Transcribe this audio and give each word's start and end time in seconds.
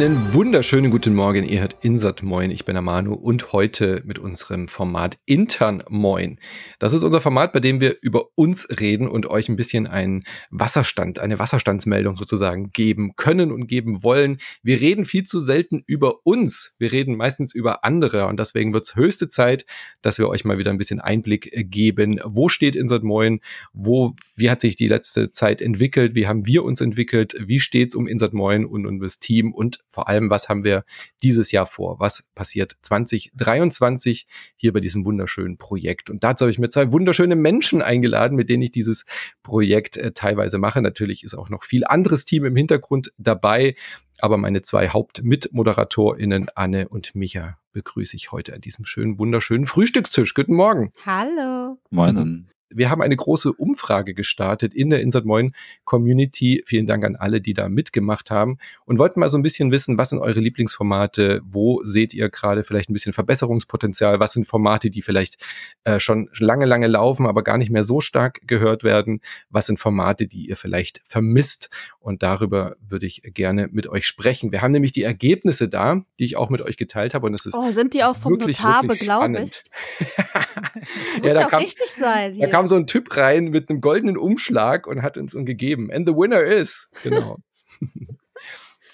Einen 0.00 0.32
wunderschönen 0.32 0.92
guten 0.92 1.12
Morgen. 1.12 1.42
Ihr 1.42 1.58
hört 1.60 1.78
Insert 1.80 2.22
Moin. 2.22 2.52
Ich 2.52 2.64
bin 2.64 2.76
der 2.76 2.82
Manu 2.82 3.14
und 3.14 3.52
heute 3.52 4.00
mit 4.06 4.20
unserem 4.20 4.68
Format 4.68 5.18
Intern 5.24 5.82
Moin. 5.88 6.38
Das 6.78 6.92
ist 6.92 7.02
unser 7.02 7.20
Format, 7.20 7.52
bei 7.52 7.58
dem 7.58 7.80
wir 7.80 7.96
über 8.00 8.26
uns 8.36 8.68
reden 8.78 9.08
und 9.08 9.26
euch 9.26 9.48
ein 9.48 9.56
bisschen 9.56 9.88
einen 9.88 10.22
Wasserstand, 10.50 11.18
eine 11.18 11.40
Wasserstandsmeldung 11.40 12.16
sozusagen 12.16 12.70
geben 12.70 13.16
können 13.16 13.50
und 13.50 13.66
geben 13.66 14.04
wollen. 14.04 14.38
Wir 14.62 14.80
reden 14.80 15.04
viel 15.04 15.24
zu 15.24 15.40
selten 15.40 15.82
über 15.84 16.24
uns. 16.24 16.76
Wir 16.78 16.92
reden 16.92 17.16
meistens 17.16 17.52
über 17.52 17.84
andere 17.84 18.26
und 18.26 18.38
deswegen 18.38 18.72
wird 18.72 18.84
es 18.84 18.94
höchste 18.94 19.28
Zeit, 19.28 19.66
dass 20.00 20.20
wir 20.20 20.28
euch 20.28 20.44
mal 20.44 20.58
wieder 20.58 20.70
ein 20.70 20.78
bisschen 20.78 21.00
Einblick 21.00 21.50
geben. 21.72 22.20
Wo 22.24 22.48
steht 22.48 22.76
Insert 22.76 23.02
Moin? 23.02 23.40
Wo, 23.72 24.14
wie 24.36 24.48
hat 24.48 24.60
sich 24.60 24.76
die 24.76 24.86
letzte 24.86 25.32
Zeit 25.32 25.60
entwickelt? 25.60 26.14
Wie 26.14 26.28
haben 26.28 26.46
wir 26.46 26.62
uns 26.62 26.80
entwickelt? 26.80 27.34
Wie 27.44 27.58
steht 27.58 27.88
es 27.88 27.94
um 27.96 28.06
Insert 28.06 28.32
Moin 28.32 28.64
und 28.64 28.86
um 28.86 29.00
das 29.00 29.18
Team 29.18 29.52
und 29.52 29.80
vor 29.88 30.08
allem, 30.08 30.30
was 30.30 30.48
haben 30.48 30.64
wir 30.64 30.84
dieses 31.22 31.50
Jahr 31.50 31.66
vor? 31.66 31.98
Was 31.98 32.24
passiert 32.34 32.76
2023 32.82 34.26
hier 34.56 34.72
bei 34.72 34.80
diesem 34.80 35.04
wunderschönen 35.04 35.56
Projekt? 35.56 36.10
Und 36.10 36.22
dazu 36.24 36.44
habe 36.44 36.50
ich 36.50 36.58
mir 36.58 36.68
zwei 36.68 36.92
wunderschöne 36.92 37.36
Menschen 37.36 37.82
eingeladen, 37.82 38.36
mit 38.36 38.48
denen 38.48 38.62
ich 38.62 38.70
dieses 38.70 39.06
Projekt 39.42 39.96
äh, 39.96 40.12
teilweise 40.12 40.58
mache. 40.58 40.82
Natürlich 40.82 41.24
ist 41.24 41.34
auch 41.34 41.48
noch 41.48 41.64
viel 41.64 41.84
anderes 41.84 42.24
Team 42.24 42.44
im 42.44 42.56
Hintergrund 42.56 43.12
dabei. 43.18 43.74
Aber 44.20 44.36
meine 44.36 44.62
zwei 44.62 44.88
HauptmitmoderatorInnen, 44.88 46.48
Anne 46.54 46.88
und 46.88 47.14
Micha, 47.14 47.58
begrüße 47.72 48.16
ich 48.16 48.32
heute 48.32 48.54
an 48.54 48.60
diesem 48.60 48.84
schönen, 48.84 49.18
wunderschönen 49.18 49.66
Frühstückstisch. 49.66 50.34
Guten 50.34 50.54
Morgen. 50.54 50.92
Hallo. 51.06 51.78
Moin. 51.90 52.50
Wir 52.70 52.90
haben 52.90 53.02
eine 53.02 53.16
große 53.16 53.52
Umfrage 53.52 54.14
gestartet 54.14 54.74
in 54.74 54.90
der 54.90 55.00
Insert 55.00 55.24
Moin 55.24 55.52
Community. 55.84 56.62
Vielen 56.66 56.86
Dank 56.86 57.04
an 57.04 57.16
alle, 57.16 57.40
die 57.40 57.54
da 57.54 57.68
mitgemacht 57.68 58.30
haben 58.30 58.58
und 58.84 58.98
wollten 58.98 59.20
mal 59.20 59.28
so 59.28 59.38
ein 59.38 59.42
bisschen 59.42 59.72
wissen, 59.72 59.98
was 59.98 60.10
sind 60.10 60.18
eure 60.18 60.40
Lieblingsformate? 60.40 61.40
Wo 61.44 61.82
seht 61.84 62.14
ihr 62.14 62.28
gerade 62.28 62.64
vielleicht 62.64 62.90
ein 62.90 62.92
bisschen 62.92 63.12
Verbesserungspotenzial? 63.12 64.20
Was 64.20 64.32
sind 64.32 64.46
Formate, 64.46 64.90
die 64.90 65.02
vielleicht 65.02 65.42
äh, 65.84 66.00
schon 66.00 66.28
lange, 66.38 66.66
lange 66.66 66.86
laufen, 66.86 67.26
aber 67.26 67.42
gar 67.42 67.58
nicht 67.58 67.70
mehr 67.70 67.84
so 67.84 68.00
stark 68.00 68.40
gehört 68.46 68.84
werden? 68.84 69.20
Was 69.50 69.66
sind 69.66 69.78
Formate, 69.78 70.26
die 70.26 70.48
ihr 70.48 70.56
vielleicht 70.56 71.00
vermisst? 71.04 71.70
Und 72.00 72.22
darüber 72.22 72.76
würde 72.80 73.06
ich 73.06 73.22
gerne 73.34 73.68
mit 73.70 73.86
euch 73.86 74.06
sprechen. 74.06 74.52
Wir 74.52 74.62
haben 74.62 74.72
nämlich 74.72 74.92
die 74.92 75.02
Ergebnisse 75.02 75.68
da, 75.68 76.02
die 76.18 76.24
ich 76.24 76.36
auch 76.36 76.50
mit 76.50 76.62
euch 76.62 76.76
geteilt 76.76 77.14
habe. 77.14 77.26
Und 77.26 77.32
das 77.32 77.46
ist 77.46 77.54
oh, 77.54 77.70
sind 77.72 77.94
die 77.94 78.04
auch 78.04 78.16
vom 78.16 78.32
wirklich, 78.32 78.58
Notar 78.58 78.82
beglaubigt? 78.82 79.64
Muss 81.22 81.32
ja, 81.32 81.46
auch 81.46 81.50
kam, 81.50 81.62
richtig 81.62 81.90
sein. 81.90 82.34
Hier 82.34 82.48
kam 82.58 82.66
so 82.66 82.74
ein 82.74 82.88
Typ 82.88 83.16
rein 83.16 83.50
mit 83.50 83.70
einem 83.70 83.80
goldenen 83.80 84.16
Umschlag 84.16 84.88
und 84.88 85.02
hat 85.02 85.16
uns 85.16 85.36
einen 85.36 85.46
gegeben. 85.46 85.92
And 85.92 86.08
the 86.08 86.14
winner 86.14 86.42
is. 86.42 86.88
Genau. 87.02 87.38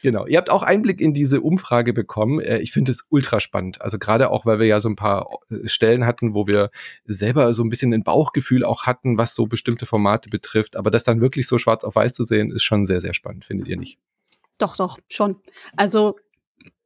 Genau. 0.03 0.27
Ihr 0.27 0.37
habt 0.37 0.51
auch 0.51 0.63
Einblick 0.63 1.01
in 1.01 1.15
diese 1.15 1.41
Umfrage 1.41 1.95
bekommen. 1.95 2.39
Äh, 2.39 2.59
ich 2.59 2.73
finde 2.73 2.93
es 2.93 3.07
ultra 3.09 3.41
spannend. 3.41 3.81
Also 3.81 3.99
gerade 3.99 4.29
auch, 4.29 4.45
weil 4.45 4.59
wir 4.59 4.67
ja 4.67 4.79
so 4.79 4.91
ein 4.91 4.97
paar 4.97 5.31
äh, 5.49 5.67
Stellen 5.67 6.05
hatten, 6.05 6.35
wo 6.35 6.47
wir 6.47 6.71
selber 7.07 7.55
so 7.55 7.65
ein 7.65 7.71
bisschen 7.71 7.95
ein 7.95 8.05
Bauchgefühl 8.05 8.67
auch 8.67 8.83
hatten, 8.83 9.17
was 9.17 9.35
so 9.35 9.47
bestimmte 9.47 9.87
Formate 9.87 10.29
betrifft. 10.29 10.77
Aber 10.77 10.91
das 10.91 11.05
dann 11.05 11.23
wirklich 11.23 11.49
so 11.49 11.57
schwarz 11.57 11.85
auf 11.85 11.95
weiß 11.95 12.13
zu 12.13 12.25
sehen, 12.25 12.51
ist 12.51 12.65
schon 12.65 12.85
sehr, 12.85 13.01
sehr 13.01 13.15
spannend, 13.15 13.47
findet 13.47 13.67
ihr 13.67 13.79
nicht? 13.79 13.99
Doch, 14.59 14.77
doch, 14.77 14.99
schon. 15.09 15.37
Also 15.75 16.17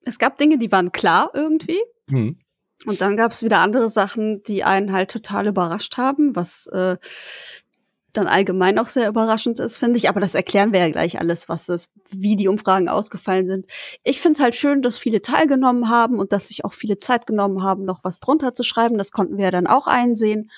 es 0.04 0.20
gab 0.20 0.38
Dinge, 0.38 0.56
die 0.56 0.70
waren 0.70 0.92
klar 0.92 1.32
irgendwie. 1.34 1.82
Hm. 2.08 2.38
Und 2.86 3.00
dann 3.00 3.16
gab 3.16 3.32
es 3.32 3.42
wieder 3.42 3.58
andere 3.58 3.88
Sachen, 3.88 4.42
die 4.44 4.64
einen 4.64 4.92
halt 4.92 5.10
total 5.10 5.48
überrascht 5.48 5.96
haben, 5.96 6.36
was 6.36 6.68
äh, 6.68 6.96
dann 8.12 8.26
allgemein 8.26 8.78
auch 8.78 8.88
sehr 8.88 9.08
überraschend 9.08 9.58
ist, 9.58 9.78
finde 9.78 9.98
ich. 9.98 10.08
Aber 10.08 10.20
das 10.20 10.34
erklären 10.34 10.72
wir 10.72 10.80
ja 10.80 10.90
gleich 10.90 11.18
alles, 11.20 11.48
was 11.48 11.68
es, 11.68 11.88
wie 12.10 12.36
die 12.36 12.48
Umfragen 12.48 12.88
ausgefallen 12.88 13.46
sind. 13.46 13.66
Ich 14.04 14.20
finde 14.20 14.36
es 14.36 14.40
halt 14.40 14.54
schön, 14.54 14.82
dass 14.82 14.96
viele 14.96 15.22
teilgenommen 15.22 15.88
haben 15.88 16.18
und 16.18 16.32
dass 16.32 16.48
sich 16.48 16.64
auch 16.64 16.72
viele 16.72 16.98
Zeit 16.98 17.26
genommen 17.26 17.62
haben, 17.62 17.84
noch 17.84 18.04
was 18.04 18.20
drunter 18.20 18.54
zu 18.54 18.62
schreiben. 18.62 18.98
Das 18.98 19.12
konnten 19.12 19.36
wir 19.36 19.46
ja 19.46 19.50
dann 19.50 19.66
auch 19.66 19.86
einsehen, 19.86 20.50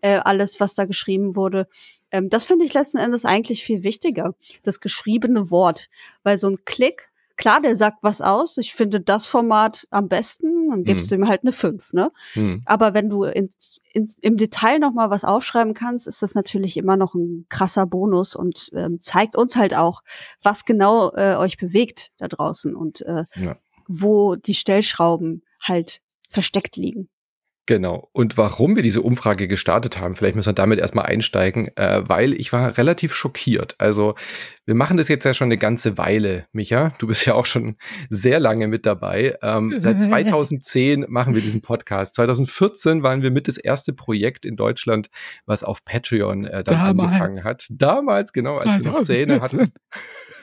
äh, 0.00 0.18
alles, 0.18 0.60
was 0.60 0.74
da 0.74 0.84
geschrieben 0.84 1.36
wurde. 1.36 1.66
Ähm, 2.10 2.28
das 2.28 2.44
finde 2.44 2.64
ich 2.64 2.74
letzten 2.74 2.98
Endes 2.98 3.24
eigentlich 3.24 3.64
viel 3.64 3.82
wichtiger, 3.82 4.34
das 4.62 4.80
geschriebene 4.80 5.50
Wort. 5.50 5.88
Weil 6.22 6.38
so 6.38 6.48
ein 6.48 6.58
Klick 6.64 7.10
klar, 7.38 7.62
der 7.62 7.76
sagt 7.76 7.98
was 8.02 8.20
aus. 8.20 8.58
Ich 8.58 8.74
finde 8.74 9.00
das 9.00 9.26
Format 9.26 9.86
am 9.90 10.08
besten 10.08 10.57
und 10.72 10.84
gibst 10.84 11.10
hm. 11.10 11.20
du 11.20 11.24
ihm 11.24 11.28
halt 11.28 11.42
eine 11.42 11.52
5, 11.52 11.92
ne? 11.92 12.10
Hm. 12.32 12.62
Aber 12.64 12.94
wenn 12.94 13.08
du 13.08 13.24
in, 13.24 13.50
in, 13.92 14.10
im 14.20 14.36
Detail 14.36 14.78
noch 14.78 14.92
mal 14.92 15.10
was 15.10 15.24
aufschreiben 15.24 15.74
kannst, 15.74 16.06
ist 16.06 16.22
das 16.22 16.34
natürlich 16.34 16.76
immer 16.76 16.96
noch 16.96 17.14
ein 17.14 17.46
krasser 17.48 17.86
Bonus 17.86 18.36
und 18.36 18.70
ähm, 18.74 19.00
zeigt 19.00 19.36
uns 19.36 19.56
halt 19.56 19.74
auch, 19.74 20.02
was 20.42 20.64
genau 20.64 21.12
äh, 21.14 21.36
euch 21.36 21.56
bewegt 21.56 22.10
da 22.18 22.28
draußen 22.28 22.74
und 22.74 23.02
äh, 23.02 23.24
ja. 23.34 23.56
wo 23.86 24.36
die 24.36 24.54
Stellschrauben 24.54 25.42
halt 25.62 26.00
versteckt 26.28 26.76
liegen. 26.76 27.08
Genau. 27.68 28.08
Und 28.12 28.38
warum 28.38 28.76
wir 28.76 28.82
diese 28.82 29.02
Umfrage 29.02 29.46
gestartet 29.46 30.00
haben, 30.00 30.16
vielleicht 30.16 30.36
müssen 30.36 30.48
wir 30.48 30.54
damit 30.54 30.78
erstmal 30.78 31.04
einsteigen, 31.04 31.68
äh, 31.76 32.00
weil 32.06 32.32
ich 32.32 32.50
war 32.50 32.78
relativ 32.78 33.12
schockiert. 33.12 33.74
Also 33.76 34.14
wir 34.64 34.74
machen 34.74 34.96
das 34.96 35.08
jetzt 35.08 35.24
ja 35.24 35.34
schon 35.34 35.48
eine 35.48 35.58
ganze 35.58 35.98
Weile, 35.98 36.46
Micha. 36.52 36.94
Du 36.98 37.08
bist 37.08 37.26
ja 37.26 37.34
auch 37.34 37.44
schon 37.44 37.76
sehr 38.08 38.40
lange 38.40 38.68
mit 38.68 38.86
dabei. 38.86 39.36
Ähm, 39.42 39.74
seit 39.76 40.02
2010 40.02 41.04
machen 41.10 41.34
wir 41.34 41.42
diesen 41.42 41.60
Podcast. 41.60 42.14
2014 42.14 43.02
waren 43.02 43.20
wir 43.20 43.30
mit 43.30 43.48
das 43.48 43.58
erste 43.58 43.92
Projekt 43.92 44.46
in 44.46 44.56
Deutschland, 44.56 45.10
was 45.44 45.62
auf 45.62 45.84
Patreon 45.84 46.46
äh, 46.46 46.64
dann 46.64 46.74
Damals. 46.74 47.12
angefangen 47.12 47.44
hat. 47.44 47.66
Damals, 47.68 48.32
genau, 48.32 48.54
als 48.54 48.82
2014. 48.82 48.84
wir 48.84 48.92
noch 48.92 49.04
Zähne 49.04 49.40
hatten. 49.42 49.72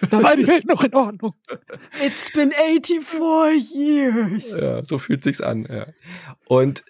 Da 0.10 0.22
war 0.22 0.36
die 0.36 0.46
Welt 0.46 0.66
noch 0.66 0.84
in 0.84 0.94
Ordnung. 0.94 1.34
It's 2.06 2.30
been 2.32 2.52
84 2.52 3.74
years. 3.74 4.62
Ja, 4.62 4.84
so 4.84 5.00
fühlt 5.00 5.24
sich's 5.24 5.40
an. 5.40 5.66
Ja. 5.72 5.88
Und 6.48 6.84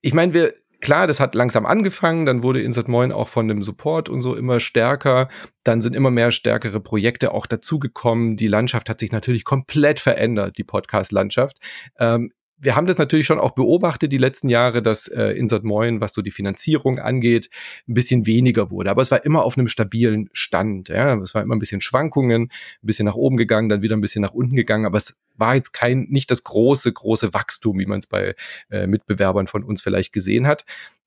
ich 0.00 0.14
meine, 0.14 0.34
wir, 0.34 0.54
klar, 0.80 1.06
das 1.06 1.20
hat 1.20 1.34
langsam 1.34 1.66
angefangen, 1.66 2.26
dann 2.26 2.42
wurde 2.42 2.62
Insert 2.62 2.88
Moin 2.88 3.12
auch 3.12 3.28
von 3.28 3.48
dem 3.48 3.62
Support 3.62 4.08
und 4.08 4.20
so 4.20 4.34
immer 4.34 4.60
stärker. 4.60 5.28
Dann 5.64 5.80
sind 5.80 5.96
immer 5.96 6.10
mehr 6.10 6.30
stärkere 6.30 6.80
Projekte 6.80 7.32
auch 7.32 7.46
dazugekommen. 7.46 8.36
Die 8.36 8.46
Landschaft 8.46 8.88
hat 8.88 9.00
sich 9.00 9.12
natürlich 9.12 9.44
komplett 9.44 10.00
verändert, 10.00 10.58
die 10.58 10.64
Podcast-Landschaft. 10.64 11.58
Ähm, 11.98 12.32
wir 12.58 12.74
haben 12.74 12.86
das 12.86 12.96
natürlich 12.96 13.26
schon 13.26 13.38
auch 13.38 13.50
beobachtet 13.50 14.12
die 14.12 14.18
letzten 14.18 14.48
Jahre, 14.48 14.82
dass 14.82 15.08
äh, 15.08 15.32
Insert 15.32 15.64
Moin, 15.64 16.00
was 16.00 16.14
so 16.14 16.22
die 16.22 16.30
Finanzierung 16.30 16.98
angeht, 16.98 17.50
ein 17.86 17.94
bisschen 17.94 18.26
weniger 18.26 18.70
wurde. 18.70 18.90
Aber 18.90 19.02
es 19.02 19.10
war 19.10 19.24
immer 19.24 19.44
auf 19.44 19.58
einem 19.58 19.68
stabilen 19.68 20.30
Stand. 20.32 20.88
Ja? 20.88 21.14
Es 21.18 21.34
war 21.34 21.42
immer 21.42 21.54
ein 21.54 21.58
bisschen 21.58 21.82
Schwankungen, 21.82 22.44
ein 22.44 22.86
bisschen 22.86 23.04
nach 23.04 23.14
oben 23.14 23.36
gegangen, 23.36 23.68
dann 23.68 23.82
wieder 23.82 23.96
ein 23.96 24.00
bisschen 24.00 24.22
nach 24.22 24.32
unten 24.32 24.56
gegangen. 24.56 24.86
Aber 24.86 24.96
es 24.96 25.16
war 25.38 25.54
jetzt 25.54 25.72
kein, 25.72 26.06
nicht 26.08 26.30
das 26.30 26.44
große, 26.44 26.92
große 26.92 27.34
Wachstum, 27.34 27.78
wie 27.78 27.86
man 27.86 28.00
es 28.00 28.06
bei 28.06 28.34
äh, 28.70 28.86
Mitbewerbern 28.86 29.46
von 29.46 29.64
uns 29.64 29.82
vielleicht 29.82 30.12
gesehen 30.12 30.46
hat. 30.46 30.64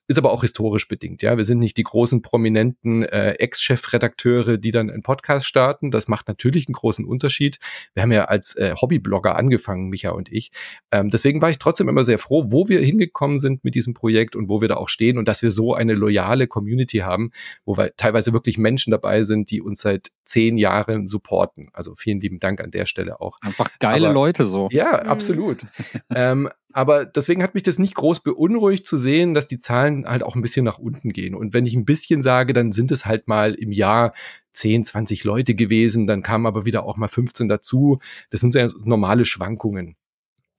Ist 0.09 0.18
aber 0.18 0.31
auch 0.31 0.42
historisch 0.42 0.88
bedingt, 0.88 1.22
ja. 1.22 1.38
Wir 1.38 1.44
sind 1.44 1.59
nicht 1.59 1.78
die 1.78 1.84
großen 1.84 2.24
prominenten 2.24 3.03
äh, 3.03 3.34
Ex-Chefredakteure, 3.34 4.58
die 4.58 4.72
dann 4.72 4.90
einen 4.90 5.03
Podcast 5.03 5.46
starten. 5.46 5.92
Das 5.92 6.08
macht 6.08 6.28
natürlich 6.28 6.68
einen 6.68 6.74
großen 6.74 7.06
Unterschied. 7.06 7.59
Wir 7.94 8.02
haben 8.02 8.12
ja 8.12 8.25
als 8.25 8.56
äh, 8.56 8.74
Hobbyblogger 8.74 9.36
angefangen, 9.36 9.88
Micha 9.90 10.09
und 10.09 10.31
ich. 10.31 10.52
Ähm, 10.92 11.12
deswegen 11.12 11.44
war 11.44 11.52
ich 11.52 11.59
trotzdem 11.59 11.88
immer 11.88 12.03
sehr 12.03 12.18
froh, 12.18 12.46
wo 12.48 12.68
wir 12.68 12.80
hingekommen 12.80 13.38
sind 13.38 13.64
mit 13.64 13.75
diesem 13.75 13.94
Projekt 13.94 14.36
und 14.36 14.50
wo 14.50 14.62
wir 14.62 14.68
da 14.68 14.78
auch 14.78 14.90
stehen 14.90 15.19
und 15.19 15.28
dass 15.28 15.44
wir 15.44 15.52
so 15.52 15.75
eine 15.75 15.94
loyale 15.94 16.48
Community 16.48 16.98
haben, 16.98 17.30
wo 17.64 17.78
wir 17.78 17.96
teilweise 17.96 18.34
wirklich 18.34 18.58
Menschen 18.58 18.90
dabei 18.90 19.22
sind, 19.22 19.52
die 19.52 19.62
uns 19.62 19.81
seit 19.81 20.09
zehn 20.24 20.58
Jahren 20.58 21.06
supporten. 21.06 21.69
Also 21.72 21.94
vielen 21.94 22.19
lieben 22.19 22.40
Dank 22.40 22.64
an 22.64 22.72
der 22.72 22.88
Stelle 22.88 23.22
auch. 23.22 23.38
Einfach 23.42 23.69
geile 23.80 24.08
aber, 24.08 24.16
Leute 24.16 24.48
so. 24.48 24.69
Ja, 24.72 25.02
mhm. 25.03 25.09
absolut. 25.09 25.68
ähm, 26.16 26.50
aber 26.72 27.06
deswegen 27.06 27.41
hat 27.41 27.56
mich 27.56 27.63
das 27.63 27.80
nicht 27.80 27.96
groß 27.96 28.22
beunruhigt 28.22 28.85
zu 28.85 28.97
sehen, 28.97 29.34
dass 29.34 29.47
die 29.47 29.57
Zahlen 29.57 30.06
halt 30.06 30.24
auch 30.24 30.36
ein 30.36 30.42
bisschen 30.42 30.66
nach 30.66 30.77
unten 30.77 31.12
gehen. 31.12 31.36
Und 31.36 31.54
wenn 31.54 31.66
ich 31.66 31.75
ein 31.75 31.86
bisschen 31.86 32.21
sage, 32.21 32.54
dann 32.54 32.71
sind 32.71 32.92
es 32.92 33.06
halt 33.06 33.27
mal 33.27 33.54
im 33.56 33.71
Jahr 33.71 34.13
10, 34.54 34.86
20 34.86 35.24
Leute 35.24 35.56
gewesen, 35.56 36.06
dann 36.06 36.21
kamen 36.21 36.45
aber 36.45 36.66
wieder 36.66 36.83
auch 36.83 36.98
mal 36.98 37.07
15 37.07 37.48
dazu. 37.48 38.00
Das 38.30 38.42
sind 38.42 38.51
sehr 38.51 38.71
normale 38.83 39.25
Schwankungen. 39.25 39.95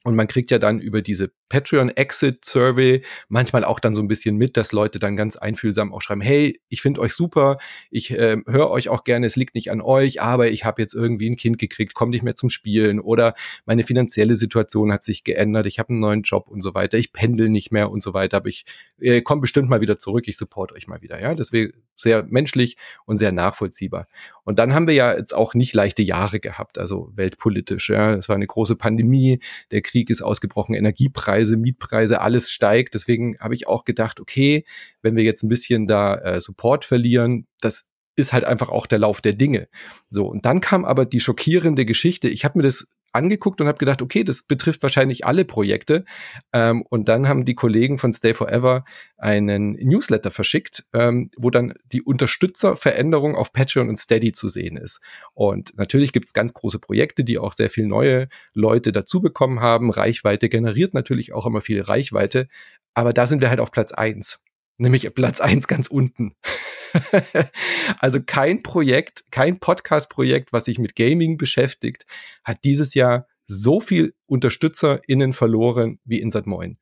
Und 0.03 0.17
man 0.17 0.29
kriegt 0.29 0.51
ja 0.51 0.59
dann 0.59 0.81
über 0.81 1.03
diese 1.03 1.31
Patreon 1.51 1.91
Exit 1.91 2.45
Survey 2.45 3.03
manchmal 3.29 3.65
auch 3.65 3.81
dann 3.81 3.95
so 3.95 4.01
ein 4.01 4.09
bisschen 4.09 4.37
mit, 4.37 4.57
dass 4.57 4.73
Leute 4.73 4.99
dann 4.99 5.15
ganz 5.15 5.37
einfühlsam 5.37 5.93
auch 5.93 6.01
schreiben, 6.01 6.23
hey, 6.23 6.59
ich 6.69 6.81
finde 6.81 7.01
euch 7.01 7.13
super, 7.13 7.59
ich 7.91 8.13
äh, 8.13 8.39
höre 8.47 8.71
euch 8.71 8.89
auch 8.89 9.05
gerne, 9.05 9.27
es 9.27 9.37
liegt 9.37 9.55
nicht 9.55 9.71
an 9.71 9.83
euch, 9.83 10.23
aber 10.23 10.49
ich 10.49 10.65
habe 10.65 10.81
jetzt 10.81 10.95
irgendwie 10.95 11.29
ein 11.29 11.37
Kind 11.37 11.59
gekriegt, 11.59 11.93
komme 11.93 12.13
nicht 12.13 12.23
mehr 12.23 12.35
zum 12.35 12.49
Spielen 12.49 12.99
oder 12.99 13.35
meine 13.67 13.85
finanzielle 13.85 14.37
Situation 14.37 14.91
hat 14.91 15.05
sich 15.05 15.23
geändert, 15.23 15.67
ich 15.67 15.79
habe 15.79 15.91
einen 15.91 16.01
neuen 16.01 16.23
Job 16.23 16.49
und 16.49 16.63
so 16.63 16.73
weiter, 16.73 16.97
ich 16.97 17.13
pendel 17.13 17.51
nicht 17.51 17.71
mehr 17.71 17.91
und 17.91 18.03
so 18.03 18.15
weiter, 18.15 18.39
aber 18.39 18.49
ich 18.49 18.65
äh, 19.01 19.21
komme 19.21 19.43
bestimmt 19.43 19.69
mal 19.69 19.83
wieder 19.83 19.99
zurück, 19.99 20.29
ich 20.29 20.39
support 20.39 20.73
euch 20.73 20.87
mal 20.87 21.03
wieder. 21.03 21.21
Ja, 21.21 21.35
das 21.35 21.53
wäre 21.53 21.73
sehr 21.97 22.25
menschlich 22.25 22.77
und 23.05 23.19
sehr 23.19 23.33
nachvollziehbar. 23.33 24.07
Und 24.51 24.59
dann 24.59 24.75
haben 24.75 24.89
wir 24.89 24.95
ja 24.95 25.17
jetzt 25.17 25.33
auch 25.33 25.55
nicht 25.55 25.75
leichte 25.75 26.03
Jahre 26.03 26.41
gehabt, 26.41 26.77
also 26.77 27.13
weltpolitisch. 27.15 27.89
Ja, 27.89 28.15
es 28.15 28.29
war 28.29 28.35
eine 28.35 28.49
große 28.49 28.75
Pandemie, 28.75 29.39
der 29.71 29.81
Krieg 29.81 30.11
ist 30.11 30.23
ausgebrochen, 30.23 30.75
Energiepreise, 30.75 31.57
Mietpreise, 31.57 32.21
alles 32.21 32.51
steigt. 32.51 32.95
Deswegen 32.95 33.39
habe 33.39 33.55
ich 33.55 33.69
auch 33.69 33.85
gedacht, 33.85 34.19
okay, 34.19 34.65
wenn 35.03 35.15
wir 35.15 35.23
jetzt 35.23 35.45
ein 35.45 35.49
bisschen 35.49 35.87
da 35.87 36.17
äh, 36.17 36.41
Support 36.41 36.85
verlieren, 36.85 37.47
das 37.61 37.91
ist 38.17 38.33
halt 38.33 38.43
einfach 38.43 38.71
auch 38.71 38.89
der 38.89 38.99
Lauf 38.99 39.21
der 39.21 39.35
Dinge. 39.35 39.69
So, 40.11 40.27
und 40.27 40.45
dann 40.45 40.61
kam 40.61 40.85
aber 40.85 41.07
die 41.07 41.21
schockierende 41.21 41.85
Geschichte. 41.85 42.29
Ich 42.29 42.45
habe 42.45 42.59
mir 42.59 42.65
das 42.65 42.89
angeguckt 43.13 43.61
und 43.61 43.67
habe 43.67 43.79
gedacht, 43.79 44.03
okay, 44.03 44.25
das 44.25 44.43
betrifft 44.43 44.83
wahrscheinlich 44.83 45.27
alle 45.27 45.45
Projekte. 45.45 46.05
Ähm, 46.53 46.83
und 46.89 47.09
dann 47.09 47.29
haben 47.29 47.45
die 47.45 47.55
Kollegen 47.55 47.99
von 47.99 48.13
Stay 48.13 48.35
Forever 48.35 48.85
einen 49.17 49.73
Newsletter 49.73 50.31
verschickt, 50.31 50.85
ähm, 50.93 51.31
wo 51.37 51.51
dann 51.51 51.75
die 51.85 52.03
Unterstützerveränderung 52.03 53.35
auf 53.35 53.53
Patreon 53.53 53.89
und 53.89 53.97
Steady 53.97 54.33
zu 54.33 54.49
sehen 54.49 54.77
ist. 54.77 55.01
Und 55.35 55.77
natürlich 55.77 56.13
gibt 56.13 56.27
es 56.27 56.33
ganz 56.33 56.55
große 56.55 56.79
Projekte, 56.79 57.25
die 57.25 57.39
auch 57.39 57.53
sehr 57.53 57.71
viel 57.71 57.87
neue 57.87 58.29
Leute 58.55 58.93
dazu 58.93 59.21
bekommen 59.21 59.61
haben. 59.61 59.91
Reichweite 59.91 60.49
generiert 60.49 60.95
natürlich 60.95 61.33
auch 61.33 61.47
immer 61.47 61.61
viel 61.61 61.83
Reichweite. 61.83 62.49
Aber 62.95 63.13
da 63.13 63.27
sind 63.27 63.41
wir 63.41 63.51
halt 63.51 63.61
auf 63.61 63.71
Platz 63.71 63.93
eins 63.93 64.43
nämlich 64.81 65.13
Platz 65.15 65.41
eins 65.41 65.69
ganz 65.69 65.87
unten. 65.87 66.35
also 67.99 68.21
kein 68.25 68.63
Projekt, 68.63 69.25
kein 69.31 69.59
Podcast-Projekt, 69.59 70.53
was 70.53 70.65
sich 70.65 70.79
mit 70.79 70.97
Gaming 70.97 71.37
beschäftigt, 71.37 72.07
hat 72.45 72.65
dieses 72.65 72.95
Jahr 72.95 73.27
so 73.47 73.81
viel 73.81 74.15
UnterstützerInnen 74.27 75.33
verloren 75.33 75.99
wie 76.05 76.21
Insert 76.21 76.47
Moin. 76.47 76.79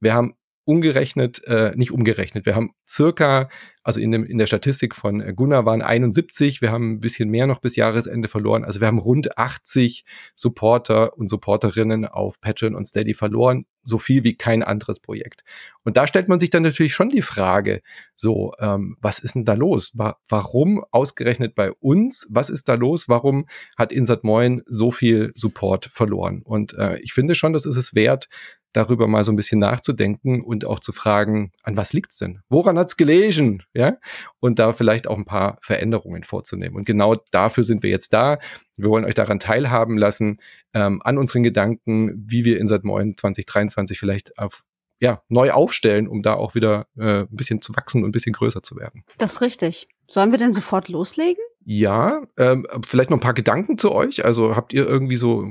Wir 0.00 0.14
haben 0.14 0.34
umgerechnet, 0.68 1.42
äh, 1.46 1.72
nicht 1.76 1.92
umgerechnet, 1.92 2.44
wir 2.44 2.54
haben 2.54 2.74
circa, 2.86 3.48
also 3.82 4.00
in, 4.00 4.12
dem, 4.12 4.22
in 4.24 4.36
der 4.36 4.46
Statistik 4.46 4.94
von 4.94 5.34
Gunnar 5.34 5.64
waren 5.64 5.80
71, 5.80 6.60
wir 6.60 6.70
haben 6.70 6.92
ein 6.92 7.00
bisschen 7.00 7.30
mehr 7.30 7.46
noch 7.46 7.60
bis 7.60 7.74
Jahresende 7.74 8.28
verloren, 8.28 8.66
also 8.66 8.78
wir 8.78 8.86
haben 8.86 8.98
rund 8.98 9.38
80 9.38 10.04
Supporter 10.34 11.16
und 11.16 11.28
Supporterinnen 11.28 12.04
auf 12.04 12.38
Patreon 12.42 12.74
und 12.74 12.86
Steady 12.86 13.14
verloren, 13.14 13.64
so 13.82 13.96
viel 13.96 14.24
wie 14.24 14.36
kein 14.36 14.62
anderes 14.62 15.00
Projekt. 15.00 15.42
Und 15.84 15.96
da 15.96 16.06
stellt 16.06 16.28
man 16.28 16.38
sich 16.38 16.50
dann 16.50 16.64
natürlich 16.64 16.92
schon 16.92 17.08
die 17.08 17.22
Frage, 17.22 17.80
so, 18.14 18.52
ähm, 18.58 18.98
was 19.00 19.20
ist 19.20 19.36
denn 19.36 19.46
da 19.46 19.54
los? 19.54 19.92
Wa 19.94 20.18
warum 20.28 20.84
ausgerechnet 20.90 21.54
bei 21.54 21.72
uns? 21.72 22.26
Was 22.30 22.50
ist 22.50 22.68
da 22.68 22.74
los? 22.74 23.08
Warum 23.08 23.46
hat 23.78 23.90
Insert 23.90 24.22
Moin 24.22 24.62
so 24.66 24.90
viel 24.90 25.32
Support 25.34 25.86
verloren? 25.86 26.42
Und 26.42 26.74
äh, 26.74 26.98
ich 26.98 27.14
finde 27.14 27.34
schon, 27.34 27.54
das 27.54 27.64
ist 27.64 27.76
es 27.76 27.94
wert, 27.94 28.28
darüber 28.78 29.08
mal 29.08 29.24
so 29.24 29.32
ein 29.32 29.36
bisschen 29.36 29.58
nachzudenken 29.58 30.40
und 30.40 30.64
auch 30.64 30.78
zu 30.78 30.92
fragen, 30.92 31.50
an 31.64 31.76
was 31.76 31.92
liegt's 31.92 32.18
denn? 32.18 32.40
Woran 32.48 32.78
hat's 32.78 32.96
gelegen? 32.96 33.64
Ja? 33.74 33.96
Und 34.38 34.60
da 34.60 34.72
vielleicht 34.72 35.08
auch 35.08 35.18
ein 35.18 35.24
paar 35.24 35.58
Veränderungen 35.62 36.22
vorzunehmen. 36.22 36.76
Und 36.76 36.86
genau 36.86 37.16
dafür 37.32 37.64
sind 37.64 37.82
wir 37.82 37.90
jetzt 37.90 38.12
da. 38.12 38.38
Wir 38.76 38.88
wollen 38.88 39.04
euch 39.04 39.14
daran 39.14 39.40
teilhaben 39.40 39.98
lassen, 39.98 40.38
ähm, 40.74 41.02
an 41.04 41.18
unseren 41.18 41.42
Gedanken, 41.42 42.24
wie 42.26 42.44
wir 42.44 42.58
Insert 42.60 42.84
Moin 42.84 43.16
2023 43.16 43.98
vielleicht 43.98 44.38
auf 44.38 44.62
ja, 45.00 45.22
neu 45.28 45.52
aufstellen, 45.52 46.08
um 46.08 46.22
da 46.22 46.34
auch 46.34 46.54
wieder 46.54 46.86
äh, 46.96 47.20
ein 47.20 47.28
bisschen 47.30 47.62
zu 47.62 47.74
wachsen 47.76 48.02
und 48.02 48.10
ein 48.10 48.12
bisschen 48.12 48.32
größer 48.32 48.62
zu 48.62 48.76
werden. 48.76 49.04
Das 49.18 49.34
ist 49.34 49.40
richtig. 49.40 49.88
Sollen 50.08 50.30
wir 50.30 50.38
denn 50.38 50.52
sofort 50.52 50.88
loslegen? 50.88 51.42
Ja, 51.70 52.22
ähm, 52.38 52.66
vielleicht 52.86 53.10
noch 53.10 53.18
ein 53.18 53.20
paar 53.20 53.34
Gedanken 53.34 53.76
zu 53.76 53.92
euch. 53.92 54.24
Also 54.24 54.56
habt 54.56 54.72
ihr 54.72 54.88
irgendwie 54.88 55.18
so, 55.18 55.44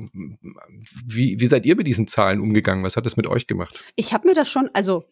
wie, 1.05 1.39
wie 1.39 1.45
seid 1.45 1.63
ihr 1.67 1.75
mit 1.75 1.85
diesen 1.85 2.07
Zahlen 2.07 2.39
umgegangen? 2.39 2.83
Was 2.83 2.97
hat 2.97 3.05
das 3.05 3.17
mit 3.17 3.27
euch 3.27 3.45
gemacht? 3.45 3.79
Ich 3.95 4.13
habe 4.13 4.27
mir 4.27 4.33
das 4.33 4.49
schon, 4.49 4.67
also 4.73 5.03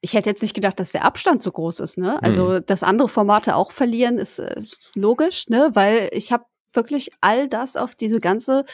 ich 0.00 0.14
hätte 0.14 0.28
jetzt 0.28 0.42
nicht 0.42 0.54
gedacht, 0.54 0.80
dass 0.80 0.90
der 0.90 1.04
Abstand 1.04 1.40
so 1.40 1.52
groß 1.52 1.78
ist. 1.78 1.98
Ne? 1.98 2.20
Also, 2.20 2.48
mhm. 2.48 2.66
dass 2.66 2.82
andere 2.82 3.08
Formate 3.08 3.54
auch 3.54 3.70
verlieren, 3.70 4.18
ist, 4.18 4.40
ist 4.40 4.90
logisch, 4.96 5.48
ne? 5.48 5.70
weil 5.74 6.10
ich 6.10 6.32
habe 6.32 6.46
wirklich 6.72 7.12
all 7.20 7.46
das 7.46 7.76
auf 7.76 7.94
diese 7.94 8.18
ganze 8.18 8.64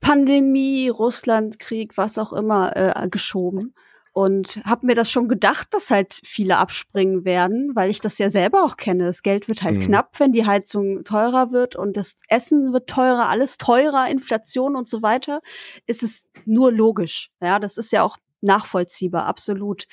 Pandemie, 0.00 0.88
Russlandkrieg, 0.88 1.96
was 1.96 2.18
auch 2.18 2.32
immer 2.32 2.76
äh, 2.76 3.08
geschoben 3.08 3.72
und 4.12 4.60
habe 4.64 4.86
mir 4.86 4.94
das 4.94 5.10
schon 5.10 5.26
gedacht, 5.26 5.68
dass 5.72 5.90
halt 5.90 6.20
viele 6.22 6.58
abspringen 6.58 7.24
werden, 7.24 7.74
weil 7.74 7.88
ich 7.90 8.00
das 8.00 8.18
ja 8.18 8.28
selber 8.28 8.62
auch 8.62 8.76
kenne. 8.76 9.06
Das 9.06 9.22
Geld 9.22 9.48
wird 9.48 9.62
halt 9.62 9.76
mhm. 9.76 9.82
knapp, 9.82 10.20
wenn 10.20 10.32
die 10.32 10.46
Heizung 10.46 11.02
teurer 11.04 11.50
wird 11.50 11.76
und 11.76 11.96
das 11.96 12.16
Essen 12.28 12.72
wird 12.74 12.90
teurer, 12.90 13.28
alles 13.30 13.56
teurer, 13.56 14.08
Inflation 14.08 14.76
und 14.76 14.86
so 14.86 15.02
weiter. 15.02 15.40
Ist 15.86 16.02
es 16.02 16.26
nur 16.44 16.72
logisch. 16.72 17.30
Ja, 17.40 17.58
das 17.58 17.78
ist 17.78 17.90
ja 17.92 18.02
auch 18.02 18.18
nachvollziehbar, 18.42 19.24
absolut. 19.24 19.86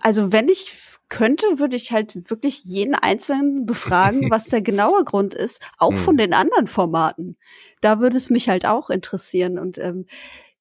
Also 0.00 0.32
wenn 0.32 0.48
ich 0.48 0.74
könnte, 1.10 1.58
würde 1.58 1.76
ich 1.76 1.92
halt 1.92 2.30
wirklich 2.30 2.64
jeden 2.64 2.94
Einzelnen 2.94 3.66
befragen, 3.66 4.30
was 4.30 4.46
der 4.46 4.62
genaue 4.62 5.04
Grund 5.04 5.34
ist, 5.34 5.62
auch 5.78 5.92
mhm. 5.92 5.98
von 5.98 6.16
den 6.16 6.32
anderen 6.32 6.66
Formaten. 6.66 7.36
Da 7.82 8.00
würde 8.00 8.16
es 8.16 8.30
mich 8.30 8.48
halt 8.48 8.64
auch 8.64 8.88
interessieren. 8.88 9.58
Und 9.58 9.76
ähm, 9.76 10.06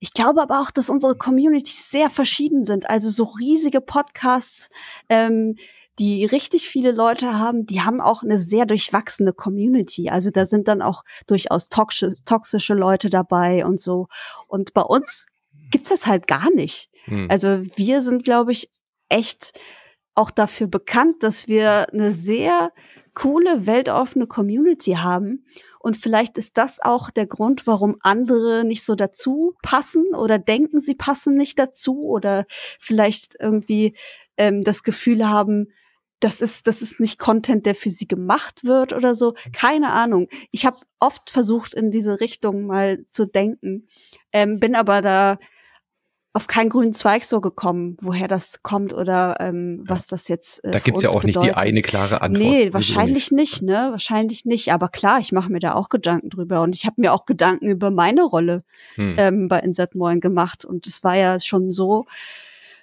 ich 0.03 0.11
glaube 0.11 0.41
aber 0.41 0.59
auch, 0.59 0.69
dass 0.69 0.89
unsere 0.89 1.15
Communities 1.15 1.89
sehr 1.89 2.09
verschieden 2.09 2.65
sind. 2.65 2.89
Also 2.89 3.09
so 3.09 3.23
riesige 3.23 3.79
Podcasts, 3.79 4.67
ähm, 5.07 5.55
die 5.97 6.25
richtig 6.25 6.67
viele 6.67 6.91
Leute 6.91 7.39
haben, 7.39 7.65
die 7.65 7.79
haben 7.79 8.01
auch 8.01 8.21
eine 8.21 8.37
sehr 8.37 8.65
durchwachsene 8.65 9.31
Community. 9.31 10.09
Also 10.09 10.29
da 10.29 10.45
sind 10.45 10.67
dann 10.67 10.81
auch 10.81 11.05
durchaus 11.25 11.69
toxische, 11.69 12.17
toxische 12.25 12.73
Leute 12.73 13.09
dabei 13.09 13.65
und 13.65 13.79
so. 13.79 14.07
Und 14.47 14.73
bei 14.73 14.81
uns 14.81 15.27
gibt's 15.71 15.87
das 15.87 16.05
halt 16.05 16.27
gar 16.27 16.51
nicht. 16.53 16.89
Hm. 17.05 17.27
Also 17.29 17.61
wir 17.77 18.01
sind, 18.01 18.25
glaube 18.25 18.51
ich, 18.51 18.69
echt 19.07 19.57
auch 20.15 20.31
dafür 20.31 20.67
bekannt, 20.67 21.23
dass 21.23 21.47
wir 21.47 21.87
eine 21.93 22.11
sehr 22.11 22.73
coole, 23.13 23.67
weltoffene 23.67 24.27
Community 24.27 24.95
haben 24.95 25.45
und 25.83 25.97
vielleicht 25.97 26.37
ist 26.37 26.57
das 26.57 26.79
auch 26.79 27.09
der 27.09 27.27
Grund, 27.27 27.67
warum 27.67 27.97
andere 27.99 28.63
nicht 28.63 28.85
so 28.85 28.95
dazu 28.95 29.53
passen 29.61 30.15
oder 30.15 30.39
denken, 30.39 30.79
sie 30.79 30.95
passen 30.95 31.35
nicht 31.35 31.59
dazu 31.59 32.03
oder 32.03 32.45
vielleicht 32.79 33.35
irgendwie 33.37 33.93
ähm, 34.37 34.63
das 34.63 34.83
Gefühl 34.83 35.27
haben, 35.27 35.73
das 36.21 36.39
ist, 36.39 36.67
das 36.67 36.81
ist 36.81 37.01
nicht 37.01 37.19
Content, 37.19 37.65
der 37.65 37.75
für 37.75 37.89
sie 37.89 38.07
gemacht 38.07 38.63
wird 38.63 38.93
oder 38.93 39.13
so. 39.13 39.33
Keine 39.51 39.91
Ahnung. 39.91 40.29
Ich 40.51 40.65
habe 40.65 40.77
oft 41.01 41.29
versucht, 41.29 41.73
in 41.73 41.91
diese 41.91 42.21
Richtung 42.21 42.65
mal 42.65 43.05
zu 43.07 43.25
denken, 43.25 43.89
ähm, 44.31 44.61
bin 44.61 44.75
aber 44.75 45.01
da 45.01 45.37
auf 46.35 46.47
keinen 46.47 46.69
grünen 46.69 46.93
Zweig 46.93 47.23
so 47.25 47.41
gekommen, 47.41 47.95
woher 48.01 48.27
das 48.27 48.63
kommt 48.63 48.91
oder 48.91 49.37
ähm, 49.39 49.83
was 49.85 50.07
das 50.07 50.27
jetzt. 50.27 50.63
Äh, 50.65 50.71
da 50.71 50.79
gibt's 50.79 51.03
ja 51.03 51.09
auch 51.09 51.21
bedeutet. 51.21 51.43
nicht 51.43 51.45
die 51.45 51.53
eine 51.53 51.81
klare 51.83 52.21
Antwort. 52.21 52.43
Nee, 52.43 52.73
wahrscheinlich 52.73 53.31
nicht. 53.31 53.61
nicht, 53.61 53.63
ne? 53.63 53.89
Wahrscheinlich 53.91 54.43
nicht. 54.43 54.73
Aber 54.73 54.89
klar, 54.89 55.19
ich 55.19 55.31
mache 55.31 55.51
mir 55.51 55.59
da 55.59 55.75
auch 55.75 55.89
Gedanken 55.89 56.31
drüber. 56.31 56.61
Und 56.61 56.75
ich 56.75 56.85
habe 56.85 56.99
mir 56.99 57.13
auch 57.13 57.25
Gedanken 57.25 57.67
über 57.67 57.91
meine 57.91 58.23
Rolle 58.23 58.63
hm. 58.95 59.15
ähm, 59.17 59.47
bei 59.47 59.59
Insert 59.59 59.93
Moin 59.93 60.21
gemacht. 60.21 60.65
Und 60.65 60.87
es 60.87 61.03
war 61.03 61.15
ja 61.15 61.39
schon 61.39 61.71
so, 61.71 62.05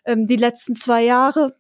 ähm, 0.05 0.29
die 0.29 0.37
letzten 0.37 0.76
zwei 0.76 1.03
Jahre, 1.03 1.56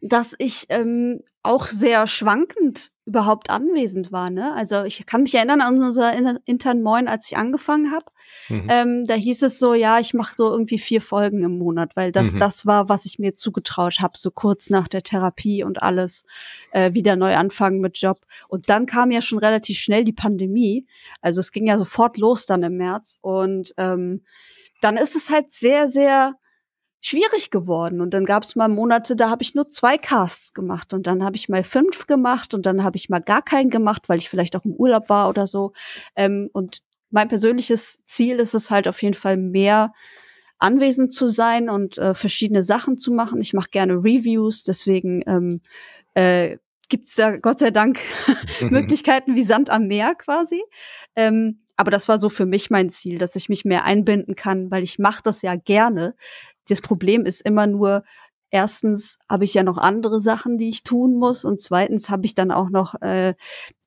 dass 0.00 0.34
ich 0.38 0.66
ähm, 0.68 1.20
auch 1.48 1.66
sehr 1.66 2.06
schwankend 2.06 2.90
überhaupt 3.06 3.48
anwesend 3.48 4.12
war. 4.12 4.28
Ne? 4.28 4.52
Also 4.54 4.84
ich 4.84 5.06
kann 5.06 5.22
mich 5.22 5.34
erinnern 5.34 5.62
an 5.62 5.82
unser 5.82 6.12
intern 6.44 6.82
Moin, 6.82 7.08
als 7.08 7.30
ich 7.30 7.38
angefangen 7.38 7.90
habe. 7.90 8.04
Mhm. 8.50 8.66
Ähm, 8.68 9.04
da 9.06 9.14
hieß 9.14 9.42
es 9.42 9.58
so, 9.58 9.72
ja, 9.72 9.98
ich 9.98 10.12
mache 10.12 10.34
so 10.36 10.50
irgendwie 10.50 10.78
vier 10.78 11.00
Folgen 11.00 11.42
im 11.42 11.56
Monat, 11.56 11.96
weil 11.96 12.12
das 12.12 12.32
mhm. 12.32 12.40
das 12.40 12.66
war, 12.66 12.90
was 12.90 13.06
ich 13.06 13.18
mir 13.18 13.32
zugetraut 13.32 14.00
habe, 14.00 14.18
so 14.18 14.30
kurz 14.30 14.68
nach 14.68 14.88
der 14.88 15.02
Therapie 15.02 15.64
und 15.64 15.82
alles 15.82 16.26
äh, 16.72 16.92
wieder 16.92 17.16
neu 17.16 17.34
anfangen 17.34 17.80
mit 17.80 17.96
Job. 17.96 18.20
Und 18.48 18.68
dann 18.68 18.84
kam 18.84 19.10
ja 19.10 19.22
schon 19.22 19.38
relativ 19.38 19.78
schnell 19.78 20.04
die 20.04 20.12
Pandemie. 20.12 20.86
Also 21.22 21.40
es 21.40 21.50
ging 21.50 21.66
ja 21.66 21.78
sofort 21.78 22.18
los 22.18 22.44
dann 22.44 22.62
im 22.62 22.76
März. 22.76 23.18
Und 23.22 23.72
ähm, 23.78 24.22
dann 24.82 24.98
ist 24.98 25.16
es 25.16 25.30
halt 25.30 25.50
sehr, 25.50 25.88
sehr 25.88 26.34
schwierig 27.00 27.50
geworden. 27.50 28.00
Und 28.00 28.14
dann 28.14 28.24
gab 28.24 28.42
es 28.42 28.56
mal 28.56 28.68
Monate, 28.68 29.16
da 29.16 29.30
habe 29.30 29.42
ich 29.42 29.54
nur 29.54 29.70
zwei 29.70 29.98
Casts 29.98 30.54
gemacht 30.54 30.92
und 30.92 31.06
dann 31.06 31.24
habe 31.24 31.36
ich 31.36 31.48
mal 31.48 31.64
fünf 31.64 32.06
gemacht 32.06 32.54
und 32.54 32.66
dann 32.66 32.82
habe 32.82 32.96
ich 32.96 33.08
mal 33.08 33.20
gar 33.20 33.42
keinen 33.42 33.70
gemacht, 33.70 34.08
weil 34.08 34.18
ich 34.18 34.28
vielleicht 34.28 34.56
auch 34.56 34.64
im 34.64 34.72
Urlaub 34.74 35.08
war 35.08 35.28
oder 35.28 35.46
so. 35.46 35.72
Ähm, 36.16 36.50
und 36.52 36.82
mein 37.10 37.28
persönliches 37.28 38.04
Ziel 38.04 38.38
ist 38.38 38.54
es 38.54 38.70
halt 38.70 38.88
auf 38.88 39.02
jeden 39.02 39.14
Fall 39.14 39.36
mehr 39.36 39.92
anwesend 40.58 41.12
zu 41.12 41.28
sein 41.28 41.70
und 41.70 41.98
äh, 41.98 42.14
verschiedene 42.14 42.62
Sachen 42.62 42.96
zu 42.96 43.12
machen. 43.12 43.40
Ich 43.40 43.54
mache 43.54 43.70
gerne 43.70 43.94
Reviews, 43.94 44.64
deswegen 44.64 45.22
ähm, 45.26 45.60
äh, 46.14 46.58
gibt 46.88 47.06
es 47.06 47.14
da 47.14 47.36
Gott 47.36 47.60
sei 47.60 47.70
Dank 47.70 48.00
Möglichkeiten 48.60 49.36
wie 49.36 49.42
Sand 49.42 49.70
am 49.70 49.86
Meer 49.86 50.14
quasi. 50.16 50.62
Ähm, 51.14 51.60
aber 51.78 51.92
das 51.92 52.08
war 52.08 52.18
so 52.18 52.28
für 52.28 52.44
mich 52.44 52.70
mein 52.70 52.90
Ziel, 52.90 53.18
dass 53.18 53.36
ich 53.36 53.48
mich 53.48 53.64
mehr 53.64 53.84
einbinden 53.84 54.34
kann, 54.34 54.68
weil 54.70 54.82
ich 54.82 54.98
mache 54.98 55.22
das 55.22 55.42
ja 55.42 55.54
gerne. 55.54 56.16
Das 56.68 56.80
Problem 56.80 57.24
ist 57.24 57.40
immer 57.40 57.68
nur, 57.68 58.02
erstens 58.50 59.18
habe 59.30 59.44
ich 59.44 59.54
ja 59.54 59.62
noch 59.62 59.78
andere 59.78 60.20
Sachen, 60.20 60.58
die 60.58 60.68
ich 60.68 60.82
tun 60.82 61.14
muss 61.14 61.44
und 61.44 61.60
zweitens 61.60 62.10
habe 62.10 62.26
ich 62.26 62.34
dann 62.34 62.50
auch 62.50 62.68
noch 62.68 63.00
äh, 63.00 63.34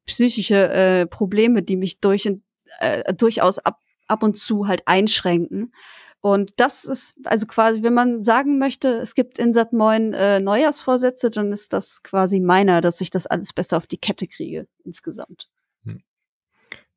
psychische 0.05 0.69
äh, 0.69 1.05
Probleme, 1.05 1.63
die 1.63 1.75
mich 1.75 2.00
durch, 2.00 2.31
äh, 2.79 3.13
durchaus 3.13 3.60
ab, 3.60 3.77
ab 4.07 4.24
und 4.24 4.38
zu 4.38 4.67
halt 4.67 4.83
einschränken. 4.86 5.74
Und 6.21 6.53
das 6.62 6.86
ist 6.86 7.15
also 7.25 7.45
quasi, 7.45 7.83
wenn 7.83 7.93
man 7.93 8.24
sagen 8.24 8.57
möchte, 8.57 8.88
es 9.00 9.15
gibt 9.15 9.38
in 9.38 9.51
Satmoin 9.51 10.13
äh, 10.13 10.39
Neujahrsvorsätze, 10.39 11.29
dann 11.29 11.51
ist 11.51 11.74
das 11.74 12.03
quasi 12.03 12.39
meiner, 12.39 12.79
dass 12.79 13.01
ich 13.01 13.10
das 13.10 13.27
alles 13.27 13.51
besser 13.51 13.75
auf 13.75 13.88
die 13.88 13.98
Kette 13.98 14.27
kriege 14.27 14.65
insgesamt. 14.86 15.50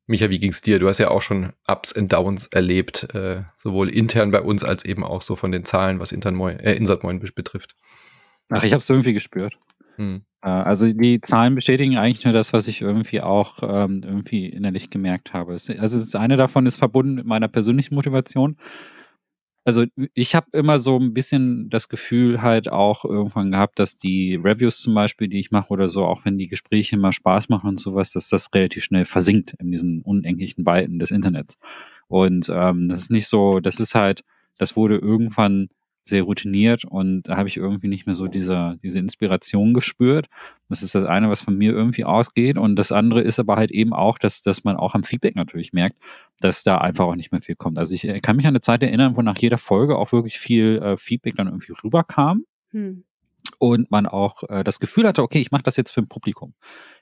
Micha, 0.07 0.29
wie 0.29 0.39
ging's 0.39 0.61
dir? 0.61 0.79
Du 0.79 0.87
hast 0.87 0.99
ja 0.99 1.09
auch 1.09 1.21
schon 1.21 1.53
Ups 1.67 1.91
und 1.91 2.13
Downs 2.13 2.47
erlebt, 2.47 3.15
äh, 3.15 3.43
sowohl 3.57 3.89
intern 3.89 4.31
bei 4.31 4.41
uns 4.41 4.63
als 4.63 4.85
eben 4.85 5.03
auch 5.03 5.21
so 5.21 5.35
von 5.35 5.51
den 5.51 5.63
Zahlen, 5.63 5.99
was 5.99 6.11
intern 6.11 6.35
Moin, 6.35 6.59
äh, 6.59 6.79
betrifft. 7.35 7.75
Ach, 8.51 8.63
ich 8.63 8.73
habe 8.73 8.81
es 8.81 8.89
irgendwie 8.89 9.13
gespürt. 9.13 9.57
Hm. 9.95 10.23
Äh, 10.41 10.49
also 10.49 10.91
die 10.91 11.21
Zahlen 11.21 11.55
bestätigen 11.55 11.97
eigentlich 11.97 12.23
nur 12.23 12.33
das, 12.33 12.53
was 12.53 12.67
ich 12.67 12.81
irgendwie 12.81 13.21
auch 13.21 13.63
ähm, 13.63 14.01
irgendwie 14.05 14.47
innerlich 14.47 14.89
gemerkt 14.89 15.33
habe. 15.33 15.53
Also 15.53 15.73
das 15.73 16.15
eine 16.15 16.37
davon 16.37 16.65
ist 16.67 16.77
verbunden 16.77 17.15
mit 17.15 17.25
meiner 17.25 17.47
persönlichen 17.47 17.95
Motivation. 17.95 18.57
Also 19.67 19.85
ich 20.13 20.35
habe 20.35 20.45
immer 20.53 20.77
so 20.79 20.99
ein 20.99 21.15
bisschen 21.15 21.71
das 21.71 21.89
Gefühl 21.89 22.43
halt 22.43 22.69
auch 22.71 23.03
irgendwann 23.03 23.51
gehabt, 23.51 23.79
dass 23.79 23.97
die 23.97 24.35
Reviews 24.35 24.79
zum 24.79 24.93
Beispiel, 24.93 25.27
die 25.27 25.39
ich 25.39 25.49
mache 25.49 25.69
oder 25.71 25.87
so, 25.87 26.05
auch 26.05 26.23
wenn 26.23 26.37
die 26.37 26.47
Gespräche 26.47 26.95
immer 26.95 27.11
Spaß 27.11 27.49
machen 27.49 27.69
und 27.69 27.79
sowas, 27.79 28.11
dass 28.11 28.29
das 28.29 28.53
relativ 28.53 28.83
schnell 28.83 29.05
versinkt 29.05 29.55
in 29.59 29.71
diesen 29.71 30.01
unendlichen 30.03 30.67
Weiten 30.67 30.99
des 30.99 31.09
Internets. 31.09 31.57
Und 32.07 32.47
ähm, 32.53 32.87
das 32.89 32.99
ist 32.99 33.11
nicht 33.11 33.27
so, 33.27 33.59
das 33.59 33.79
ist 33.79 33.95
halt, 33.95 34.23
das 34.59 34.75
wurde 34.75 34.97
irgendwann 34.97 35.69
sehr 36.07 36.23
routiniert 36.23 36.85
und 36.85 37.23
da 37.23 37.37
habe 37.37 37.49
ich 37.49 37.57
irgendwie 37.57 37.87
nicht 37.87 38.05
mehr 38.05 38.15
so 38.15 38.27
diese, 38.27 38.77
diese 38.81 38.99
Inspiration 38.99 39.73
gespürt. 39.73 40.27
Das 40.69 40.83
ist 40.83 40.95
das 40.95 41.03
eine, 41.03 41.29
was 41.29 41.41
von 41.41 41.57
mir 41.57 41.71
irgendwie 41.71 42.05
ausgeht. 42.05 42.57
Und 42.57 42.75
das 42.75 42.91
andere 42.91 43.21
ist 43.21 43.39
aber 43.39 43.55
halt 43.55 43.71
eben 43.71 43.93
auch, 43.93 44.17
dass, 44.17 44.41
dass 44.41 44.63
man 44.63 44.77
auch 44.77 44.93
am 44.93 45.03
Feedback 45.03 45.35
natürlich 45.35 45.73
merkt, 45.73 45.97
dass 46.39 46.63
da 46.63 46.77
einfach 46.77 47.05
auch 47.05 47.15
nicht 47.15 47.31
mehr 47.31 47.41
viel 47.41 47.55
kommt. 47.55 47.77
Also 47.77 47.95
ich 47.95 48.07
äh, 48.07 48.19
kann 48.19 48.35
mich 48.35 48.45
an 48.45 48.51
eine 48.51 48.61
Zeit 48.61 48.83
erinnern, 48.83 49.15
wo 49.15 49.21
nach 49.21 49.37
jeder 49.37 49.57
Folge 49.57 49.97
auch 49.97 50.11
wirklich 50.11 50.37
viel 50.37 50.79
äh, 50.81 50.97
Feedback 50.97 51.35
dann 51.35 51.47
irgendwie 51.47 51.73
rüberkam. 51.83 52.45
Hm 52.71 53.03
und 53.71 53.89
man 53.89 54.05
auch 54.05 54.43
äh, 54.47 54.63
das 54.63 54.79
Gefühl 54.79 55.07
hatte, 55.07 55.23
okay, 55.23 55.39
ich 55.39 55.49
mache 55.49 55.63
das 55.63 55.75
jetzt 55.75 55.91
für 55.91 56.01
ein 56.01 56.07
Publikum. 56.07 56.53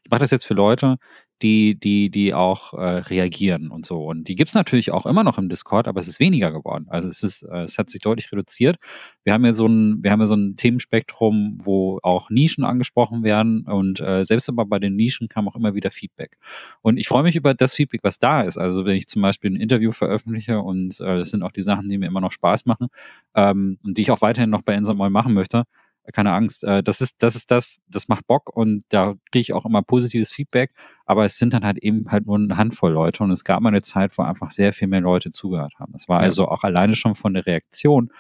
Ich 0.04 0.10
mache 0.10 0.22
das 0.22 0.32
jetzt 0.32 0.46
für 0.46 0.54
Leute, 0.54 0.98
die, 1.42 1.78
die, 1.78 2.10
die 2.10 2.34
auch 2.34 2.74
äh, 2.74 3.00
reagieren 3.00 3.70
und 3.70 3.86
so. 3.86 4.06
Und 4.06 4.30
die 4.30 4.36
gibt 4.36 4.50
es 4.50 4.56
natürlich 4.56 4.92
auch 4.92 5.06
immer 5.06 5.26
noch 5.26 5.38
im 5.38 5.50
Discord, 5.50 5.90
aber 5.90 6.00
es 6.00 6.08
ist 6.08 6.22
weniger 6.22 6.52
geworden. 6.52 6.86
Also 6.88 7.10
es 7.10 7.22
ist, 7.22 7.44
äh, 7.44 7.64
es 7.64 7.78
hat 7.78 7.90
sich 7.90 8.00
deutlich 8.00 8.32
reduziert. 8.32 8.78
Wir 9.26 9.34
haben 9.34 9.44
ja 9.44 9.52
so 9.54 9.66
ein, 9.68 10.02
wir 10.04 10.12
haben 10.12 10.22
ja 10.22 10.28
so 10.28 10.36
ein 10.36 10.56
Themenspektrum, 10.56 11.58
wo 11.62 12.00
auch 12.02 12.30
Nischen 12.30 12.64
angesprochen 12.64 13.24
werden 13.24 13.66
und 13.66 14.00
äh, 14.00 14.24
selbst 14.24 14.48
aber 14.48 14.66
bei 14.66 14.80
den 14.80 14.96
Nischen 14.96 15.28
kam 15.28 15.50
auch 15.50 15.58
immer 15.58 15.74
wieder 15.74 15.92
Feedback. 15.92 16.38
Und 16.82 16.96
ich 16.96 17.10
freue 17.10 17.24
mich 17.24 17.36
über 17.36 17.54
das 17.54 17.74
Feedback, 17.76 18.02
was 18.04 18.20
da 18.20 18.44
ist. 18.44 18.58
Also 18.58 18.86
wenn 18.86 18.96
ich 18.96 19.08
zum 19.08 19.22
Beispiel 19.22 19.52
ein 19.52 19.58
Interview 19.58 19.92
veröffentliche 19.92 20.62
und 20.62 20.98
äh, 21.02 21.18
das 21.20 21.32
sind 21.32 21.44
auch 21.44 21.52
die 21.52 21.62
Sachen, 21.62 21.90
die 21.90 21.98
mir 21.98 22.08
immer 22.08 22.22
noch 22.22 22.32
Spaß 22.32 22.66
machen 22.66 22.88
ähm, 23.36 23.80
und 23.84 23.98
die 23.98 24.04
ich 24.04 24.12
auch 24.12 24.22
weiterhin 24.22 24.50
noch 24.50 24.64
bei 24.64 24.76
Insamol 24.76 25.10
machen 25.10 25.34
möchte, 25.34 25.64
keine 26.12 26.34
Angst. 26.34 26.64
Äh, 26.64 26.84
das 26.84 27.02
ist, 27.02 27.24
das 27.24 27.36
ist 27.36 27.52
das, 27.52 27.78
das 27.88 28.08
macht 28.08 28.28
Bock 28.28 28.56
und 28.56 28.84
da 28.90 29.14
kriege 29.32 29.42
ich 29.42 29.54
auch 29.54 29.66
immer 29.66 29.82
positives 29.82 30.32
Feedback, 30.32 30.72
aber 31.06 31.26
es 31.26 31.38
sind 31.38 31.54
dann 31.54 31.64
halt 31.64 31.78
eben 31.78 32.12
halt 32.12 32.26
nur 32.26 32.38
eine 32.38 32.58
Handvoll 32.58 32.92
Leute 32.92 33.24
und 33.24 33.32
es 33.32 33.44
gab 33.44 33.62
mal 33.62 33.70
eine 33.70 33.82
Zeit, 33.82 34.18
wo 34.18 34.24
einfach 34.24 34.52
sehr 34.52 34.74
viel 34.74 34.88
mehr 34.88 35.02
Leute 35.02 35.32
zugehört 35.32 35.74
haben. 35.80 35.94
Das 35.94 36.10
war 36.10 36.20
ja. 36.20 36.26
also 36.26 36.48
auch 36.48 36.64
alleine 36.64 36.96
schon 36.96 37.16
von 37.16 37.34
der 37.34 37.46
Reaktion, 37.46 38.12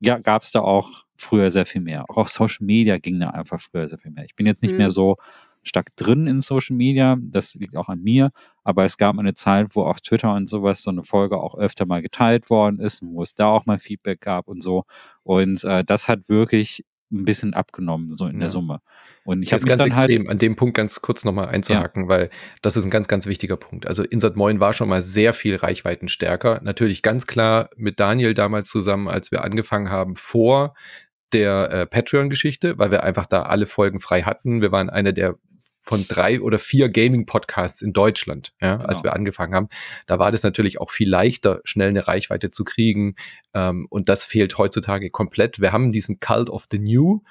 ja, 0.00 0.18
gab 0.18 0.42
es 0.42 0.50
da 0.50 0.60
auch 0.60 1.04
früher 1.16 1.50
sehr 1.50 1.64
viel 1.64 1.80
mehr. 1.80 2.10
Auch 2.10 2.16
auf 2.16 2.28
Social 2.28 2.66
Media 2.66 2.98
ging 2.98 3.20
da 3.20 3.30
einfach 3.30 3.60
früher 3.60 3.86
sehr 3.86 3.98
viel 3.98 4.10
mehr. 4.10 4.24
Ich 4.24 4.34
bin 4.34 4.46
jetzt 4.46 4.62
nicht 4.62 4.72
mhm. 4.72 4.78
mehr 4.78 4.90
so 4.90 5.16
stark 5.62 5.94
drin 5.96 6.26
in 6.26 6.40
Social 6.40 6.76
Media, 6.76 7.16
das 7.20 7.54
liegt 7.54 7.76
auch 7.76 7.88
an 7.88 8.02
mir, 8.02 8.32
aber 8.64 8.84
es 8.84 8.96
gab 8.96 9.16
eine 9.16 9.34
Zeit, 9.34 9.68
wo 9.76 9.84
auf 9.84 10.00
Twitter 10.00 10.34
und 10.34 10.48
sowas 10.48 10.82
so 10.82 10.90
eine 10.90 11.04
Folge 11.04 11.38
auch 11.38 11.54
öfter 11.54 11.86
mal 11.86 12.02
geteilt 12.02 12.50
worden 12.50 12.80
ist, 12.80 13.00
wo 13.02 13.22
es 13.22 13.34
da 13.34 13.46
auch 13.46 13.64
mal 13.64 13.78
Feedback 13.78 14.20
gab 14.20 14.48
und 14.48 14.60
so. 14.60 14.84
Und 15.22 15.62
äh, 15.64 15.84
das 15.84 16.08
hat 16.08 16.28
wirklich 16.28 16.84
ein 17.12 17.24
bisschen 17.24 17.54
abgenommen, 17.54 18.14
so 18.14 18.26
in 18.26 18.34
ja. 18.34 18.40
der 18.40 18.48
Summe. 18.48 18.80
Und 19.24 19.42
ich 19.42 19.52
habe 19.52 19.62
ganz 19.62 19.78
dann 19.78 19.92
halt 19.92 20.10
extrem, 20.10 20.22
halt 20.22 20.30
an 20.30 20.38
dem 20.38 20.56
Punkt 20.56 20.76
ganz 20.76 21.00
kurz 21.00 21.24
nochmal 21.24 21.48
einzuhaken, 21.48 22.04
ja. 22.04 22.08
weil 22.08 22.30
das 22.62 22.76
ist 22.76 22.84
ein 22.84 22.90
ganz, 22.90 23.08
ganz 23.08 23.26
wichtiger 23.26 23.56
Punkt. 23.56 23.86
Also 23.86 24.02
Insert 24.02 24.36
Moin 24.36 24.60
war 24.60 24.72
schon 24.72 24.88
mal 24.88 25.02
sehr 25.02 25.34
viel 25.34 25.56
reichweitenstärker. 25.56 26.60
Natürlich 26.62 27.02
ganz 27.02 27.26
klar 27.26 27.70
mit 27.76 28.00
Daniel 28.00 28.34
damals 28.34 28.70
zusammen, 28.70 29.08
als 29.08 29.30
wir 29.30 29.44
angefangen 29.44 29.90
haben, 29.90 30.16
vor 30.16 30.74
der 31.32 31.70
äh, 31.70 31.86
Patreon-Geschichte, 31.86 32.78
weil 32.78 32.90
wir 32.90 33.04
einfach 33.04 33.26
da 33.26 33.42
alle 33.42 33.66
Folgen 33.66 34.00
frei 34.00 34.22
hatten. 34.22 34.60
Wir 34.60 34.72
waren 34.72 34.90
einer 34.90 35.12
der 35.12 35.36
von 35.82 36.06
drei 36.06 36.40
oder 36.40 36.60
vier 36.60 36.88
Gaming-Podcasts 36.88 37.82
in 37.82 37.92
Deutschland, 37.92 38.52
ja, 38.60 38.76
genau. 38.76 38.88
als 38.88 39.02
wir 39.02 39.14
angefangen 39.14 39.54
haben. 39.54 39.68
Da 40.06 40.20
war 40.20 40.30
das 40.30 40.44
natürlich 40.44 40.80
auch 40.80 40.90
viel 40.90 41.10
leichter, 41.10 41.60
schnell 41.64 41.88
eine 41.88 42.06
Reichweite 42.06 42.50
zu 42.50 42.62
kriegen. 42.62 43.16
Ähm, 43.52 43.88
und 43.90 44.08
das 44.08 44.24
fehlt 44.24 44.56
heutzutage 44.58 45.10
komplett. 45.10 45.60
Wir 45.60 45.72
haben 45.72 45.90
diesen 45.90 46.20
Cult 46.20 46.50
of 46.50 46.66
the 46.70 46.78
New, 46.78 47.22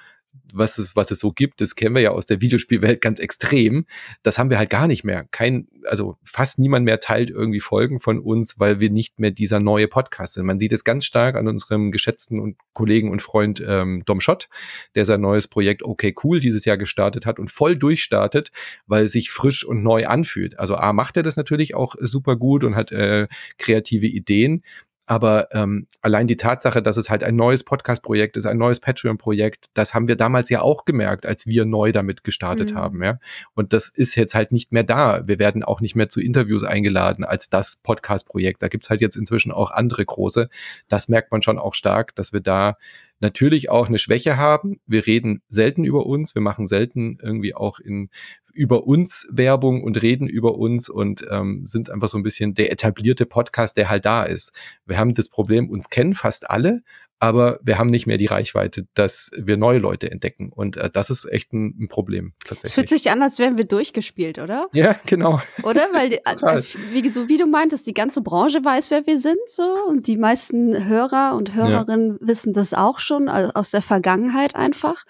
was 0.52 0.78
es, 0.78 0.96
was 0.96 1.10
es 1.10 1.20
so 1.20 1.32
gibt, 1.32 1.60
das 1.60 1.74
kennen 1.74 1.94
wir 1.94 2.02
ja 2.02 2.10
aus 2.10 2.26
der 2.26 2.40
Videospielwelt 2.40 3.00
ganz 3.00 3.20
extrem. 3.20 3.86
Das 4.22 4.38
haben 4.38 4.50
wir 4.50 4.58
halt 4.58 4.70
gar 4.70 4.86
nicht 4.86 5.04
mehr. 5.04 5.26
Kein, 5.30 5.68
also 5.84 6.16
fast 6.24 6.58
niemand 6.58 6.84
mehr 6.84 7.00
teilt 7.00 7.30
irgendwie 7.30 7.60
Folgen 7.60 8.00
von 8.00 8.18
uns, 8.20 8.60
weil 8.60 8.80
wir 8.80 8.90
nicht 8.90 9.18
mehr 9.18 9.30
dieser 9.30 9.60
neue 9.60 9.88
Podcast 9.88 10.34
sind. 10.34 10.46
Man 10.46 10.58
sieht 10.58 10.72
es 10.72 10.84
ganz 10.84 11.04
stark 11.04 11.36
an 11.36 11.48
unserem 11.48 11.90
geschätzten 11.90 12.38
und 12.38 12.56
Kollegen 12.74 13.10
und 13.10 13.22
Freund 13.22 13.62
ähm, 13.66 14.02
Dom 14.04 14.20
Schott, 14.20 14.48
der 14.94 15.04
sein 15.04 15.20
neues 15.20 15.48
Projekt 15.48 15.82
Okay 15.82 16.14
Cool 16.22 16.40
dieses 16.40 16.64
Jahr 16.64 16.78
gestartet 16.78 17.26
hat 17.26 17.38
und 17.38 17.50
voll 17.50 17.76
durchstartet, 17.76 18.52
weil 18.86 19.04
es 19.04 19.12
sich 19.12 19.30
frisch 19.30 19.64
und 19.64 19.82
neu 19.82 20.06
anfühlt. 20.06 20.58
Also 20.58 20.76
A 20.76 20.92
macht 20.92 21.16
er 21.16 21.22
das 21.22 21.36
natürlich 21.36 21.74
auch 21.74 21.96
super 21.98 22.36
gut 22.36 22.64
und 22.64 22.76
hat 22.76 22.92
äh, 22.92 23.28
kreative 23.58 24.06
Ideen, 24.06 24.62
aber 25.06 25.48
ähm, 25.52 25.86
allein 26.00 26.26
die 26.26 26.36
Tatsache, 26.36 26.80
dass 26.82 26.96
es 26.96 27.10
halt 27.10 27.24
ein 27.24 27.34
neues 27.34 27.64
Podcast-Projekt 27.64 28.36
ist, 28.36 28.46
ein 28.46 28.58
neues 28.58 28.80
Patreon-Projekt, 28.80 29.66
das 29.74 29.94
haben 29.94 30.06
wir 30.06 30.16
damals 30.16 30.48
ja 30.48 30.62
auch 30.62 30.84
gemerkt, 30.84 31.26
als 31.26 31.46
wir 31.46 31.64
neu 31.64 31.92
damit 31.92 32.22
gestartet 32.24 32.72
mhm. 32.72 32.76
haben. 32.76 33.02
Ja? 33.02 33.18
Und 33.54 33.72
das 33.72 33.88
ist 33.88 34.14
jetzt 34.14 34.34
halt 34.34 34.52
nicht 34.52 34.72
mehr 34.72 34.84
da. 34.84 35.26
Wir 35.26 35.38
werden 35.38 35.64
auch 35.64 35.80
nicht 35.80 35.96
mehr 35.96 36.08
zu 36.08 36.20
Interviews 36.20 36.62
eingeladen 36.62 37.24
als 37.24 37.50
das 37.50 37.76
Podcast-Projekt. 37.76 38.62
Da 38.62 38.68
gibt's 38.68 38.90
halt 38.90 39.00
jetzt 39.00 39.16
inzwischen 39.16 39.50
auch 39.50 39.70
andere 39.72 40.04
große. 40.04 40.48
Das 40.88 41.08
merkt 41.08 41.32
man 41.32 41.42
schon 41.42 41.58
auch 41.58 41.74
stark, 41.74 42.14
dass 42.14 42.32
wir 42.32 42.40
da 42.40 42.76
natürlich 43.22 43.70
auch 43.70 43.88
eine 43.88 43.98
Schwäche 43.98 44.36
haben. 44.36 44.80
Wir 44.86 45.06
reden 45.06 45.42
selten 45.48 45.84
über 45.84 46.04
uns, 46.04 46.34
wir 46.34 46.42
machen 46.42 46.66
selten 46.66 47.18
irgendwie 47.22 47.54
auch 47.54 47.78
in 47.78 48.10
über 48.52 48.86
uns 48.86 49.26
Werbung 49.32 49.82
und 49.82 50.02
reden 50.02 50.28
über 50.28 50.56
uns 50.56 50.90
und 50.90 51.24
ähm, 51.30 51.64
sind 51.64 51.88
einfach 51.88 52.08
so 52.08 52.18
ein 52.18 52.22
bisschen 52.22 52.52
der 52.52 52.70
etablierte 52.70 53.24
Podcast, 53.24 53.78
der 53.78 53.88
halt 53.88 54.04
da 54.04 54.24
ist. 54.24 54.52
Wir 54.84 54.98
haben 54.98 55.14
das 55.14 55.30
Problem, 55.30 55.70
uns 55.70 55.88
kennen 55.88 56.12
fast 56.12 56.50
alle, 56.50 56.82
aber 57.22 57.60
wir 57.62 57.78
haben 57.78 57.90
nicht 57.90 58.08
mehr 58.08 58.18
die 58.18 58.26
Reichweite, 58.26 58.88
dass 58.94 59.30
wir 59.36 59.56
neue 59.56 59.78
Leute 59.78 60.10
entdecken. 60.10 60.50
Und 60.52 60.76
äh, 60.76 60.90
das 60.90 61.08
ist 61.08 61.24
echt 61.30 61.52
ein, 61.52 61.76
ein 61.82 61.86
Problem 61.86 62.32
tatsächlich. 62.44 62.70
Es 62.70 62.74
fühlt 62.74 62.88
sich 62.88 63.12
an, 63.12 63.22
als 63.22 63.38
wären 63.38 63.56
wir 63.56 63.64
durchgespielt, 63.64 64.40
oder? 64.40 64.66
Ja, 64.72 64.96
genau. 65.06 65.40
Oder? 65.62 65.86
Weil, 65.92 66.08
die, 66.10 66.16
äh, 66.16 66.62
wie, 66.90 67.08
so 67.10 67.28
wie 67.28 67.36
du 67.36 67.46
meintest, 67.46 67.86
die 67.86 67.94
ganze 67.94 68.22
Branche 68.22 68.64
weiß, 68.64 68.90
wer 68.90 69.06
wir 69.06 69.18
sind, 69.18 69.38
so. 69.46 69.62
Und 69.88 70.08
die 70.08 70.16
meisten 70.16 70.88
Hörer 70.88 71.36
und 71.36 71.54
Hörerinnen 71.54 72.18
ja. 72.20 72.26
wissen 72.26 72.54
das 72.54 72.74
auch 72.74 72.98
schon, 72.98 73.28
also 73.28 73.52
aus 73.54 73.70
der 73.70 73.82
Vergangenheit 73.82 74.56
einfach. 74.56 75.04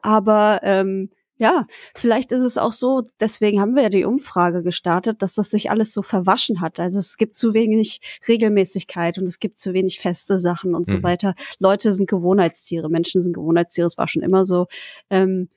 Aber 0.00 0.58
ähm, 0.64 1.10
ja, 1.42 1.66
vielleicht 1.96 2.30
ist 2.30 2.42
es 2.42 2.56
auch 2.56 2.70
so, 2.70 3.02
deswegen 3.18 3.60
haben 3.60 3.74
wir 3.74 3.82
ja 3.82 3.88
die 3.88 4.04
Umfrage 4.04 4.62
gestartet, 4.62 5.22
dass 5.22 5.34
das 5.34 5.50
sich 5.50 5.72
alles 5.72 5.92
so 5.92 6.00
verwaschen 6.00 6.60
hat. 6.60 6.78
Also 6.78 7.00
es 7.00 7.16
gibt 7.16 7.36
zu 7.36 7.52
wenig 7.52 8.00
Regelmäßigkeit 8.28 9.18
und 9.18 9.24
es 9.24 9.40
gibt 9.40 9.58
zu 9.58 9.74
wenig 9.74 9.98
feste 9.98 10.38
Sachen 10.38 10.76
und 10.76 10.86
mhm. 10.86 10.92
so 10.92 11.02
weiter. 11.02 11.34
Leute 11.58 11.92
sind 11.92 12.08
Gewohnheitstiere, 12.08 12.88
Menschen 12.88 13.22
sind 13.22 13.32
Gewohnheitstiere, 13.32 13.88
es 13.88 13.98
war 13.98 14.06
schon 14.06 14.22
immer 14.22 14.44
so. 14.44 14.68
Ähm, 15.10 15.48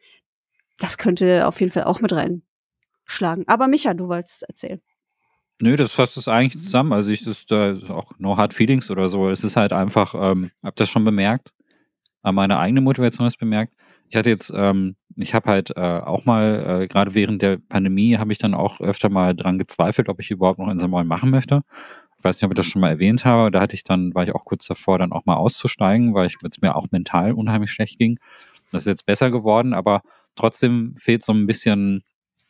das 0.79 0.97
könnte 0.97 1.47
auf 1.47 1.59
jeden 1.59 1.71
Fall 1.71 1.83
auch 1.83 2.01
mit 2.01 2.11
reinschlagen. 2.11 3.43
Aber 3.45 3.67
Micha, 3.67 3.93
du 3.93 4.07
wolltest 4.07 4.41
erzählen. 4.41 4.81
Nö, 5.61 5.75
das 5.75 5.93
fasst 5.93 6.17
es 6.17 6.27
eigentlich 6.27 6.63
zusammen. 6.63 6.93
Also 6.93 7.11
ich 7.11 7.23
das 7.23 7.45
da 7.45 7.77
auch 7.89 8.11
no 8.17 8.37
hard 8.37 8.55
feelings 8.55 8.89
oder 8.89 9.07
so. 9.07 9.29
Es 9.29 9.43
ist 9.43 9.55
halt 9.55 9.71
einfach, 9.71 10.15
ähm, 10.17 10.49
hab 10.63 10.75
das 10.77 10.89
schon 10.89 11.05
bemerkt. 11.05 11.53
Meine 12.23 12.57
eigene 12.57 12.81
Motivation 12.81 13.27
ist 13.27 13.37
bemerkt. 13.37 13.75
Ich 14.09 14.15
hatte 14.15 14.29
jetzt, 14.29 14.51
ähm, 14.55 14.95
ich 15.15 15.33
habe 15.33 15.49
halt 15.49 15.71
äh, 15.75 15.79
auch 15.79 16.25
mal, 16.25 16.81
äh, 16.83 16.87
gerade 16.87 17.13
während 17.13 17.41
der 17.41 17.57
Pandemie, 17.57 18.17
habe 18.17 18.31
ich 18.31 18.37
dann 18.37 18.53
auch 18.53 18.81
öfter 18.81 19.09
mal 19.09 19.35
dran 19.35 19.57
gezweifelt, 19.57 20.09
ob 20.09 20.19
ich 20.19 20.31
überhaupt 20.31 20.59
noch 20.59 20.69
Insamol 20.69 21.03
machen 21.03 21.29
möchte. 21.29 21.61
Ich 22.17 22.23
weiß 22.23 22.37
nicht, 22.37 22.43
ob 22.43 22.51
ich 22.51 22.55
das 22.55 22.67
schon 22.67 22.81
mal 22.81 22.89
erwähnt 22.89 23.25
habe. 23.25 23.51
Da 23.51 23.61
hatte 23.61 23.75
ich 23.75 23.83
dann, 23.83 24.13
war 24.13 24.23
ich 24.23 24.33
auch 24.33 24.45
kurz 24.45 24.67
davor, 24.67 24.99
dann 24.99 25.11
auch 25.11 25.25
mal 25.25 25.35
auszusteigen, 25.35 26.13
weil 26.13 26.27
es 26.27 26.35
mir 26.61 26.75
auch 26.75 26.87
mental 26.91 27.33
unheimlich 27.33 27.71
schlecht 27.71 27.99
ging. 27.99 28.19
Das 28.71 28.83
ist 28.83 28.87
jetzt 28.87 29.05
besser 29.05 29.31
geworden, 29.31 29.73
aber 29.73 30.01
trotzdem 30.35 30.95
fehlt 30.97 31.23
so 31.23 31.33
ein 31.33 31.47
bisschen, 31.47 32.03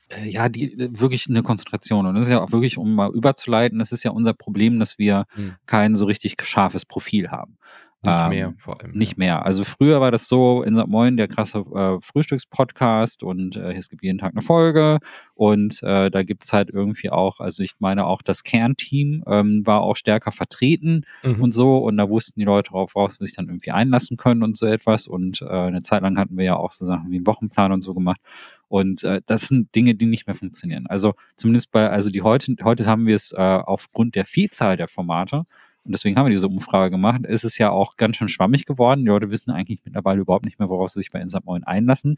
äh, 0.10 0.30
ja, 0.30 0.50
die, 0.50 0.76
wirklich 0.78 1.28
eine 1.30 1.44
Konzentration. 1.44 2.06
Und 2.06 2.16
das 2.16 2.26
ist 2.26 2.32
ja 2.32 2.42
auch 2.42 2.52
wirklich, 2.52 2.78
um 2.78 2.96
mal 2.96 3.12
überzuleiten, 3.12 3.80
das 3.80 3.92
ist 3.92 4.04
ja 4.04 4.12
unser 4.12 4.34
Problem, 4.34 4.80
dass 4.80 4.98
wir 4.98 5.26
hm. 5.32 5.56
kein 5.66 5.96
so 5.96 6.06
richtig 6.06 6.36
scharfes 6.44 6.86
Profil 6.86 7.30
haben. 7.32 7.58
Nicht 8.06 8.22
ähm, 8.24 8.30
mehr 8.30 8.54
vor 8.58 8.82
allem. 8.82 8.92
Nicht 8.92 9.14
ja. 9.14 9.18
mehr. 9.18 9.46
Also 9.46 9.64
früher 9.64 10.02
war 10.02 10.12
das 10.12 10.28
so, 10.28 10.64
in 10.64 10.76
St. 10.76 10.88
Moin 10.88 11.18
der 11.18 11.28
krasse 11.28 11.60
äh, 11.60 11.98
Frühstückspodcast 12.02 13.24
und 13.24 13.56
äh, 13.56 13.74
es 13.74 13.90
gibt 13.90 14.04
jeden 14.04 14.18
Tag 14.18 14.34
eine 14.34 14.42
Folge 14.42 15.00
und 15.34 15.82
äh, 15.84 16.10
da 16.10 16.24
gibt 16.24 16.46
es 16.46 16.54
halt 16.54 16.70
irgendwie 16.70 17.10
auch, 17.10 17.40
also 17.40 17.64
ich 17.64 17.74
meine 17.80 18.06
auch 18.06 18.22
das 18.22 18.44
Kernteam 18.44 19.24
ähm, 19.28 19.66
war 19.66 19.82
auch 19.82 19.96
stärker 19.96 20.32
vertreten 20.32 21.06
mhm. 21.24 21.42
und 21.42 21.52
so 21.54 21.78
und 21.78 21.98
da 21.98 22.10
wussten 22.10 22.40
die 22.40 22.46
Leute 22.46 22.72
darauf, 22.72 22.96
worauf 22.96 23.12
sie 23.12 23.26
sich 23.26 23.36
dann 23.36 23.48
irgendwie 23.48 23.72
einlassen 23.72 24.18
können 24.18 24.44
und 24.44 24.58
so 24.58 24.66
etwas 24.66 25.08
und 25.08 25.42
äh, 25.42 25.46
eine 25.46 25.82
Zeit 25.82 26.02
lang 26.02 26.18
hatten 26.18 26.38
wir 26.38 26.46
ja 26.46 26.56
auch 26.56 26.72
so 26.72 26.86
Sachen 26.86 27.12
wie 27.12 27.18
einen 27.18 27.28
Wochenplan 27.28 27.72
und 27.72 27.82
so 27.82 27.94
gemacht. 27.94 28.20
Und 28.68 29.04
äh, 29.04 29.22
das 29.26 29.44
sind 29.44 29.74
Dinge, 29.76 29.96
die 29.96 30.06
nicht 30.06 30.28
mehr 30.28 30.36
funktionieren. 30.36 30.88
Also 30.88 31.14
zumindest 31.36 31.72
bei, 31.72 31.90
also 31.90 32.10
die 32.10 32.24
heute, 32.24 32.56
heute 32.64 32.86
haben 32.86 33.06
wir 33.06 33.16
es 33.16 33.32
äh, 33.32 33.38
aufgrund 33.38 34.16
der 34.16 34.26
Vielzahl 34.26 34.76
der 34.76 34.88
Formate 34.88 35.44
und 35.86 35.94
deswegen 35.94 36.18
haben 36.18 36.26
wir 36.26 36.32
diese 36.32 36.48
Umfrage 36.48 36.92
gemacht, 36.92 37.22
ist 37.26 37.44
es 37.44 37.58
ja 37.58 37.70
auch 37.70 37.96
ganz 37.96 38.18
schön 38.18 38.28
schwammig 38.28 38.66
geworden. 38.66 39.02
Die 39.02 39.08
Leute 39.08 39.30
wissen 39.30 39.52
eigentlich 39.52 39.82
mittlerweile 39.86 40.22
überhaupt 40.22 40.46
nicht 40.46 40.58
mehr, 40.60 40.70
worauf 40.70 40.90
sie 40.90 41.00
sich 41.00 41.12
bei 41.12 41.22
Insert 41.22 41.46
Moin 41.46 41.64
einlassen. 41.64 42.18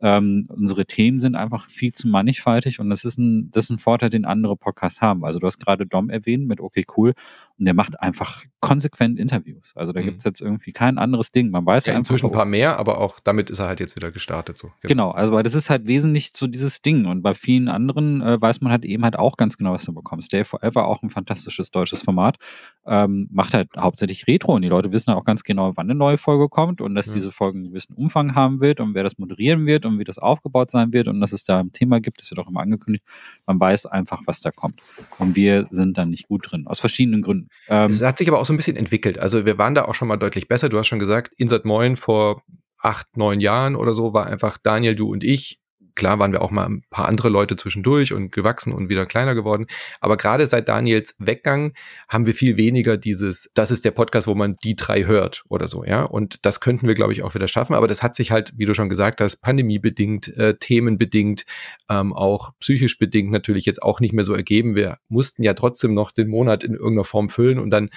Ähm, 0.00 0.46
unsere 0.50 0.84
Themen 0.84 1.20
sind 1.20 1.34
einfach 1.34 1.70
viel 1.70 1.94
zu 1.94 2.08
mannigfaltig 2.08 2.80
und 2.80 2.90
das 2.90 3.06
ist 3.06 3.16
ein, 3.18 3.50
das 3.50 3.64
ist 3.64 3.70
ein 3.70 3.78
Vorteil, 3.78 4.10
den 4.10 4.26
andere 4.26 4.54
Podcasts 4.54 5.00
haben. 5.00 5.24
Also 5.24 5.38
du 5.38 5.46
hast 5.46 5.58
gerade 5.58 5.86
Dom 5.86 6.10
erwähnt 6.10 6.46
mit 6.46 6.60
Okay 6.60 6.84
Cool 6.94 7.14
und 7.58 7.66
der 7.66 7.74
macht 7.74 8.00
einfach 8.00 8.42
konsequent 8.60 9.18
Interviews. 9.18 9.72
Also 9.76 9.92
da 9.92 10.00
mhm. 10.00 10.06
gibt 10.06 10.18
es 10.18 10.24
jetzt 10.24 10.40
irgendwie 10.40 10.72
kein 10.72 10.98
anderes 10.98 11.30
Ding. 11.30 11.50
Man 11.50 11.64
weiß 11.64 11.86
ja, 11.86 11.92
einfach. 11.92 12.00
Inzwischen 12.00 12.26
ein 12.26 12.32
paar 12.32 12.44
mehr, 12.44 12.78
aber 12.78 12.98
auch 12.98 13.20
damit 13.20 13.48
ist 13.48 13.60
er 13.60 13.68
halt 13.68 13.80
jetzt 13.80 13.96
wieder 13.96 14.10
gestartet. 14.10 14.58
So. 14.58 14.68
Genau. 14.82 14.88
genau, 14.88 15.10
also 15.12 15.32
weil 15.32 15.42
das 15.42 15.54
ist 15.54 15.70
halt 15.70 15.86
wesentlich 15.86 16.32
so 16.34 16.46
dieses 16.46 16.82
Ding. 16.82 17.06
Und 17.06 17.22
bei 17.22 17.34
vielen 17.34 17.68
anderen 17.68 18.20
äh, 18.22 18.40
weiß 18.40 18.60
man 18.60 18.72
halt 18.72 18.84
eben 18.84 19.04
halt 19.04 19.18
auch 19.18 19.36
ganz 19.36 19.56
genau, 19.56 19.72
was 19.72 19.84
du 19.84 19.92
bekommst. 19.92 20.32
Day 20.32 20.44
Forever, 20.44 20.86
auch 20.86 21.02
ein 21.02 21.10
fantastisches 21.10 21.70
deutsches 21.70 22.02
Format, 22.02 22.38
ähm, 22.86 23.28
macht 23.30 23.54
halt 23.54 23.68
hauptsächlich 23.76 24.26
Retro 24.26 24.54
und 24.54 24.62
die 24.62 24.68
Leute 24.68 24.92
wissen 24.92 25.12
auch 25.12 25.24
ganz 25.24 25.44
genau, 25.44 25.72
wann 25.76 25.86
eine 25.86 25.96
neue 25.96 26.18
Folge 26.18 26.48
kommt 26.48 26.80
und 26.80 26.94
dass 26.94 27.06
ja. 27.06 27.14
diese 27.14 27.32
Folge 27.32 27.58
einen 27.58 27.68
gewissen 27.68 27.94
Umfang 27.94 28.34
haben 28.34 28.60
wird 28.60 28.80
und 28.80 28.94
wer 28.94 29.02
das 29.02 29.18
moderieren 29.18 29.66
wird 29.66 29.86
und 29.86 29.98
wie 29.98 30.04
das 30.04 30.18
aufgebaut 30.18 30.70
sein 30.70 30.92
wird 30.92 31.08
und 31.08 31.20
dass 31.20 31.32
es 31.32 31.44
da 31.44 31.60
ein 31.60 31.72
Thema 31.72 32.00
gibt, 32.00 32.20
das 32.20 32.30
wird 32.30 32.40
auch 32.40 32.48
immer 32.48 32.60
angekündigt. 32.60 33.04
Man 33.46 33.60
weiß 33.60 33.86
einfach, 33.86 34.22
was 34.26 34.40
da 34.40 34.50
kommt. 34.50 34.82
Und 35.18 35.36
wir 35.36 35.66
sind 35.70 35.98
dann 35.98 36.10
nicht 36.10 36.28
gut 36.28 36.50
drin, 36.50 36.66
aus 36.66 36.80
verschiedenen 36.80 37.22
Gründen. 37.22 37.45
Ähm, 37.68 37.90
es 37.90 38.02
hat 38.02 38.18
sich 38.18 38.28
aber 38.28 38.38
auch 38.38 38.46
so 38.46 38.52
ein 38.52 38.56
bisschen 38.56 38.76
entwickelt. 38.76 39.18
Also 39.18 39.44
wir 39.46 39.58
waren 39.58 39.74
da 39.74 39.84
auch 39.84 39.94
schon 39.94 40.08
mal 40.08 40.16
deutlich 40.16 40.48
besser. 40.48 40.68
Du 40.68 40.78
hast 40.78 40.88
schon 40.88 40.98
gesagt, 40.98 41.32
Insert 41.36 41.64
Moin 41.64 41.96
vor 41.96 42.42
acht, 42.78 43.16
neun 43.16 43.40
Jahren 43.40 43.76
oder 43.76 43.94
so 43.94 44.12
war 44.12 44.26
einfach 44.26 44.58
Daniel, 44.58 44.94
du 44.94 45.10
und 45.10 45.24
ich 45.24 45.60
Klar 45.96 46.18
waren 46.18 46.32
wir 46.32 46.42
auch 46.42 46.50
mal 46.50 46.66
ein 46.66 46.82
paar 46.90 47.08
andere 47.08 47.30
Leute 47.30 47.56
zwischendurch 47.56 48.12
und 48.12 48.30
gewachsen 48.30 48.72
und 48.72 48.88
wieder 48.88 49.06
kleiner 49.06 49.34
geworden. 49.34 49.66
Aber 50.00 50.16
gerade 50.16 50.46
seit 50.46 50.68
Daniels 50.68 51.16
Weggang 51.18 51.72
haben 52.08 52.26
wir 52.26 52.34
viel 52.34 52.56
weniger 52.56 52.96
dieses, 52.96 53.50
das 53.54 53.70
ist 53.70 53.84
der 53.84 53.90
Podcast, 53.90 54.28
wo 54.28 54.34
man 54.34 54.56
die 54.62 54.76
drei 54.76 55.04
hört 55.04 55.42
oder 55.48 55.66
so, 55.68 55.84
ja. 55.84 56.04
Und 56.04 56.38
das 56.42 56.60
könnten 56.60 56.86
wir, 56.86 56.94
glaube 56.94 57.12
ich, 57.14 57.22
auch 57.22 57.34
wieder 57.34 57.48
schaffen. 57.48 57.74
Aber 57.74 57.88
das 57.88 58.02
hat 58.02 58.14
sich 58.14 58.30
halt, 58.30 58.52
wie 58.56 58.66
du 58.66 58.74
schon 58.74 58.88
gesagt 58.88 59.20
hast, 59.20 59.38
pandemiebedingt, 59.38 60.28
äh, 60.36 60.54
themenbedingt, 60.58 61.46
ähm, 61.88 62.12
auch 62.12 62.52
psychisch 62.60 62.98
bedingt 62.98 63.30
natürlich 63.30 63.64
jetzt 63.64 63.82
auch 63.82 64.00
nicht 64.00 64.12
mehr 64.12 64.24
so 64.24 64.34
ergeben. 64.34 64.76
Wir 64.76 64.98
mussten 65.08 65.42
ja 65.42 65.54
trotzdem 65.54 65.94
noch 65.94 66.10
den 66.10 66.28
Monat 66.28 66.62
in 66.62 66.74
irgendeiner 66.74 67.04
Form 67.04 67.30
füllen 67.30 67.58
und 67.58 67.70
dann 67.70 67.88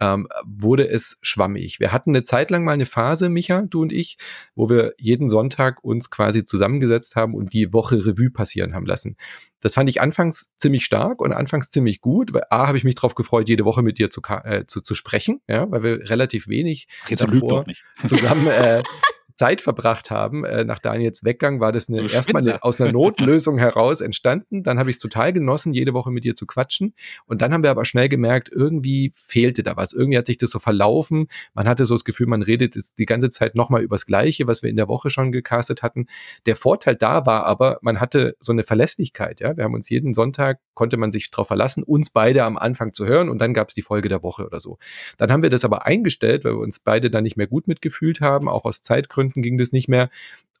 ähm, 0.00 0.28
wurde 0.46 0.88
es 0.88 1.18
schwammig. 1.22 1.80
Wir 1.80 1.90
hatten 1.90 2.10
eine 2.10 2.22
Zeit 2.22 2.50
lang 2.50 2.64
mal 2.64 2.72
eine 2.72 2.86
Phase, 2.86 3.28
Micha, 3.28 3.62
du 3.62 3.82
und 3.82 3.92
ich, 3.92 4.16
wo 4.54 4.70
wir 4.70 4.94
jeden 4.96 5.28
Sonntag 5.28 5.82
uns 5.82 6.10
quasi 6.10 6.46
zusammengesetzt 6.46 7.16
haben 7.16 7.34
und 7.34 7.47
die 7.48 7.72
Woche 7.72 8.04
Revue 8.04 8.30
passieren 8.30 8.74
haben 8.74 8.86
lassen. 8.86 9.16
Das 9.60 9.74
fand 9.74 9.90
ich 9.90 10.00
anfangs 10.00 10.50
ziemlich 10.56 10.84
stark 10.84 11.20
und 11.20 11.32
anfangs 11.32 11.70
ziemlich 11.70 12.00
gut, 12.00 12.32
weil 12.32 12.44
A, 12.50 12.68
habe 12.68 12.78
ich 12.78 12.84
mich 12.84 12.94
darauf 12.94 13.14
gefreut, 13.14 13.48
jede 13.48 13.64
Woche 13.64 13.82
mit 13.82 13.98
dir 13.98 14.10
zu, 14.10 14.22
äh, 14.44 14.64
zu, 14.66 14.80
zu 14.80 14.94
sprechen, 14.94 15.40
ja, 15.48 15.68
weil 15.70 15.82
wir 15.82 16.10
relativ 16.10 16.48
wenig 16.48 16.86
Jetzt 17.08 17.22
davor 17.24 17.64
zusammen 18.04 18.46
äh, 18.46 18.82
Zeit 19.38 19.60
verbracht 19.60 20.10
haben. 20.10 20.44
Äh, 20.44 20.64
nach 20.64 20.80
Daniels 20.80 21.22
Weggang 21.24 21.60
war 21.60 21.70
das 21.70 21.88
eine, 21.88 22.00
erstmal 22.10 22.42
eine, 22.42 22.62
aus 22.64 22.80
einer 22.80 22.90
Notlösung 22.98 23.56
heraus 23.56 24.00
entstanden. 24.00 24.64
Dann 24.64 24.80
habe 24.80 24.90
ich 24.90 24.96
es 24.96 25.00
total 25.00 25.32
genossen, 25.32 25.72
jede 25.72 25.94
Woche 25.94 26.10
mit 26.10 26.24
dir 26.24 26.34
zu 26.34 26.44
quatschen. 26.44 26.92
Und 27.24 27.40
dann 27.40 27.52
haben 27.54 27.62
wir 27.62 27.70
aber 27.70 27.84
schnell 27.84 28.08
gemerkt, 28.08 28.50
irgendwie 28.52 29.12
fehlte 29.14 29.62
da 29.62 29.76
was. 29.76 29.92
Irgendwie 29.92 30.18
hat 30.18 30.26
sich 30.26 30.38
das 30.38 30.50
so 30.50 30.58
verlaufen. 30.58 31.28
Man 31.54 31.68
hatte 31.68 31.86
so 31.86 31.94
das 31.94 32.04
Gefühl, 32.04 32.26
man 32.26 32.42
redet 32.42 32.76
die 32.98 33.06
ganze 33.06 33.30
Zeit 33.30 33.54
nochmal 33.54 33.82
übers 33.82 34.06
Gleiche, 34.06 34.48
was 34.48 34.64
wir 34.64 34.70
in 34.70 34.76
der 34.76 34.88
Woche 34.88 35.08
schon 35.08 35.30
gecastet 35.30 35.82
hatten. 35.82 36.06
Der 36.46 36.56
Vorteil 36.56 36.96
da 36.96 37.24
war 37.24 37.46
aber, 37.46 37.78
man 37.80 38.00
hatte 38.00 38.36
so 38.40 38.50
eine 38.50 38.64
Verlässlichkeit. 38.64 39.40
Ja, 39.40 39.56
wir 39.56 39.62
haben 39.62 39.74
uns 39.74 39.88
jeden 39.88 40.14
Sonntag 40.14 40.58
konnte 40.74 40.96
man 40.96 41.10
sich 41.10 41.28
darauf 41.32 41.48
verlassen, 41.48 41.82
uns 41.82 42.10
beide 42.10 42.44
am 42.44 42.56
Anfang 42.56 42.92
zu 42.92 43.04
hören 43.04 43.28
und 43.28 43.40
dann 43.40 43.52
gab 43.52 43.68
es 43.68 43.74
die 43.74 43.82
Folge 43.82 44.08
der 44.08 44.22
Woche 44.22 44.46
oder 44.46 44.60
so. 44.60 44.78
Dann 45.16 45.32
haben 45.32 45.42
wir 45.42 45.50
das 45.50 45.64
aber 45.64 45.86
eingestellt, 45.86 46.44
weil 46.44 46.52
wir 46.52 46.60
uns 46.60 46.78
beide 46.78 47.10
dann 47.10 47.24
nicht 47.24 47.36
mehr 47.36 47.48
gut 47.48 47.66
mitgefühlt 47.66 48.20
haben, 48.20 48.48
auch 48.48 48.64
aus 48.64 48.82
Zeitgründen 48.82 49.27
ging 49.34 49.58
das 49.58 49.72
nicht 49.72 49.88
mehr. 49.88 50.10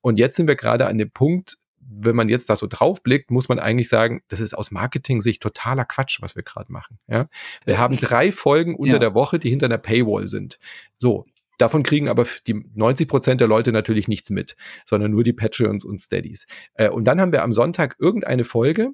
Und 0.00 0.18
jetzt 0.18 0.36
sind 0.36 0.48
wir 0.48 0.56
gerade 0.56 0.86
an 0.86 0.98
dem 0.98 1.10
Punkt, 1.10 1.58
wenn 1.80 2.16
man 2.16 2.28
jetzt 2.28 2.50
da 2.50 2.56
so 2.56 2.66
drauf 2.66 3.02
blickt, 3.02 3.30
muss 3.30 3.48
man 3.48 3.58
eigentlich 3.58 3.88
sagen, 3.88 4.22
das 4.28 4.40
ist 4.40 4.54
aus 4.54 4.70
Marketing-Sicht 4.70 5.42
totaler 5.42 5.84
Quatsch, 5.84 6.20
was 6.20 6.36
wir 6.36 6.42
gerade 6.42 6.70
machen. 6.70 6.98
Ja? 7.08 7.28
Wir 7.64 7.78
haben 7.78 7.96
drei 7.96 8.30
Folgen 8.30 8.74
unter 8.74 8.96
ja. 8.96 8.98
der 8.98 9.14
Woche, 9.14 9.38
die 9.38 9.48
hinter 9.48 9.66
einer 9.66 9.78
Paywall 9.78 10.28
sind. 10.28 10.58
So, 10.98 11.26
Davon 11.58 11.82
kriegen 11.82 12.08
aber 12.08 12.24
die 12.46 12.64
90 12.74 13.08
Prozent 13.08 13.40
der 13.40 13.48
Leute 13.48 13.72
natürlich 13.72 14.06
nichts 14.06 14.30
mit, 14.30 14.56
sondern 14.86 15.10
nur 15.10 15.24
die 15.24 15.32
Patreons 15.32 15.84
und 15.84 15.98
Steadies. 15.98 16.46
Äh, 16.74 16.88
und 16.88 17.04
dann 17.04 17.20
haben 17.20 17.32
wir 17.32 17.42
am 17.42 17.52
Sonntag 17.52 17.96
irgendeine 17.98 18.44
Folge, 18.44 18.92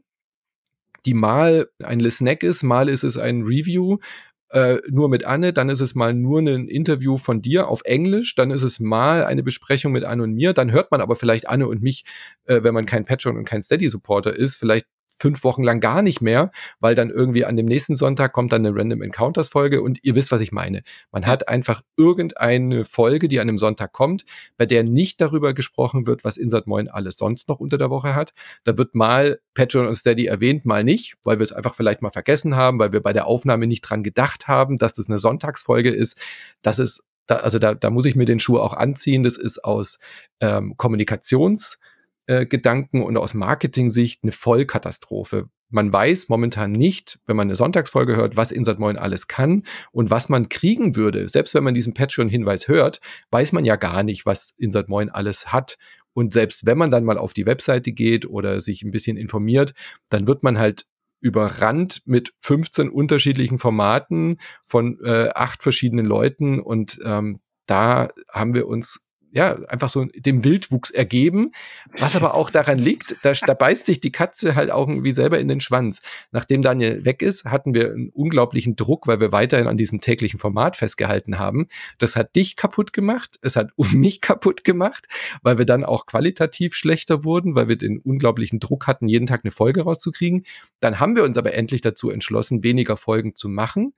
die 1.05 1.13
mal 1.13 1.69
ein 1.83 2.11
Snack 2.11 2.43
ist, 2.43 2.63
mal 2.63 2.89
ist 2.89 3.03
es 3.03 3.19
ein 3.19 3.43
Review, 3.43 3.99
äh, 4.55 4.81
nur 4.89 5.09
mit 5.09 5.27
Anne, 5.27 5.53
dann 5.53 5.69
ist 5.69 5.81
es 5.81 5.97
mal 5.97 6.15
nur 6.15 6.41
ein 6.41 6.69
Interview 6.69 7.19
von 7.19 7.43
dir 7.43 7.67
auf 7.67 7.83
Englisch, 7.85 8.37
dann 8.37 8.53
ist 8.53 8.63
es 8.63 8.79
mal 8.79 9.25
eine 9.25 9.43
Besprechung 9.43 9.91
mit 9.91 10.05
Anne 10.05 10.23
und 10.23 10.33
mir, 10.33 10.53
dann 10.53 10.71
hört 10.71 10.93
man 10.93 11.01
aber 11.01 11.17
vielleicht 11.17 11.49
Anne 11.49 11.67
und 11.67 11.83
mich, 11.83 12.05
äh, 12.45 12.63
wenn 12.63 12.73
man 12.73 12.87
kein 12.87 13.05
Patreon 13.05 13.37
und 13.37 13.45
kein 13.45 13.65
Steady-Supporter 13.65 14.35
ist, 14.35 14.55
vielleicht 14.55 14.87
fünf 15.25 15.43
Wochen 15.43 15.63
lang 15.63 15.81
gar 15.81 16.03
nicht 16.03 16.21
mehr, 16.21 16.51
weil 16.81 16.95
dann 16.95 17.09
irgendwie 17.09 17.47
an 17.47 17.57
dem 17.57 17.65
nächsten 17.65 17.95
Sonntag 17.95 18.35
kommt 18.35 18.53
dann 18.53 18.67
eine 18.67 18.77
Random 18.77 19.01
Encounters 19.01 19.49
Folge 19.49 19.81
und 19.81 20.01
ihr 20.03 20.15
wisst, 20.15 20.31
was 20.31 20.43
ich 20.43 20.53
meine. 20.53 20.83
Man 21.13 21.25
hat 21.25 21.49
einfach 21.49 21.81
irgendeine 21.97 22.85
Folge, 22.85 23.27
die 23.27 23.41
an 23.41 23.49
einem 23.49 23.57
Sonntag 23.57 23.93
kommt, 23.93 24.27
bei 24.59 24.67
der 24.67 24.85
nicht 24.85 25.23
darüber 25.23 25.55
gesprochen 25.55 26.07
wird, 26.07 26.25
was 26.25 26.37
Insert 26.37 26.67
Moin 26.67 26.89
alles 26.89 27.17
sonst 27.17 27.49
noch 27.49 27.59
unter 27.59 27.79
der 27.79 27.89
Woche 27.89 28.15
hat. 28.15 28.35
Da 28.65 28.77
wird 28.77 28.95
mal 28.95 29.41
Patreon 29.55 29.87
und 29.87 29.95
Steady 29.95 30.27
erwähnt, 30.27 30.67
mal 30.67 30.85
nicht, 30.85 31.15
weil 31.25 31.39
wir 31.39 31.45
es 31.45 31.53
einfach 31.53 31.75
vielleicht 31.75 32.03
mal 32.03 32.11
vergessen 32.11 32.55
haben, 32.55 32.79
weil 32.79 32.93
wir 32.93 33.01
bei 33.01 33.15
der 33.15 33.27
Aufnahme 33.27 33.67
nicht 33.67 33.81
dran 33.81 34.03
gedacht 34.03 34.47
haben, 34.47 34.77
dass 34.77 34.93
das 34.93 35.09
eine 35.09 35.19
Sonntagsfolge 35.19 35.89
ist. 35.89 36.21
Das 36.61 36.79
ist 36.79 37.03
da, 37.27 37.37
also 37.37 37.59
da, 37.59 37.73
da 37.73 37.89
muss 37.89 38.05
ich 38.05 38.15
mir 38.15 38.27
den 38.27 38.41
Schuh 38.41 38.59
auch 38.59 38.75
anziehen. 38.75 39.23
Das 39.23 39.39
ist 39.39 39.65
aus 39.65 40.01
ähm, 40.41 40.75
Kommunikations- 40.77 41.79
äh, 42.27 42.47
Gedanken 42.47 43.03
und 43.03 43.17
aus 43.17 43.35
Marketing-Sicht 43.35 44.23
eine 44.23 44.33
Vollkatastrophe. 44.33 45.49
Man 45.71 45.93
weiß 45.93 46.29
momentan 46.29 46.73
nicht, 46.73 47.19
wenn 47.27 47.37
man 47.37 47.49
eine 47.49 47.57
Sonntagsfolge 47.57 48.17
hört, 48.17 48.37
was 48.37 48.53
Insert 48.53 48.79
Moin 48.79 48.97
alles 48.97 49.27
kann 49.27 49.65
und 49.93 50.11
was 50.11 50.29
man 50.29 50.49
kriegen 50.49 50.95
würde. 50.95 51.29
Selbst 51.29 51.55
wenn 51.55 51.65
man 51.65 51.75
diesen 51.75 51.95
Patreon-Hinweis 51.95 52.69
hört, 52.69 53.01
weiß 53.31 53.53
man 53.53 53.65
ja 53.65 53.77
gar 53.77 54.03
nicht, 54.03 54.25
was 54.25 54.55
Insert 54.57 54.89
Moin 54.89 55.11
alles 55.11 55.53
hat. 55.53 55.77
Und 56.13 56.33
selbst 56.33 56.65
wenn 56.65 56.79
man 56.79 56.91
dann 56.91 57.05
mal 57.05 57.19
auf 57.19 57.33
die 57.33 57.47
Webseite 57.47 57.93
geht 57.93 58.27
oder 58.27 58.61
sich 58.61 58.83
ein 58.83 58.93
bisschen 58.93 59.17
informiert, 59.17 59.75
dann 60.11 60.29
wird 60.29 60.43
man 60.45 60.59
halt 60.59 60.87
überrannt 61.21 62.03
mit 62.05 62.35
15 62.41 62.91
unterschiedlichen 62.91 63.59
Formaten 63.59 64.39
von 64.67 64.99
äh, 65.03 65.31
acht 65.35 65.63
verschiedenen 65.63 66.05
Leuten 66.05 66.61
und 66.61 67.01
ähm, 67.05 67.41
da 67.67 68.09
haben 68.31 68.55
wir 68.55 68.69
uns 68.69 69.04
ja, 69.35 69.57
einfach 69.67 69.89
so 69.89 70.05
dem 70.05 70.45
Wildwuchs 70.45 70.93
ergeben, 70.93 71.51
was 71.99 72.15
aber 72.15 72.35
auch 72.35 72.51
daran 72.51 72.79
liegt, 72.79 73.17
da, 73.25 73.33
da 73.33 73.55
beißt 73.55 73.85
sich 73.85 73.99
die 73.99 74.13
Katze 74.13 74.55
halt 74.55 74.71
auch 74.71 74.89
irgendwie 74.89 75.11
selber 75.11 75.41
in 75.41 75.49
den 75.49 75.59
Schwanz. 75.59 76.03
Nachdem 76.31 76.63
Daniel 76.63 77.05
weg 77.05 77.21
ist, 77.21 77.45
hatten 77.45 77.75
wir 77.75 77.91
einen 77.91 78.11
unglaublichen 78.11 78.77
Druck, 78.77 79.09
weil 79.09 79.19
wir 79.19 79.33
weiterhin 79.33 79.67
an 79.67 79.77
diesem 79.77 80.01
täglichen 80.01 80.39
Format 80.39 80.77
festgehalten 80.77 81.41
haben. 81.41 81.67
Das 81.99 82.15
hat 82.15 82.37
dich 82.37 82.55
kaputt 82.55 82.93
gemacht, 82.93 83.41
es 83.43 83.57
hat 83.57 83.73
mich 83.77 84.21
kaputt 84.21 84.63
gemacht, 84.63 85.07
weil 85.43 85.59
wir 85.59 85.67
dann 85.67 85.85
auch 85.85 86.07
qualitativ 86.07 86.77
schlechter 86.77 87.25
wurden, 87.25 87.57
weil 87.57 87.69
wir 87.69 87.77
den 87.77 87.99
unglaublichen 87.99 88.61
Druck 88.61 88.87
hatten, 88.87 89.09
jeden 89.09 89.27
Tag 89.27 89.41
eine 89.43 89.51
Folge 89.51 89.83
rauszukriegen. 89.83 90.47
Dann 90.79 91.01
haben 91.01 91.17
wir 91.17 91.25
uns 91.25 91.37
aber 91.37 91.55
endlich 91.55 91.81
dazu 91.81 92.09
entschlossen, 92.09 92.63
weniger 92.63 92.97
Folgen 92.97 93.35
zu 93.35 93.49
machen 93.49 93.95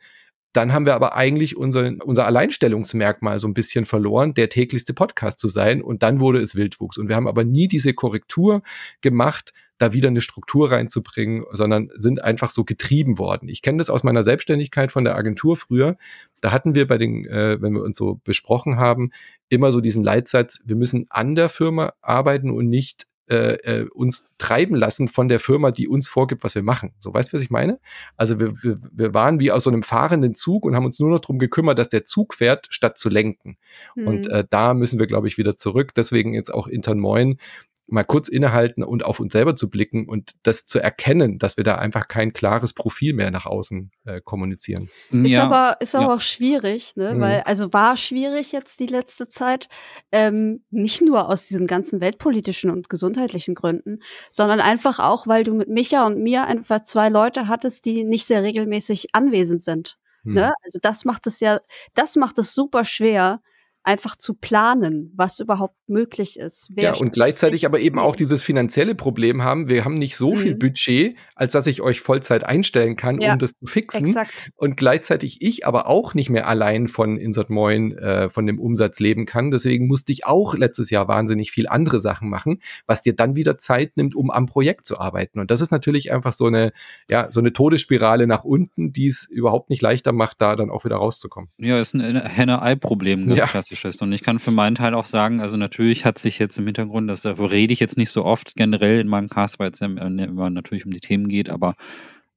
dann 0.57 0.73
haben 0.73 0.87
wir 0.87 0.95
aber 0.95 1.15
eigentlich 1.15 1.57
unser, 1.57 1.93
unser 2.05 2.27
Alleinstellungsmerkmal 2.27 3.39
so 3.39 3.47
ein 3.47 3.55
bisschen 3.55 3.85
verloren, 3.85 4.35
der 4.35 4.49
täglichste 4.49 4.95
Podcast 4.95 5.39
zu 5.39 5.49
sein. 5.49 5.83
Und 5.83 6.03
dann 6.03 6.21
wurde 6.21 6.41
es 6.41 6.55
Wildwuchs. 6.55 6.99
Und 6.99 7.09
wir 7.09 7.17
haben 7.17 7.29
aber 7.29 7.45
nie 7.45 7.69
diese 7.69 7.93
Korrektur 7.93 8.63
gemacht, 9.03 9.53
da 9.79 9.93
wieder 9.93 10.09
eine 10.09 10.23
Struktur 10.23 10.73
reinzubringen, 10.73 11.45
sondern 11.53 11.91
sind 11.95 12.23
einfach 12.23 12.51
so 12.51 12.65
getrieben 12.65 13.19
worden. 13.19 13.49
Ich 13.49 13.61
kenne 13.61 13.79
das 13.79 13.91
aus 13.91 14.05
meiner 14.05 14.23
Selbstständigkeit 14.23 14.91
von 14.91 15.05
der 15.05 15.17
Agentur 15.17 15.57
früher. 15.57 15.99
Da 16.41 16.53
hatten 16.53 16.75
wir 16.75 16.87
bei 16.87 16.97
den, 16.97 17.27
äh, 17.27 17.61
wenn 17.61 17.75
wir 17.75 17.83
uns 17.83 17.99
so 17.99 18.21
besprochen 18.25 18.77
haben, 18.77 19.11
immer 19.51 19.73
so 19.73 19.83
diesen 19.83 20.03
Leitsatz, 20.03 20.63
wir 20.65 20.77
müssen 20.77 21.07
an 21.11 21.35
der 21.35 21.51
Firma 21.51 21.93
arbeiten 22.01 22.51
und 22.51 22.69
nicht 22.69 23.07
äh, 23.29 23.55
äh, 23.55 23.89
uns 23.89 24.29
treiben 24.39 24.75
lassen 24.77 25.09
von 25.09 25.29
der 25.29 25.41
Firma, 25.41 25.71
die 25.71 25.89
uns 25.89 26.09
vorgibt, 26.09 26.45
was 26.45 26.55
wir 26.55 26.63
machen. 26.63 26.93
So 27.01 27.13
weißt 27.13 27.33
du, 27.33 27.37
was 27.37 27.43
ich 27.43 27.51
meine? 27.51 27.81
Also 28.17 28.39
wir, 28.39 28.63
wir, 28.63 28.79
wir 28.93 29.15
waren 29.15 29.41
wie 29.41 29.51
aus 29.51 29.65
so 29.65 29.71
einem 29.71 29.83
fahrenden 29.83 30.35
Zug 30.35 30.65
und 30.65 30.77
haben 30.77 30.85
uns 30.85 31.01
nur 31.01 31.11
noch 31.11 31.21
darum 31.21 31.39
gekümmert, 31.39 31.79
dass 31.79 31.89
der 31.89 32.05
Zug 32.05 32.35
fährt, 32.35 32.67
statt 32.71 32.99
zu 32.99 33.09
lenken. 33.09 33.57
Mhm. 33.95 34.07
Und 34.07 34.31
äh, 34.31 34.45
da 34.49 34.75
müssen 34.75 35.01
wir, 35.01 35.07
glaube 35.07 35.29
ich, 35.29 35.39
wieder 35.39 35.57
zurück. 35.57 35.93
Deswegen 35.95 36.35
jetzt 36.35 36.53
auch 36.53 36.69
Intern 36.69 37.01
Moin 37.01 37.39
mal 37.89 38.05
kurz 38.05 38.29
innehalten 38.29 38.83
und 38.83 39.05
auf 39.05 39.21
uns 39.21 39.33
selber 39.33 39.55
zu 39.55 39.71
blicken 39.71 40.09
und 40.09 40.33
das 40.43 40.67
zu 40.67 40.81
erkennen, 40.81 41.39
dass 41.39 41.57
wir 41.57 41.65
da 41.65 41.77
einfach 41.77 42.09
kein 42.09 42.33
klares 42.33 42.73
Profil 42.73 43.13
mehr 43.13 43.31
nach 43.31 43.47
außen 43.47 43.93
äh, 44.05 44.21
kommunizieren. 44.21 44.91
Ist 45.11 45.31
ja. 45.31 45.45
aber, 45.45 45.77
ist 45.81 45.95
aber 45.95 46.09
ja. 46.09 46.15
auch 46.15 46.21
schwierig, 46.21 46.97
ne? 46.97 47.15
Mhm. 47.15 47.21
Weil, 47.21 47.41
also 47.43 47.73
war 47.73 47.97
schwierig 47.97 48.53
jetzt 48.53 48.81
die 48.81 48.87
letzte 48.87 49.29
Zeit, 49.29 49.69
ähm, 50.11 50.65
nicht 50.71 51.01
nur 51.01 51.29
aus 51.29 51.47
diesen 51.47 51.67
ganzen 51.67 52.01
weltpolitischen 52.01 52.71
und 52.71 52.89
gesundheitlichen 52.89 53.55
Gründen, 53.55 54.01
sondern 54.31 54.61
einfach 54.61 54.99
auch, 54.99 55.27
weil 55.27 55.45
du 55.45 55.55
mit 55.55 55.69
Micha 55.69 56.07
und 56.07 56.21
mir 56.21 56.45
einfach 56.45 56.83
zwei 56.83 57.09
Leute 57.09 57.47
hattest, 57.47 57.85
die 57.85 58.03
nicht 58.03 58.27
sehr 58.27 58.43
regelmäßig 58.43 59.15
anwesend 59.15 59.63
sind. 59.63 59.97
Mhm. 60.25 60.35
Ne? 60.35 60.53
Also 60.65 60.81
das 60.83 61.05
macht 61.05 61.27
es 61.29 61.39
ja, 61.39 61.61
das 61.95 62.17
macht 62.17 62.39
es 62.39 62.53
super 62.53 62.85
schwer, 62.85 63.41
einfach 63.87 64.17
zu 64.17 64.35
planen, 64.35 65.13
was 65.17 65.39
überhaupt 65.39 65.77
möglich 65.89 66.39
ist. 66.39 66.71
Wer 66.75 66.85
ja, 66.85 66.95
und 66.95 67.13
gleichzeitig 67.13 67.65
aber 67.67 67.81
eben 67.81 67.99
auch 67.99 68.17
dieses 68.17 68.43
finanzielle 68.43 68.95
Problem 68.95 69.43
haben. 69.43 69.69
Wir 69.69 69.85
haben 69.85 69.95
nicht 69.95 70.17
so 70.17 70.35
mhm. 70.35 70.39
viel 70.39 70.55
Budget, 70.55 71.17
als 71.35 71.53
dass 71.53 71.67
ich 71.67 71.81
euch 71.83 72.01
Vollzeit 72.01 72.45
einstellen 72.45 72.97
kann, 72.97 73.21
ja, 73.21 73.33
um 73.33 73.39
das 73.39 73.59
zu 73.59 73.67
fixen. 73.67 74.07
Exakt. 74.07 74.51
Und 74.57 74.77
gleichzeitig 74.77 75.39
ich 75.41 75.67
aber 75.67 75.87
auch 75.87 76.15
nicht 76.15 76.31
mehr 76.31 76.49
allein 76.49 76.89
von 76.89 77.17
Insert 77.17 77.51
Moin, 77.51 77.97
äh, 77.97 78.29
von 78.29 78.47
dem 78.47 78.59
Umsatz 78.59 79.01
leben 79.01 79.27
kann. 79.27 79.51
Deswegen 79.51 79.87
musste 79.87 80.13
ich 80.13 80.27
auch 80.27 80.55
letztes 80.55 80.91
Jahr 80.91 81.09
wahnsinnig 81.09 81.53
viel 81.53 81.69
andere 81.69 82.01
Sachen 82.01 82.29
machen, 82.29 82.61
was 82.87 83.03
dir 83.03 83.15
dann 83.15 83.37
wieder 83.37 83.59
Zeit 83.59 83.97
nimmt, 83.97 84.15
um 84.15 84.31
am 84.31 84.47
Projekt 84.47 84.87
zu 84.87 84.99
arbeiten. 84.99 85.39
Und 85.39 85.51
das 85.51 85.61
ist 85.61 85.71
natürlich 85.71 86.13
einfach 86.13 86.33
so 86.33 86.47
eine, 86.47 86.73
ja, 87.09 87.31
so 87.31 87.41
eine 87.41 87.53
Todesspirale 87.53 88.27
nach 88.27 88.45
unten, 88.45 88.93
die 88.93 89.07
es 89.07 89.25
überhaupt 89.25 89.71
nicht 89.71 89.83
leichter 89.83 90.13
macht, 90.13 90.41
da 90.41 90.57
dann 90.57 90.71
auch 90.71 90.85
wieder 90.85 90.97
rauszukommen. 90.97 91.51
Ja, 91.59 91.81
ist 91.81 91.95
ein 91.95 92.17
Henne-Ei-Problem, 92.17 93.27
ganz 93.27 93.39
ja. 93.39 93.47
klassisches. 93.47 93.97
Und 94.03 94.13
ich 94.13 94.23
kann 94.23 94.39
für 94.39 94.51
meinen 94.51 94.75
Teil 94.75 94.95
auch 94.95 95.07
sagen, 95.07 95.41
also 95.41 95.57
natürlich 95.57 95.76
hat 95.79 96.19
sich 96.19 96.39
jetzt 96.39 96.59
im 96.59 96.67
Hintergrund, 96.67 97.09
das, 97.09 97.23
darüber 97.23 97.51
rede 97.51 97.73
ich 97.73 97.81
jetzt 97.81 97.97
nicht 97.97 98.11
so 98.11 98.25
oft 98.25 98.57
generell 98.57 99.01
in 99.01 99.09
meinem 99.09 99.29
Cast, 99.29 99.59
weil 99.59 99.71
es 99.71 99.81
ja 99.81 99.87
immer 99.87 100.51
natürlich 100.51 100.85
um 100.85 100.93
die 100.93 101.01
Themen 101.01 101.29
geht, 101.29 101.51
aber 101.51 101.75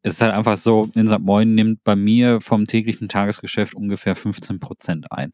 es 0.02 0.14
ist 0.14 0.22
halt 0.22 0.34
einfach 0.34 0.58
so, 0.58 0.90
Insert 0.96 1.22
Moin 1.22 1.56
nimmt 1.56 1.84
bei 1.84 1.96
mir 1.96 2.42
vom 2.42 2.68
täglichen 2.68 3.10
Tagesgeschäft 3.10 3.74
ungefähr 3.74 4.16
15 4.16 4.60
Prozent 4.60 5.12
ein 5.12 5.32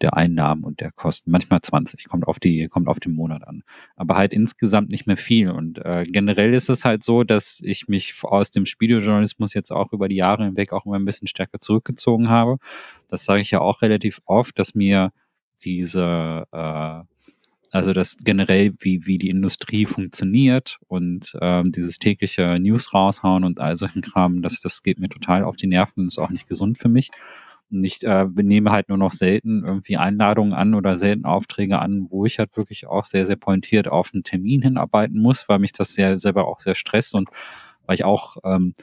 der 0.00 0.16
Einnahmen 0.16 0.64
und 0.64 0.80
der 0.80 0.92
Kosten. 0.92 1.30
Manchmal 1.30 1.60
20, 1.60 2.08
kommt 2.08 2.26
auf 2.26 2.38
die, 2.38 2.68
kommt 2.68 2.88
auf 2.88 3.00
den 3.00 3.12
Monat 3.12 3.46
an. 3.46 3.62
Aber 3.96 4.16
halt 4.16 4.32
insgesamt 4.32 4.90
nicht 4.90 5.06
mehr 5.06 5.16
viel. 5.16 5.50
Und 5.50 5.78
äh, 5.78 6.04
generell 6.06 6.54
ist 6.54 6.70
es 6.70 6.84
halt 6.84 7.04
so, 7.04 7.22
dass 7.24 7.60
ich 7.62 7.88
mich 7.88 8.14
aus 8.22 8.50
dem 8.50 8.66
Spielejournalismus 8.66 9.54
jetzt 9.54 9.70
auch 9.70 9.92
über 9.92 10.08
die 10.08 10.16
Jahre 10.16 10.44
hinweg 10.44 10.72
auch 10.72 10.86
immer 10.86 10.96
ein 10.96 11.04
bisschen 11.04 11.28
stärker 11.28 11.60
zurückgezogen 11.60 12.28
habe. 12.28 12.56
Das 13.08 13.24
sage 13.24 13.42
ich 13.42 13.50
ja 13.50 13.60
auch 13.60 13.82
relativ 13.82 14.20
oft, 14.24 14.58
dass 14.58 14.74
mir 14.74 15.12
diese 15.62 16.46
äh, 16.52 17.00
also 17.70 17.92
das 17.92 18.16
generell, 18.24 18.74
wie, 18.80 19.06
wie 19.06 19.18
die 19.18 19.30
Industrie 19.30 19.86
funktioniert 19.86 20.78
und 20.88 21.36
ähm, 21.40 21.70
dieses 21.70 21.98
tägliche 21.98 22.58
News 22.58 22.92
raushauen 22.92 23.44
und 23.44 23.60
all 23.60 23.76
solchen 23.76 24.02
Kram, 24.02 24.42
das, 24.42 24.60
das 24.60 24.82
geht 24.82 24.98
mir 24.98 25.08
total 25.08 25.44
auf 25.44 25.56
die 25.56 25.68
Nerven 25.68 26.00
und 26.00 26.08
ist 26.08 26.18
auch 26.18 26.30
nicht 26.30 26.48
gesund 26.48 26.78
für 26.78 26.88
mich. 26.88 27.10
Nicht, 27.72 28.02
äh, 28.02 28.26
nehme 28.34 28.72
halt 28.72 28.88
nur 28.88 28.98
noch 28.98 29.12
selten 29.12 29.62
irgendwie 29.64 29.96
Einladungen 29.96 30.52
an 30.52 30.74
oder 30.74 30.96
selten 30.96 31.24
Aufträge 31.24 31.78
an, 31.78 32.08
wo 32.10 32.26
ich 32.26 32.40
halt 32.40 32.56
wirklich 32.56 32.88
auch 32.88 33.04
sehr, 33.04 33.26
sehr 33.26 33.36
pointiert 33.36 33.86
auf 33.86 34.10
einen 34.12 34.24
Termin 34.24 34.62
hinarbeiten 34.62 35.20
muss, 35.20 35.48
weil 35.48 35.60
mich 35.60 35.72
das 35.72 35.94
sehr 35.94 36.18
selber 36.18 36.48
auch 36.48 36.58
sehr 36.58 36.74
stresst 36.74 37.14
und 37.14 37.28
weil 37.86 37.94
ich 37.94 38.04
auch 38.04 38.38
ähm, 38.42 38.74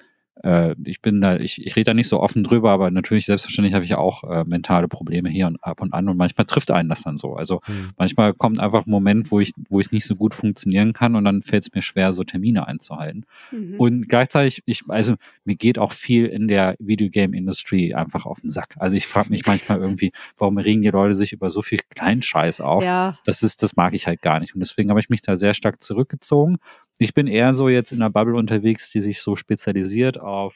äh, 0.44 0.76
ich 0.86 1.02
bin 1.02 1.22
da, 1.22 1.38
ich, 1.38 1.66
ich 1.66 1.76
rede 1.76 1.86
da 1.86 1.94
nicht 1.94 2.08
so 2.08 2.20
offen 2.20 2.44
drüber, 2.44 2.72
aber 2.72 2.92
natürlich, 2.92 3.26
selbstverständlich 3.26 3.74
habe 3.74 3.86
ich 3.86 3.96
auch 3.96 4.24
äh, 4.24 4.44
mentale 4.46 4.88
Probleme 4.88 5.30
hier 5.30 5.48
und 5.48 5.64
ab 5.64 5.82
und 5.82 5.94
an 5.94 6.08
und 6.10 6.18
manchmal 6.18 6.46
trifft 6.46 6.72
einen 6.72 6.90
das 6.90 7.04
dann 7.04 7.18
so. 7.18 7.36
Also 7.36 7.62
mhm. 7.68 7.92
manchmal 7.98 8.34
kommt 8.34 8.60
einfach 8.60 8.86
ein 8.86 8.92
Moment, 8.92 9.32
wo 9.32 9.40
ich, 9.40 9.54
wo 9.70 9.80
ich 9.80 9.92
nicht 9.92 10.06
so 10.06 10.16
gut 10.16 10.34
funktionieren 10.34 10.94
kann 10.94 11.16
und 11.16 11.26
dann 11.26 11.42
fällt 11.42 11.64
es 11.64 11.74
mir 11.74 11.82
schwer, 11.82 12.14
so 12.14 12.24
Termine 12.24 12.68
einzuhalten. 12.68 13.26
Mhm. 13.52 13.76
Und 13.78 14.10
gleichzeitig, 14.10 14.64
ich, 14.66 14.84
also 14.88 15.16
mir 15.46 15.56
geht 15.56 15.80
auch 15.80 15.92
viel 15.92 16.26
in 16.26 16.48
der 16.48 16.76
Videogame-Industrie 16.80 17.96
einfach 17.96 18.26
auf 18.26 18.40
den 18.40 18.50
Sack. 18.50 18.76
Also 18.78 18.98
ich 18.98 19.08
frage 19.08 19.30
mich 19.30 19.46
manchmal 19.46 19.80
irgendwie, 19.80 20.12
warum 20.38 20.58
regen 20.58 20.82
die 20.82 20.90
Leute 20.90 21.16
sich 21.16 21.34
über 21.34 21.50
so 21.50 21.62
viel 21.62 21.80
Kleinscheiß 21.90 22.62
auf? 22.62 22.84
Ja. 22.84 23.18
Das 23.26 23.44
ist, 23.44 23.64
das 23.64 23.76
mag 23.76 23.94
ich 23.94 24.08
halt 24.08 24.22
gar 24.22 24.40
nicht. 24.40 24.54
Und 24.54 24.60
deswegen 24.60 24.90
habe 24.90 25.00
ich 25.00 25.10
mich 25.10 25.22
da 25.22 25.36
sehr 25.36 25.54
stark 25.54 25.84
zurückgezogen 25.84 26.58
ich 27.00 27.14
bin 27.14 27.28
eher 27.28 27.54
so 27.54 27.70
jetzt 27.70 27.92
in 27.92 28.00
der 28.00 28.10
Bubble 28.10 28.36
unterwegs, 28.36 28.90
die 28.92 29.02
sich 29.02 29.22
so 29.22 29.36
spezialisiert 29.36 30.20
auf 30.28 30.56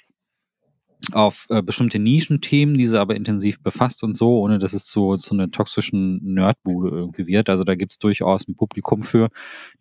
auf 1.13 1.47
äh, 1.49 1.63
bestimmte 1.63 1.99
Nischenthemen, 1.99 2.75
die 2.75 2.85
sie 2.85 2.99
aber 2.99 3.15
intensiv 3.15 3.59
befasst 3.61 4.03
und 4.03 4.15
so, 4.15 4.39
ohne 4.39 4.59
dass 4.59 4.73
es 4.73 4.85
zu, 4.85 5.17
zu 5.17 5.33
einer 5.33 5.49
toxischen 5.49 6.21
Nerdbude 6.23 6.89
irgendwie 6.89 7.25
wird. 7.25 7.49
Also 7.49 7.63
da 7.63 7.75
gibt 7.75 7.93
es 7.93 7.97
durchaus 7.97 8.47
ein 8.47 8.55
Publikum 8.55 9.03
für 9.03 9.29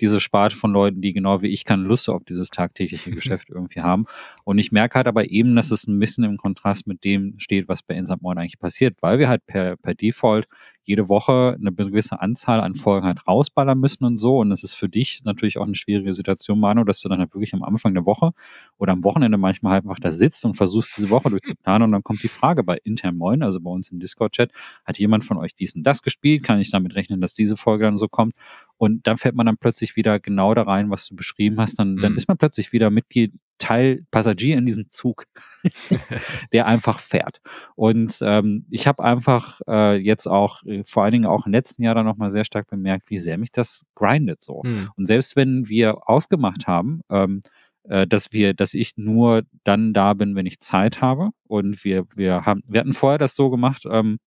diese 0.00 0.18
Sparte 0.18 0.57
von 0.57 0.72
Leuten, 0.72 1.03
die 1.03 1.12
genau 1.12 1.42
wie 1.42 1.48
ich 1.48 1.64
keine 1.64 1.83
Lust 1.83 2.09
auf 2.09 2.24
dieses 2.24 2.48
tagtägliche 2.48 3.11
Geschäft 3.11 3.50
irgendwie 3.50 3.83
haben. 3.83 4.07
Und 4.44 4.59
ich 4.59 4.72
merke 4.72 4.96
halt 4.96 5.07
aber 5.07 5.31
eben, 5.31 5.55
dass 5.57 5.70
es 5.70 5.87
ein 5.87 5.98
bisschen 5.98 6.24
im 6.24 6.38
Kontrast 6.38 6.87
mit 6.87 7.05
dem 7.05 7.38
steht, 7.38 7.68
was 7.68 7.83
bei 7.83 7.94
Insert 7.94 8.22
Moin 8.22 8.38
eigentlich 8.38 8.59
passiert, 8.59 8.96
weil 9.00 9.18
wir 9.18 9.29
halt 9.29 9.44
per, 9.46 9.76
per 9.76 9.94
Default 9.94 10.48
jede 10.85 11.09
Woche 11.09 11.57
eine 11.61 11.73
gewisse 11.73 12.21
Anzahl 12.21 12.61
an 12.61 12.75
Folgen 12.75 13.07
halt 13.07 13.27
rausballern 13.27 13.79
müssen 13.79 14.05
und 14.05 14.19
so. 14.19 14.38
Und 14.38 14.51
das 14.51 14.64
ist 14.64 14.75
für 14.75 14.88
dich 14.88 15.23
natürlich 15.25 15.59
auch 15.59 15.64
eine 15.64 15.75
schwierige 15.75 16.14
Situation, 16.14 16.59
Manu, 16.59 16.85
dass 16.85 17.01
du 17.01 17.09
dann 17.09 17.19
halt 17.21 17.35
wirklich 17.35 17.55
am 17.55 17.62
Anfang 17.62 17.95
der 17.95 18.07
Woche 18.07 18.33
oder 18.79 18.93
am 18.93 19.05
Wochenende 19.05 19.38
manchmal 19.38 19.73
halt 19.75 19.85
einfach 19.85 20.01
da 20.01 20.11
sitzt 20.12 20.45
und 20.45 20.55
versuchst, 20.55 20.97
diese 20.97 21.11
Woche 21.11 21.31
durchzuplanen. 21.31 21.87
Und 21.87 21.93
dann 21.93 22.03
kommt 22.03 22.23
die 22.23 22.29
Frage 22.29 22.64
bei 22.64 22.79
intern 22.85 23.16
Moin, 23.16 23.43
also 23.43 23.61
bei 23.61 23.71
uns 23.71 23.90
im 23.90 24.01
Discord-Chat, 24.01 24.53
hat 24.85 24.99
jemand 24.99 25.25
von 25.25 25.37
euch 25.38 25.55
dies 25.55 25.75
und 25.75 25.83
das 25.85 26.03
gespielt? 26.03 26.43
Kann 26.43 26.61
ich 26.61 26.71
damit 26.71 26.95
rechnen, 26.95 27.21
dass 27.21 27.35
diese 27.35 27.57
Folge 27.57 27.85
dann 27.85 27.99
so 27.99 28.09
kommt? 28.09 28.35
Und 28.81 29.07
dann 29.07 29.19
fällt 29.19 29.35
man 29.35 29.45
dann 29.45 29.59
plötzlich 29.59 29.95
wieder 29.95 30.19
genau 30.19 30.55
da 30.55 30.62
rein, 30.62 30.88
was 30.88 31.07
du 31.07 31.14
beschrieben 31.14 31.61
hast. 31.61 31.79
Dann, 31.79 31.97
mhm. 31.97 32.01
dann 32.01 32.16
ist 32.16 32.29
man 32.29 32.38
plötzlich 32.38 32.73
wieder 32.73 32.88
Mitglied, 32.88 33.35
Teil, 33.59 34.07
Passagier 34.11 34.57
in 34.57 34.64
diesem 34.64 34.88
Zug, 34.88 35.27
der 36.55 36.66
einfach 36.66 36.99
fährt. 36.99 37.43
Und 37.77 38.21
ähm, 38.23 38.64
ich 38.71 38.87
habe 38.87 39.05
einfach 39.05 39.61
äh, 39.69 39.97
jetzt 39.99 40.27
auch, 40.27 40.62
äh, 40.64 40.83
vor 40.83 41.03
allen 41.03 41.12
Dingen 41.12 41.27
auch 41.27 41.45
im 41.45 41.53
letzten 41.53 41.83
Jahr 41.83 41.95
dann 41.95 42.07
nochmal 42.07 42.31
sehr 42.31 42.45
stark 42.45 42.69
bemerkt, 42.69 43.11
wie 43.11 43.19
sehr 43.19 43.37
mich 43.37 43.53
das 43.53 43.85
grindet 43.95 44.43
so. 44.43 44.62
Mhm. 44.64 44.88
Und 44.97 45.05
selbst 45.05 45.37
wenn 45.37 45.69
wir 45.69 46.09
ausgemacht 46.09 46.66
haben, 46.66 47.03
ähm, 47.11 47.43
äh, 47.83 48.07
dass 48.07 48.33
wir, 48.33 48.55
dass 48.55 48.73
ich 48.73 48.97
nur 48.97 49.43
dann 49.62 49.93
da 49.93 50.14
bin, 50.14 50.37
wenn 50.37 50.47
ich 50.47 50.59
Zeit 50.59 51.03
habe. 51.03 51.33
Und 51.47 51.85
wir, 51.85 52.07
wir 52.16 52.47
haben, 52.47 52.62
wir 52.66 52.81
hatten 52.81 52.95
vorher 52.95 53.19
das 53.19 53.37
so 53.37 53.51
gemacht, 53.51 53.83
ähm, 53.90 54.21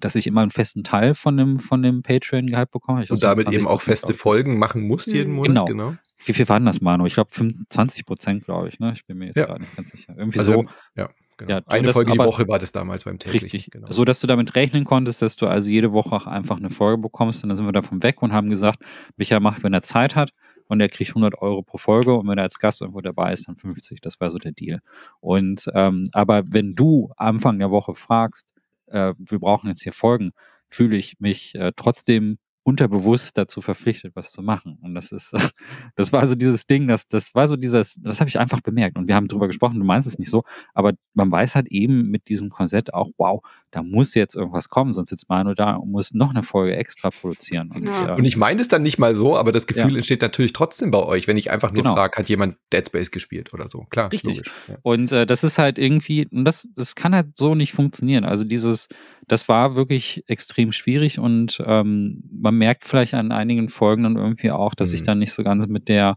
dass 0.00 0.14
ich 0.14 0.26
immer 0.26 0.42
einen 0.42 0.50
festen 0.50 0.84
Teil 0.84 1.14
von 1.14 1.36
dem, 1.36 1.58
von 1.58 1.82
dem 1.82 2.02
Patreon-Gehalt 2.02 2.70
bekomme. 2.70 3.02
Ich 3.02 3.10
und 3.10 3.22
damit 3.22 3.52
eben 3.52 3.66
auch 3.66 3.82
feste 3.82 4.14
Folgen 4.14 4.58
machen 4.58 4.82
musst 4.82 5.08
jeden 5.08 5.32
Monat. 5.34 5.46
Genau. 5.46 5.64
genau. 5.66 5.94
Wie 6.24 6.32
viel 6.32 6.48
waren 6.48 6.64
das, 6.64 6.80
Manu? 6.80 7.06
Ich 7.06 7.14
glaube 7.14 7.30
25 7.32 8.04
Prozent, 8.04 8.44
glaube 8.44 8.68
ich. 8.68 8.80
Ne? 8.80 8.92
Ich 8.94 9.04
bin 9.06 9.18
mir 9.18 9.26
jetzt 9.26 9.36
ja. 9.36 9.46
gar 9.46 9.58
nicht 9.58 9.74
ganz 9.76 9.90
sicher. 9.90 10.14
Irgendwie 10.16 10.38
also, 10.38 10.52
so. 10.52 10.64
Ja. 10.96 11.08
Genau. 11.38 11.52
Ja, 11.52 11.62
eine 11.68 11.92
Folge 11.92 12.10
die 12.10 12.18
Woche 12.18 12.48
war 12.48 12.58
das 12.58 12.72
damals 12.72 13.04
beim 13.04 13.20
täglichen. 13.20 13.46
Richtig, 13.46 13.70
genau. 13.70 13.86
so 13.92 14.04
dass 14.04 14.18
du 14.18 14.26
damit 14.26 14.56
rechnen 14.56 14.84
konntest, 14.84 15.22
dass 15.22 15.36
du 15.36 15.46
also 15.46 15.70
jede 15.70 15.92
Woche 15.92 16.16
auch 16.16 16.26
einfach 16.26 16.56
eine 16.56 16.68
Folge 16.68 17.00
bekommst 17.00 17.44
und 17.44 17.48
dann 17.48 17.56
sind 17.56 17.64
wir 17.64 17.70
davon 17.70 18.02
weg 18.02 18.22
und 18.22 18.32
haben 18.32 18.50
gesagt, 18.50 18.80
Micha 19.16 19.38
macht, 19.38 19.62
wenn 19.62 19.72
er 19.72 19.82
Zeit 19.82 20.16
hat 20.16 20.32
und 20.66 20.80
er 20.80 20.88
kriegt 20.88 21.10
100 21.10 21.40
Euro 21.40 21.62
pro 21.62 21.78
Folge 21.78 22.12
und 22.14 22.26
wenn 22.26 22.38
er 22.38 22.42
als 22.42 22.58
Gast 22.58 22.80
irgendwo 22.80 23.00
dabei 23.02 23.32
ist, 23.32 23.46
dann 23.46 23.56
50. 23.56 24.00
Das 24.00 24.20
war 24.20 24.30
so 24.30 24.38
der 24.38 24.50
Deal. 24.50 24.80
Und 25.20 25.70
ähm, 25.74 26.04
aber 26.12 26.42
wenn 26.44 26.74
du 26.74 27.12
Anfang 27.16 27.60
der 27.60 27.70
Woche 27.70 27.94
fragst, 27.94 28.52
äh, 28.90 29.14
wir 29.18 29.38
brauchen 29.38 29.68
jetzt 29.68 29.82
hier 29.82 29.92
Folgen, 29.92 30.32
fühle 30.68 30.96
ich 30.96 31.20
mich 31.20 31.54
äh, 31.54 31.72
trotzdem 31.76 32.38
unterbewusst 32.62 33.38
dazu 33.38 33.60
verpflichtet, 33.60 34.14
was 34.14 34.30
zu 34.30 34.42
machen. 34.42 34.78
Und 34.82 34.94
das 34.94 35.10
ist, 35.12 35.34
das 35.96 36.12
war 36.12 36.26
so 36.26 36.34
dieses 36.34 36.66
Ding, 36.66 36.86
das, 36.86 37.08
das 37.08 37.34
war 37.34 37.48
so 37.48 37.56
dieses, 37.56 37.94
das 38.02 38.20
habe 38.20 38.28
ich 38.28 38.38
einfach 38.38 38.60
bemerkt. 38.60 38.98
Und 38.98 39.08
wir 39.08 39.14
haben 39.14 39.28
drüber 39.28 39.46
gesprochen, 39.46 39.78
du 39.78 39.84
meinst 39.84 40.06
es 40.06 40.18
nicht 40.18 40.30
so, 40.30 40.44
aber 40.74 40.92
man 41.14 41.30
weiß 41.30 41.54
halt 41.54 41.68
eben 41.68 42.10
mit 42.10 42.28
diesem 42.28 42.50
Korsett 42.50 42.92
auch, 42.92 43.08
wow, 43.16 43.40
da 43.70 43.82
muss 43.82 44.14
jetzt 44.14 44.36
irgendwas 44.36 44.68
kommen, 44.68 44.92
sonst 44.92 45.10
sitzt 45.10 45.28
Manu 45.28 45.54
da 45.54 45.74
und 45.74 45.90
muss 45.90 46.12
noch 46.12 46.30
eine 46.30 46.42
Folge 46.42 46.76
extra 46.76 47.10
produzieren. 47.10 47.70
Und, 47.74 47.86
ja. 47.86 48.14
und 48.14 48.24
ich 48.24 48.36
meine 48.36 48.60
es 48.60 48.68
dann 48.68 48.82
nicht 48.82 48.98
mal 48.98 49.14
so, 49.14 49.36
aber 49.36 49.52
das 49.52 49.66
Gefühl 49.66 49.92
ja. 49.92 49.96
entsteht 49.96 50.22
natürlich 50.22 50.52
trotzdem 50.52 50.90
bei 50.90 51.02
euch, 51.02 51.26
wenn 51.26 51.36
ich 51.36 51.50
einfach 51.50 51.72
nur 51.72 51.82
genau. 51.82 51.94
frage, 51.94 52.18
hat 52.18 52.28
jemand 52.28 52.56
Dead 52.72 52.86
Space 52.86 53.10
gespielt 53.10 53.54
oder 53.54 53.68
so. 53.68 53.86
Klar, 53.90 54.12
Richtig. 54.12 54.42
Ja. 54.68 54.76
Und 54.82 55.10
äh, 55.12 55.26
das 55.26 55.44
ist 55.44 55.58
halt 55.58 55.78
irgendwie, 55.78 56.26
und 56.30 56.44
das, 56.44 56.68
das 56.74 56.94
kann 56.94 57.14
halt 57.14 57.28
so 57.36 57.54
nicht 57.54 57.72
funktionieren. 57.72 58.24
Also 58.24 58.44
dieses, 58.44 58.88
das 59.28 59.48
war 59.48 59.76
wirklich 59.76 60.24
extrem 60.26 60.72
schwierig 60.72 61.18
und 61.18 61.62
ähm, 61.64 62.24
man 62.30 62.56
merkt 62.56 62.84
vielleicht 62.84 63.14
an 63.14 63.30
einigen 63.30 63.68
Folgen 63.68 64.02
dann 64.04 64.16
irgendwie 64.16 64.50
auch, 64.50 64.74
dass 64.74 64.90
mhm. 64.90 64.94
ich 64.94 65.02
dann 65.02 65.18
nicht 65.18 65.32
so 65.32 65.42
ganz 65.42 65.66
mit 65.66 65.88
der 65.88 66.16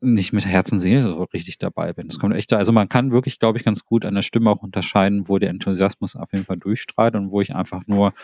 nicht 0.00 0.32
mit 0.32 0.46
Herz 0.46 0.72
und 0.72 0.78
Seele 0.78 1.12
so 1.12 1.24
richtig 1.24 1.58
dabei 1.58 1.92
bin. 1.92 2.08
Das 2.08 2.18
kommt 2.18 2.34
echt, 2.34 2.52
also 2.54 2.72
man 2.72 2.88
kann 2.88 3.10
wirklich, 3.10 3.38
glaube 3.38 3.58
ich, 3.58 3.64
ganz 3.64 3.84
gut 3.84 4.06
an 4.06 4.14
der 4.14 4.22
Stimme 4.22 4.50
auch 4.50 4.62
unterscheiden, 4.62 5.28
wo 5.28 5.38
der 5.38 5.50
Enthusiasmus 5.50 6.16
auf 6.16 6.32
jeden 6.32 6.46
Fall 6.46 6.56
durchstrahlt 6.56 7.14
und 7.14 7.30
wo 7.30 7.42
ich 7.42 7.54
einfach 7.54 7.82
nur 7.86 8.14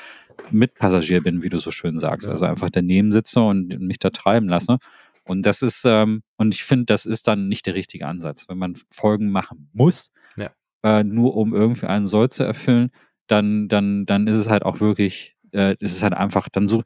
Mitpassagier 0.50 1.22
bin, 1.22 1.42
wie 1.42 1.50
du 1.50 1.58
so 1.58 1.70
schön 1.70 1.98
sagst. 1.98 2.26
Ja. 2.26 2.32
Also 2.32 2.46
einfach 2.46 2.70
daneben 2.70 3.12
sitze 3.12 3.42
und 3.42 3.78
mich 3.78 3.98
da 3.98 4.08
treiben 4.08 4.48
lasse. 4.48 4.78
Und 5.24 5.44
das 5.44 5.60
ist, 5.60 5.84
ähm, 5.84 6.22
und 6.38 6.54
ich 6.54 6.64
finde, 6.64 6.86
das 6.86 7.04
ist 7.04 7.28
dann 7.28 7.48
nicht 7.48 7.66
der 7.66 7.74
richtige 7.74 8.06
Ansatz. 8.06 8.48
Wenn 8.48 8.58
man 8.58 8.74
Folgen 8.90 9.30
machen 9.30 9.68
muss, 9.74 10.12
ja. 10.36 10.50
äh, 10.82 11.04
nur 11.04 11.36
um 11.36 11.54
irgendwie 11.54 11.86
einen 11.86 12.06
Soll 12.06 12.30
zu 12.30 12.42
erfüllen, 12.42 12.90
dann, 13.30 13.68
dann, 13.68 14.06
dann 14.06 14.26
ist 14.26 14.36
es 14.36 14.50
halt 14.50 14.64
auch 14.64 14.80
wirklich, 14.80 15.36
äh, 15.52 15.76
ist 15.78 15.96
es 15.96 16.02
halt 16.02 16.14
einfach, 16.14 16.48
dann 16.48 16.66
so, 16.66 16.82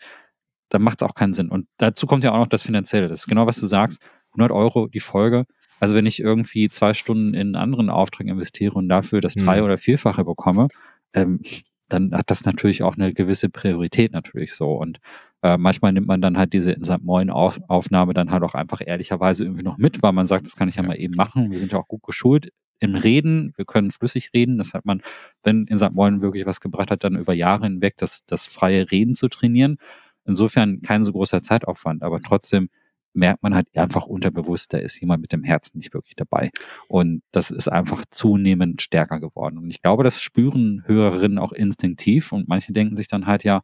dann 0.69 0.83
macht 0.83 1.03
es 1.03 1.09
auch 1.09 1.15
keinen 1.15 1.35
Sinn. 1.35 1.49
Und 1.49 1.67
dazu 1.79 2.07
kommt 2.07 2.25
ja 2.25 2.33
auch 2.33 2.39
noch 2.39 2.47
das 2.47 2.63
Finanzielle. 2.63 3.09
Das 3.09 3.21
ist 3.21 3.27
genau, 3.27 3.47
was 3.47 3.59
du 3.61 3.67
sagst 3.67 4.05
100 4.33 4.51
Euro 4.51 4.89
die 4.89 5.01
Folge. 5.01 5.45
Also 5.81 5.95
wenn 5.95 6.07
ich 6.07 6.21
irgendwie 6.21 6.69
zwei 6.69 6.95
Stunden 6.95 7.35
in 7.35 7.49
einen 7.49 7.57
anderen 7.57 7.91
Auftrag 7.91 8.27
investiere 8.27 8.75
und 8.75 8.89
dafür 8.89 9.21
das 9.21 9.35
drei- 9.35 9.59
mhm. 9.59 9.65
oder 9.65 9.79
vierfache 9.79 10.25
bekomme, 10.25 10.69
ähm, 11.13 11.41
dann 11.89 12.13
hat 12.15 12.31
das 12.31 12.45
natürlich 12.45 12.83
auch 12.83 12.97
eine 12.97 13.13
gewisse 13.13 13.49
Priorität 13.51 14.13
natürlich 14.13 14.55
so. 14.55 14.73
Und 14.73 14.99
äh, 15.43 15.59
manchmal 15.59 15.93
nimmt 15.93 16.07
man 16.07 16.21
dann 16.21 16.39
halt 16.39 16.53
diese 16.53 16.73
in 16.73 16.85
St. 16.85 17.03
Moin 17.03 17.31
Aufnahme 17.31 18.15
dann 18.15 18.31
halt 18.31 18.43
auch 18.43 18.55
einfach 18.55 18.81
ehrlicherweise 18.85 19.45
irgendwie 19.45 19.63
noch 19.63 19.77
mit, 19.77 20.03
weil 20.03 20.13
man 20.13 20.27
sagt, 20.27 20.47
das 20.47 20.57
kann 20.57 20.69
ich 20.69 20.77
ja 20.77 20.83
mal 20.83 20.99
eben 20.99 21.15
machen. 21.15 21.51
Wir 21.51 21.59
sind 21.59 21.73
ja 21.73 21.79
auch 21.79 21.89
gut 21.89 22.03
geschult 22.03 22.49
im 22.85 22.95
Reden. 22.95 23.53
Wir 23.57 23.65
können 23.65 23.91
flüssig 23.91 24.31
reden. 24.35 24.59
Das 24.59 24.75
hat 24.75 24.85
man, 24.85 25.03
wenn 25.43 25.67
in 25.67 25.79
St. 25.79 25.93
Moin 25.93 26.21
wirklich 26.21 26.47
was 26.47 26.61
gebracht 26.61 26.91
hat, 26.91 27.05
dann 27.05 27.17
über 27.17 27.35
Jahre 27.35 27.65
hinweg 27.65 27.95
das, 27.97 28.25
das 28.27 28.47
freie 28.47 28.91
Reden 28.91 29.15
zu 29.15 29.29
trainieren. 29.29 29.79
Insofern 30.25 30.81
kein 30.81 31.05
so 31.05 31.13
großer 31.13 31.43
Zeitaufwand, 31.43 32.03
aber 32.03 32.21
trotzdem 32.21 32.69
merkt 33.15 33.43
man 33.43 33.55
halt 33.55 33.69
einfach 33.77 34.07
unterbewusst, 34.07 34.73
da 34.73 34.79
ist 34.79 35.01
jemand 35.01 35.23
mit 35.23 35.33
dem 35.33 35.45
Herzen 35.45 35.79
nicht 35.79 35.95
wirklich 35.95 36.17
dabei. 36.17 36.51
Und 36.89 37.23
das 37.31 37.51
ist 37.51 37.69
einfach 37.69 38.05
zunehmend 38.11 38.83
stärker 38.83 39.21
geworden. 39.21 39.59
Und 39.59 39.71
ich 39.71 39.81
glaube, 39.81 40.03
das 40.03 40.21
spüren 40.21 40.83
Hörerinnen 40.87 41.39
auch 41.39 41.53
instinktiv 41.53 42.33
und 42.33 42.49
manche 42.49 42.73
denken 42.73 42.97
sich 42.97 43.07
dann 43.07 43.27
halt 43.27 43.45
ja, 43.45 43.63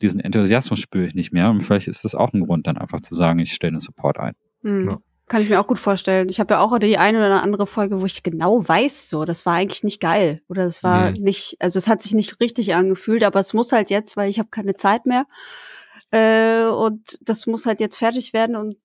diesen 0.00 0.20
Enthusiasmus 0.20 0.78
spüre 0.78 1.06
ich 1.06 1.14
nicht 1.14 1.32
mehr. 1.32 1.50
Und 1.50 1.62
vielleicht 1.62 1.88
ist 1.88 2.04
das 2.04 2.14
auch 2.14 2.32
ein 2.32 2.40
Grund, 2.40 2.66
dann 2.66 2.78
einfach 2.78 3.00
zu 3.00 3.14
sagen, 3.14 3.40
ich 3.40 3.52
stelle 3.52 3.72
einen 3.72 3.80
Support 3.80 4.18
ein. 4.18 4.34
Mhm. 4.62 4.88
Ja. 4.88 4.98
Kann 5.26 5.40
ich 5.40 5.48
mir 5.48 5.58
auch 5.58 5.66
gut 5.66 5.78
vorstellen. 5.78 6.28
Ich 6.28 6.38
habe 6.38 6.54
ja 6.54 6.60
auch 6.60 6.78
die 6.78 6.98
eine 6.98 7.18
oder 7.18 7.42
andere 7.42 7.66
Folge, 7.66 8.00
wo 8.00 8.04
ich 8.04 8.22
genau 8.22 8.66
weiß, 8.66 9.08
so, 9.08 9.24
das 9.24 9.46
war 9.46 9.54
eigentlich 9.54 9.82
nicht 9.82 10.00
geil. 10.00 10.40
Oder 10.48 10.64
das 10.64 10.82
war 10.82 11.10
mhm. 11.10 11.22
nicht, 11.22 11.56
also 11.60 11.78
es 11.78 11.88
hat 11.88 12.02
sich 12.02 12.12
nicht 12.12 12.40
richtig 12.40 12.74
angefühlt, 12.74 13.24
aber 13.24 13.40
es 13.40 13.54
muss 13.54 13.72
halt 13.72 13.90
jetzt, 13.90 14.16
weil 14.16 14.28
ich 14.28 14.38
habe 14.38 14.50
keine 14.50 14.76
Zeit 14.76 15.06
mehr. 15.06 15.26
Äh, 16.10 16.66
und 16.66 17.18
das 17.22 17.46
muss 17.46 17.64
halt 17.64 17.80
jetzt 17.80 17.96
fertig 17.96 18.34
werden 18.34 18.54
und 18.54 18.76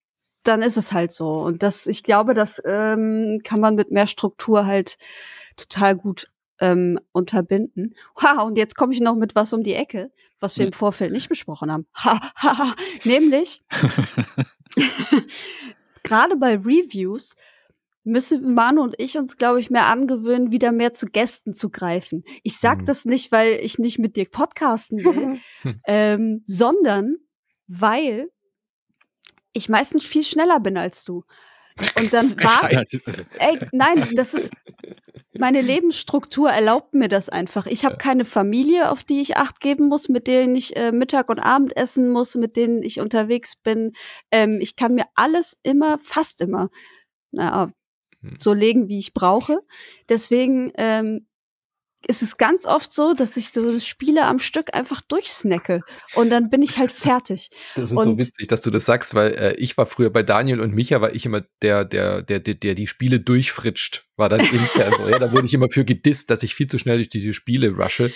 dann 0.43 0.61
ist 0.61 0.77
es 0.77 0.93
halt 0.93 1.11
so. 1.11 1.29
Und 1.29 1.63
das, 1.63 1.87
ich 1.87 2.03
glaube, 2.03 2.33
das 2.33 2.61
ähm, 2.65 3.41
kann 3.43 3.59
man 3.59 3.75
mit 3.75 3.91
mehr 3.91 4.07
Struktur 4.07 4.65
halt 4.65 4.97
total 5.57 5.95
gut 5.95 6.27
ähm, 6.59 6.99
unterbinden. 7.11 7.95
Ha, 8.21 8.41
und 8.41 8.57
jetzt 8.57 8.75
komme 8.75 8.93
ich 8.93 9.01
noch 9.01 9.15
mit 9.15 9.35
was 9.35 9.53
um 9.53 9.63
die 9.63 9.73
Ecke, 9.73 10.11
was 10.39 10.57
wir 10.57 10.65
im 10.65 10.73
Vorfeld 10.73 11.11
nicht 11.11 11.29
besprochen 11.29 11.71
haben. 11.71 11.87
Ha, 11.95 12.19
ha, 12.35 12.57
ha. 12.57 12.75
Nämlich, 13.03 13.63
gerade 16.03 16.35
bei 16.37 16.55
Reviews 16.55 17.35
müssen 18.03 18.53
Manu 18.53 18.81
und 18.81 18.95
ich 18.97 19.17
uns, 19.17 19.37
glaube 19.37 19.59
ich, 19.59 19.69
mehr 19.69 19.87
angewöhnen, 19.87 20.51
wieder 20.51 20.71
mehr 20.71 20.93
zu 20.93 21.05
Gästen 21.07 21.53
zu 21.53 21.69
greifen. 21.69 22.23
Ich 22.43 22.57
sag 22.57 22.81
mhm. 22.81 22.85
das 22.85 23.05
nicht, 23.05 23.31
weil 23.31 23.59
ich 23.61 23.77
nicht 23.77 23.99
mit 23.99 24.15
dir 24.15 24.25
podcasten 24.25 25.03
will, 25.03 25.39
ähm, 25.87 26.43
sondern 26.45 27.17
weil 27.67 28.29
ich 29.53 29.69
meistens 29.69 30.03
viel 30.03 30.23
schneller 30.23 30.59
bin 30.59 30.77
als 30.77 31.03
du. 31.03 31.23
Und 31.97 32.13
dann 32.13 32.31
war, 32.43 32.69
ey, 33.37 33.59
nein, 33.71 34.03
das 34.15 34.33
ist, 34.33 34.51
meine 35.39 35.61
Lebensstruktur 35.61 36.49
erlaubt 36.49 36.93
mir 36.93 37.07
das 37.07 37.29
einfach. 37.29 37.65
Ich 37.65 37.85
habe 37.85 37.95
keine 37.95 38.25
Familie, 38.25 38.91
auf 38.91 39.03
die 39.03 39.21
ich 39.21 39.37
Acht 39.37 39.61
geben 39.61 39.87
muss, 39.87 40.09
mit 40.09 40.27
denen 40.27 40.55
ich 40.55 40.75
äh, 40.75 40.91
Mittag 40.91 41.29
und 41.29 41.39
Abend 41.39 41.75
essen 41.77 42.09
muss, 42.09 42.35
mit 42.35 42.57
denen 42.57 42.83
ich 42.83 42.99
unterwegs 42.99 43.55
bin. 43.55 43.93
Ähm, 44.31 44.59
ich 44.59 44.75
kann 44.75 44.95
mir 44.95 45.05
alles 45.15 45.57
immer, 45.63 45.97
fast 45.97 46.41
immer, 46.41 46.69
naja, 47.31 47.71
hm. 48.21 48.37
so 48.39 48.53
legen, 48.53 48.89
wie 48.89 48.99
ich 48.99 49.13
brauche. 49.13 49.61
Deswegen 50.09 50.73
ähm, 50.75 51.25
ist 52.07 52.21
es 52.21 52.37
ganz 52.37 52.65
oft 52.65 52.91
so, 52.91 53.13
dass 53.13 53.37
ich 53.37 53.51
so 53.51 53.77
Spiele 53.79 54.25
am 54.25 54.39
Stück 54.39 54.73
einfach 54.73 55.01
durchsnacke 55.01 55.81
und 56.15 56.29
dann 56.29 56.49
bin 56.49 56.61
ich 56.61 56.77
halt 56.77 56.91
fertig. 56.91 57.49
Das 57.75 57.91
ist 57.91 57.97
und 57.97 58.03
so 58.03 58.17
witzig, 58.17 58.47
dass 58.47 58.61
du 58.61 58.71
das 58.71 58.85
sagst, 58.85 59.13
weil 59.13 59.33
äh, 59.33 59.55
ich 59.55 59.77
war 59.77 59.85
früher 59.85 60.09
bei 60.09 60.23
Daniel 60.23 60.61
und 60.61 60.73
Micha 60.73 61.01
war 61.01 61.13
ich 61.13 61.25
immer 61.25 61.43
der, 61.61 61.85
der, 61.85 62.21
der, 62.21 62.39
der, 62.39 62.55
der 62.55 62.75
die 62.75 62.87
Spiele 62.87 63.19
durchfritscht 63.19 64.05
war 64.19 64.29
dann 64.29 64.41
intern 64.41 64.93
so. 64.95 65.09
Ja, 65.09 65.17
da 65.17 65.31
wurde 65.31 65.47
ich 65.47 65.53
immer 65.55 65.69
für 65.71 65.83
gedisst, 65.83 66.29
dass 66.29 66.43
ich 66.43 66.53
viel 66.53 66.67
zu 66.67 66.77
schnell 66.77 66.97
durch 66.97 67.09
diese 67.09 67.33
Spiele 67.33 67.71
rushe. 67.71 68.11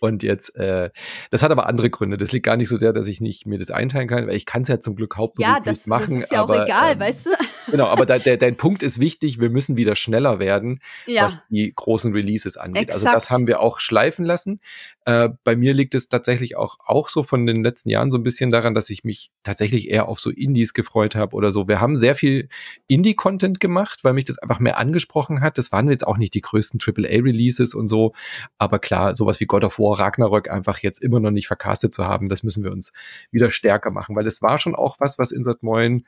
Und 0.00 0.22
jetzt, 0.22 0.56
äh, 0.56 0.90
das 1.30 1.42
hat 1.42 1.50
aber 1.50 1.66
andere 1.66 1.90
Gründe. 1.90 2.16
Das 2.16 2.32
liegt 2.32 2.46
gar 2.46 2.56
nicht 2.56 2.68
so 2.68 2.76
sehr, 2.76 2.94
dass 2.94 3.08
ich 3.08 3.20
nicht 3.20 3.46
mir 3.46 3.58
das 3.58 3.70
einteilen 3.70 4.08
kann, 4.08 4.28
weil 4.28 4.36
ich 4.36 4.46
kann 4.46 4.62
es 4.62 4.68
ja 4.68 4.80
zum 4.80 4.96
Glück 4.96 5.16
hauptberuflich 5.16 5.66
ja, 5.66 5.72
das, 5.72 5.86
machen. 5.86 6.14
Das 6.14 6.24
ist 6.24 6.32
ja 6.32 6.42
aber, 6.42 6.62
auch 6.62 6.64
egal, 6.64 6.92
ähm, 6.92 7.00
weißt 7.00 7.26
du? 7.26 7.30
Genau, 7.70 7.86
aber 7.86 8.06
da, 8.06 8.18
der, 8.18 8.36
dein 8.36 8.56
Punkt 8.56 8.82
ist 8.82 9.00
wichtig, 9.00 9.40
wir 9.40 9.50
müssen 9.50 9.76
wieder 9.76 9.96
schneller 9.96 10.38
werden, 10.38 10.80
ja. 11.06 11.24
was 11.24 11.42
die 11.48 11.72
großen 11.74 12.12
Releases 12.12 12.56
angeht. 12.56 12.84
Exakt. 12.84 13.06
Also 13.06 13.14
das 13.14 13.30
haben 13.30 13.46
wir 13.46 13.60
auch 13.60 13.80
schleifen 13.80 14.24
lassen. 14.24 14.60
Äh, 15.04 15.30
bei 15.44 15.56
mir 15.56 15.74
liegt 15.74 15.94
es 15.94 16.08
tatsächlich 16.08 16.56
auch, 16.56 16.78
auch 16.84 17.08
so 17.08 17.22
von 17.22 17.46
den 17.46 17.62
letzten 17.62 17.90
Jahren 17.90 18.10
so 18.10 18.18
ein 18.18 18.22
bisschen 18.22 18.50
daran, 18.50 18.74
dass 18.74 18.90
ich 18.90 19.04
mich 19.04 19.30
tatsächlich 19.42 19.90
eher 19.90 20.08
auf 20.08 20.20
so 20.20 20.30
Indies 20.30 20.74
gefreut 20.74 21.14
habe 21.14 21.34
oder 21.34 21.50
so. 21.50 21.68
Wir 21.68 21.80
haben 21.80 21.96
sehr 21.96 22.14
viel 22.14 22.48
Indie-Content 22.86 23.60
gemacht, 23.60 24.00
weil 24.02 24.12
mich 24.12 24.24
das 24.24 24.38
einfach 24.38 24.60
mehr 24.60 24.78
angesprochen 24.78 25.40
hat. 25.40 25.58
Das 25.58 25.72
waren 25.72 25.88
jetzt 25.88 26.06
auch 26.06 26.18
nicht 26.18 26.34
die 26.34 26.42
größten 26.42 26.80
AAA-Releases 26.80 27.74
und 27.74 27.88
so. 27.88 28.12
Aber 28.58 28.78
klar, 28.78 29.14
sowas 29.14 29.40
wie 29.40 29.46
God 29.46 29.64
of 29.64 29.78
War, 29.78 29.98
Ragnarök 29.98 30.50
einfach 30.50 30.80
jetzt 30.80 31.02
immer 31.02 31.20
noch 31.20 31.30
nicht 31.30 31.46
vercastet 31.46 31.94
zu 31.94 32.04
haben, 32.04 32.28
das 32.28 32.42
müssen 32.42 32.64
wir 32.64 32.72
uns 32.72 32.92
wieder 33.30 33.52
stärker 33.52 33.90
machen, 33.90 34.14
weil 34.16 34.26
es 34.26 34.42
war 34.42 34.60
schon 34.60 34.74
auch 34.74 35.00
was, 35.00 35.18
was 35.18 35.32
Insert 35.32 35.62
Moin 35.62 36.04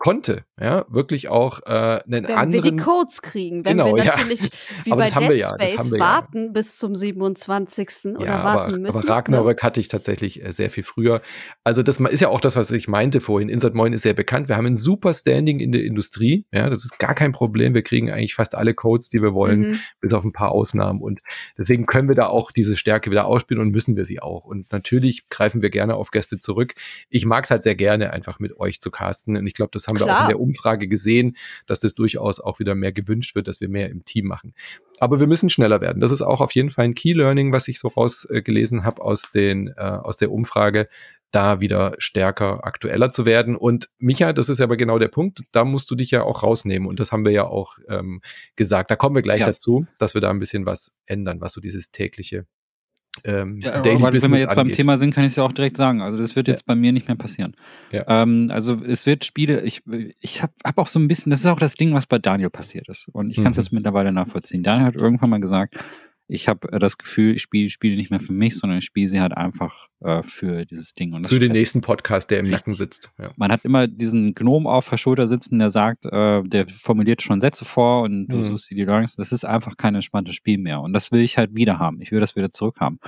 konnte, 0.00 0.46
ja, 0.58 0.86
wirklich 0.88 1.28
auch 1.28 1.60
äh, 1.66 1.70
einen 1.70 2.02
wenn 2.06 2.26
anderen. 2.26 2.52
Wenn 2.52 2.64
wir 2.64 2.70
die 2.70 2.76
Codes 2.78 3.20
kriegen, 3.20 3.66
wenn 3.66 3.76
genau, 3.76 3.94
wir 3.94 4.02
natürlich 4.02 4.44
ja. 4.44 4.48
wie 4.84 4.92
aber 4.92 5.04
bei 5.04 5.28
Dead 5.28 5.38
ja, 5.40 5.48
Space 5.48 5.92
warten 5.92 6.46
ja. 6.46 6.52
bis 6.52 6.78
zum 6.78 6.96
27. 6.96 8.16
oder 8.16 8.24
ja, 8.24 8.44
warten 8.44 8.72
aber, 8.72 8.78
müssen. 8.78 8.98
Aber 8.98 9.08
Ragnarök 9.08 9.58
ne? 9.58 9.62
hatte 9.62 9.78
ich 9.78 9.88
tatsächlich 9.88 10.42
äh, 10.42 10.52
sehr 10.52 10.70
viel 10.70 10.84
früher. 10.84 11.20
Also 11.64 11.82
das 11.82 12.00
ist 12.00 12.20
ja 12.20 12.28
auch 12.28 12.40
das, 12.40 12.56
was 12.56 12.70
ich 12.70 12.88
meinte 12.88 13.20
vorhin. 13.20 13.50
Insert 13.50 13.74
Moin 13.74 13.92
ist 13.92 14.00
sehr 14.00 14.14
bekannt. 14.14 14.48
Wir 14.48 14.56
haben 14.56 14.64
ein 14.64 14.78
super 14.78 15.12
Standing 15.12 15.60
in 15.60 15.70
der 15.70 15.84
Industrie. 15.84 16.46
Ja, 16.50 16.70
das 16.70 16.86
ist 16.86 16.98
gar 16.98 17.14
kein 17.14 17.32
Problem. 17.32 17.74
Wir 17.74 17.82
kriegen 17.82 18.10
eigentlich 18.10 18.34
fast 18.34 18.54
alle 18.54 18.72
Codes, 18.72 19.10
die 19.10 19.20
wir 19.20 19.34
wollen, 19.34 19.60
mhm. 19.60 19.80
bis 20.00 20.14
auf 20.14 20.24
ein 20.24 20.32
paar 20.32 20.52
Ausnahmen. 20.52 21.02
Und 21.02 21.20
deswegen 21.58 21.84
können 21.84 22.08
wir 22.08 22.16
da 22.16 22.28
auch 22.28 22.52
diese 22.52 22.74
Stärke 22.74 23.10
wieder 23.10 23.26
ausspielen 23.26 23.62
und 23.62 23.70
müssen 23.70 23.96
wir 23.96 24.06
sie 24.06 24.20
auch. 24.20 24.46
Und 24.46 24.72
natürlich 24.72 25.28
greifen 25.28 25.60
wir 25.60 25.68
gerne 25.68 25.94
auf 25.94 26.10
Gäste 26.10 26.38
zurück. 26.38 26.72
Ich 27.10 27.26
mag 27.26 27.44
es 27.44 27.50
halt 27.50 27.64
sehr 27.64 27.74
gerne, 27.74 28.14
einfach 28.14 28.38
mit 28.38 28.58
euch 28.58 28.80
zu 28.80 28.90
casten. 28.90 29.36
Und 29.36 29.46
ich 29.46 29.52
glaube, 29.52 29.70
das 29.74 29.89
haben 29.90 29.96
Klar. 29.96 30.08
wir 30.08 30.16
auch 30.16 30.22
in 30.22 30.28
der 30.28 30.40
Umfrage 30.40 30.88
gesehen, 30.88 31.36
dass 31.66 31.80
das 31.80 31.94
durchaus 31.94 32.40
auch 32.40 32.58
wieder 32.58 32.74
mehr 32.74 32.92
gewünscht 32.92 33.34
wird, 33.34 33.48
dass 33.48 33.60
wir 33.60 33.68
mehr 33.68 33.90
im 33.90 34.04
Team 34.04 34.26
machen. 34.26 34.54
Aber 34.98 35.20
wir 35.20 35.26
müssen 35.26 35.50
schneller 35.50 35.80
werden. 35.80 36.00
Das 36.00 36.10
ist 36.10 36.22
auch 36.22 36.40
auf 36.40 36.52
jeden 36.52 36.70
Fall 36.70 36.86
ein 36.86 36.94
Key 36.94 37.12
Learning, 37.12 37.52
was 37.52 37.68
ich 37.68 37.78
so 37.78 37.88
rausgelesen 37.88 38.80
äh, 38.80 38.82
habe 38.82 39.02
aus, 39.02 39.30
den, 39.34 39.68
äh, 39.76 39.80
aus 39.80 40.16
der 40.16 40.30
Umfrage, 40.30 40.88
da 41.30 41.60
wieder 41.60 41.94
stärker 41.98 42.64
aktueller 42.64 43.10
zu 43.10 43.24
werden. 43.24 43.56
Und 43.56 43.88
Micha, 43.98 44.32
das 44.32 44.48
ist 44.48 44.60
aber 44.60 44.76
genau 44.76 44.98
der 44.98 45.08
Punkt, 45.08 45.42
da 45.52 45.64
musst 45.64 45.90
du 45.90 45.94
dich 45.94 46.10
ja 46.10 46.22
auch 46.22 46.42
rausnehmen. 46.42 46.88
Und 46.88 47.00
das 47.00 47.12
haben 47.12 47.24
wir 47.24 47.32
ja 47.32 47.46
auch 47.46 47.78
ähm, 47.88 48.20
gesagt. 48.56 48.90
Da 48.90 48.96
kommen 48.96 49.14
wir 49.14 49.22
gleich 49.22 49.40
ja. 49.40 49.46
dazu, 49.46 49.86
dass 49.98 50.14
wir 50.14 50.20
da 50.20 50.30
ein 50.30 50.38
bisschen 50.38 50.66
was 50.66 50.98
ändern, 51.06 51.40
was 51.40 51.52
so 51.52 51.60
dieses 51.60 51.90
tägliche 51.90 52.46
ähm, 53.24 53.60
ja, 53.60 53.80
Daily 53.80 53.96
aber 53.96 54.10
Business 54.10 54.22
wenn 54.24 54.32
wir 54.32 54.38
jetzt 54.38 54.50
angeht. 54.50 54.64
beim 54.64 54.72
Thema 54.72 54.96
sind, 54.96 55.14
kann 55.14 55.24
ich 55.24 55.30
es 55.30 55.36
ja 55.36 55.42
auch 55.42 55.52
direkt 55.52 55.76
sagen. 55.76 56.00
Also 56.00 56.18
das 56.18 56.36
wird 56.36 56.48
jetzt 56.48 56.60
ja. 56.60 56.64
bei 56.68 56.74
mir 56.74 56.92
nicht 56.92 57.08
mehr 57.08 57.16
passieren. 57.16 57.56
Ja. 57.90 58.04
Ähm, 58.06 58.50
also 58.52 58.80
es 58.84 59.06
wird 59.06 59.24
Spiele, 59.24 59.62
ich, 59.62 59.82
ich 60.20 60.42
habe 60.42 60.52
hab 60.64 60.78
auch 60.78 60.88
so 60.88 60.98
ein 60.98 61.08
bisschen, 61.08 61.30
das 61.30 61.40
ist 61.40 61.46
auch 61.46 61.58
das 61.58 61.74
Ding, 61.74 61.92
was 61.92 62.06
bei 62.06 62.18
Daniel 62.18 62.50
passiert 62.50 62.88
ist. 62.88 63.08
Und 63.12 63.30
ich 63.30 63.36
kann 63.36 63.48
es 63.48 63.56
mhm. 63.56 63.62
jetzt 63.62 63.72
mittlerweile 63.72 64.12
nachvollziehen. 64.12 64.62
Daniel 64.62 64.86
hat 64.86 64.94
irgendwann 64.94 65.30
mal 65.30 65.40
gesagt, 65.40 65.74
ich 66.30 66.48
habe 66.48 66.72
äh, 66.72 66.78
das 66.78 66.96
Gefühl, 66.96 67.34
ich 67.34 67.42
spiele 67.42 67.68
Spiele 67.68 67.96
nicht 67.96 68.10
mehr 68.10 68.20
für 68.20 68.32
mich, 68.32 68.56
sondern 68.56 68.78
ich 68.78 68.84
spiele 68.84 69.08
sie 69.08 69.20
halt 69.20 69.36
einfach 69.36 69.88
äh, 70.00 70.22
für 70.22 70.64
dieses 70.64 70.94
Ding. 70.94 71.12
Und 71.12 71.26
für 71.26 71.40
den 71.40 71.52
nächsten 71.52 71.80
Podcast, 71.80 72.30
der 72.30 72.38
im 72.38 72.48
Nacken 72.48 72.72
sitzt. 72.72 73.10
Ja. 73.18 73.32
Man 73.36 73.50
hat 73.50 73.64
immer 73.64 73.88
diesen 73.88 74.34
Gnom 74.34 74.66
auf 74.66 74.88
der 74.88 74.96
Schulter 74.96 75.26
sitzen, 75.26 75.58
der 75.58 75.70
sagt, 75.70 76.06
äh, 76.06 76.42
der 76.44 76.68
formuliert 76.68 77.20
schon 77.22 77.40
Sätze 77.40 77.64
vor 77.64 78.02
und 78.02 78.28
du 78.28 78.36
mhm. 78.36 78.44
suchst 78.44 78.70
dir 78.70 78.76
die 78.76 78.84
Learnings. 78.84 79.16
Das 79.16 79.32
ist 79.32 79.44
einfach 79.44 79.76
kein 79.76 79.94
entspanntes 79.94 80.36
Spiel 80.36 80.58
mehr. 80.58 80.80
Und 80.80 80.92
das 80.92 81.10
will 81.10 81.20
ich 81.20 81.36
halt 81.36 81.54
wieder 81.54 81.78
haben. 81.78 82.00
Ich 82.00 82.12
will 82.12 82.20
das 82.20 82.36
wieder 82.36 82.52
zurückhaben. 82.52 83.00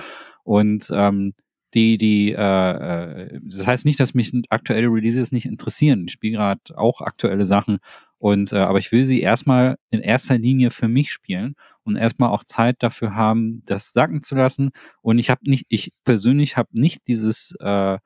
Und 0.43 0.89
ähm, 0.93 1.33
die, 1.73 1.97
die, 1.97 2.33
äh, 2.33 2.35
äh, 2.35 3.39
das 3.41 3.65
heißt 3.65 3.85
nicht, 3.85 3.99
dass 3.99 4.13
mich 4.13 4.31
aktuelle 4.49 4.87
Releases 4.87 5.31
nicht 5.31 5.45
interessieren. 5.45 6.03
Ich 6.05 6.11
spiele 6.11 6.37
gerade 6.37 6.61
auch 6.75 7.01
aktuelle 7.01 7.45
Sachen 7.45 7.79
und 8.23 8.53
äh, 8.53 8.59
aber 8.59 8.79
ich 8.79 8.93
will 8.93 9.03
sie 9.03 9.19
erstmal 9.19 9.75
in 9.89 9.99
erster 9.99 10.37
Linie 10.37 10.71
für 10.71 10.87
mich 10.87 11.11
spielen 11.11 11.55
und 11.83 11.97
erstmal 11.97 12.29
auch 12.29 12.45
Zeit 12.45 12.77
dafür 12.79 13.15
haben, 13.15 13.63
das 13.65 13.91
sacken 13.91 14.21
zu 14.21 14.35
lassen. 14.35 14.69
Und 15.01 15.19
ich 15.19 15.29
habe 15.29 15.41
nicht, 15.43 15.65
ich 15.67 15.91
persönlich 16.05 16.55
habe 16.55 16.69
nicht 16.71 17.05
dieses 17.09 17.53
äh, 17.59 17.97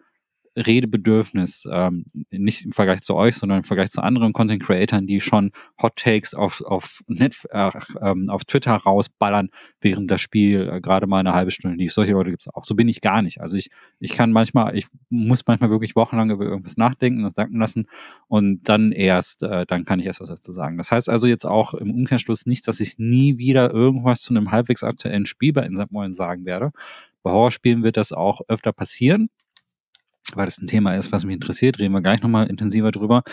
Redebedürfnis, 0.57 1.67
ähm, 1.71 2.05
nicht 2.31 2.65
im 2.65 2.71
Vergleich 2.71 3.01
zu 3.01 3.15
euch, 3.15 3.35
sondern 3.35 3.59
im 3.59 3.63
Vergleich 3.63 3.89
zu 3.89 4.01
anderen 4.01 4.33
Content 4.33 4.63
Creatern, 4.63 5.05
die 5.05 5.21
schon 5.21 5.51
Hot 5.81 5.95
Takes 5.95 6.33
auf, 6.33 6.61
auf, 6.61 7.03
Net, 7.07 7.35
äh, 7.51 7.69
ähm, 8.01 8.29
auf 8.29 8.43
Twitter 8.45 8.73
rausballern, 8.73 9.49
während 9.81 10.09
das 10.09 10.21
Spiel 10.21 10.69
äh, 10.71 10.81
gerade 10.81 11.05
mal 11.05 11.19
eine 11.19 11.33
halbe 11.33 11.51
Stunde 11.51 11.77
lief. 11.77 11.93
Solche 11.93 12.13
Leute 12.13 12.31
gibt 12.31 12.43
es 12.43 12.53
auch. 12.53 12.63
So 12.63 12.75
bin 12.75 12.87
ich 12.87 13.01
gar 13.01 13.21
nicht. 13.21 13.39
Also 13.39 13.55
ich, 13.55 13.69
ich 13.99 14.13
kann 14.13 14.31
manchmal, 14.31 14.75
ich 14.75 14.87
muss 15.09 15.43
manchmal 15.45 15.69
wirklich 15.69 15.95
wochenlang 15.95 16.31
über 16.31 16.45
irgendwas 16.45 16.77
nachdenken, 16.77 17.23
das 17.23 17.33
danken 17.33 17.59
lassen 17.59 17.85
und 18.27 18.67
dann 18.67 18.91
erst, 18.91 19.43
äh, 19.43 19.65
dann 19.67 19.85
kann 19.85 19.99
ich 19.99 20.07
erst 20.07 20.21
was 20.21 20.29
dazu 20.29 20.51
sagen. 20.51 20.77
Das 20.77 20.91
heißt 20.91 21.07
also 21.07 21.27
jetzt 21.27 21.45
auch 21.45 21.75
im 21.75 21.93
Umkehrschluss 21.93 22.47
nicht, 22.47 22.67
dass 22.67 22.79
ich 22.79 22.97
nie 22.97 23.37
wieder 23.37 23.71
irgendwas 23.71 24.21
zu 24.21 24.33
einem 24.33 24.51
halbwegs 24.51 24.83
aktuellen 24.83 25.25
Spiel 25.27 25.53
bei 25.53 25.65
Insert 25.65 25.91
Moin 25.91 26.13
sagen 26.13 26.45
werde. 26.45 26.71
Bei 27.21 27.31
Horrorspielen 27.31 27.83
wird 27.83 27.97
das 27.97 28.11
auch 28.11 28.41
öfter 28.47 28.71
passieren 28.71 29.29
weil 30.35 30.45
das 30.45 30.57
ein 30.57 30.67
Thema 30.67 30.95
ist, 30.95 31.11
was 31.11 31.23
mich 31.23 31.33
interessiert, 31.33 31.79
reden 31.79 31.93
wir 31.93 32.01
gleich 32.01 32.21
nochmal 32.21 32.47
intensiver 32.47 32.91
drüber. 32.91 33.23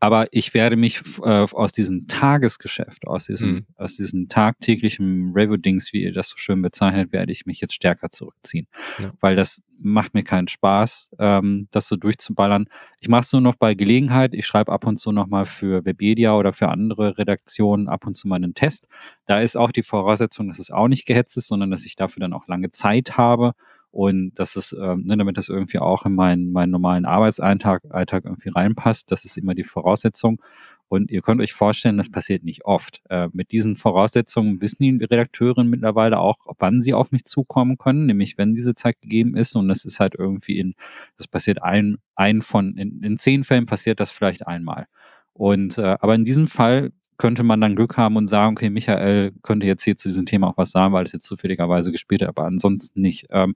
Aber 0.00 0.26
ich 0.32 0.52
werde 0.52 0.76
mich 0.76 1.00
äh, 1.22 1.46
aus 1.52 1.70
diesem 1.72 2.08
Tagesgeschäft, 2.08 3.06
aus 3.06 3.26
diesem, 3.26 3.50
mhm. 3.50 3.66
aus 3.76 3.96
diesem 3.96 4.28
tagtäglichen 4.28 5.32
Review-Dings, 5.32 5.92
wie 5.92 6.02
ihr 6.02 6.12
das 6.12 6.28
so 6.28 6.36
schön 6.38 6.60
bezeichnet, 6.60 7.12
werde 7.12 7.30
ich 7.30 7.46
mich 7.46 7.60
jetzt 7.60 7.72
stärker 7.72 8.10
zurückziehen. 8.10 8.66
Ja. 8.98 9.12
Weil 9.20 9.36
das 9.36 9.62
macht 9.78 10.12
mir 10.12 10.24
keinen 10.24 10.48
Spaß, 10.48 11.12
ähm, 11.20 11.68
das 11.70 11.86
so 11.88 11.96
durchzuballern. 11.96 12.66
Ich 13.00 13.08
mache 13.08 13.22
es 13.22 13.32
nur 13.32 13.42
noch 13.42 13.54
bei 13.54 13.74
Gelegenheit. 13.74 14.34
Ich 14.34 14.44
schreibe 14.46 14.72
ab 14.72 14.86
und 14.86 14.98
zu 14.98 15.12
nochmal 15.12 15.46
für 15.46 15.84
Webedia 15.84 16.34
oder 16.34 16.52
für 16.52 16.68
andere 16.68 17.16
Redaktionen 17.16 17.88
ab 17.88 18.04
und 18.04 18.14
zu 18.14 18.28
mal 18.28 18.36
einen 18.36 18.54
Test. 18.54 18.88
Da 19.24 19.40
ist 19.40 19.56
auch 19.56 19.70
die 19.70 19.84
Voraussetzung, 19.84 20.48
dass 20.48 20.58
es 20.58 20.70
auch 20.72 20.88
nicht 20.88 21.06
gehetzt 21.06 21.36
ist, 21.36 21.46
sondern 21.46 21.70
dass 21.70 21.86
ich 21.86 21.94
dafür 21.96 22.20
dann 22.20 22.32
auch 22.32 22.48
lange 22.48 22.72
Zeit 22.72 23.16
habe 23.16 23.52
Und 23.92 24.32
das 24.36 24.56
ist, 24.56 24.72
ähm, 24.72 25.04
ne, 25.04 25.18
damit 25.18 25.36
das 25.36 25.50
irgendwie 25.50 25.78
auch 25.78 26.06
in 26.06 26.14
meinen, 26.14 26.50
meinen 26.50 26.70
normalen 26.70 27.04
Arbeitsalltag 27.04 27.82
Alltag 27.90 28.24
irgendwie 28.24 28.48
reinpasst, 28.48 29.10
das 29.12 29.26
ist 29.26 29.36
immer 29.36 29.54
die 29.54 29.64
Voraussetzung. 29.64 30.40
Und 30.88 31.10
ihr 31.10 31.20
könnt 31.20 31.40
euch 31.42 31.52
vorstellen, 31.52 31.98
das 31.98 32.10
passiert 32.10 32.42
nicht 32.42 32.64
oft. 32.64 33.02
Äh, 33.10 33.28
mit 33.32 33.52
diesen 33.52 33.76
Voraussetzungen 33.76 34.60
wissen 34.62 34.82
die 34.82 35.04
Redakteurinnen 35.04 35.70
mittlerweile 35.70 36.18
auch, 36.18 36.38
wann 36.58 36.80
sie 36.80 36.94
auf 36.94 37.12
mich 37.12 37.24
zukommen 37.24 37.76
können, 37.78 38.06
nämlich 38.06 38.38
wenn 38.38 38.54
diese 38.54 38.74
Zeit 38.74 39.00
gegeben 39.02 39.36
ist. 39.36 39.56
Und 39.56 39.68
das 39.68 39.84
ist 39.84 40.00
halt 40.00 40.14
irgendwie 40.18 40.58
in, 40.58 40.74
das 41.18 41.28
passiert 41.28 41.62
ein, 41.62 41.98
ein 42.14 42.40
von, 42.40 42.76
in, 42.76 43.02
in 43.02 43.18
zehn 43.18 43.44
Fällen 43.44 43.66
passiert 43.66 44.00
das 44.00 44.10
vielleicht 44.10 44.46
einmal. 44.46 44.86
Und 45.34 45.76
äh, 45.78 45.96
aber 46.00 46.14
in 46.14 46.24
diesem 46.24 46.46
Fall 46.46 46.92
könnte 47.22 47.44
man 47.44 47.60
dann 47.60 47.76
Glück 47.76 47.96
haben 47.96 48.16
und 48.16 48.26
sagen, 48.26 48.56
okay, 48.56 48.68
Michael 48.68 49.30
könnte 49.42 49.64
jetzt 49.64 49.84
hier 49.84 49.96
zu 49.96 50.08
diesem 50.08 50.26
Thema 50.26 50.48
auch 50.48 50.56
was 50.56 50.72
sagen, 50.72 50.92
weil 50.92 51.04
es 51.04 51.12
jetzt 51.12 51.24
zufälligerweise 51.24 51.92
gespielt 51.92 52.20
hat, 52.20 52.28
aber 52.28 52.46
ansonsten 52.46 53.00
nicht. 53.00 53.28
Ähm, 53.30 53.54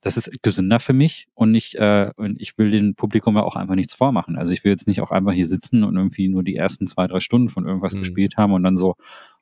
das 0.00 0.16
ist 0.16 0.30
gesünder 0.44 0.78
für 0.78 0.92
mich 0.92 1.26
und 1.34 1.50
nicht, 1.50 1.74
äh, 1.74 2.12
und 2.14 2.40
ich 2.40 2.56
will 2.56 2.70
dem 2.70 2.94
Publikum 2.94 3.34
ja 3.34 3.42
auch 3.42 3.56
einfach 3.56 3.74
nichts 3.74 3.94
vormachen. 3.94 4.36
Also 4.36 4.52
ich 4.52 4.62
will 4.62 4.70
jetzt 4.70 4.86
nicht 4.86 5.00
auch 5.00 5.10
einfach 5.10 5.32
hier 5.32 5.48
sitzen 5.48 5.82
und 5.82 5.96
irgendwie 5.96 6.28
nur 6.28 6.44
die 6.44 6.54
ersten 6.54 6.86
zwei, 6.86 7.08
drei 7.08 7.18
Stunden 7.18 7.48
von 7.48 7.66
irgendwas 7.66 7.94
mhm. 7.94 7.98
gespielt 8.00 8.36
haben 8.36 8.52
und 8.52 8.62
dann 8.62 8.76
so, 8.76 8.94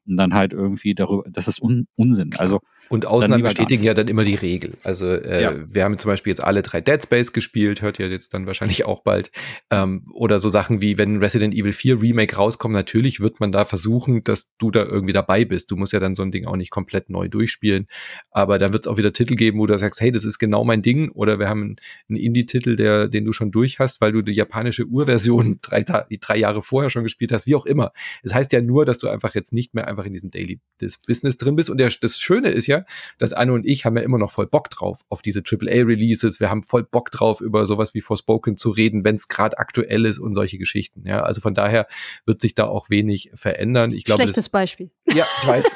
und 0.07 0.17
dann 0.17 0.35
halt 0.35 0.53
irgendwie 0.53 0.95
darüber, 0.95 1.25
das 1.31 1.49
ist 1.49 1.63
Un 1.63 1.87
Unsinn. 1.97 2.31
Also 2.37 2.61
und 2.91 3.07
Ausnahmen 3.07 3.43
bestätigen 3.43 3.83
ja 3.83 3.95
dann 3.95 4.09
immer 4.09 4.25
die 4.25 4.35
Regel. 4.35 4.75
Also 4.83 5.07
äh, 5.07 5.43
ja. 5.43 5.53
wir 5.69 5.85
haben 5.85 5.99
zum 5.99 6.11
Beispiel 6.11 6.33
jetzt 6.33 6.45
alle 6.45 6.63
drei 6.63 6.81
Dead 6.83 7.03
Space 7.03 7.33
gespielt, 7.33 7.81
hört 7.81 7.99
ihr 7.99 8.09
jetzt 8.09 8.35
dann 8.35 8.47
wahrscheinlich 8.47 8.85
auch 8.85 9.03
bald. 9.03 9.31
Ähm, 9.71 10.05
oder 10.13 10.39
so 10.39 10.51
Sachen 10.51 10.83
wie, 10.83 10.99
wenn 10.99 11.19
Resident 11.19 11.55
Evil 11.55 11.73
4 11.73 12.03
Remake 12.03 12.37
rauskommt, 12.37 12.75
natürlich 12.75 13.21
wird 13.21 13.41
man 13.41 13.53
da 13.53 13.65
versuchen, 13.65 14.23
dass 14.23 14.55
du 14.59 14.71
da 14.71 14.85
irgendwie 14.85 15.15
dabei 15.15 15.45
bist. 15.47 15.71
Du 15.71 15.77
musst 15.77 15.95
ja 15.95 16.01
dann 16.01 16.15
so 16.15 16.23
ein 16.23 16.31
Ding 16.31 16.47
auch 16.47 16.57
nicht 16.57 16.71
komplett 16.71 17.09
neu 17.09 17.29
durchspielen. 17.29 17.87
Aber 18.31 18.59
da 18.59 18.73
wird 18.73 18.85
es 18.85 18.87
auch 18.87 18.99
wieder 18.99 19.13
Titel 19.13 19.35
geben, 19.35 19.59
wo 19.59 19.67
du 19.67 19.79
sagst, 19.79 20.01
hey, 20.01 20.13
das 20.13 20.25
ist 20.25 20.39
genau 20.39 20.65
mein 20.65 20.83
Ding. 20.83 21.11
Oder 21.11 21.39
wir 21.39 21.49
haben 21.49 21.77
einen 22.09 22.19
Indie-Titel, 22.19 22.77
der, 22.77 23.09
den 23.09 23.25
du 23.25 23.33
schon 23.33 23.51
durch 23.51 23.79
hast, 23.79 24.03
weil 24.03 24.13
du 24.13 24.21
die 24.21 24.33
japanische 24.33 24.85
Urversion 24.85 25.59
drei, 25.63 25.83
drei 25.83 26.37
Jahre 26.37 26.61
vorher 26.61 26.91
schon 26.91 27.03
gespielt 27.03 27.33
hast, 27.33 27.47
wie 27.47 27.55
auch 27.55 27.67
immer. 27.67 27.93
Es 28.23 28.35
das 28.35 28.35
heißt 28.35 28.53
ja 28.53 28.61
nur, 28.61 28.85
dass 28.85 28.99
du 28.99 29.09
einfach 29.09 29.35
jetzt 29.35 29.53
nicht 29.53 29.75
mehr 29.75 29.87
einfach 29.95 30.07
in 30.07 30.13
diesem 30.13 30.31
Daily 30.31 30.61
Business 30.79 31.37
drin 31.37 31.57
bist. 31.57 31.71
Und 31.71 31.79
der, 31.79 31.91
das 32.01 32.19
Schöne 32.19 32.51
ist 32.51 32.67
ja, 32.67 32.85
dass 33.19 33.33
Anne 33.33 33.53
und 33.53 33.67
ich 33.67 33.85
haben 33.85 33.97
ja 33.97 34.03
immer 34.03 34.19
noch 34.19 34.33
voll 34.33 34.47
Bock 34.47 34.71
drauf 34.71 35.01
auf 35.09 35.23
diese 35.23 35.41
AAA-Releases. 35.41 36.41
Wir 36.41 36.51
haben 36.51 36.63
voll 36.63 36.85
Bock 36.85 37.11
drauf, 37.11 37.41
über 37.41 37.67
sowas 37.67 37.95
wie 37.95 38.01
Forspoken 38.01 38.57
zu 38.57 38.71
reden, 38.71 39.05
wenn 39.05 39.15
es 39.15 39.29
gerade 39.29 39.59
aktuell 39.59 40.05
ist 40.05 40.19
und 40.19 40.35
solche 40.35 40.59
Geschichten. 40.59 41.05
Ja, 41.07 41.23
also 41.23 41.41
von 41.41 41.55
daher 41.55 41.87
wird 42.27 42.41
sich 42.41 42.55
da 42.55 42.67
auch 42.67 42.91
wenig 42.91 43.31
verändern. 43.35 43.93
Ich 43.93 44.05
glaube, 44.05 44.23
Schlechtes 44.23 44.45
das, 44.45 44.49
Beispiel. 44.51 44.91
Ja, 45.13 45.27
ich 45.41 45.47
weiß. 45.47 45.65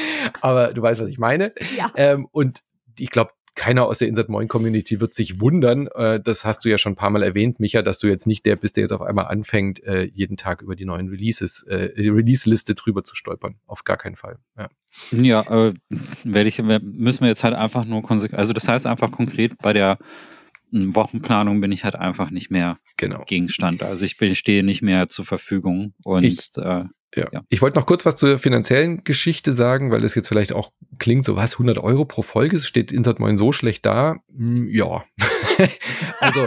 Aber 0.40 0.72
du 0.72 0.82
weißt, 0.82 1.00
was 1.00 1.08
ich 1.08 1.18
meine. 1.18 1.52
Ja. 1.76 1.90
Ähm, 1.96 2.28
und 2.30 2.60
ich 2.98 3.10
glaube, 3.10 3.32
keiner 3.54 3.86
aus 3.86 3.98
der 3.98 4.08
Insert 4.08 4.28
Moin 4.28 4.48
Community 4.48 5.00
wird 5.00 5.12
sich 5.12 5.40
wundern. 5.40 5.88
Äh, 5.88 6.20
das 6.20 6.44
hast 6.44 6.64
du 6.64 6.70
ja 6.70 6.78
schon 6.78 6.92
ein 6.92 6.96
paar 6.96 7.10
Mal 7.10 7.22
erwähnt, 7.22 7.60
Micha, 7.60 7.82
dass 7.82 7.98
du 7.98 8.06
jetzt 8.06 8.26
nicht 8.26 8.46
der 8.46 8.56
bist, 8.56 8.76
der 8.76 8.82
jetzt 8.82 8.92
auf 8.92 9.02
einmal 9.02 9.26
anfängt, 9.26 9.82
äh, 9.84 10.04
jeden 10.04 10.36
Tag 10.36 10.62
über 10.62 10.74
die 10.74 10.84
neuen 10.84 11.08
Releases, 11.08 11.64
äh, 11.64 11.92
Release-Liste 11.96 12.74
drüber 12.74 13.04
zu 13.04 13.14
stolpern. 13.14 13.56
Auf 13.66 13.84
gar 13.84 13.96
keinen 13.98 14.16
Fall. 14.16 14.38
Ja, 14.56 14.68
ja 15.10 15.68
äh, 15.68 15.74
werde 16.24 16.48
ich, 16.48 16.62
müssen 16.62 17.20
wir 17.20 17.28
jetzt 17.28 17.44
halt 17.44 17.54
einfach 17.54 17.84
nur 17.84 18.02
konsequent, 18.02 18.38
also 18.38 18.52
das 18.52 18.68
heißt 18.68 18.86
einfach 18.86 19.10
konkret 19.10 19.58
bei 19.58 19.72
der 19.72 19.98
hm, 20.70 20.94
Wochenplanung 20.94 21.60
bin 21.60 21.72
ich 21.72 21.84
halt 21.84 21.94
einfach 21.94 22.30
nicht 22.30 22.50
mehr 22.50 22.78
genau. 22.96 23.24
Gegenstand. 23.26 23.82
Also 23.82 24.06
ich 24.06 24.16
bin, 24.16 24.34
stehe 24.34 24.64
nicht 24.64 24.82
mehr 24.82 25.08
zur 25.08 25.26
Verfügung 25.26 25.92
und 26.02 26.24
ich, 26.24 26.48
äh, 26.56 26.84
ja. 27.14 27.28
ja. 27.32 27.42
Ich 27.48 27.62
wollte 27.62 27.78
noch 27.78 27.86
kurz 27.86 28.04
was 28.04 28.16
zur 28.16 28.38
finanziellen 28.38 29.04
Geschichte 29.04 29.52
sagen, 29.52 29.90
weil 29.90 30.04
es 30.04 30.14
jetzt 30.14 30.28
vielleicht 30.28 30.52
auch 30.52 30.72
klingt, 30.98 31.24
so 31.24 31.36
was, 31.36 31.54
100 31.54 31.78
Euro 31.78 32.04
pro 32.04 32.22
Folge, 32.22 32.56
es 32.56 32.66
steht 32.66 32.92
Insert 32.92 33.20
Moin 33.20 33.36
so 33.36 33.52
schlecht 33.52 33.86
da. 33.86 34.16
Hm, 34.36 34.68
ja. 34.68 35.04
also, 36.20 36.46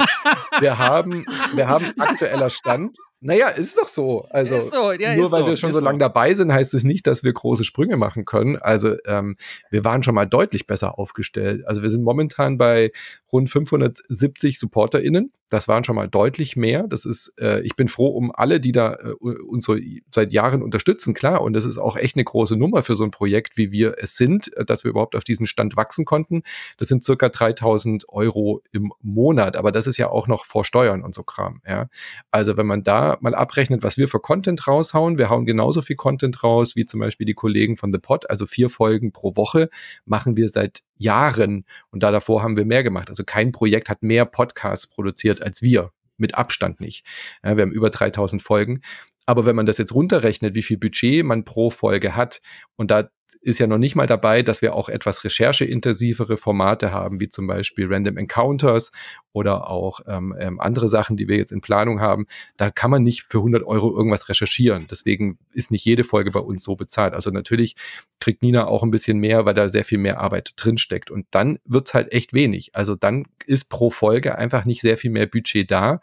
wir 0.60 0.78
haben, 0.78 1.26
wir 1.54 1.68
haben 1.68 1.94
aktueller 2.00 2.50
Stand 2.50 2.96
naja, 3.26 3.50
ist 3.50 3.76
doch 3.76 3.88
so. 3.88 4.28
Also 4.30 4.60
so, 4.60 4.92
ja, 4.92 5.16
nur 5.16 5.32
weil 5.32 5.42
so, 5.42 5.48
wir 5.48 5.58
schon 5.58 5.74
so 5.74 5.80
lange 5.80 5.98
dabei 5.98 6.36
sind, 6.36 6.54
heißt 6.54 6.76
es 6.76 6.84
nicht, 6.84 7.08
dass 7.08 7.24
wir 7.24 7.34
große 7.34 7.64
Sprünge 7.64 7.98
machen 7.98 8.24
können. 8.24 8.58
Also 8.58 8.96
ähm, 9.08 9.36
wir 9.72 9.84
waren 9.84 10.04
schon 10.04 10.14
mal 10.14 10.28
deutlich 10.28 10.68
besser 10.68 11.00
aufgestellt. 11.00 11.66
Also 11.66 11.82
wir 11.82 11.90
sind 11.90 12.04
momentan 12.04 12.60
bei 12.60 12.92
rund 13.32 13.50
570 13.50 14.60
SupporterInnen. 14.60 15.32
Das 15.50 15.68
waren 15.68 15.84
schon 15.84 15.96
mal 15.96 16.08
deutlich 16.08 16.56
mehr. 16.56 16.86
Das 16.88 17.06
ist, 17.06 17.34
äh, 17.40 17.62
ich 17.62 17.76
bin 17.76 17.88
froh 17.88 18.10
um 18.10 18.32
alle, 18.32 18.60
die 18.60 18.72
da 18.72 18.94
äh, 18.94 19.14
uns 19.14 19.66
so 19.66 19.76
seit 20.12 20.32
Jahren 20.32 20.62
unterstützen, 20.62 21.16
klar. 21.16 21.42
Und 21.42 21.54
das 21.54 21.66
ist 21.66 21.80
auch 21.80 21.98
echt 21.98 22.18
eine 22.18 22.26
große 22.26 22.56
Nummer 22.56 22.84
für 22.84 22.96
so 22.96 23.06
ein 23.06 23.12
Projekt, 23.12 23.58
wie 23.58 23.72
wir 23.72 23.96
es 23.98 24.18
sind, 24.18 24.56
äh, 24.56 24.66
dass 24.66 24.84
wir 24.84 24.92
überhaupt 24.92 25.16
auf 25.16 25.24
diesen 25.24 25.48
Stand 25.48 25.76
wachsen 25.76 26.06
konnten. 26.06 26.44
Das 26.78 26.90
sind 26.90 27.04
circa 27.04 27.30
3000 27.30 28.08
Euro 28.10 28.62
im 28.72 28.92
Monat. 29.06 29.56
Aber 29.56 29.72
das 29.72 29.88
ist 29.88 29.98
ja 29.98 30.10
auch 30.10 30.28
noch 30.28 30.46
vor 30.46 30.66
Steuern 30.66 31.04
und 31.04 31.14
so 31.14 31.24
Kram. 31.24 31.62
Ja, 31.68 31.88
also 32.32 32.58
wenn 32.58 32.66
man 32.66 32.84
da 32.84 33.18
mal 33.22 33.36
abrechnet, 33.36 33.84
was 33.84 33.98
wir 33.98 34.08
für 34.08 34.20
Content 34.20 34.68
raushauen, 34.68 35.18
wir 35.18 35.30
hauen 35.30 35.46
genauso 35.46 35.82
viel 35.82 35.96
Content 35.96 36.44
raus 36.44 36.76
wie 36.76 36.86
zum 36.86 37.00
Beispiel 37.00 37.26
die 37.26 37.34
Kollegen 37.34 37.78
von 37.78 37.94
The 37.94 38.00
Pod, 38.00 38.30
also 38.30 38.46
vier 38.46 38.70
Folgen 38.70 39.12
pro 39.12 39.36
Woche 39.36 39.70
machen 40.06 40.36
wir 40.38 40.50
seit 40.50 40.82
Jahren 40.98 41.66
und 41.92 42.04
da 42.04 42.12
davor 42.12 42.44
haben 42.44 42.58
wir 42.58 42.66
mehr 42.66 42.84
gemacht. 42.84 43.10
Also 43.10 43.24
kein 43.24 43.52
Projekt 43.52 43.90
hat 43.90 44.04
mehr 44.04 44.26
Podcasts 44.26 44.88
produziert 44.88 45.42
als 45.42 45.62
wir, 45.62 45.92
mit 46.18 46.36
Abstand 46.36 46.82
nicht. 46.82 47.06
Ja, 47.44 47.58
wir 47.58 47.64
haben 47.64 47.72
über 47.72 47.90
3000 47.90 48.42
Folgen. 48.42 48.82
Aber 49.26 49.46
wenn 49.46 49.56
man 49.56 49.66
das 49.66 49.78
jetzt 49.78 49.94
runterrechnet, 49.94 50.56
wie 50.56 50.62
viel 50.62 50.78
Budget 50.78 51.26
man 51.26 51.46
pro 51.46 51.70
Folge 51.70 52.16
hat 52.16 52.42
und 52.76 52.92
da 52.92 53.10
ist 53.46 53.60
ja 53.60 53.68
noch 53.68 53.78
nicht 53.78 53.96
mal 53.96 54.08
dabei, 54.08 54.42
dass 54.42 54.64
wir 54.64 54.74
auch 54.74 54.90
etwas 54.90 55.24
rechercheintensivere 55.24 56.36
Formate 56.36 56.92
haben, 56.92 57.20
wie 57.20 57.30
zum 57.30 57.46
Beispiel 57.46 57.86
Random 57.88 58.18
Encounters 58.18 58.92
oder 59.34 59.70
auch 59.70 60.00
ähm, 60.08 60.36
ähm, 60.40 60.60
andere 60.60 60.90
Sachen, 60.90 61.16
die 61.16 61.28
wir 61.28 61.38
jetzt 61.38 61.52
in 61.52 61.62
Planung 61.62 62.02
haben. 62.02 62.26
Da 62.58 62.72
kann 62.72 62.90
man 62.90 63.04
nicht 63.04 63.26
für 63.30 63.38
100 63.38 63.64
Euro 63.64 63.96
irgendwas 63.96 64.30
recherchieren. 64.30 64.88
Deswegen 64.90 65.38
ist 65.54 65.70
nicht 65.70 65.86
jede 65.86 66.04
Folge 66.04 66.32
bei 66.32 66.40
uns 66.40 66.64
so 66.64 66.76
bezahlt. 66.76 67.14
Also 67.14 67.30
natürlich 67.30 67.76
kriegt 68.20 68.42
Nina 68.42 68.66
auch 68.66 68.82
ein 68.82 68.90
bisschen 68.90 69.20
mehr, 69.20 69.46
weil 69.46 69.54
da 69.54 69.70
sehr 69.70 69.86
viel 69.86 70.00
mehr 70.00 70.20
Arbeit 70.20 70.54
drinsteckt. 70.56 71.12
Und 71.12 71.28
dann 71.30 71.60
wird's 71.66 71.94
halt 71.94 72.12
echt 72.14 72.34
wenig. 72.34 72.72
Also 72.74 72.96
dann 72.96 73.26
ist 73.46 73.70
pro 73.70 73.92
Folge 73.92 74.40
einfach 74.40 74.66
nicht 74.66 74.82
sehr 74.82 74.98
viel 74.98 75.12
mehr 75.12 75.28
Budget 75.28 75.70
da. 75.70 76.00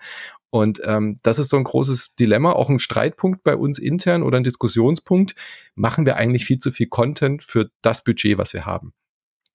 Und 0.52 0.82
ähm, 0.84 1.16
das 1.22 1.38
ist 1.38 1.48
so 1.48 1.56
ein 1.56 1.64
großes 1.64 2.14
Dilemma, 2.14 2.52
auch 2.52 2.68
ein 2.68 2.78
Streitpunkt 2.78 3.42
bei 3.42 3.56
uns 3.56 3.78
intern 3.78 4.22
oder 4.22 4.36
ein 4.36 4.44
Diskussionspunkt. 4.44 5.34
Machen 5.74 6.04
wir 6.04 6.16
eigentlich 6.16 6.44
viel 6.44 6.58
zu 6.58 6.70
viel 6.72 6.88
Content 6.88 7.42
für 7.42 7.70
das 7.80 8.04
Budget, 8.04 8.36
was 8.36 8.52
wir 8.52 8.66
haben? 8.66 8.92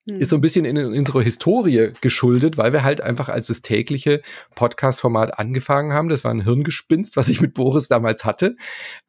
Hm. 0.07 0.17
Ist 0.17 0.29
so 0.29 0.37
ein 0.37 0.41
bisschen 0.41 0.65
in, 0.65 0.77
in 0.77 0.93
unserer 0.93 1.21
Historie 1.21 1.91
geschuldet, 2.01 2.57
weil 2.57 2.71
wir 2.71 2.83
halt 2.83 3.01
einfach 3.01 3.29
als 3.29 3.47
das 3.47 3.61
tägliche 3.61 4.21
Podcast-Format 4.55 5.37
angefangen 5.37 5.93
haben. 5.93 6.09
Das 6.09 6.23
war 6.23 6.31
ein 6.31 6.43
Hirngespinst, 6.43 7.17
was 7.17 7.27
ich 7.29 7.41
mit 7.41 7.53
Boris 7.53 7.87
damals 7.87 8.23
hatte. 8.23 8.55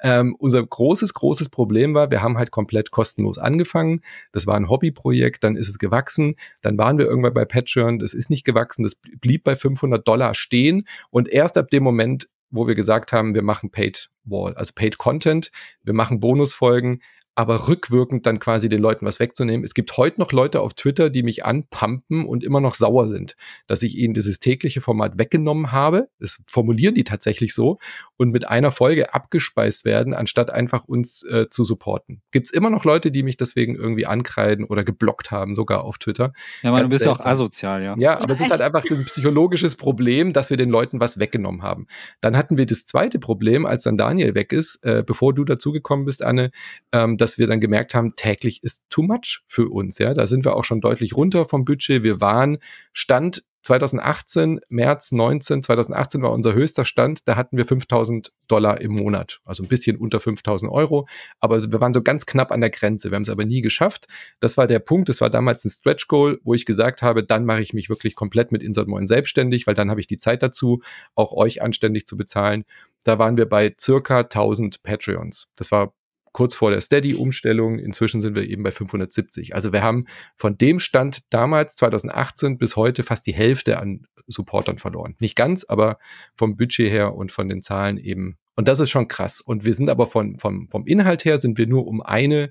Ähm, 0.01 0.35
unser 0.39 0.65
großes, 0.67 1.15
großes 1.15 1.51
Problem 1.51 1.95
war, 1.95 2.11
wir 2.11 2.23
haben 2.23 2.37
halt 2.37 2.51
komplett 2.51 2.91
kostenlos 2.91 3.39
angefangen. 3.39 4.01
Das 4.33 4.47
war 4.47 4.57
ein 4.57 4.69
Hobbyprojekt, 4.69 5.45
dann 5.45 5.57
ist 5.57 5.69
es 5.69 5.79
gewachsen. 5.79 6.35
Dann 6.63 6.77
waren 6.79 6.99
wir 6.99 7.07
irgendwann 7.07 7.35
bei 7.35 7.45
Patreon, 7.45 7.99
das 7.99 8.13
ist 8.13 8.31
nicht 8.31 8.45
gewachsen, 8.45 8.83
das 8.83 8.97
blieb 8.97 9.45
bei 9.45 9.55
500 9.55 10.07
Dollar 10.07 10.35
stehen. 10.35 10.87
Und 11.11 11.29
erst 11.29 11.57
ab 11.57 11.71
dem 11.71 11.85
Moment, 11.85 12.29
wo 12.51 12.67
wir 12.67 12.75
gesagt 12.75 13.13
haben, 13.13 13.35
wir 13.35 13.43
machen 13.43 13.71
Paid 13.71 14.11
Wall, 14.25 14.55
also 14.55 14.73
Paid 14.75 14.99
Content, 14.99 15.51
wir 15.83 15.95
machen 15.95 16.21
Bonusfolgen, 16.21 17.03
aber 17.39 17.69
rückwirkend 17.69 18.27
dann 18.27 18.41
quasi 18.41 18.69
den 18.69 18.81
Leuten 18.81 19.07
was 19.07 19.21
wegzunehmen. 19.21 19.63
Es 19.63 19.73
gibt 19.73 19.97
heute 19.97 20.19
noch 20.21 20.33
Leute 20.33 20.61
auf 20.61 20.75
Twitter, 20.75 21.09
die 21.09 21.23
mich 21.23 21.45
anpumpen 21.45 22.27
und 22.27 22.43
immer 22.43 22.61
noch 22.61 22.75
sauer 22.75 23.07
sind, 23.07 23.37
dass 23.69 23.85
ich 23.85 23.97
ihnen 23.97 24.13
dieses 24.13 24.41
tägliche 24.41 24.81
Format 24.81 25.19
weggenommen 25.19 25.71
habe. 25.71 26.09
Das 26.19 26.43
formulieren 26.47 26.97
die 26.97 27.05
tatsächlich 27.05 27.55
so 27.55 27.79
und 28.17 28.33
mit 28.33 28.49
einer 28.49 28.73
Folge 28.73 29.15
abgespeist 29.15 29.85
werden, 29.85 30.15
anstatt 30.15 30.51
einfach 30.51 30.87
uns 30.87 31.23
äh, 31.23 31.49
zu 31.49 31.63
supporten. 31.63 32.23
Gibt 32.33 32.49
es 32.49 32.53
immer 32.53 32.71
noch 32.71 32.85
Leute, 32.85 33.13
die 33.13 33.23
mich 33.23 33.37
deswegen 33.37 33.77
irgendwie 33.77 34.07
ankreiden 34.07 34.65
oder 34.65 34.83
geblockt 34.83 35.31
haben, 35.31 35.55
sogar 35.55 35.85
auf 35.85 35.99
Twitter. 35.99 36.33
Ja, 36.63 36.71
aber 36.71 36.83
du 36.83 36.89
bist 36.89 37.05
ja 37.05 37.13
auch 37.13 37.25
asozial, 37.25 37.85
ja. 37.85 37.95
Ja, 37.99 38.19
aber 38.19 38.33
es 38.33 38.41
ist 38.41 38.51
halt 38.51 38.63
einfach 38.63 38.83
ein 38.91 39.05
psychologisches 39.05 39.77
Problem, 39.77 40.33
dass 40.33 40.51
wir 40.51 40.57
den 40.57 40.71
Leuten 40.71 40.99
was 40.99 41.21
weggenommen 41.21 41.63
haben. 41.63 41.87
Dann 42.21 42.37
hatten 42.37 42.59
wir 42.59 42.67
das 42.67 42.85
zweite 42.85 43.21
Problem, 43.21 43.65
als 43.65 43.85
dann 43.85 43.97
Daniel 43.97 44.35
weg 44.35 44.53
ist, 44.53 44.85
äh, 44.85 45.05
bevor 45.07 45.35
du 45.35 45.45
dazugekommen 45.45 46.05
bist, 46.05 46.25
Anne, 46.25 46.51
ähm, 46.91 47.17
dass 47.17 47.28
wir 47.37 47.47
dann 47.47 47.61
gemerkt 47.61 47.95
haben, 47.95 48.17
täglich 48.17 48.63
ist 48.63 48.85
too 48.89 49.03
much 49.03 49.43
für 49.47 49.69
uns. 49.69 49.99
Ja, 49.99 50.15
da 50.15 50.27
sind 50.27 50.47
wir 50.47 50.57
auch 50.57 50.65
schon 50.65 50.81
deutlich 50.81 51.15
runter 51.15 51.45
vom 51.45 51.67
Budget. 51.67 52.03
Wir 52.03 52.21
waren 52.21 52.59
Stand 52.93 53.43
2018, 53.69 54.61
März 54.71 55.13
19, 55.13 55.63
2018 55.63 56.23
war 56.23 56.33
unser 56.33 56.55
höchster 56.55 56.87
Stand, 56.87 57.29
da 57.29 57.37
hatten 57.37 57.59
wir 57.59 57.67
5000 57.67 58.33
Dollar 58.47 58.81
im 58.81 58.93
Monat, 58.93 59.41
also 59.45 59.63
ein 59.63 59.69
bisschen 59.69 59.99
unter 59.99 60.21
5000 60.21 60.73
Euro, 60.73 61.07
aber 61.39 61.61
wir 61.71 61.79
waren 61.79 61.93
so 61.93 62.03
ganz 62.03 62.25
knapp 62.25 62.51
an 62.51 62.63
der 62.63 62.71
Grenze, 62.71 63.11
wir 63.11 63.17
haben 63.17 63.25
es 63.25 63.29
aber 63.29 63.45
nie 63.45 63.61
geschafft. 63.61 64.07
Das 64.41 64.57
war 64.57 64.67
der 64.67 64.79
Punkt, 64.79 65.11
das 65.11 65.21
war 65.21 65.29
damals 65.29 65.67
ein 65.67 65.71
Stretch 65.71 66.09
Goal, 66.09 66.41
wo 66.45 66.55
ich 66.55 66.65
gesagt 66.65 67.03
habe, 67.03 67.23
dann 67.23 67.45
mache 67.45 67.61
ich 67.61 67.75
mich 67.75 67.91
wirklich 67.91 68.15
komplett 68.15 68.53
mit 68.53 68.63
Insert 68.63 68.89
Moin 68.89 69.07
selbstständig, 69.07 69.67
weil 69.67 69.75
dann 69.75 69.91
habe 69.91 70.01
ich 70.01 70.07
die 70.07 70.19
Zeit 70.19 70.43
dazu, 70.43 70.81
auch 71.15 71.33
euch 71.33 71.61
anständig 71.61 72.07
zu 72.07 72.17
bezahlen. 72.17 72.65
Da 73.05 73.19
waren 73.19 73.37
wir 73.37 73.47
bei 73.47 73.75
circa 73.79 74.21
1000 74.21 74.83
Patreons. 74.83 75.51
Das 75.57 75.71
war 75.71 75.93
kurz 76.33 76.55
vor 76.55 76.71
der 76.71 76.81
Steady-Umstellung. 76.81 77.79
Inzwischen 77.79 78.21
sind 78.21 78.37
wir 78.37 78.49
eben 78.49 78.63
bei 78.63 78.71
570. 78.71 79.55
Also 79.55 79.73
wir 79.73 79.83
haben 79.83 80.07
von 80.37 80.57
dem 80.57 80.79
Stand 80.79 81.21
damals, 81.31 81.77
2018, 81.77 82.59
bis 82.59 82.77
heute 82.77 83.03
fast 83.03 83.27
die 83.27 83.35
Hälfte 83.35 83.79
an 83.79 84.07
Supportern 84.27 84.79
verloren. 84.79 85.17
Nicht 85.19 85.37
ganz, 85.37 85.65
aber 85.65 85.99
vom 86.37 86.57
Budget 86.57 86.91
her 86.91 87.15
und 87.15 87.33
von 87.33 87.49
den 87.49 87.63
Zahlen 87.63 87.99
eben. 87.99 88.39
Und 88.57 88.69
das 88.69 88.81
ist 88.81 88.91
schon 88.91 89.09
krass. 89.09 89.41
Und 89.41 89.65
wir 89.65 89.75
sind 89.75 89.89
aber 89.89 90.07
von, 90.07 90.37
vom, 90.39 90.69
vom 90.69 90.87
Inhalt 90.87 91.25
her 91.25 91.39
sind 91.39 91.59
wir 91.59 91.67
nur 91.67 91.87
um 91.87 92.03
eine 92.03 92.51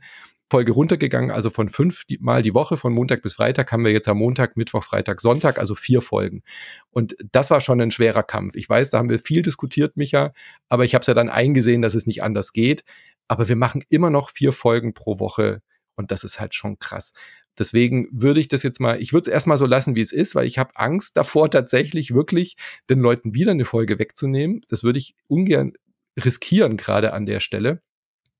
Folge 0.49 0.71
runtergegangen, 0.71 1.31
also 1.31 1.49
von 1.49 1.67
fünf 1.67 2.05
Mal 2.19 2.41
die 2.41 2.53
Woche, 2.53 2.77
von 2.77 2.93
Montag 2.93 3.21
bis 3.21 3.33
Freitag, 3.33 3.71
haben 3.71 3.83
wir 3.83 3.91
jetzt 3.91 4.07
am 4.07 4.17
Montag, 4.17 4.55
Mittwoch, 4.55 4.83
Freitag, 4.83 5.19
Sonntag, 5.19 5.59
also 5.59 5.75
vier 5.75 6.01
Folgen. 6.01 6.41
Und 6.89 7.17
das 7.31 7.51
war 7.51 7.59
schon 7.59 7.81
ein 7.81 7.91
schwerer 7.91 8.23
Kampf. 8.23 8.55
Ich 8.55 8.69
weiß, 8.69 8.91
da 8.91 8.99
haben 8.99 9.09
wir 9.09 9.19
viel 9.19 9.41
diskutiert, 9.41 9.97
Micha, 9.97 10.33
aber 10.69 10.85
ich 10.85 10.93
habe 10.93 11.01
es 11.01 11.07
ja 11.07 11.13
dann 11.13 11.29
eingesehen, 11.29 11.81
dass 11.81 11.95
es 11.95 12.05
nicht 12.05 12.23
anders 12.23 12.53
geht. 12.53 12.85
Aber 13.27 13.49
wir 13.49 13.55
machen 13.55 13.83
immer 13.89 14.09
noch 14.09 14.29
vier 14.29 14.53
Folgen 14.53 14.93
pro 14.93 15.19
Woche 15.19 15.61
und 15.95 16.11
das 16.11 16.23
ist 16.23 16.39
halt 16.39 16.53
schon 16.53 16.79
krass. 16.79 17.13
Deswegen 17.57 18.07
würde 18.11 18.39
ich 18.39 18.47
das 18.47 18.61
jetzt 18.63 18.79
mal, 18.79 19.01
ich 19.01 19.13
würde 19.13 19.29
es 19.29 19.33
erstmal 19.33 19.57
so 19.57 19.65
lassen, 19.65 19.95
wie 19.95 20.01
es 20.01 20.11
ist, 20.11 20.35
weil 20.35 20.45
ich 20.45 20.59
habe 20.59 20.75
Angst 20.75 21.17
davor, 21.17 21.49
tatsächlich 21.51 22.13
wirklich 22.13 22.55
den 22.89 22.99
Leuten 22.99 23.33
wieder 23.33 23.51
eine 23.51 23.65
Folge 23.65 23.99
wegzunehmen. 23.99 24.61
Das 24.69 24.83
würde 24.83 24.99
ich 24.99 25.15
ungern 25.27 25.73
riskieren, 26.17 26.77
gerade 26.77 27.13
an 27.13 27.25
der 27.25 27.39
Stelle. 27.39 27.81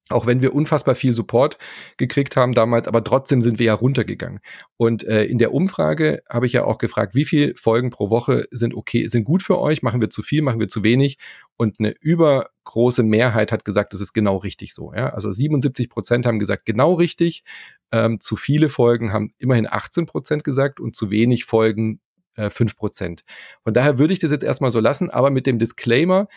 Auch 0.09 0.25
wenn 0.25 0.41
wir 0.41 0.55
unfassbar 0.55 0.95
viel 0.95 1.13
Support 1.13 1.57
gekriegt 1.97 2.35
haben 2.35 2.53
damals, 2.53 2.87
aber 2.87 3.03
trotzdem 3.03 3.41
sind 3.41 3.59
wir 3.59 3.67
ja 3.67 3.73
runtergegangen. 3.73 4.39
Und 4.77 5.03
äh, 5.03 5.25
in 5.25 5.37
der 5.37 5.53
Umfrage 5.53 6.23
habe 6.29 6.45
ich 6.45 6.53
ja 6.53 6.63
auch 6.63 6.77
gefragt, 6.77 7.15
wie 7.15 7.25
viele 7.25 7.55
Folgen 7.55 7.89
pro 7.89 8.09
Woche 8.09 8.45
sind 8.51 8.73
okay, 8.73 9.07
sind 9.07 9.25
gut 9.25 9.43
für 9.43 9.59
euch? 9.59 9.81
Machen 9.81 9.99
wir 10.01 10.09
zu 10.09 10.23
viel, 10.23 10.41
machen 10.41 10.59
wir 10.59 10.67
zu 10.67 10.83
wenig? 10.83 11.17
Und 11.57 11.79
eine 11.79 11.93
übergroße 11.99 13.03
Mehrheit 13.03 13.51
hat 13.51 13.65
gesagt, 13.65 13.93
das 13.93 14.01
ist 14.01 14.13
genau 14.13 14.37
richtig 14.37 14.73
so. 14.73 14.93
Ja? 14.93 15.09
Also 15.09 15.31
77 15.31 15.89
Prozent 15.89 16.25
haben 16.25 16.39
gesagt, 16.39 16.65
genau 16.65 16.93
richtig. 16.93 17.43
Ähm, 17.91 18.19
zu 18.19 18.35
viele 18.35 18.69
Folgen 18.69 19.11
haben 19.11 19.33
immerhin 19.37 19.67
18 19.69 20.05
Prozent 20.05 20.43
gesagt 20.43 20.79
und 20.79 20.95
zu 20.95 21.09
wenig 21.09 21.45
Folgen 21.45 21.99
äh, 22.35 22.49
5 22.49 22.77
Prozent. 22.77 23.23
Von 23.63 23.73
daher 23.73 23.99
würde 23.99 24.13
ich 24.13 24.19
das 24.19 24.31
jetzt 24.31 24.43
erstmal 24.43 24.71
so 24.71 24.79
lassen, 24.79 25.09
aber 25.09 25.31
mit 25.31 25.47
dem 25.47 25.59
Disclaimer, 25.59 26.27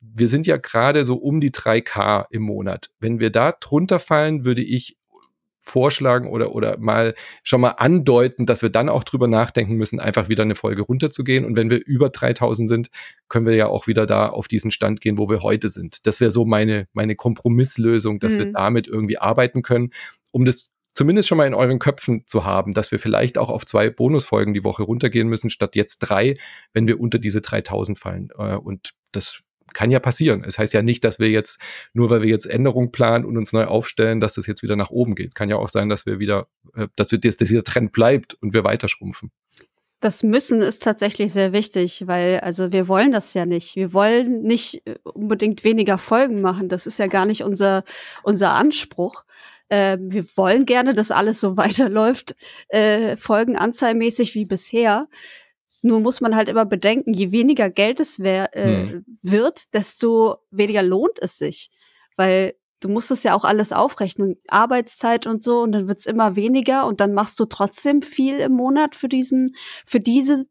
wir 0.00 0.28
sind 0.28 0.46
ja 0.46 0.56
gerade 0.56 1.04
so 1.04 1.16
um 1.16 1.40
die 1.40 1.50
3K 1.50 2.26
im 2.30 2.42
Monat. 2.42 2.90
Wenn 3.00 3.20
wir 3.20 3.30
da 3.30 3.52
drunter 3.52 3.98
fallen, 3.98 4.44
würde 4.44 4.62
ich 4.62 4.96
vorschlagen 5.62 6.28
oder, 6.28 6.54
oder 6.54 6.78
mal 6.78 7.14
schon 7.42 7.60
mal 7.60 7.72
andeuten, 7.72 8.46
dass 8.46 8.62
wir 8.62 8.70
dann 8.70 8.88
auch 8.88 9.04
drüber 9.04 9.28
nachdenken 9.28 9.74
müssen, 9.74 10.00
einfach 10.00 10.28
wieder 10.28 10.42
eine 10.42 10.54
Folge 10.54 10.82
runterzugehen. 10.82 11.44
Und 11.44 11.56
wenn 11.56 11.70
wir 11.70 11.84
über 11.84 12.08
3000 12.08 12.68
sind, 12.68 12.90
können 13.28 13.46
wir 13.46 13.54
ja 13.54 13.68
auch 13.68 13.86
wieder 13.86 14.06
da 14.06 14.28
auf 14.28 14.48
diesen 14.48 14.70
Stand 14.70 15.00
gehen, 15.02 15.18
wo 15.18 15.28
wir 15.28 15.42
heute 15.42 15.68
sind. 15.68 16.06
Das 16.06 16.20
wäre 16.20 16.32
so 16.32 16.46
meine, 16.46 16.88
meine 16.94 17.14
Kompromisslösung, 17.14 18.20
dass 18.20 18.34
mhm. 18.34 18.38
wir 18.38 18.52
damit 18.52 18.88
irgendwie 18.88 19.18
arbeiten 19.18 19.62
können, 19.62 19.90
um 20.32 20.46
das 20.46 20.66
zumindest 20.94 21.28
schon 21.28 21.38
mal 21.38 21.46
in 21.46 21.54
euren 21.54 21.78
Köpfen 21.78 22.26
zu 22.26 22.44
haben, 22.44 22.72
dass 22.72 22.90
wir 22.90 22.98
vielleicht 22.98 23.38
auch 23.38 23.50
auf 23.50 23.66
zwei 23.66 23.90
Bonusfolgen 23.90 24.54
die 24.54 24.64
Woche 24.64 24.82
runtergehen 24.82 25.28
müssen, 25.28 25.50
statt 25.50 25.76
jetzt 25.76 25.98
drei, 25.98 26.36
wenn 26.72 26.88
wir 26.88 26.98
unter 26.98 27.18
diese 27.18 27.42
3000 27.42 27.98
fallen. 27.98 28.30
Äh, 28.38 28.56
und 28.56 28.94
das 29.12 29.42
kann 29.74 29.90
ja 29.90 30.00
passieren. 30.00 30.44
Es 30.46 30.58
heißt 30.58 30.72
ja 30.72 30.82
nicht, 30.82 31.04
dass 31.04 31.18
wir 31.18 31.30
jetzt, 31.30 31.60
nur 31.92 32.10
weil 32.10 32.22
wir 32.22 32.28
jetzt 32.28 32.46
Änderungen 32.46 32.92
planen 32.92 33.24
und 33.24 33.36
uns 33.36 33.52
neu 33.52 33.64
aufstellen, 33.64 34.20
dass 34.20 34.34
das 34.34 34.46
jetzt 34.46 34.62
wieder 34.62 34.76
nach 34.76 34.90
oben 34.90 35.14
geht. 35.14 35.34
Kann 35.34 35.48
ja 35.48 35.56
auch 35.56 35.68
sein, 35.68 35.88
dass 35.88 36.06
wir 36.06 36.18
wieder, 36.18 36.48
äh, 36.74 36.88
dass, 36.96 37.10
wir, 37.12 37.18
dass 37.18 37.36
dieser 37.36 37.64
Trend 37.64 37.92
bleibt 37.92 38.34
und 38.34 38.54
wir 38.54 38.64
weiter 38.64 38.88
schrumpfen. 38.88 39.30
Das 40.00 40.22
Müssen 40.22 40.62
ist 40.62 40.82
tatsächlich 40.82 41.30
sehr 41.30 41.52
wichtig, 41.52 42.06
weil 42.06 42.40
also 42.40 42.72
wir 42.72 42.88
wollen 42.88 43.12
das 43.12 43.34
ja 43.34 43.44
nicht. 43.44 43.76
Wir 43.76 43.92
wollen 43.92 44.42
nicht 44.42 44.86
äh, 44.86 44.96
unbedingt 45.04 45.62
weniger 45.62 45.98
Folgen 45.98 46.40
machen. 46.40 46.68
Das 46.68 46.86
ist 46.86 46.98
ja 46.98 47.06
gar 47.06 47.26
nicht 47.26 47.42
unser, 47.42 47.84
unser 48.22 48.52
Anspruch. 48.52 49.24
Äh, 49.68 49.98
wir 50.00 50.24
wollen 50.36 50.64
gerne, 50.64 50.94
dass 50.94 51.10
alles 51.10 51.40
so 51.40 51.56
weiterläuft, 51.58 52.34
äh, 52.68 53.16
folgenanzahlmäßig 53.16 54.34
wie 54.34 54.46
bisher. 54.46 55.06
Nur 55.82 56.00
muss 56.00 56.20
man 56.20 56.36
halt 56.36 56.48
immer 56.48 56.66
bedenken, 56.66 57.12
je 57.12 57.32
weniger 57.32 57.70
Geld 57.70 58.00
es 58.00 58.18
wär, 58.18 58.56
äh, 58.56 58.88
hm. 58.88 59.04
wird, 59.22 59.74
desto 59.74 60.36
weniger 60.50 60.82
lohnt 60.82 61.18
es 61.20 61.38
sich. 61.38 61.70
Weil 62.16 62.54
du 62.80 62.88
musst 62.88 63.10
es 63.10 63.22
ja 63.22 63.34
auch 63.34 63.44
alles 63.44 63.72
aufrechnen, 63.72 64.36
Arbeitszeit 64.48 65.26
und 65.26 65.42
so, 65.42 65.60
und 65.60 65.72
dann 65.72 65.88
wird's 65.88 66.06
immer 66.06 66.36
weniger 66.36 66.86
und 66.86 67.00
dann 67.00 67.12
machst 67.12 67.38
du 67.40 67.44
trotzdem 67.44 68.02
viel 68.02 68.38
im 68.38 68.52
Monat 68.52 68.94
für 68.94 69.08
diesen, 69.08 69.54
für 69.86 70.00
diese 70.00 70.46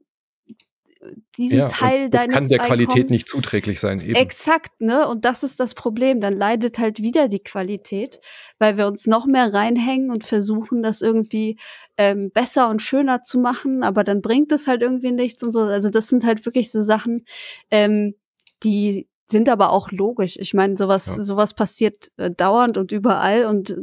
diesen 1.38 1.60
ja, 1.60 1.68
Teil 1.68 2.10
das 2.10 2.22
deines 2.22 2.36
kann 2.36 2.50
der 2.50 2.62
Einkommens. 2.62 2.88
Qualität 2.88 3.10
nicht 3.10 3.30
zuträglich 3.30 3.80
sein. 3.80 4.02
Eben. 4.02 4.16
Exakt, 4.16 4.82
ne? 4.82 5.08
Und 5.08 5.24
das 5.26 5.44
ist 5.44 5.60
das 5.60 5.74
Problem. 5.74 6.20
Dann 6.20 6.36
leidet 6.36 6.78
halt 6.78 7.00
wieder 7.00 7.28
die 7.28 7.40
Qualität, 7.40 8.20
weil 8.58 8.78
wir 8.78 8.88
uns 8.88 9.08
noch 9.08 9.26
mehr 9.26 9.54
reinhängen 9.54 10.12
und 10.12 10.24
versuchen, 10.24 10.84
das 10.84 11.02
irgendwie 11.02 11.58
ähm, 11.98 12.32
besser 12.32 12.70
und 12.70 12.82
schöner 12.82 13.24
zu 13.24 13.40
machen, 13.40 13.84
aber 13.84 14.04
dann 14.04 14.22
bringt 14.22 14.52
es 14.52 14.68
halt 14.68 14.82
irgendwie 14.82 15.12
nichts 15.12 15.42
und 15.44 15.52
so. 15.52 15.62
Also 15.62 15.90
das 15.90 16.08
sind 16.08 16.26
halt 16.26 16.46
wirklich 16.46 16.72
so 16.72 16.82
Sachen, 16.82 17.26
ähm, 17.72 18.16
die 18.64 19.08
sind 19.26 19.48
aber 19.48 19.72
auch 19.72 19.92
logisch. 19.92 20.38
Ich 20.40 20.54
meine, 20.54 20.76
sowas, 20.76 21.06
ja. 21.18 21.24
sowas 21.24 21.54
passiert 21.54 22.12
äh, 22.18 22.32
dauernd 22.32 22.78
und 22.78 22.92
überall 22.92 23.46
und 23.46 23.76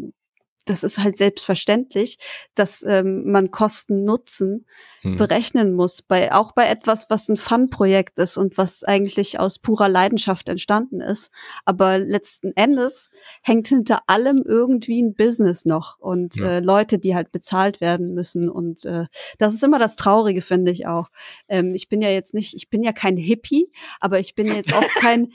das 0.67 0.83
ist 0.83 0.99
halt 0.99 1.17
selbstverständlich, 1.17 2.19
dass 2.55 2.85
ähm, 2.87 3.31
man 3.31 3.51
Kosten-Nutzen 3.51 4.67
hm. 5.03 5.17
berechnen 5.17 5.73
muss, 5.73 6.03
bei, 6.03 6.33
auch 6.33 6.53
bei 6.53 6.69
etwas, 6.69 7.09
was 7.09 7.29
ein 7.29 7.37
Fun-Projekt 7.37 8.19
ist 8.19 8.37
und 8.37 8.59
was 8.59 8.83
eigentlich 8.85 9.39
aus 9.39 9.59
purer 9.59 9.89
Leidenschaft 9.89 10.49
entstanden 10.49 11.01
ist. 11.01 11.31
Aber 11.65 11.99
letzten 11.99 12.53
Endes 12.57 13.11
hängt 13.43 13.69
hinter 13.69 14.03
allem 14.09 14.43
irgendwie 14.45 15.01
ein 15.01 15.15
Business 15.15 15.65
noch 15.65 15.99
und 16.01 16.37
ja. 16.37 16.57
äh, 16.57 16.61
Leute, 16.61 16.99
die 16.99 17.15
halt 17.15 17.31
bezahlt 17.33 17.81
werden 17.81 18.13
müssen. 18.13 18.51
Und 18.51 18.85
äh, 18.85 19.07
das 19.39 19.55
ist 19.55 19.63
immer 19.63 19.79
das 19.79 19.97
Traurige, 19.97 20.43
finde 20.43 20.73
ich 20.73 20.87
auch. 20.87 21.11
Ähm, 21.49 21.75
ich 21.75 21.89
bin 21.89 22.03
ja 22.03 22.11
jetzt 22.11 22.35
nicht, 22.35 22.55
ich 22.55 22.69
bin 22.69 22.83
ja 22.83 22.93
kein 22.93 23.17
Hippie, 23.17 23.71
aber 24.01 24.19
ich 24.19 24.35
bin 24.35 24.49
jetzt 24.49 24.75
auch 24.75 24.89
kein, 25.01 25.33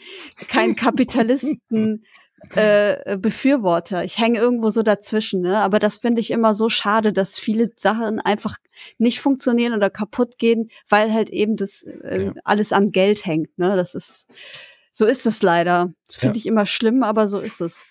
kein 0.49 0.75
Kapitalisten 0.82 2.03
äh, 2.55 3.17
Befürworter. 3.17 4.03
Ich 4.03 4.17
hänge 4.17 4.39
irgendwo 4.39 4.69
so 4.69 4.83
dazwischen, 4.83 5.41
ne? 5.41 5.59
Aber 5.59 5.79
das 5.79 5.97
finde 5.97 6.21
ich 6.21 6.31
immer 6.31 6.53
so 6.53 6.69
schade, 6.69 7.13
dass 7.13 7.37
viele 7.37 7.71
Sachen 7.75 8.19
einfach 8.19 8.57
nicht 8.97 9.21
funktionieren 9.21 9.73
oder 9.73 9.89
kaputt 9.89 10.37
gehen, 10.37 10.69
weil 10.89 11.13
halt 11.13 11.29
eben 11.29 11.55
das 11.55 11.83
äh, 11.83 12.25
ja. 12.25 12.33
alles 12.43 12.73
an 12.73 12.91
Geld 12.91 13.25
hängt, 13.25 13.57
ne? 13.57 13.75
Das 13.75 13.95
ist 13.95 14.27
so 14.91 15.05
ist 15.05 15.25
es 15.25 15.41
leider. 15.41 15.93
Das 16.07 16.17
finde 16.17 16.37
ja. 16.37 16.41
ich 16.41 16.45
immer 16.47 16.65
schlimm, 16.65 17.03
aber 17.03 17.27
so 17.27 17.39
ist 17.39 17.61
es. 17.61 17.85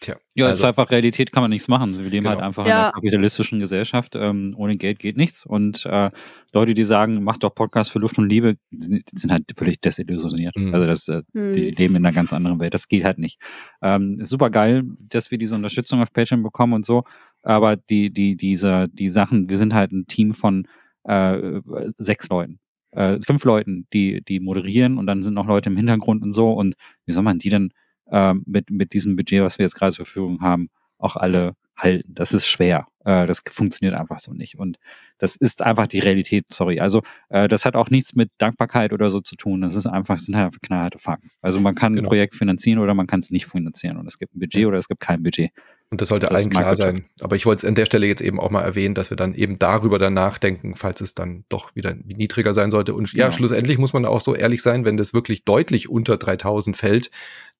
Tja, 0.00 0.16
ja, 0.34 0.46
also, 0.46 0.54
es 0.54 0.60
ist 0.60 0.64
einfach 0.64 0.90
Realität, 0.90 1.30
kann 1.30 1.42
man 1.42 1.50
nichts 1.50 1.68
machen. 1.68 1.98
Wir 1.98 2.08
leben 2.08 2.26
halt 2.26 2.38
genau. 2.38 2.46
halt 2.46 2.58
einfach 2.58 2.66
ja. 2.66 2.72
in 2.72 2.84
einer 2.84 2.92
kapitalistischen 2.92 3.60
Gesellschaft. 3.60 4.16
Ähm, 4.16 4.54
ohne 4.56 4.76
Geld 4.76 4.98
geht 4.98 5.18
nichts. 5.18 5.44
Und 5.44 5.84
äh, 5.84 6.10
Leute, 6.54 6.72
die 6.72 6.84
sagen, 6.84 7.22
mach 7.22 7.36
doch 7.36 7.54
Podcast 7.54 7.92
für 7.92 7.98
Luft 7.98 8.16
und 8.16 8.26
Liebe, 8.26 8.56
die 8.70 9.04
sind 9.14 9.30
halt 9.30 9.44
völlig 9.54 9.78
desillusioniert. 9.82 10.56
Mhm. 10.56 10.72
Also 10.72 10.86
das, 10.86 11.08
äh, 11.08 11.22
mhm. 11.34 11.52
die 11.52 11.70
leben 11.72 11.96
in 11.96 12.06
einer 12.06 12.14
ganz 12.14 12.32
anderen 12.32 12.60
Welt. 12.60 12.72
Das 12.72 12.88
geht 12.88 13.04
halt 13.04 13.18
nicht. 13.18 13.38
Ähm, 13.82 14.18
ist 14.18 14.30
super 14.30 14.48
geil, 14.48 14.84
dass 14.98 15.30
wir 15.30 15.36
diese 15.36 15.54
Unterstützung 15.54 16.00
auf 16.00 16.14
Patreon 16.14 16.42
bekommen 16.42 16.72
und 16.72 16.86
so. 16.86 17.04
Aber 17.42 17.76
die, 17.76 18.10
die, 18.10 18.36
diese, 18.36 18.88
die 18.88 19.10
Sachen, 19.10 19.50
wir 19.50 19.58
sind 19.58 19.74
halt 19.74 19.92
ein 19.92 20.06
Team 20.06 20.32
von 20.32 20.66
äh, 21.04 21.60
sechs 21.98 22.30
Leuten. 22.30 22.58
Äh, 22.92 23.18
fünf 23.20 23.44
Leuten, 23.44 23.86
die, 23.92 24.22
die 24.24 24.40
moderieren 24.40 24.96
und 24.96 25.06
dann 25.06 25.22
sind 25.22 25.34
noch 25.34 25.46
Leute 25.46 25.68
im 25.68 25.76
Hintergrund 25.76 26.22
und 26.22 26.32
so. 26.32 26.52
Und 26.52 26.74
wie 27.04 27.12
soll 27.12 27.22
man 27.22 27.38
die 27.38 27.50
denn 27.50 27.70
äh, 28.10 28.34
mit, 28.44 28.70
mit 28.70 28.92
diesem 28.92 29.16
Budget, 29.16 29.42
was 29.42 29.58
wir 29.58 29.64
jetzt 29.64 29.74
gerade 29.74 29.92
zur 29.92 30.04
Verfügung 30.04 30.40
haben, 30.40 30.70
auch 30.98 31.16
alle 31.16 31.54
halten. 31.76 32.14
Das 32.14 32.32
ist 32.32 32.46
schwer. 32.46 32.86
Äh, 33.04 33.26
das 33.26 33.40
funktioniert 33.48 33.98
einfach 33.98 34.18
so 34.18 34.32
nicht. 34.32 34.58
Und 34.58 34.78
das 35.18 35.36
ist 35.36 35.62
einfach 35.62 35.86
die 35.86 36.00
Realität, 36.00 36.44
sorry. 36.50 36.80
Also 36.80 37.02
äh, 37.28 37.48
das 37.48 37.64
hat 37.64 37.74
auch 37.74 37.90
nichts 37.90 38.14
mit 38.14 38.30
Dankbarkeit 38.38 38.92
oder 38.92 39.10
so 39.10 39.20
zu 39.20 39.36
tun. 39.36 39.62
Das 39.62 39.74
ist 39.74 39.86
einfach, 39.86 40.18
sind 40.18 40.36
halt 40.36 40.46
einfach 40.46 40.60
knallharte 40.60 40.98
Fakten. 40.98 41.30
Also 41.40 41.60
man 41.60 41.74
kann 41.74 41.94
genau. 41.94 42.06
ein 42.06 42.08
Projekt 42.08 42.34
finanzieren 42.34 42.78
oder 42.78 42.94
man 42.94 43.06
kann 43.06 43.20
es 43.20 43.30
nicht 43.30 43.46
finanzieren. 43.46 43.96
Und 43.96 44.06
es 44.06 44.18
gibt 44.18 44.34
ein 44.34 44.40
Budget 44.40 44.66
oder 44.66 44.78
es 44.78 44.88
gibt 44.88 45.00
kein 45.00 45.22
Budget. 45.22 45.50
Und 45.90 46.00
das 46.00 46.08
sollte 46.08 46.26
das 46.26 46.36
allen 46.36 46.50
klar 46.50 46.76
sein. 46.76 47.06
Aber 47.20 47.34
ich 47.34 47.46
wollte 47.46 47.66
es 47.66 47.68
an 47.68 47.74
der 47.74 47.84
Stelle 47.84 48.06
jetzt 48.06 48.20
eben 48.20 48.38
auch 48.38 48.50
mal 48.50 48.62
erwähnen, 48.62 48.94
dass 48.94 49.10
wir 49.10 49.16
dann 49.16 49.34
eben 49.34 49.58
darüber 49.58 49.98
dann 49.98 50.14
nachdenken, 50.14 50.76
falls 50.76 51.00
es 51.00 51.14
dann 51.14 51.44
doch 51.48 51.74
wieder 51.74 51.94
niedriger 51.94 52.54
sein 52.54 52.70
sollte. 52.70 52.94
Und 52.94 53.12
ja, 53.12 53.24
genau. 53.24 53.36
schlussendlich 53.36 53.76
muss 53.76 53.92
man 53.92 54.04
auch 54.04 54.20
so 54.20 54.36
ehrlich 54.36 54.62
sein, 54.62 54.84
wenn 54.84 54.96
das 54.96 55.14
wirklich 55.14 55.44
deutlich 55.44 55.88
unter 55.88 56.16
3000 56.16 56.76
fällt, 56.76 57.10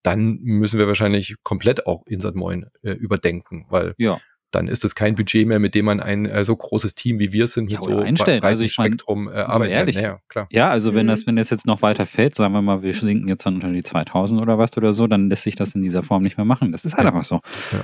dann 0.03 0.39
müssen 0.43 0.79
wir 0.79 0.87
wahrscheinlich 0.87 1.37
komplett 1.43 1.87
auch 1.87 2.07
Insert 2.07 2.35
Moin 2.35 2.67
äh, 2.83 2.93
überdenken, 2.93 3.67
weil 3.69 3.95
ja. 3.99 4.19
dann 4.51 4.69
ist 4.69 4.85
es 4.85 4.95
kein 4.95 5.15
Budget 5.15 5.47
mehr, 5.47 5.59
mit 5.59 5.75
dem 5.75 5.85
man 5.85 6.01
ein 6.01 6.27
äh, 6.27 6.45
so 6.45 6.57
großes 6.57 6.95
Team 6.95 7.19
wie 7.19 7.33
wir 7.33 7.47
sind, 7.47 7.65
mit 7.65 7.73
ja, 7.73 7.81
so 7.81 7.99
einstellen. 7.99 8.43
Also 8.43 8.65
ich 8.65 8.73
Spektrum 8.73 9.25
mein, 9.25 9.35
äh, 9.35 9.39
arbeiten 9.39 9.73
ehrlich. 9.73 9.97
kann. 9.97 10.05
Ja, 10.05 10.19
klar. 10.29 10.47
ja, 10.51 10.71
also 10.71 10.95
wenn 10.95 11.07
das, 11.07 11.23
mhm. 11.23 11.27
wenn 11.29 11.37
das 11.37 11.51
jetzt 11.51 11.67
noch 11.67 11.83
weiter 11.83 12.07
fällt, 12.07 12.35
sagen 12.35 12.55
wir 12.55 12.63
mal, 12.63 12.83
wir 12.83 12.95
sinken 12.95 13.29
jetzt 13.29 13.45
dann 13.45 13.57
unter 13.57 13.71
die 13.71 13.83
2000 13.83 14.41
oder 14.41 14.59
was 14.59 14.77
oder 14.77 14.95
so, 14.95 15.07
dann 15.07 15.29
lässt 15.29 15.45
sich 15.45 15.57
das 15.57 15.75
in 15.75 15.83
dieser 15.83 16.03
Form 16.03 16.23
nicht 16.23 16.37
mehr 16.37 16.47
machen. 16.47 16.73
Das 16.73 16.85
ist 16.85 16.97
halt 16.97 17.07
einfach 17.07 17.25
so. 17.25 17.41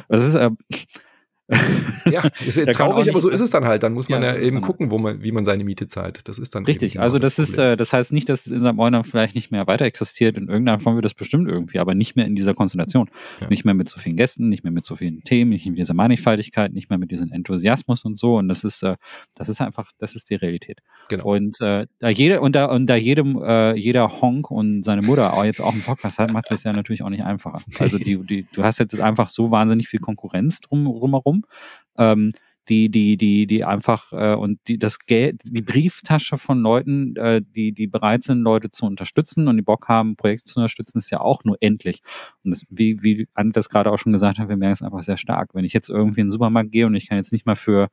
Das 0.08 0.24
ist, 0.24 0.34
äh, 0.34 0.50
ja, 2.10 2.28
es 2.44 2.56
wird 2.56 2.74
traurig, 2.74 3.08
aber 3.08 3.20
so 3.20 3.28
ist 3.28 3.40
es 3.40 3.50
dann 3.50 3.66
halt. 3.66 3.84
Dann 3.84 3.92
muss 3.92 4.08
man 4.08 4.20
ja, 4.20 4.34
ja 4.34 4.40
eben 4.40 4.60
gucken, 4.60 4.90
wo 4.90 4.98
man, 4.98 5.22
wie 5.22 5.30
man 5.30 5.44
seine 5.44 5.62
Miete 5.62 5.86
zahlt. 5.86 6.26
Das 6.26 6.38
ist 6.38 6.56
dann 6.56 6.64
richtig. 6.64 6.94
Genau 6.94 7.04
also 7.04 7.20
das, 7.20 7.36
das 7.36 7.50
ist, 7.50 7.58
äh, 7.58 7.76
das 7.76 7.92
heißt 7.92 8.12
nicht, 8.12 8.28
dass 8.28 8.48
in 8.48 8.60
St. 8.60 8.74
Moiner 8.74 9.04
vielleicht 9.04 9.36
nicht 9.36 9.52
mehr 9.52 9.66
weiter 9.68 9.84
existiert. 9.84 10.36
In 10.36 10.48
irgendeiner 10.48 10.80
Form 10.80 10.96
wird 10.96 11.04
das 11.04 11.14
bestimmt 11.14 11.48
irgendwie, 11.48 11.78
aber 11.78 11.94
nicht 11.94 12.16
mehr 12.16 12.26
in 12.26 12.34
dieser 12.34 12.54
Konstellation. 12.54 13.10
Ja. 13.40 13.46
Nicht 13.48 13.64
mehr 13.64 13.74
mit 13.74 13.88
so 13.88 14.00
vielen 14.00 14.16
Gästen, 14.16 14.48
nicht 14.48 14.64
mehr 14.64 14.72
mit 14.72 14.84
so 14.84 14.96
vielen 14.96 15.22
Themen, 15.22 15.50
nicht 15.50 15.66
mit 15.66 15.78
dieser 15.78 15.94
Mannigfaltigkeit, 15.94 16.72
nicht 16.72 16.90
mehr 16.90 16.98
mit 16.98 17.12
diesem 17.12 17.30
Enthusiasmus 17.30 18.04
und 18.04 18.18
so. 18.18 18.36
Und 18.36 18.48
das 18.48 18.64
ist, 18.64 18.82
äh, 18.82 18.96
das 19.36 19.48
ist 19.48 19.60
einfach, 19.60 19.92
das 19.98 20.16
ist 20.16 20.30
die 20.30 20.34
Realität. 20.34 20.80
Genau. 21.08 21.32
Und 21.32 21.60
äh, 21.60 21.86
da 22.00 22.08
jede 22.08 22.40
und 22.40 22.56
da 22.56 22.64
und 22.66 22.86
da 22.86 22.96
jedem 22.96 23.40
äh, 23.40 23.76
jeder 23.76 24.20
Honk 24.20 24.50
und 24.50 24.82
seine 24.82 25.02
Mutter 25.02 25.34
auch 25.34 25.44
jetzt 25.44 25.60
auch 25.60 25.72
einen 25.72 25.82
Podcast 25.82 26.18
hat, 26.18 26.32
macht 26.32 26.50
es 26.50 26.64
ja 26.64 26.72
natürlich 26.72 27.02
auch 27.02 27.10
nicht 27.10 27.22
einfacher. 27.22 27.60
Also 27.78 27.98
die, 27.98 28.18
die, 28.18 28.46
du 28.52 28.64
hast 28.64 28.80
jetzt 28.80 28.98
einfach 28.98 29.28
so 29.28 29.52
wahnsinnig 29.52 29.86
viel 29.86 30.00
Konkurrenz 30.00 30.60
drum 30.60 30.86
drumherum 30.86 31.35
ähm, 31.98 32.30
die, 32.68 32.88
die, 32.90 33.16
die, 33.16 33.46
die 33.46 33.64
einfach 33.64 34.12
äh, 34.12 34.34
und 34.34 34.58
die 34.66 34.78
das 34.78 34.98
Geld, 34.98 35.40
die 35.44 35.62
Brieftasche 35.62 36.36
von 36.36 36.60
Leuten, 36.60 37.14
äh, 37.16 37.40
die, 37.42 37.72
die 37.72 37.86
bereit 37.86 38.24
sind, 38.24 38.42
Leute 38.42 38.70
zu 38.70 38.86
unterstützen 38.86 39.46
und 39.48 39.56
die 39.56 39.62
Bock 39.62 39.88
haben, 39.88 40.16
Projekte 40.16 40.44
zu 40.44 40.58
unterstützen, 40.58 40.98
ist 40.98 41.10
ja 41.10 41.20
auch 41.20 41.44
nur 41.44 41.56
endlich. 41.60 42.02
Und 42.42 42.50
das, 42.50 42.62
wie, 42.68 43.02
wie 43.02 43.28
Anne 43.34 43.52
das 43.52 43.68
gerade 43.68 43.92
auch 43.92 43.98
schon 43.98 44.12
gesagt 44.12 44.38
hat, 44.38 44.48
wir 44.48 44.56
merken 44.56 44.72
es 44.72 44.82
einfach 44.82 45.02
sehr 45.02 45.16
stark. 45.16 45.50
Wenn 45.54 45.64
ich 45.64 45.72
jetzt 45.72 45.88
irgendwie 45.88 46.20
in 46.20 46.26
den 46.26 46.32
Supermarkt 46.32 46.72
gehe 46.72 46.86
und 46.86 46.94
ich 46.94 47.08
kann 47.08 47.18
jetzt 47.18 47.32
nicht 47.32 47.46
mal 47.46 47.56
für, 47.56 47.88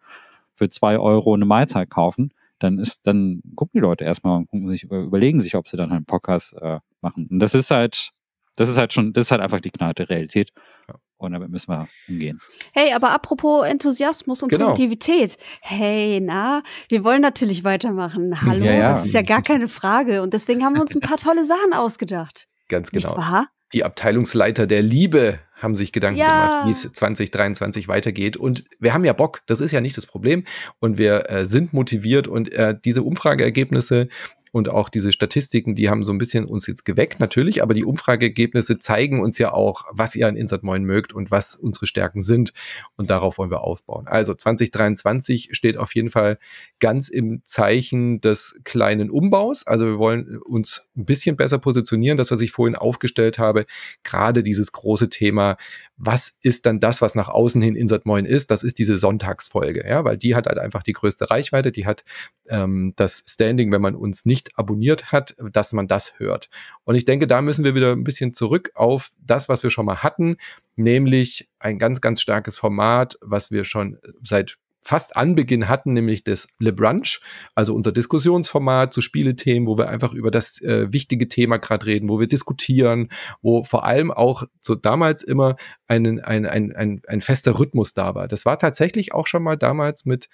für 0.56 0.70
zwei 0.70 0.98
Euro 0.98 1.34
eine 1.36 1.46
Mahlzeit 1.46 1.90
kaufen, 1.90 2.34
dann 2.60 2.80
ist, 2.80 3.06
dann 3.06 3.42
gucken 3.56 3.80
die 3.80 3.82
Leute 3.82 4.06
erstmal 4.06 4.38
und 4.38 4.48
gucken 4.48 4.68
sich, 4.68 4.84
überlegen 4.84 5.40
sich, 5.40 5.56
ob 5.56 5.68
sie 5.68 5.78
dann 5.78 5.90
halt 5.90 5.98
einen 5.98 6.06
Podcast 6.06 6.56
äh, 6.60 6.80
machen. 7.02 7.28
Und 7.30 7.40
das 7.40 7.54
ist 7.54 7.72
halt, 7.72 8.12
das 8.56 8.70
ist 8.70 8.78
halt 8.78 8.94
schon, 8.94 9.14
das 9.14 9.28
ist 9.28 9.32
halt 9.32 9.42
einfach 9.42 9.60
die 9.60 9.72
knallte 9.72 10.10
Realität. 10.10 10.52
Ja. 10.88 10.96
Und 11.24 11.34
damit 11.34 11.50
müssen 11.50 11.72
wir 11.72 11.88
umgehen. 12.08 12.40
Hey, 12.74 12.94
aber 12.94 13.12
apropos 13.12 13.66
Enthusiasmus 13.66 14.44
und 14.44 14.50
genau. 14.50 14.66
Positivität. 14.66 15.38
Hey, 15.62 16.20
na, 16.22 16.64
wir 16.90 17.04
wollen 17.04 17.22
natürlich 17.22 17.64
weitermachen. 17.64 18.42
Hallo, 18.42 18.66
ja, 18.66 18.74
ja. 18.74 18.92
das 18.92 19.06
ist 19.06 19.14
ja 19.14 19.22
gar 19.22 19.42
keine 19.42 19.68
Frage. 19.68 20.22
Und 20.22 20.34
deswegen 20.34 20.64
haben 20.64 20.76
wir 20.76 20.82
uns 20.82 20.96
ein 20.96 21.02
paar 21.02 21.18
tolle 21.24 21.46
Sachen 21.46 21.74
ausgedacht. 21.74 22.48
Ganz 22.70 22.92
genau. 22.92 23.08
Nicht 23.08 23.18
wahr? 23.18 23.48
Die 23.74 23.84
Abteilungsleiter 23.84 24.68
der 24.68 24.84
Liebe 24.84 25.40
haben 25.56 25.76
sich 25.76 25.92
Gedanken 25.92 26.20
ja. 26.20 26.28
gemacht, 26.28 26.68
wie 26.68 26.72
es 26.72 26.94
2023 26.94 27.88
weitergeht. 27.88 28.38
Und 28.38 28.66
wir 28.80 28.94
haben 28.94 29.06
ja 29.06 29.14
Bock, 29.14 29.42
das 29.48 29.62
ist 29.62 29.72
ja 29.72 29.82
nicht 29.82 29.98
das 29.98 30.06
Problem. 30.06 30.44
Und 30.80 30.98
wir 30.98 31.30
äh, 31.30 31.46
sind 31.46 31.74
motiviert 31.74 32.28
und 32.28 32.52
äh, 32.52 32.76
diese 32.84 33.02
Umfrageergebnisse 33.02 34.10
und 34.54 34.70
auch 34.70 34.90
diese 34.90 35.12
Statistiken, 35.12 35.74
die 35.74 35.90
haben 35.90 36.04
so 36.04 36.14
ein 36.14 36.20
bisschen 36.20 36.46
uns 36.46 36.68
jetzt 36.68 36.86
geweckt, 36.86 37.20
natürlich, 37.20 37.64
aber 37.64 37.74
die 37.74 37.84
Umfrageergebnisse 37.84 38.78
zeigen 38.78 39.20
uns 39.20 39.40
ja 39.40 39.52
auch, 39.52 39.86
was 39.92 40.16
ihr 40.16 40.28
an 40.28 40.36
Insert 40.36 40.62
Moin 40.62 40.84
mögt 40.84 41.12
und 41.12 41.32
was 41.32 41.56
unsere 41.56 41.88
Stärken 41.88 42.22
sind. 42.22 42.54
Und 42.96 43.10
darauf 43.10 43.40
wollen 43.40 43.50
wir 43.50 43.62
aufbauen. 43.62 44.06
Also 44.08 44.36
2023 44.36 45.50
steht 45.54 45.76
auf 45.78 45.96
jeden 45.96 46.12
Fall 46.12 46.38
ganz 46.80 47.10
im 47.10 47.42
Zeichen 47.46 48.22
des 48.22 48.62
kleinen 48.64 49.10
Umbaus. 49.10 49.66
Also 49.66 49.88
wir 49.88 49.98
wollen 49.98 50.38
uns 50.38 50.88
ein 50.96 51.06
bisschen 51.06 51.36
besser 51.36 51.58
positionieren, 51.58 52.18
das, 52.18 52.30
was 52.30 52.40
ich 52.40 52.52
vorhin 52.52 52.76
aufgestellt 52.76 53.40
habe. 53.40 53.66
Gerade 54.04 54.44
dieses 54.44 54.72
große 54.72 55.10
Thema, 55.10 55.58
was 55.98 56.38
ist 56.42 56.66
dann 56.66 56.80
das, 56.80 57.02
was 57.02 57.16
nach 57.16 57.30
außen 57.30 57.62
hin 57.62 57.76
Insert 57.76 58.06
Moin 58.06 58.26
ist? 58.26 58.52
Das 58.52 58.64
ist 58.64 58.78
diese 58.78 58.98
Sonntagsfolge, 58.98 59.88
ja, 59.88 60.04
weil 60.04 60.18
die 60.18 60.36
hat 60.36 60.48
halt 60.48 60.58
einfach 60.58 60.84
die 60.84 60.94
größte 60.94 61.30
Reichweite, 61.30 61.72
die 61.72 61.86
hat 61.86 62.04
ähm, 62.50 62.94
das 62.96 63.24
Standing, 63.28 63.72
wenn 63.72 63.82
man 63.82 63.96
uns 63.96 64.26
nicht 64.26 64.43
abonniert 64.56 65.12
hat, 65.12 65.36
dass 65.52 65.74
man 65.74 65.88
das 65.88 66.20
hört. 66.20 66.50
Und 66.84 66.96
ich 66.96 67.06
denke, 67.06 67.28
da 67.28 67.42
müssen 67.42 67.66
wir 67.66 67.76
wieder 67.76 67.92
ein 67.92 68.04
bisschen 68.04 68.34
zurück 68.34 68.72
auf 68.76 69.12
das, 69.20 69.50
was 69.50 69.64
wir 69.64 69.70
schon 69.70 69.86
mal 69.86 70.04
hatten, 70.04 70.38
nämlich 70.76 71.50
ein 71.60 71.80
ganz, 71.80 72.02
ganz 72.02 72.22
starkes 72.22 72.58
Format, 72.58 73.18
was 73.22 73.52
wir 73.52 73.64
schon 73.64 74.00
seit 74.22 74.58
fast 74.84 75.16
Anbeginn 75.16 75.70
hatten, 75.70 75.94
nämlich 75.94 76.24
das 76.24 76.48
Le 76.60 76.74
Brunch, 76.74 77.22
also 77.56 77.74
unser 77.74 77.92
Diskussionsformat 77.92 78.94
zu 78.94 79.02
Spielethemen, 79.02 79.66
wo 79.66 79.78
wir 79.78 79.88
einfach 79.88 80.14
über 80.14 80.30
das 80.30 80.62
äh, 80.62 80.92
wichtige 80.92 81.28
Thema 81.28 81.58
gerade 81.58 81.86
reden, 81.86 82.10
wo 82.10 82.20
wir 82.20 82.28
diskutieren, 82.28 83.10
wo 83.42 83.64
vor 83.64 83.86
allem 83.86 84.12
auch 84.12 84.44
so 84.60 84.76
damals 84.76 85.24
immer 85.24 85.56
ein, 85.88 86.20
ein, 86.20 86.46
ein, 86.46 86.76
ein, 86.76 87.02
ein 87.08 87.22
fester 87.22 87.60
Rhythmus 87.60 87.94
da 87.94 88.14
war. 88.14 88.28
Das 88.28 88.46
war 88.46 88.60
tatsächlich 88.60 89.14
auch 89.14 89.28
schon 89.28 89.44
mal 89.44 89.56
damals 89.56 90.06
mit 90.06 90.28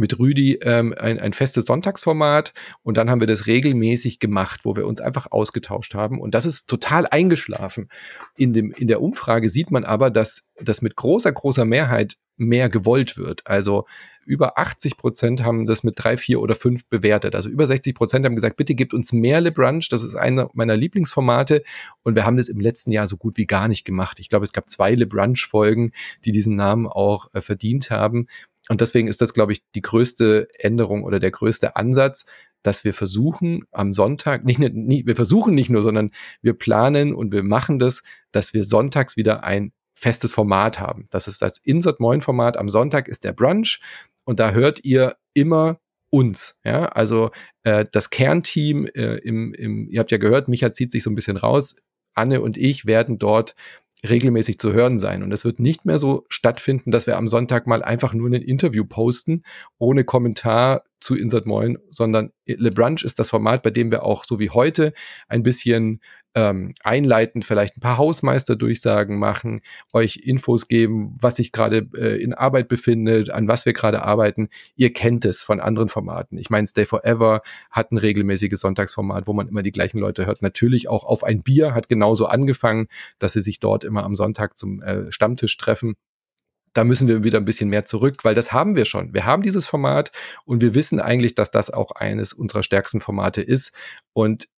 mit 0.00 0.18
Rüdi 0.18 0.58
ähm, 0.62 0.94
ein, 0.98 1.20
ein 1.20 1.32
festes 1.32 1.66
Sonntagsformat 1.66 2.52
und 2.82 2.96
dann 2.96 3.08
haben 3.08 3.20
wir 3.20 3.28
das 3.28 3.46
regelmäßig 3.46 4.18
gemacht, 4.18 4.60
wo 4.64 4.74
wir 4.74 4.86
uns 4.86 5.00
einfach 5.00 5.30
ausgetauscht 5.30 5.94
haben 5.94 6.20
und 6.20 6.34
das 6.34 6.46
ist 6.46 6.68
total 6.68 7.06
eingeschlafen. 7.06 7.88
In, 8.36 8.52
dem, 8.52 8.72
in 8.72 8.88
der 8.88 9.00
Umfrage 9.00 9.48
sieht 9.48 9.70
man 9.70 9.84
aber, 9.84 10.10
dass 10.10 10.42
das 10.60 10.82
mit 10.82 10.96
großer, 10.96 11.30
großer 11.30 11.64
Mehrheit 11.64 12.16
mehr 12.40 12.68
gewollt 12.70 13.16
wird. 13.16 13.46
Also 13.46 13.86
über 14.24 14.58
80 14.58 14.96
Prozent 14.96 15.42
haben 15.42 15.66
das 15.66 15.82
mit 15.82 15.94
drei, 15.96 16.16
vier 16.16 16.40
oder 16.40 16.54
fünf 16.54 16.86
bewertet. 16.86 17.34
Also 17.34 17.48
über 17.48 17.66
60 17.66 17.94
Prozent 17.94 18.24
haben 18.24 18.36
gesagt, 18.36 18.56
bitte 18.56 18.74
gebt 18.74 18.94
uns 18.94 19.12
mehr 19.12 19.40
Le 19.40 19.52
Brunch. 19.52 19.88
Das 19.90 20.02
ist 20.02 20.14
einer 20.14 20.48
meiner 20.54 20.76
Lieblingsformate. 20.76 21.62
Und 22.04 22.14
wir 22.14 22.24
haben 22.24 22.36
das 22.36 22.48
im 22.48 22.60
letzten 22.60 22.92
Jahr 22.92 23.06
so 23.06 23.16
gut 23.16 23.36
wie 23.36 23.46
gar 23.46 23.68
nicht 23.68 23.84
gemacht. 23.84 24.20
Ich 24.20 24.28
glaube, 24.28 24.44
es 24.44 24.52
gab 24.52 24.70
zwei 24.70 24.94
Le 24.94 25.06
Brunch 25.06 25.46
Folgen, 25.46 25.92
die 26.24 26.32
diesen 26.32 26.56
Namen 26.56 26.86
auch 26.86 27.28
äh, 27.34 27.42
verdient 27.42 27.90
haben. 27.90 28.26
Und 28.70 28.80
deswegen 28.80 29.08
ist 29.08 29.20
das, 29.20 29.34
glaube 29.34 29.50
ich, 29.50 29.64
die 29.74 29.82
größte 29.82 30.46
Änderung 30.60 31.02
oder 31.02 31.18
der 31.18 31.32
größte 31.32 31.74
Ansatz, 31.74 32.26
dass 32.62 32.84
wir 32.84 32.94
versuchen 32.94 33.64
am 33.72 33.92
Sonntag, 33.92 34.44
nicht, 34.44 34.60
nicht, 34.60 35.08
wir 35.08 35.16
versuchen 35.16 35.56
nicht 35.56 35.70
nur, 35.70 35.82
sondern 35.82 36.12
wir 36.40 36.52
planen 36.52 37.12
und 37.12 37.32
wir 37.32 37.42
machen 37.42 37.80
das, 37.80 38.04
dass 38.30 38.54
wir 38.54 38.62
sonntags 38.62 39.16
wieder 39.16 39.42
ein 39.42 39.72
festes 39.96 40.34
Format 40.34 40.78
haben. 40.78 41.06
Das 41.10 41.26
ist 41.26 41.42
das 41.42 41.58
Insert 41.58 41.98
Moin 41.98 42.20
Format. 42.20 42.56
Am 42.56 42.68
Sonntag 42.68 43.08
ist 43.08 43.24
der 43.24 43.32
Brunch 43.32 43.80
und 44.22 44.38
da 44.38 44.52
hört 44.52 44.84
ihr 44.84 45.16
immer 45.34 45.80
uns. 46.10 46.60
Ja, 46.64 46.84
also 46.90 47.32
äh, 47.64 47.86
das 47.90 48.10
Kernteam 48.10 48.86
äh, 48.86 49.16
im, 49.16 49.52
im, 49.52 49.88
ihr 49.88 49.98
habt 49.98 50.12
ja 50.12 50.18
gehört, 50.18 50.46
Micha 50.46 50.72
zieht 50.72 50.92
sich 50.92 51.02
so 51.02 51.10
ein 51.10 51.16
bisschen 51.16 51.38
raus. 51.38 51.74
Anne 52.14 52.40
und 52.40 52.56
ich 52.56 52.86
werden 52.86 53.18
dort 53.18 53.56
regelmäßig 54.08 54.58
zu 54.58 54.72
hören 54.72 54.98
sein. 54.98 55.22
Und 55.22 55.32
es 55.32 55.44
wird 55.44 55.60
nicht 55.60 55.84
mehr 55.84 55.98
so 55.98 56.24
stattfinden, 56.28 56.90
dass 56.90 57.06
wir 57.06 57.16
am 57.16 57.28
Sonntag 57.28 57.66
mal 57.66 57.82
einfach 57.82 58.14
nur 58.14 58.28
ein 58.28 58.34
Interview 58.34 58.84
posten, 58.84 59.42
ohne 59.78 60.04
Kommentar 60.04 60.84
zu 61.00 61.16
Insert 61.16 61.46
Moin, 61.46 61.78
sondern 61.90 62.30
Le 62.46 62.70
Brunch 62.70 63.02
ist 63.02 63.18
das 63.18 63.30
Format, 63.30 63.62
bei 63.62 63.70
dem 63.70 63.90
wir 63.90 64.04
auch 64.04 64.24
so 64.24 64.38
wie 64.38 64.50
heute 64.50 64.92
ein 65.28 65.42
bisschen 65.42 66.00
ähm, 66.34 66.74
einleitend 66.84 67.44
vielleicht 67.44 67.76
ein 67.76 67.80
paar 67.80 67.98
Hausmeister-Durchsagen 67.98 69.18
machen, 69.18 69.62
euch 69.92 70.16
Infos 70.18 70.68
geben, 70.68 71.16
was 71.20 71.36
sich 71.36 71.50
gerade 71.50 71.88
äh, 71.96 72.22
in 72.22 72.34
Arbeit 72.34 72.68
befindet, 72.68 73.30
an 73.30 73.48
was 73.48 73.66
wir 73.66 73.72
gerade 73.72 74.02
arbeiten. 74.02 74.48
Ihr 74.76 74.92
kennt 74.92 75.24
es 75.24 75.42
von 75.42 75.58
anderen 75.58 75.88
Formaten. 75.88 76.38
Ich 76.38 76.50
meine, 76.50 76.66
Stay 76.66 76.86
Forever 76.86 77.42
hat 77.70 77.90
ein 77.90 77.98
regelmäßiges 77.98 78.60
Sonntagsformat, 78.60 79.26
wo 79.26 79.32
man 79.32 79.48
immer 79.48 79.62
die 79.62 79.72
gleichen 79.72 79.98
Leute 79.98 80.26
hört. 80.26 80.42
Natürlich 80.42 80.88
auch 80.88 81.04
auf 81.04 81.24
ein 81.24 81.42
Bier 81.42 81.74
hat 81.74 81.88
genauso 81.88 82.26
angefangen, 82.26 82.86
dass 83.18 83.32
sie 83.32 83.40
sich 83.40 83.58
dort 83.58 83.82
immer 83.82 84.04
am 84.04 84.14
Sonntag 84.14 84.56
zum 84.56 84.80
äh, 84.82 85.10
Stammtisch 85.10 85.56
treffen 85.56 85.96
da 86.72 86.84
müssen 86.84 87.08
wir 87.08 87.24
wieder 87.24 87.38
ein 87.38 87.44
bisschen 87.44 87.68
mehr 87.68 87.84
zurück, 87.84 88.18
weil 88.22 88.34
das 88.34 88.52
haben 88.52 88.76
wir 88.76 88.84
schon. 88.84 89.12
Wir 89.12 89.24
haben 89.26 89.42
dieses 89.42 89.66
Format 89.66 90.12
und 90.44 90.60
wir 90.60 90.74
wissen 90.74 91.00
eigentlich, 91.00 91.34
dass 91.34 91.50
das 91.50 91.70
auch 91.70 91.92
eines 91.92 92.32
unserer 92.32 92.62
stärksten 92.62 93.00
Formate 93.00 93.42
ist. 93.42 93.74
Und 94.12 94.48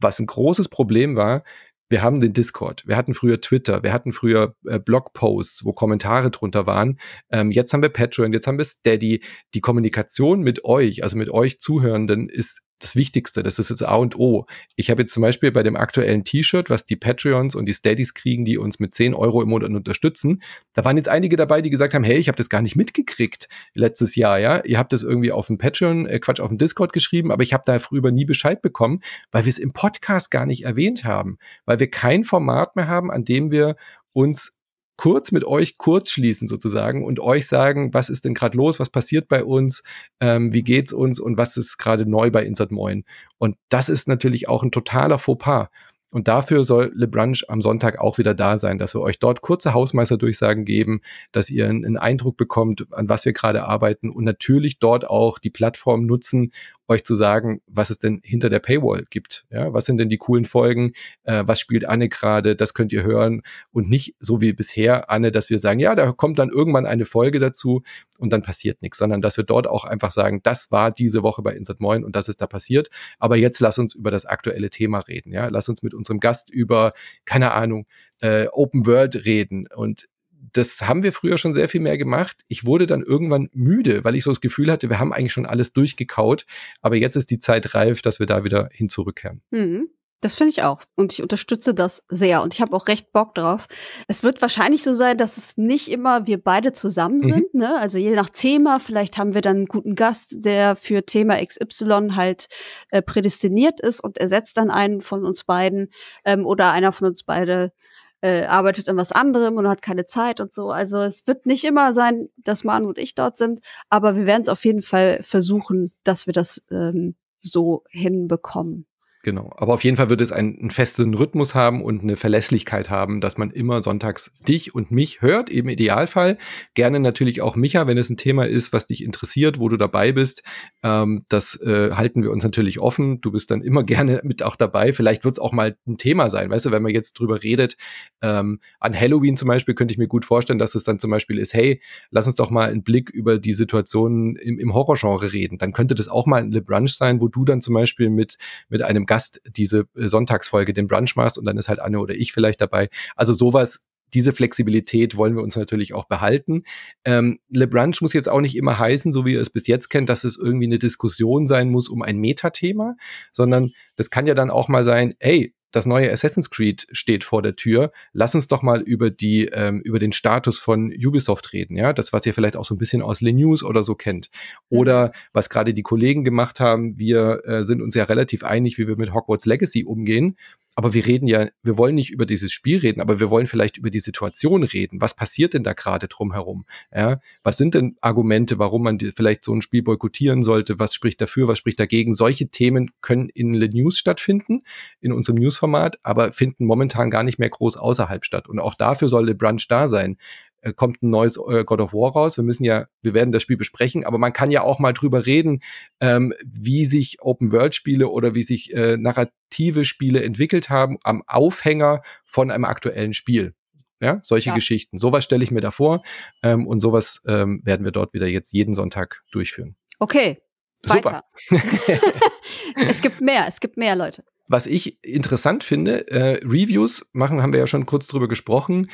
was 0.00 0.18
ein 0.18 0.26
großes 0.26 0.68
Problem 0.68 1.16
war, 1.16 1.42
wir 1.90 2.02
haben 2.02 2.20
den 2.20 2.34
Discord, 2.34 2.86
wir 2.86 2.96
hatten 2.96 3.14
früher 3.14 3.40
Twitter, 3.40 3.82
wir 3.82 3.92
hatten 3.94 4.12
früher 4.12 4.54
äh, 4.66 4.78
Blogposts, 4.78 5.64
wo 5.64 5.72
Kommentare 5.72 6.30
drunter 6.30 6.66
waren. 6.66 6.98
Ähm, 7.30 7.50
jetzt 7.50 7.72
haben 7.72 7.82
wir 7.82 7.88
Patreon, 7.88 8.32
jetzt 8.32 8.46
haben 8.46 8.58
wir 8.58 8.66
Steady. 8.66 9.22
Die 9.54 9.60
Kommunikation 9.60 10.42
mit 10.42 10.64
euch, 10.64 11.02
also 11.02 11.16
mit 11.16 11.30
euch 11.30 11.60
Zuhörenden, 11.60 12.28
ist 12.28 12.60
das 12.78 12.96
Wichtigste, 12.96 13.42
das 13.42 13.58
ist 13.58 13.70
das 13.70 13.82
A 13.82 13.96
und 13.96 14.18
O. 14.18 14.46
Ich 14.76 14.90
habe 14.90 15.02
jetzt 15.02 15.12
zum 15.12 15.22
Beispiel 15.22 15.50
bei 15.50 15.62
dem 15.62 15.76
aktuellen 15.76 16.24
T-Shirt, 16.24 16.70
was 16.70 16.86
die 16.86 16.96
Patreons 16.96 17.54
und 17.54 17.66
die 17.66 17.74
Steadies 17.74 18.14
kriegen, 18.14 18.44
die 18.44 18.58
uns 18.58 18.78
mit 18.78 18.94
10 18.94 19.14
Euro 19.14 19.42
im 19.42 19.48
Monat 19.48 19.70
unterstützen, 19.70 20.42
da 20.74 20.84
waren 20.84 20.96
jetzt 20.96 21.08
einige 21.08 21.36
dabei, 21.36 21.60
die 21.60 21.70
gesagt 21.70 21.94
haben, 21.94 22.04
hey, 22.04 22.16
ich 22.16 22.28
habe 22.28 22.36
das 22.36 22.48
gar 22.48 22.62
nicht 22.62 22.76
mitgekriegt 22.76 23.48
letztes 23.74 24.14
Jahr, 24.16 24.38
ja. 24.38 24.64
Ihr 24.64 24.78
habt 24.78 24.92
das 24.92 25.02
irgendwie 25.02 25.32
auf 25.32 25.48
dem 25.48 25.58
Patreon, 25.58 26.06
äh, 26.06 26.18
Quatsch, 26.20 26.40
auf 26.40 26.48
dem 26.48 26.58
Discord 26.58 26.92
geschrieben, 26.92 27.32
aber 27.32 27.42
ich 27.42 27.52
habe 27.52 27.64
da 27.66 27.78
früher 27.78 28.10
nie 28.10 28.24
Bescheid 28.24 28.62
bekommen, 28.62 29.00
weil 29.32 29.44
wir 29.44 29.50
es 29.50 29.58
im 29.58 29.72
Podcast 29.72 30.30
gar 30.30 30.46
nicht 30.46 30.64
erwähnt 30.64 31.04
haben, 31.04 31.38
weil 31.64 31.80
wir 31.80 31.90
kein 31.90 32.24
Format 32.24 32.76
mehr 32.76 32.88
haben, 32.88 33.10
an 33.10 33.24
dem 33.24 33.50
wir 33.50 33.76
uns 34.12 34.57
kurz 34.98 35.32
mit 35.32 35.44
euch 35.44 35.78
kurz 35.78 36.10
schließen 36.10 36.46
sozusagen 36.48 37.04
und 37.04 37.20
euch 37.20 37.46
sagen, 37.46 37.94
was 37.94 38.10
ist 38.10 38.26
denn 38.26 38.34
gerade 38.34 38.58
los, 38.58 38.78
was 38.78 38.90
passiert 38.90 39.28
bei 39.28 39.44
uns, 39.44 39.84
ähm, 40.20 40.52
wie 40.52 40.62
geht's 40.62 40.92
uns 40.92 41.20
und 41.20 41.38
was 41.38 41.56
ist 41.56 41.78
gerade 41.78 42.04
neu 42.04 42.30
bei 42.30 42.44
Insert 42.44 42.72
Moin. 42.72 43.04
Und 43.38 43.56
das 43.70 43.88
ist 43.88 44.08
natürlich 44.08 44.48
auch 44.48 44.62
ein 44.62 44.72
totaler 44.72 45.18
Fauxpas. 45.18 45.68
Und 46.10 46.26
dafür 46.26 46.64
soll 46.64 46.90
Le 46.94 47.06
Brunch 47.06 47.44
am 47.48 47.60
Sonntag 47.60 48.00
auch 48.00 48.16
wieder 48.16 48.34
da 48.34 48.56
sein, 48.58 48.78
dass 48.78 48.94
wir 48.94 49.02
euch 49.02 49.18
dort 49.18 49.42
kurze 49.42 49.74
Hausmeisterdurchsagen 49.74 50.64
geben, 50.64 51.02
dass 51.32 51.50
ihr 51.50 51.68
einen 51.68 51.98
Eindruck 51.98 52.36
bekommt, 52.36 52.86
an 52.92 53.10
was 53.10 53.26
wir 53.26 53.34
gerade 53.34 53.64
arbeiten 53.64 54.10
und 54.10 54.24
natürlich 54.24 54.78
dort 54.78 55.06
auch 55.06 55.38
die 55.38 55.50
Plattform 55.50 56.06
nutzen, 56.06 56.52
euch 56.88 57.04
zu 57.04 57.14
sagen, 57.14 57.60
was 57.66 57.90
es 57.90 57.98
denn 57.98 58.20
hinter 58.24 58.48
der 58.48 58.58
Paywall 58.58 59.04
gibt. 59.10 59.46
Ja, 59.50 59.72
was 59.72 59.84
sind 59.84 59.98
denn 59.98 60.08
die 60.08 60.16
coolen 60.16 60.46
Folgen? 60.46 60.92
Äh, 61.24 61.44
was 61.46 61.60
spielt 61.60 61.86
Anne 61.86 62.08
gerade? 62.08 62.56
Das 62.56 62.74
könnt 62.74 62.92
ihr 62.92 63.02
hören 63.02 63.42
und 63.70 63.88
nicht 63.88 64.16
so 64.18 64.40
wie 64.40 64.54
bisher, 64.54 65.10
Anne, 65.10 65.30
dass 65.30 65.50
wir 65.50 65.58
sagen, 65.58 65.80
ja, 65.80 65.94
da 65.94 66.12
kommt 66.12 66.38
dann 66.38 66.48
irgendwann 66.48 66.86
eine 66.86 67.04
Folge 67.04 67.38
dazu 67.38 67.82
und 68.18 68.32
dann 68.32 68.42
passiert 68.42 68.82
nichts, 68.82 68.98
sondern 68.98 69.20
dass 69.20 69.36
wir 69.36 69.44
dort 69.44 69.66
auch 69.66 69.84
einfach 69.84 70.10
sagen, 70.10 70.40
das 70.42 70.70
war 70.72 70.90
diese 70.90 71.22
Woche 71.22 71.42
bei 71.42 71.54
Insert 71.54 71.80
Moin 71.80 72.04
und 72.04 72.16
das 72.16 72.28
ist 72.28 72.40
da 72.40 72.46
passiert. 72.46 72.88
Aber 73.18 73.36
jetzt 73.36 73.60
lass 73.60 73.78
uns 73.78 73.94
über 73.94 74.10
das 74.10 74.24
aktuelle 74.24 74.70
Thema 74.70 75.00
reden. 75.00 75.32
Ja, 75.32 75.48
lass 75.48 75.68
uns 75.68 75.82
mit 75.82 75.92
unserem 75.92 76.20
Gast 76.20 76.50
über, 76.50 76.94
keine 77.26 77.52
Ahnung, 77.52 77.86
äh, 78.22 78.46
Open 78.50 78.86
World 78.86 79.26
reden 79.26 79.68
und 79.74 80.08
das 80.52 80.82
haben 80.82 81.02
wir 81.02 81.12
früher 81.12 81.38
schon 81.38 81.54
sehr 81.54 81.68
viel 81.68 81.80
mehr 81.80 81.98
gemacht. 81.98 82.38
Ich 82.48 82.64
wurde 82.64 82.86
dann 82.86 83.02
irgendwann 83.02 83.48
müde, 83.52 84.04
weil 84.04 84.16
ich 84.16 84.24
so 84.24 84.30
das 84.30 84.40
Gefühl 84.40 84.70
hatte, 84.70 84.88
wir 84.88 84.98
haben 84.98 85.12
eigentlich 85.12 85.32
schon 85.32 85.46
alles 85.46 85.72
durchgekaut. 85.72 86.46
Aber 86.80 86.96
jetzt 86.96 87.16
ist 87.16 87.30
die 87.30 87.38
Zeit 87.38 87.74
reif, 87.74 88.02
dass 88.02 88.18
wir 88.18 88.26
da 88.26 88.44
wieder 88.44 88.68
hin 88.72 88.88
zurückkehren. 88.88 89.42
Mhm. 89.50 89.88
Das 90.20 90.34
finde 90.34 90.50
ich 90.50 90.64
auch. 90.64 90.82
Und 90.96 91.12
ich 91.12 91.22
unterstütze 91.22 91.74
das 91.74 92.02
sehr. 92.08 92.42
Und 92.42 92.52
ich 92.52 92.60
habe 92.60 92.74
auch 92.74 92.88
recht 92.88 93.12
Bock 93.12 93.36
drauf. 93.36 93.68
Es 94.08 94.24
wird 94.24 94.42
wahrscheinlich 94.42 94.82
so 94.82 94.92
sein, 94.92 95.16
dass 95.16 95.36
es 95.36 95.56
nicht 95.56 95.88
immer 95.88 96.26
wir 96.26 96.42
beide 96.42 96.72
zusammen 96.72 97.18
mhm. 97.18 97.28
sind. 97.28 97.54
Mhm. 97.54 97.60
Ne? 97.60 97.78
Also 97.78 97.98
je 97.98 98.10
nach 98.16 98.28
Thema. 98.28 98.80
Vielleicht 98.80 99.16
haben 99.16 99.34
wir 99.34 99.42
dann 99.42 99.58
einen 99.58 99.66
guten 99.66 99.94
Gast, 99.94 100.32
der 100.38 100.74
für 100.74 101.06
Thema 101.06 101.36
XY 101.44 102.10
halt 102.16 102.48
äh, 102.90 103.00
prädestiniert 103.00 103.80
ist 103.80 104.00
und 104.00 104.18
ersetzt 104.18 104.56
dann 104.56 104.70
einen 104.70 105.00
von 105.00 105.24
uns 105.24 105.44
beiden. 105.44 105.90
Ähm, 106.24 106.44
oder 106.44 106.72
einer 106.72 106.90
von 106.90 107.06
uns 107.06 107.22
beide 107.22 107.72
äh, 108.20 108.44
arbeitet 108.44 108.88
an 108.88 108.96
was 108.96 109.12
anderem 109.12 109.56
und 109.56 109.68
hat 109.68 109.82
keine 109.82 110.06
Zeit 110.06 110.40
und 110.40 110.54
so. 110.54 110.70
Also 110.70 111.00
es 111.02 111.26
wird 111.26 111.46
nicht 111.46 111.64
immer 111.64 111.92
sein, 111.92 112.28
dass 112.36 112.64
Manu 112.64 112.88
und 112.88 112.98
ich 112.98 113.14
dort 113.14 113.36
sind, 113.36 113.60
aber 113.88 114.16
wir 114.16 114.26
werden 114.26 114.42
es 114.42 114.48
auf 114.48 114.64
jeden 114.64 114.82
Fall 114.82 115.18
versuchen, 115.22 115.92
dass 116.04 116.26
wir 116.26 116.32
das 116.32 116.62
ähm, 116.70 117.14
so 117.40 117.84
hinbekommen. 117.90 118.86
Genau. 119.28 119.52
Aber 119.58 119.74
auf 119.74 119.84
jeden 119.84 119.98
Fall 119.98 120.08
wird 120.08 120.22
es 120.22 120.32
einen, 120.32 120.58
einen, 120.58 120.70
festen 120.70 121.12
Rhythmus 121.12 121.54
haben 121.54 121.84
und 121.84 122.02
eine 122.02 122.16
Verlässlichkeit 122.16 122.88
haben, 122.88 123.20
dass 123.20 123.36
man 123.36 123.50
immer 123.50 123.82
sonntags 123.82 124.32
dich 124.48 124.74
und 124.74 124.90
mich 124.90 125.20
hört, 125.20 125.50
im 125.50 125.68
Idealfall. 125.68 126.38
Gerne 126.72 126.98
natürlich 126.98 127.42
auch 127.42 127.54
Micha, 127.54 127.86
wenn 127.86 127.98
es 127.98 128.08
ein 128.08 128.16
Thema 128.16 128.46
ist, 128.46 128.72
was 128.72 128.86
dich 128.86 129.04
interessiert, 129.04 129.58
wo 129.58 129.68
du 129.68 129.76
dabei 129.76 130.12
bist. 130.12 130.44
Ähm, 130.82 131.26
das 131.28 131.60
äh, 131.60 131.90
halten 131.92 132.22
wir 132.22 132.30
uns 132.30 132.42
natürlich 132.42 132.80
offen. 132.80 133.20
Du 133.20 133.30
bist 133.30 133.50
dann 133.50 133.60
immer 133.60 133.82
gerne 133.84 134.22
mit 134.24 134.42
auch 134.42 134.56
dabei. 134.56 134.94
Vielleicht 134.94 135.24
wird 135.24 135.34
es 135.34 135.38
auch 135.38 135.52
mal 135.52 135.76
ein 135.86 135.98
Thema 135.98 136.30
sein, 136.30 136.48
weißt 136.48 136.64
du, 136.64 136.70
wenn 136.70 136.82
man 136.82 136.94
jetzt 136.94 137.12
drüber 137.18 137.42
redet. 137.42 137.76
Ähm, 138.22 138.60
an 138.80 138.98
Halloween 138.98 139.36
zum 139.36 139.48
Beispiel 139.48 139.74
könnte 139.74 139.92
ich 139.92 139.98
mir 139.98 140.08
gut 140.08 140.24
vorstellen, 140.24 140.58
dass 140.58 140.74
es 140.74 140.84
dann 140.84 140.98
zum 140.98 141.10
Beispiel 141.10 141.36
ist, 141.38 141.52
hey, 141.52 141.82
lass 142.10 142.26
uns 142.26 142.36
doch 142.36 142.48
mal 142.48 142.70
einen 142.70 142.82
Blick 142.82 143.10
über 143.10 143.36
die 143.36 143.52
Situation 143.52 144.36
im, 144.36 144.58
im 144.58 144.72
Horrorgenre 144.72 145.34
reden. 145.34 145.58
Dann 145.58 145.72
könnte 145.72 145.94
das 145.94 146.08
auch 146.08 146.24
mal 146.24 146.40
ein 146.40 146.50
Le 146.50 146.62
Brunch 146.62 146.96
sein, 146.96 147.20
wo 147.20 147.28
du 147.28 147.44
dann 147.44 147.60
zum 147.60 147.74
Beispiel 147.74 148.08
mit, 148.08 148.38
mit 148.70 148.80
einem 148.80 149.04
Gast 149.04 149.17
diese 149.56 149.86
äh, 149.96 150.08
Sonntagsfolge 150.08 150.72
den 150.72 150.86
Brunch 150.86 151.16
machst 151.16 151.38
und 151.38 151.44
dann 151.44 151.58
ist 151.58 151.68
halt 151.68 151.80
Anne 151.80 152.00
oder 152.00 152.14
ich 152.14 152.32
vielleicht 152.32 152.60
dabei. 152.60 152.88
Also 153.16 153.32
sowas 153.32 153.84
diese 154.14 154.32
Flexibilität 154.32 155.16
wollen 155.16 155.36
wir 155.36 155.42
uns 155.42 155.56
natürlich 155.56 155.94
auch 155.94 156.06
behalten. 156.06 156.62
Ähm, 157.04 157.40
Le 157.50 157.66
Brunch 157.66 158.00
muss 158.00 158.12
jetzt 158.12 158.28
auch 158.28 158.40
nicht 158.40 158.56
immer 158.56 158.78
heißen, 158.78 159.12
so 159.12 159.26
wie 159.26 159.34
ihr 159.34 159.40
es 159.40 159.50
bis 159.50 159.66
jetzt 159.66 159.88
kennt, 159.88 160.08
dass 160.08 160.24
es 160.24 160.38
irgendwie 160.38 160.66
eine 160.66 160.78
Diskussion 160.78 161.46
sein 161.46 161.70
muss 161.70 161.88
um 161.88 162.02
ein 162.02 162.18
Metathema, 162.18 162.96
sondern 163.32 163.72
das 163.96 164.10
kann 164.10 164.26
ja 164.26 164.34
dann 164.34 164.50
auch 164.50 164.68
mal 164.68 164.84
sein, 164.84 165.14
hey, 165.20 165.54
das 165.70 165.86
neue 165.86 166.10
Assassin's 166.10 166.50
Creed 166.50 166.86
steht 166.92 167.24
vor 167.24 167.42
der 167.42 167.56
Tür. 167.56 167.92
Lass 168.12 168.34
uns 168.34 168.48
doch 168.48 168.62
mal 168.62 168.80
über 168.80 169.10
die 169.10 169.46
ähm, 169.46 169.80
über 169.80 169.98
den 169.98 170.12
Status 170.12 170.58
von 170.58 170.92
Ubisoft 170.92 171.52
reden, 171.52 171.76
ja, 171.76 171.92
das 171.92 172.12
was 172.12 172.26
ihr 172.26 172.34
vielleicht 172.34 172.56
auch 172.56 172.64
so 172.64 172.74
ein 172.74 172.78
bisschen 172.78 173.02
aus 173.02 173.20
Le 173.20 173.32
News 173.32 173.62
oder 173.62 173.82
so 173.82 173.94
kennt 173.94 174.30
oder 174.68 175.08
mhm. 175.08 175.10
was 175.32 175.50
gerade 175.50 175.74
die 175.74 175.82
Kollegen 175.82 176.24
gemacht 176.24 176.60
haben. 176.60 176.98
Wir 176.98 177.42
äh, 177.44 177.64
sind 177.64 177.82
uns 177.82 177.94
ja 177.94 178.04
relativ 178.04 178.44
einig, 178.44 178.78
wie 178.78 178.86
wir 178.86 178.96
mit 178.96 179.12
Hogwarts 179.12 179.46
Legacy 179.46 179.84
umgehen 179.84 180.36
aber 180.78 180.94
wir 180.94 181.04
reden 181.06 181.26
ja, 181.26 181.48
wir 181.64 181.76
wollen 181.76 181.96
nicht 181.96 182.12
über 182.12 182.24
dieses 182.24 182.52
Spiel 182.52 182.78
reden, 182.78 183.00
aber 183.00 183.18
wir 183.18 183.30
wollen 183.30 183.48
vielleicht 183.48 183.78
über 183.78 183.90
die 183.90 183.98
Situation 183.98 184.62
reden. 184.62 185.00
Was 185.00 185.16
passiert 185.16 185.54
denn 185.54 185.64
da 185.64 185.72
gerade 185.72 186.06
drumherum? 186.06 186.66
Ja, 186.94 187.18
was 187.42 187.56
sind 187.56 187.74
denn 187.74 187.96
Argumente, 188.00 188.60
warum 188.60 188.84
man 188.84 189.00
vielleicht 189.00 189.44
so 189.44 189.52
ein 189.52 189.60
Spiel 189.60 189.82
boykottieren 189.82 190.44
sollte? 190.44 190.78
Was 190.78 190.94
spricht 190.94 191.20
dafür, 191.20 191.48
was 191.48 191.58
spricht 191.58 191.80
dagegen? 191.80 192.12
Solche 192.12 192.50
Themen 192.50 192.92
können 193.00 193.28
in 193.28 193.54
Le 193.54 193.68
News 193.68 193.98
stattfinden, 193.98 194.62
in 195.00 195.10
unserem 195.10 195.40
Newsformat, 195.40 195.98
aber 196.04 196.30
finden 196.30 196.64
momentan 196.64 197.10
gar 197.10 197.24
nicht 197.24 197.40
mehr 197.40 197.50
groß 197.50 197.76
außerhalb 197.76 198.24
statt. 198.24 198.48
Und 198.48 198.60
auch 198.60 198.76
dafür 198.76 199.08
soll 199.08 199.26
Le 199.26 199.34
Brunch 199.34 199.66
da 199.66 199.88
sein. 199.88 200.16
Äh, 200.60 200.72
kommt 200.72 201.02
ein 201.02 201.10
neues 201.10 201.36
äh, 201.36 201.64
God 201.64 201.80
of 201.80 201.92
War 201.92 202.12
raus. 202.12 202.36
Wir 202.36 202.44
müssen 202.44 202.64
ja, 202.64 202.86
wir 203.02 203.14
werden 203.14 203.30
das 203.30 203.42
Spiel 203.42 203.56
besprechen, 203.56 204.04
aber 204.04 204.18
man 204.18 204.32
kann 204.32 204.50
ja 204.50 204.62
auch 204.62 204.80
mal 204.80 204.92
drüber 204.92 205.24
reden, 205.24 205.62
ähm, 206.00 206.34
wie 206.44 206.84
sich 206.84 207.18
Open-World-Spiele 207.20 208.08
oder 208.08 208.34
wie 208.34 208.42
sich 208.42 208.74
äh, 208.74 208.96
narrative 208.96 209.84
Spiele 209.84 210.22
entwickelt 210.22 210.68
haben 210.68 210.98
am 211.04 211.22
Aufhänger 211.26 212.02
von 212.24 212.50
einem 212.50 212.64
aktuellen 212.64 213.14
Spiel. 213.14 213.54
Ja, 214.00 214.20
solche 214.22 214.50
ja. 214.50 214.54
Geschichten. 214.54 214.98
Sowas 214.98 215.24
stelle 215.24 215.42
ich 215.42 215.50
mir 215.50 215.60
da 215.60 215.70
vor 215.70 216.02
ähm, 216.42 216.66
und 216.66 216.80
sowas 216.80 217.22
ähm, 217.26 217.60
werden 217.64 217.84
wir 217.84 217.92
dort 217.92 218.14
wieder 218.14 218.26
jetzt 218.26 218.52
jeden 218.52 218.74
Sonntag 218.74 219.22
durchführen. 219.32 219.76
Okay. 219.98 220.38
Super. 220.84 221.24
es 222.76 223.00
gibt 223.00 223.20
mehr, 223.20 223.46
es 223.48 223.58
gibt 223.58 223.76
mehr 223.76 223.96
Leute. 223.96 224.24
Was 224.46 224.66
ich 224.66 225.02
interessant 225.04 225.64
finde, 225.64 226.08
äh, 226.10 226.40
Reviews 226.44 227.10
machen, 227.12 227.42
haben 227.42 227.52
wir 227.52 227.60
ja 227.60 227.66
schon 227.66 227.86
kurz 227.86 228.06
drüber 228.06 228.28
gesprochen 228.28 228.88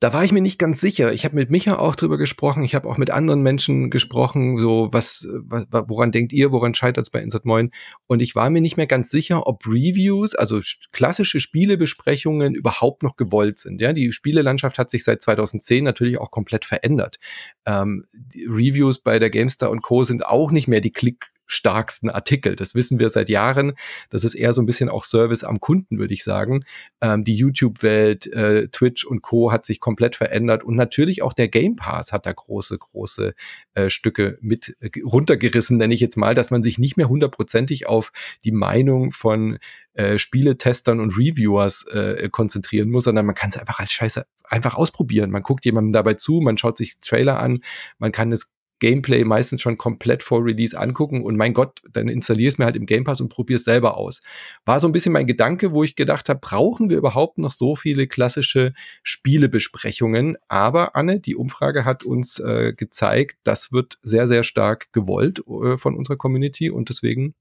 da 0.00 0.12
war 0.12 0.24
ich 0.24 0.32
mir 0.32 0.42
nicht 0.42 0.58
ganz 0.58 0.80
sicher. 0.80 1.12
Ich 1.12 1.24
habe 1.24 1.36
mit 1.36 1.50
Micha 1.50 1.78
auch 1.78 1.94
drüber 1.94 2.18
gesprochen. 2.18 2.62
Ich 2.62 2.74
habe 2.74 2.88
auch 2.88 2.98
mit 2.98 3.10
anderen 3.10 3.42
Menschen 3.42 3.90
gesprochen, 3.90 4.58
so 4.58 4.88
was, 4.92 5.26
was 5.44 5.66
woran 5.70 6.12
denkt 6.12 6.32
ihr, 6.32 6.52
woran 6.52 6.74
scheitert 6.74 7.06
es 7.06 7.10
bei 7.10 7.22
Insert 7.22 7.44
Moin? 7.44 7.70
Und 8.06 8.20
ich 8.20 8.34
war 8.34 8.50
mir 8.50 8.60
nicht 8.60 8.76
mehr 8.76 8.86
ganz 8.86 9.10
sicher, 9.10 9.46
ob 9.46 9.66
Reviews, 9.66 10.34
also 10.34 10.60
klassische 10.92 11.40
Spielebesprechungen 11.40 12.54
überhaupt 12.54 13.02
noch 13.02 13.16
gewollt 13.16 13.58
sind. 13.58 13.80
Ja, 13.80 13.92
die 13.92 14.12
Spielelandschaft 14.12 14.78
hat 14.78 14.90
sich 14.90 15.04
seit 15.04 15.22
2010 15.22 15.84
natürlich 15.84 16.18
auch 16.18 16.30
komplett 16.30 16.64
verändert. 16.64 17.18
Ähm, 17.64 18.04
Reviews 18.46 18.98
bei 18.98 19.18
der 19.18 19.30
GameStar 19.30 19.70
und 19.70 19.82
Co. 19.82 20.04
sind 20.04 20.26
auch 20.26 20.50
nicht 20.50 20.68
mehr 20.68 20.80
die 20.80 20.92
Klick 20.92 21.33
starksten 21.46 22.10
Artikel. 22.10 22.56
Das 22.56 22.74
wissen 22.74 22.98
wir 22.98 23.08
seit 23.08 23.28
Jahren. 23.28 23.74
Das 24.10 24.24
ist 24.24 24.34
eher 24.34 24.52
so 24.52 24.62
ein 24.62 24.66
bisschen 24.66 24.88
auch 24.88 25.04
Service 25.04 25.44
am 25.44 25.60
Kunden, 25.60 25.98
würde 25.98 26.14
ich 26.14 26.24
sagen. 26.24 26.64
Ähm, 27.00 27.24
die 27.24 27.34
YouTube-Welt, 27.34 28.26
äh, 28.32 28.68
Twitch 28.68 29.04
und 29.04 29.22
Co. 29.22 29.52
hat 29.52 29.66
sich 29.66 29.80
komplett 29.80 30.16
verändert 30.16 30.64
und 30.64 30.76
natürlich 30.76 31.22
auch 31.22 31.32
der 31.32 31.48
Game 31.48 31.76
Pass 31.76 32.12
hat 32.12 32.26
da 32.26 32.32
große, 32.32 32.78
große 32.78 33.34
äh, 33.74 33.90
Stücke 33.90 34.38
mit 34.40 34.76
äh, 34.80 34.90
runtergerissen, 35.04 35.78
nenne 35.78 35.94
ich 35.94 36.00
jetzt 36.00 36.16
mal, 36.16 36.34
dass 36.34 36.50
man 36.50 36.62
sich 36.62 36.78
nicht 36.78 36.96
mehr 36.96 37.08
hundertprozentig 37.08 37.86
auf 37.86 38.12
die 38.44 38.52
Meinung 38.52 39.12
von 39.12 39.58
äh, 39.94 40.18
Spieletestern 40.18 41.00
und 41.00 41.16
Reviewers 41.16 41.86
äh, 41.86 42.28
konzentrieren 42.30 42.90
muss, 42.90 43.04
sondern 43.04 43.26
man 43.26 43.34
kann 43.34 43.50
es 43.50 43.56
einfach 43.56 43.78
als 43.78 43.92
Scheiße 43.92 44.26
einfach 44.44 44.74
ausprobieren. 44.74 45.30
Man 45.30 45.42
guckt 45.42 45.64
jemandem 45.64 45.92
dabei 45.92 46.14
zu, 46.14 46.40
man 46.40 46.58
schaut 46.58 46.76
sich 46.76 46.98
Trailer 47.00 47.38
an, 47.38 47.60
man 47.98 48.12
kann 48.12 48.32
es 48.32 48.50
Gameplay 48.80 49.24
meistens 49.24 49.62
schon 49.62 49.78
komplett 49.78 50.22
vor 50.22 50.44
Release 50.44 50.78
angucken 50.78 51.22
und 51.22 51.36
mein 51.36 51.54
Gott, 51.54 51.80
dann 51.92 52.08
installiere 52.08 52.48
es 52.48 52.58
mir 52.58 52.64
halt 52.64 52.76
im 52.76 52.86
Game 52.86 53.04
Pass 53.04 53.20
und 53.20 53.28
probiere 53.28 53.58
es 53.58 53.64
selber 53.64 53.96
aus. 53.96 54.22
War 54.64 54.80
so 54.80 54.88
ein 54.88 54.92
bisschen 54.92 55.12
mein 55.12 55.26
Gedanke, 55.26 55.72
wo 55.72 55.84
ich 55.84 55.96
gedacht 55.96 56.28
habe, 56.28 56.40
brauchen 56.40 56.90
wir 56.90 56.96
überhaupt 56.96 57.38
noch 57.38 57.50
so 57.50 57.76
viele 57.76 58.06
klassische 58.06 58.74
Spielebesprechungen? 59.02 60.36
Aber 60.48 60.96
Anne, 60.96 61.20
die 61.20 61.36
Umfrage 61.36 61.84
hat 61.84 62.04
uns 62.04 62.38
äh, 62.40 62.74
gezeigt, 62.76 63.38
das 63.44 63.72
wird 63.72 63.98
sehr, 64.02 64.28
sehr 64.28 64.44
stark 64.44 64.92
gewollt 64.92 65.42
äh, 65.46 65.78
von 65.78 65.96
unserer 65.96 66.16
Community 66.16 66.70
und 66.70 66.88
deswegen 66.88 67.34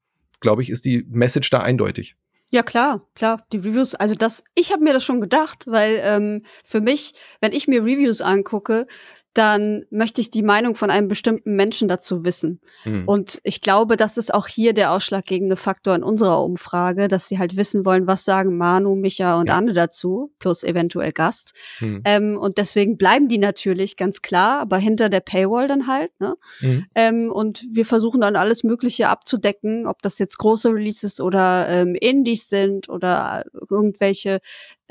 glaube 0.44 0.62
ich, 0.62 0.70
ist 0.70 0.86
die 0.86 1.04
Message 1.10 1.50
da 1.50 1.60
eindeutig. 1.60 2.16
Ja, 2.52 2.62
klar, 2.62 3.08
klar. 3.16 3.48
Die 3.52 3.58
Reviews, 3.58 3.96
also 3.96 4.14
das, 4.14 4.44
ich 4.54 4.72
habe 4.72 4.84
mir 4.84 4.94
das 4.94 5.04
schon 5.04 5.22
gedacht, 5.22 5.64
weil 5.66 6.00
ähm, 6.04 6.44
für 6.64 6.82
mich, 6.82 7.16
wenn 7.42 7.52
ich 7.52 7.68
mir 7.68 7.84
Reviews 7.84 8.22
angucke, 8.22 8.86
dann 9.34 9.86
möchte 9.90 10.22
ich 10.22 10.30
die 10.30 10.44
Meinung 10.44 10.76
von 10.76 10.92
einem 10.92 11.08
bestimmten 11.08 11.56
Menschen 11.56 11.88
dazu 11.88 12.24
wissen. 12.24 12.60
Mhm. 12.86 13.04
Und 13.08 13.40
ich 13.44 13.62
glaube, 13.62 13.98
das 13.98 14.18
ist 14.18 14.34
auch 14.34 14.48
hier 14.48 14.74
der 14.74 14.92
ausschlaggebende 14.92 15.56
Faktor 15.56 15.96
in 15.96 16.04
unserer 16.04 16.44
Umfrage, 16.44 17.08
dass 17.08 17.28
sie 17.28 17.40
halt 17.40 17.56
wissen 17.56 17.84
wollen, 17.84 18.06
was 18.06 18.26
sagen 18.26 18.58
Manu, 18.58 18.96
Micha 18.96 19.40
und 19.40 19.48
ja. 19.48 19.58
Anne 19.58 19.74
dazu, 19.74 20.32
plus 20.38 20.64
eventuell 20.64 21.12
Gast. 21.12 21.54
Mhm. 21.80 22.02
Ähm, 22.06 22.38
und 22.38 22.60
deswegen 22.60 22.98
bleiben 22.98 23.28
die 23.28 23.40
natürlich 23.40 23.98
ganz 23.98 24.22
klar, 24.22 24.60
aber 24.60 24.78
hinter 24.78 25.10
der 25.10 25.22
Paywall 25.22 25.68
dann 25.68 25.88
halt. 25.88 26.12
Ne? 26.20 26.36
Mhm. 26.62 26.86
Ähm, 26.94 27.32
und 27.32 27.64
wir 27.72 27.88
versuchen 27.88 28.22
dann 28.22 28.36
alles 28.36 28.64
Mögliche 28.64 29.10
abzudecken, 29.10 29.88
ob 29.88 30.04
das 30.04 30.20
jetzt 30.20 30.38
große 30.38 30.70
Releases 30.70 31.20
oder 31.20 31.68
ähm, 31.70 31.96
Indies 31.96 32.50
sind 32.50 32.88
oder 32.88 33.46
irgendwelche 33.70 34.42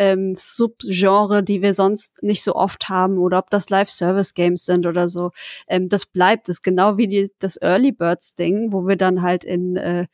ähm, 0.03 0.35
Subgenre, 0.35 1.45
die 1.45 1.63
wir 1.63 1.75
sonst 1.75 2.21
nicht 2.23 2.43
so 2.43 2.57
oft 2.57 2.89
haben, 2.89 3.19
oder 3.19 3.39
ob 3.39 3.51
das 3.51 3.71
Live-Service-Games 3.71 4.65
sind 4.65 4.85
oder 4.85 5.09
so. 5.09 5.31
Ähm, 5.69 5.89
das 5.89 6.07
bleibt 6.07 6.49
es, 6.49 6.63
genau 6.63 6.97
wie 6.97 7.07
die, 7.07 7.31
das 7.39 7.57
Early 7.63 7.93
Birds-Ding, 7.93 8.73
wo 8.73 8.89
wir 8.89 8.97
dann 8.97 9.23
halt 9.23 9.45
in 9.45 9.77
äh, 9.77 10.07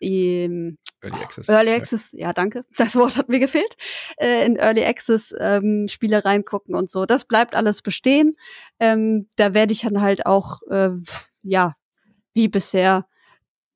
im 0.00 0.78
Early 1.02 1.22
Access. 1.22 1.48
Early 1.48 1.70
Access, 1.72 2.12
ja. 2.12 2.18
ja. 2.28 2.32
danke. 2.32 2.64
Das 2.76 2.96
Wort 2.96 3.16
hat 3.18 3.28
mir 3.28 3.38
gefehlt. 3.38 3.76
Äh, 4.16 4.46
in 4.46 4.56
Early 4.56 4.84
Access 4.84 5.32
ähm, 5.38 5.86
Spiele 5.88 6.24
reingucken 6.24 6.74
und 6.74 6.90
so. 6.90 7.06
Das 7.06 7.24
bleibt 7.24 7.54
alles 7.54 7.82
bestehen. 7.82 8.36
Ähm, 8.80 9.28
da 9.36 9.54
werde 9.54 9.72
ich 9.72 9.82
dann 9.82 10.00
halt 10.00 10.26
auch, 10.26 10.62
äh, 10.70 10.90
ja, 11.42 11.76
wie 12.32 12.48
bisher 12.48 13.06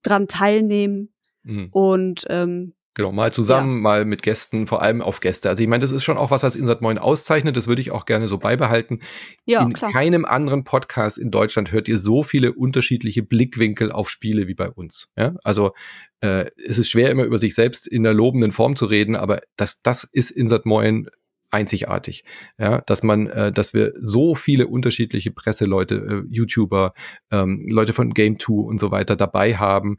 dran 0.03 0.27
teilnehmen. 0.27 1.15
Mhm. 1.45 1.69
Und 1.71 2.25
ähm, 2.29 2.75
Genau, 2.95 3.11
mal 3.11 3.33
zusammen, 3.33 3.77
ja. 3.79 3.83
mal 3.83 4.05
mit 4.05 4.23
Gästen, 4.23 4.69
vor 4.69 4.81
allem 4.81 5.03
auf 5.03 5.19
Gäste. 5.19 5.49
Also 5.49 5.63
ich 5.63 5.69
meine, 5.69 5.81
das 5.81 5.91
ist 5.91 6.05
schon 6.05 6.17
auch 6.17 6.31
was, 6.31 6.45
was 6.45 6.55
Insert 6.55 6.81
Moin 6.81 6.97
auszeichnet. 6.97 7.57
Das 7.57 7.67
würde 7.67 7.81
ich 7.81 7.91
auch 7.91 8.07
gerne 8.07 8.29
so 8.29 8.39
beibehalten. 8.39 9.01
Ja, 9.47 9.63
in 9.63 9.73
klar. 9.73 9.91
keinem 9.91 10.25
anderen 10.25 10.63
Podcast 10.63 11.19
in 11.19 11.33
Deutschland 11.33 11.73
hört 11.73 11.89
ihr 11.89 11.99
so 11.99 12.23
viele 12.23 12.53
unterschiedliche 12.53 13.25
Blickwinkel 13.25 13.91
auf 13.91 14.09
Spiele 14.09 14.47
wie 14.47 14.55
bei 14.55 14.71
uns. 14.71 15.11
Ja? 15.17 15.35
Also 15.43 15.73
äh, 16.21 16.47
es 16.57 16.79
ist 16.79 16.89
schwer, 16.89 17.11
immer 17.11 17.25
über 17.25 17.39
sich 17.39 17.57
selbst 17.57 17.89
in 17.89 18.05
der 18.05 18.15
lobenden 18.15 18.53
Form 18.53 18.77
zu 18.77 18.87
reden, 18.87 19.17
aber 19.17 19.41
das, 19.57 19.83
das 19.83 20.05
ist 20.05 20.31
Insert 20.31 20.65
Moin 20.65 21.09
einzigartig. 21.55 22.25
Ja, 22.59 22.81
dass 22.81 23.03
man, 23.03 23.29
äh, 23.29 23.53
dass 23.53 23.75
wir 23.75 23.93
so 24.01 24.35
viele 24.35 24.67
unterschiedliche 24.67 25.31
Presseleute, 25.31 25.95
äh, 25.95 26.35
YouTuber, 26.35 26.95
ähm, 27.31 27.67
Leute 27.71 27.93
von 27.93 28.13
Game 28.13 28.39
2 28.41 28.53
und 28.53 28.79
so 28.79 28.91
weiter 28.91 29.15
dabei 29.15 29.57
haben, 29.57 29.97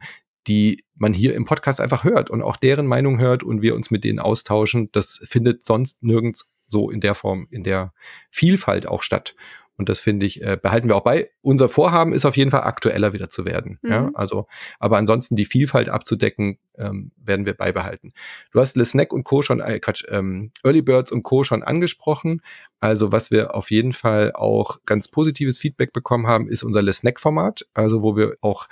die 0.48 0.84
man 0.96 1.14
hier 1.14 1.36
im 1.36 1.46
Podcast 1.46 1.82
einfach 1.82 2.04
hört 2.04 2.30
und 2.30 2.42
auch 2.42 2.56
deren 2.56 2.88
Meinung 2.88 3.20
hört 3.20 3.44
und 3.44 3.62
wir 3.62 3.76
uns 3.76 3.92
mit 3.92 4.04
denen 4.04 4.20
austauschen. 4.20 4.90
Das 4.92 5.22
findet 5.28 5.66
sonst 5.66 6.04
nirgends 6.04 6.52
so 6.68 6.90
in 6.90 7.02
der 7.02 7.16
Form, 7.16 7.48
in 7.52 7.64
der 7.64 7.94
Vielfalt 8.32 8.88
auch 8.88 9.04
statt. 9.04 9.36
Und 9.78 9.90
das 9.90 10.00
finde 10.00 10.26
ich, 10.26 10.42
äh, 10.42 10.58
behalten 10.62 10.88
wir 10.88 10.96
auch 10.96 11.04
bei. 11.04 11.30
Unser 11.42 11.68
Vorhaben 11.68 12.14
ist 12.14 12.26
auf 12.26 12.38
jeden 12.38 12.50
Fall 12.50 12.62
aktueller 12.62 13.12
wieder 13.12 13.30
zu 13.30 13.46
werden. 13.46 13.78
Mhm. 13.82 13.92
Ja, 13.92 14.12
also, 14.14 14.48
aber 14.80 14.98
ansonsten 14.98 15.36
die 15.36 15.46
Vielfalt 15.46 15.90
abzudecken, 15.90 16.58
ähm, 16.78 17.12
werden 17.18 17.46
wir 17.46 17.56
beibehalten. 17.56 18.14
Du 18.52 18.62
hast 18.62 18.78
Le 18.78 18.86
Snack 18.86 19.12
und 19.12 19.26
Co. 19.26 19.42
schon, 19.42 19.60
äh, 19.60 19.80
Quatsch, 19.80 20.06
ähm, 20.10 20.52
Early 20.64 20.82
Birds 20.82 21.12
und 21.12 21.24
Co. 21.24 21.44
schon 21.44 21.62
angesprochen. 21.62 22.42
Also, 22.80 23.12
was 23.12 23.32
wir 23.32 23.54
auf 23.54 23.70
jeden 23.70 23.92
Fall 23.92 24.32
auch 24.34 24.80
ganz 24.86 25.10
positives 25.10 25.58
Feedback 25.58 25.92
bekommen 25.92 26.28
haben, 26.28 26.48
ist 26.48 26.64
unser 26.64 26.82
Le 26.82 26.94
Snack 26.94 27.20
Format. 27.20 27.66
Also, 27.74 28.02
wo 28.02 28.16
wir 28.16 28.38
auch 28.40 28.68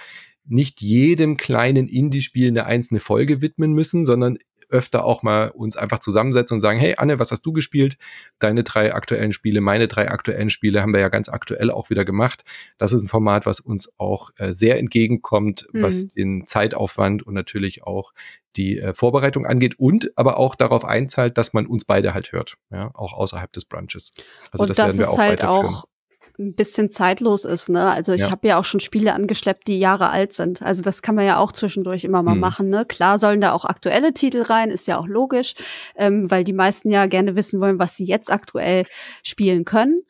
nicht 0.45 0.81
jedem 0.81 1.37
kleinen 1.37 1.87
Indie-Spiel 1.87 2.49
eine 2.49 2.65
einzelne 2.65 2.99
Folge 2.99 3.41
widmen 3.41 3.73
müssen, 3.73 4.05
sondern 4.05 4.37
öfter 4.73 5.05
auch 5.05 5.23
mal 5.23 5.49
uns 5.49 5.77
einfach 5.77 5.99
zusammensetzen 5.99 6.55
und 6.55 6.61
sagen, 6.61 6.79
hey 6.79 6.95
Anne, 6.97 7.19
was 7.19 7.31
hast 7.31 7.45
du 7.45 7.53
gespielt? 7.53 7.97
Deine 8.39 8.63
drei 8.63 8.93
aktuellen 8.93 9.31
Spiele, 9.31 9.61
meine 9.61 9.87
drei 9.87 10.09
aktuellen 10.09 10.49
Spiele 10.49 10.81
haben 10.81 10.93
wir 10.93 10.99
ja 10.99 11.09
ganz 11.09 11.29
aktuell 11.29 11.69
auch 11.69 11.89
wieder 11.89 12.03
gemacht. 12.03 12.43
Das 12.77 12.91
ist 12.91 13.03
ein 13.03 13.07
Format, 13.07 13.45
was 13.45 13.59
uns 13.59 13.93
auch 13.97 14.31
äh, 14.37 14.51
sehr 14.51 14.79
entgegenkommt, 14.79 15.67
mhm. 15.71 15.83
was 15.83 16.07
den 16.07 16.47
Zeitaufwand 16.47 17.23
und 17.23 17.35
natürlich 17.35 17.83
auch 17.83 18.13
die 18.55 18.79
äh, 18.79 18.93
Vorbereitung 18.93 19.45
angeht 19.45 19.79
und 19.79 20.11
aber 20.15 20.37
auch 20.37 20.55
darauf 20.55 20.85
einzahlt, 20.85 21.37
dass 21.37 21.53
man 21.53 21.65
uns 21.67 21.85
beide 21.85 22.13
halt 22.13 22.31
hört, 22.31 22.57
ja, 22.71 22.91
auch 22.93 23.13
außerhalb 23.13 23.51
des 23.53 23.65
Brunches. 23.65 24.13
Also 24.51 24.63
und 24.63 24.69
das, 24.69 24.77
das 24.77 24.87
werden 24.87 24.99
wir 24.99 25.09
auch 25.09 25.17
halt 25.17 25.43
auch 25.43 25.85
ein 26.39 26.55
bisschen 26.55 26.89
zeitlos 26.89 27.45
ist. 27.45 27.69
Ne? 27.69 27.91
Also 27.91 28.13
ich 28.13 28.21
ja. 28.21 28.31
habe 28.31 28.47
ja 28.47 28.59
auch 28.59 28.65
schon 28.65 28.79
Spiele 28.79 29.13
angeschleppt, 29.13 29.67
die 29.67 29.79
Jahre 29.79 30.09
alt 30.09 30.33
sind. 30.33 30.61
Also 30.61 30.81
das 30.81 31.01
kann 31.01 31.15
man 31.15 31.25
ja 31.25 31.37
auch 31.37 31.51
zwischendurch 31.51 32.03
immer 32.03 32.23
mal 32.23 32.35
mhm. 32.35 32.41
machen. 32.41 32.69
Ne? 32.69 32.85
Klar 32.85 33.19
sollen 33.19 33.41
da 33.41 33.51
auch 33.51 33.65
aktuelle 33.65 34.13
Titel 34.13 34.41
rein, 34.41 34.69
ist 34.69 34.87
ja 34.87 34.97
auch 34.97 35.07
logisch, 35.07 35.53
ähm, 35.95 36.31
weil 36.31 36.43
die 36.43 36.53
meisten 36.53 36.89
ja 36.89 37.05
gerne 37.05 37.35
wissen 37.35 37.59
wollen, 37.61 37.79
was 37.79 37.95
sie 37.95 38.05
jetzt 38.05 38.31
aktuell 38.31 38.85
spielen 39.21 39.63
können. 39.65 40.03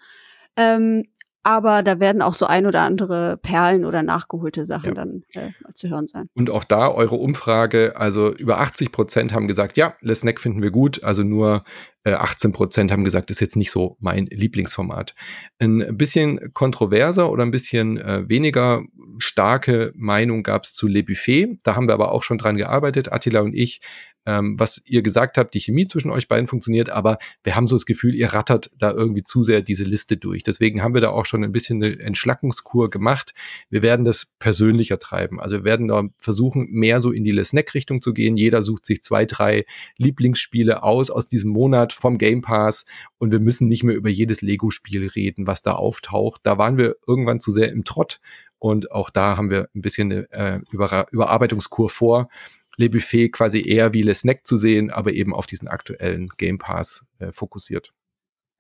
Ähm, 0.56 1.06
aber 1.44 1.84
da 1.84 2.00
werden 2.00 2.22
auch 2.22 2.34
so 2.34 2.46
ein 2.46 2.66
oder 2.66 2.82
andere 2.82 3.38
Perlen 3.38 3.84
oder 3.84 4.02
nachgeholte 4.02 4.66
Sachen 4.66 4.90
ja. 4.90 4.94
dann 4.94 5.24
äh, 5.34 5.52
zu 5.74 5.90
hören 5.90 6.08
sein. 6.08 6.30
Und 6.34 6.50
auch 6.50 6.64
da 6.64 6.90
eure 6.90 7.18
Umfrage, 7.18 7.98
also 7.98 8.34
über 8.34 8.60
80 8.60 8.94
Prozent 8.94 9.34
haben 9.34 9.50
gesagt, 9.50 9.76
ja, 9.76 9.96
Les 10.00 10.22
Snack 10.22 10.40
finden 10.40 10.62
wir 10.62 10.72
gut, 10.72 11.04
also 11.04 11.24
nur 11.24 11.66
18 12.12 12.52
Prozent 12.52 12.92
haben 12.92 13.04
gesagt, 13.04 13.32
ist 13.32 13.40
jetzt 13.40 13.56
nicht 13.56 13.72
so 13.72 13.98
mein 14.00 14.26
Lieblingsformat. 14.26 15.16
Ein 15.60 15.98
bisschen 15.98 16.54
kontroverser 16.54 17.32
oder 17.32 17.44
ein 17.44 17.52
bisschen 17.52 17.98
äh, 17.98 18.28
weniger 18.28 18.84
starke 19.18 19.94
Meinung 19.96 20.44
gab 20.44 20.66
es 20.66 20.74
zu 20.74 20.88
Le 20.88 21.04
Buffet. 21.04 21.60
Da 21.64 21.76
haben 21.76 21.88
wir 21.88 21.94
aber 21.94 22.12
auch 22.12 22.24
schon 22.24 22.38
dran 22.38 22.58
gearbeitet, 22.58 23.12
Attila 23.12 23.42
und 23.42 23.54
ich 23.54 23.82
ähm, 24.26 24.58
was 24.58 24.82
ihr 24.86 25.02
gesagt 25.02 25.38
habt, 25.38 25.54
die 25.54 25.60
Chemie 25.60 25.88
zwischen 25.88 26.12
euch 26.12 26.28
beiden 26.28 26.48
funktioniert, 26.48 26.90
aber 26.90 27.18
wir 27.44 27.56
haben 27.56 27.68
so 27.68 27.76
das 27.76 27.86
Gefühl, 27.86 28.16
ihr 28.16 28.34
rattert 28.34 28.72
da 28.78 28.92
irgendwie 28.92 29.24
zu 29.24 29.44
sehr 29.44 29.62
diese 29.62 29.84
Liste 29.84 30.18
durch. 30.18 30.44
Deswegen 30.44 30.82
haben 30.82 30.94
wir 30.94 31.02
da 31.02 31.10
auch 31.10 31.26
schon 31.26 31.44
ein 31.44 31.52
bisschen 31.52 31.84
eine 31.84 32.00
Entschlackungskur 32.00 32.90
gemacht. 32.90 33.34
Wir 33.70 33.82
werden 33.82 34.06
das 34.06 34.34
persönlicher 34.40 35.00
treiben. 35.00 35.40
Also 35.40 35.58
wir 35.58 35.64
werden 35.66 35.88
da 35.88 36.04
versuchen, 36.18 36.68
mehr 36.72 37.00
so 37.02 37.12
in 37.12 37.24
die 37.24 37.32
Le 37.32 37.44
Snack-Richtung 37.44 38.02
zu 38.02 38.14
gehen. 38.14 38.38
Jeder 38.38 38.62
sucht 38.62 38.86
sich 38.86 39.04
zwei, 39.04 39.26
drei 39.26 39.66
Lieblingsspiele 39.98 40.84
aus 40.84 41.10
aus 41.10 41.28
diesem 41.28 41.52
Monat 41.52 41.93
vom 41.94 42.18
Game 42.18 42.42
Pass 42.42 42.86
und 43.18 43.32
wir 43.32 43.40
müssen 43.40 43.68
nicht 43.68 43.84
mehr 43.84 43.96
über 43.96 44.10
jedes 44.10 44.42
Lego-Spiel 44.42 45.08
reden, 45.08 45.48
was 45.48 45.62
da 45.62 45.74
auftaucht. 45.74 46.42
Da 46.44 46.58
waren 46.58 46.78
wir 46.78 46.96
irgendwann 47.08 47.40
zu 47.40 47.52
sehr 47.52 47.72
im 47.72 47.84
Trott 47.84 48.20
und 48.60 48.92
auch 48.92 49.10
da 49.10 49.36
haben 49.36 49.50
wir 49.50 49.70
ein 49.76 49.82
bisschen 49.82 50.12
eine 50.12 50.32
äh, 50.32 50.60
Über 50.72 51.08
Überarbeitungskur 51.12 51.90
vor. 51.90 52.30
Le 52.78 52.90
Buffet 52.90 53.30
quasi 53.30 53.62
eher 53.62 53.94
wie 53.94 54.02
Le 54.02 54.16
Snack 54.16 54.48
zu 54.48 54.58
sehen, 54.58 54.90
aber 54.90 55.14
eben 55.14 55.34
auf 55.34 55.46
diesen 55.46 55.68
aktuellen 55.68 56.30
Game 56.38 56.58
Pass 56.60 57.06
äh, 57.20 57.32
fokussiert. 57.32 57.94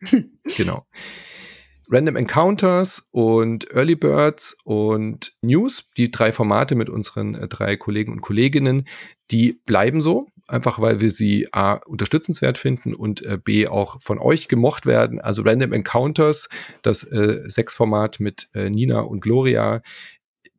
genau. 0.57 0.85
Random 1.89 2.15
Encounters 2.15 3.07
und 3.11 3.69
Early 3.71 3.95
Birds 3.95 4.57
und 4.63 5.37
News, 5.41 5.89
die 5.97 6.11
drei 6.11 6.31
Formate 6.31 6.75
mit 6.75 6.89
unseren 6.89 7.35
äh, 7.35 7.47
drei 7.47 7.77
Kollegen 7.77 8.11
und 8.11 8.21
Kolleginnen, 8.21 8.87
die 9.31 9.53
bleiben 9.53 10.01
so, 10.01 10.27
einfach 10.47 10.79
weil 10.79 10.99
wir 10.99 11.11
sie 11.11 11.47
A 11.51 11.73
unterstützenswert 11.73 12.57
finden 12.57 12.93
und 12.93 13.21
äh, 13.23 13.37
B 13.43 13.67
auch 13.67 14.01
von 14.01 14.19
euch 14.19 14.47
gemocht 14.47 14.85
werden. 14.85 15.19
Also 15.21 15.41
Random 15.43 15.73
Encounters, 15.73 16.49
das 16.81 17.03
äh, 17.03 17.43
Sechs-Format 17.45 18.19
mit 18.19 18.49
äh, 18.53 18.69
Nina 18.69 18.99
und 18.99 19.21
Gloria, 19.21 19.81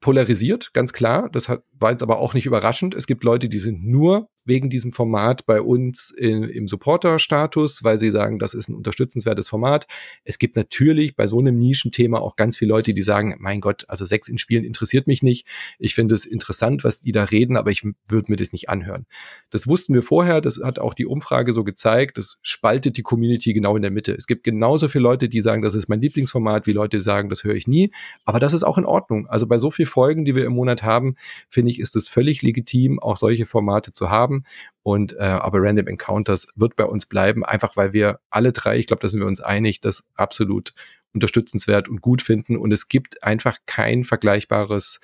polarisiert, 0.00 0.74
ganz 0.74 0.92
klar. 0.92 1.30
Das 1.30 1.48
hat, 1.48 1.64
war 1.78 1.90
jetzt 1.90 2.02
aber 2.02 2.18
auch 2.18 2.34
nicht 2.34 2.46
überraschend. 2.46 2.94
Es 2.94 3.06
gibt 3.06 3.24
Leute, 3.24 3.48
die 3.48 3.58
sind 3.58 3.84
nur 3.84 4.28
wegen 4.44 4.68
diesem 4.68 4.92
Format 4.92 5.46
bei 5.46 5.60
uns 5.60 6.10
in, 6.10 6.44
im 6.44 6.68
Supporter-Status, 6.68 7.82
weil 7.82 7.98
sie 7.98 8.10
sagen, 8.10 8.38
das 8.38 8.54
ist 8.54 8.68
ein 8.68 8.74
unterstützenswertes 8.74 9.48
Format. 9.48 9.86
Es 10.24 10.38
gibt 10.38 10.56
natürlich 10.56 11.16
bei 11.16 11.26
so 11.26 11.38
einem 11.38 11.58
Nischenthema 11.58 12.18
auch 12.18 12.36
ganz 12.36 12.58
viele 12.58 12.70
Leute, 12.70 12.92
die 12.94 13.02
sagen, 13.02 13.36
mein 13.38 13.60
Gott, 13.60 13.84
also 13.88 14.04
Sex 14.04 14.28
in 14.28 14.38
Spielen 14.38 14.64
interessiert 14.64 15.06
mich 15.06 15.22
nicht. 15.22 15.46
Ich 15.78 15.94
finde 15.94 16.14
es 16.14 16.26
interessant, 16.26 16.84
was 16.84 17.00
die 17.00 17.12
da 17.12 17.24
reden, 17.24 17.56
aber 17.56 17.70
ich 17.70 17.84
würde 18.06 18.30
mir 18.30 18.36
das 18.36 18.52
nicht 18.52 18.68
anhören. 18.68 19.06
Das 19.50 19.66
wussten 19.66 19.94
wir 19.94 20.02
vorher, 20.02 20.40
das 20.40 20.60
hat 20.62 20.78
auch 20.78 20.94
die 20.94 21.06
Umfrage 21.06 21.52
so 21.52 21.64
gezeigt, 21.64 22.18
das 22.18 22.38
spaltet 22.42 22.96
die 22.96 23.02
Community 23.02 23.54
genau 23.54 23.76
in 23.76 23.82
der 23.82 23.90
Mitte. 23.90 24.12
Es 24.12 24.26
gibt 24.26 24.44
genauso 24.44 24.88
viele 24.88 25.04
Leute, 25.04 25.28
die 25.28 25.40
sagen, 25.40 25.62
das 25.62 25.74
ist 25.74 25.88
mein 25.88 26.00
Lieblingsformat, 26.00 26.66
wie 26.66 26.72
Leute, 26.72 27.00
sagen, 27.00 27.30
das 27.30 27.44
höre 27.44 27.54
ich 27.54 27.66
nie. 27.66 27.92
Aber 28.24 28.40
das 28.40 28.52
ist 28.52 28.62
auch 28.62 28.76
in 28.76 28.84
Ordnung. 28.84 29.26
Also 29.26 29.46
bei 29.46 29.58
so 29.58 29.70
vielen 29.70 29.88
Folgen, 29.88 30.24
die 30.24 30.34
wir 30.34 30.44
im 30.44 30.52
Monat 30.52 30.82
haben, 30.82 31.16
finde 31.48 31.63
ich, 31.70 31.80
ist 31.80 31.96
es 31.96 32.08
völlig 32.08 32.42
legitim, 32.42 32.98
auch 32.98 33.16
solche 33.16 33.46
Formate 33.46 33.92
zu 33.92 34.10
haben. 34.10 34.44
Und 34.82 35.14
äh, 35.14 35.22
aber 35.22 35.62
Random 35.62 35.86
Encounters 35.86 36.46
wird 36.54 36.76
bei 36.76 36.84
uns 36.84 37.06
bleiben, 37.06 37.44
einfach 37.44 37.76
weil 37.76 37.92
wir 37.92 38.20
alle 38.30 38.52
drei, 38.52 38.78
ich 38.78 38.86
glaube, 38.86 39.02
da 39.02 39.08
sind 39.08 39.20
wir 39.20 39.26
uns 39.26 39.40
einig, 39.40 39.80
das 39.80 40.04
absolut 40.14 40.74
unterstützenswert 41.14 41.88
und 41.88 42.02
gut 42.02 42.22
finden. 42.22 42.56
Und 42.56 42.72
es 42.72 42.88
gibt 42.88 43.22
einfach 43.22 43.58
kein 43.66 44.04
vergleichbares 44.04 45.00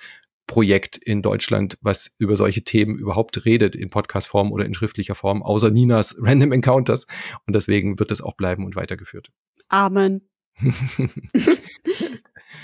Projekt 0.47 0.97
in 0.97 1.21
Deutschland, 1.21 1.77
was 1.81 2.13
über 2.17 2.35
solche 2.35 2.63
Themen 2.63 2.97
überhaupt 2.97 3.45
redet, 3.45 3.75
in 3.75 3.89
Podcast-Form 3.89 4.51
oder 4.51 4.65
in 4.65 4.73
schriftlicher 4.73 5.15
Form, 5.15 5.43
außer 5.43 5.71
Ninas 5.71 6.17
Random 6.21 6.51
Encounters. 6.51 7.07
Und 7.47 7.55
deswegen 7.55 7.99
wird 7.99 8.11
es 8.11 8.21
auch 8.21 8.35
bleiben 8.35 8.65
und 8.65 8.75
weitergeführt. 8.75 9.31
Amen. 9.69 10.27
ich 10.59 10.67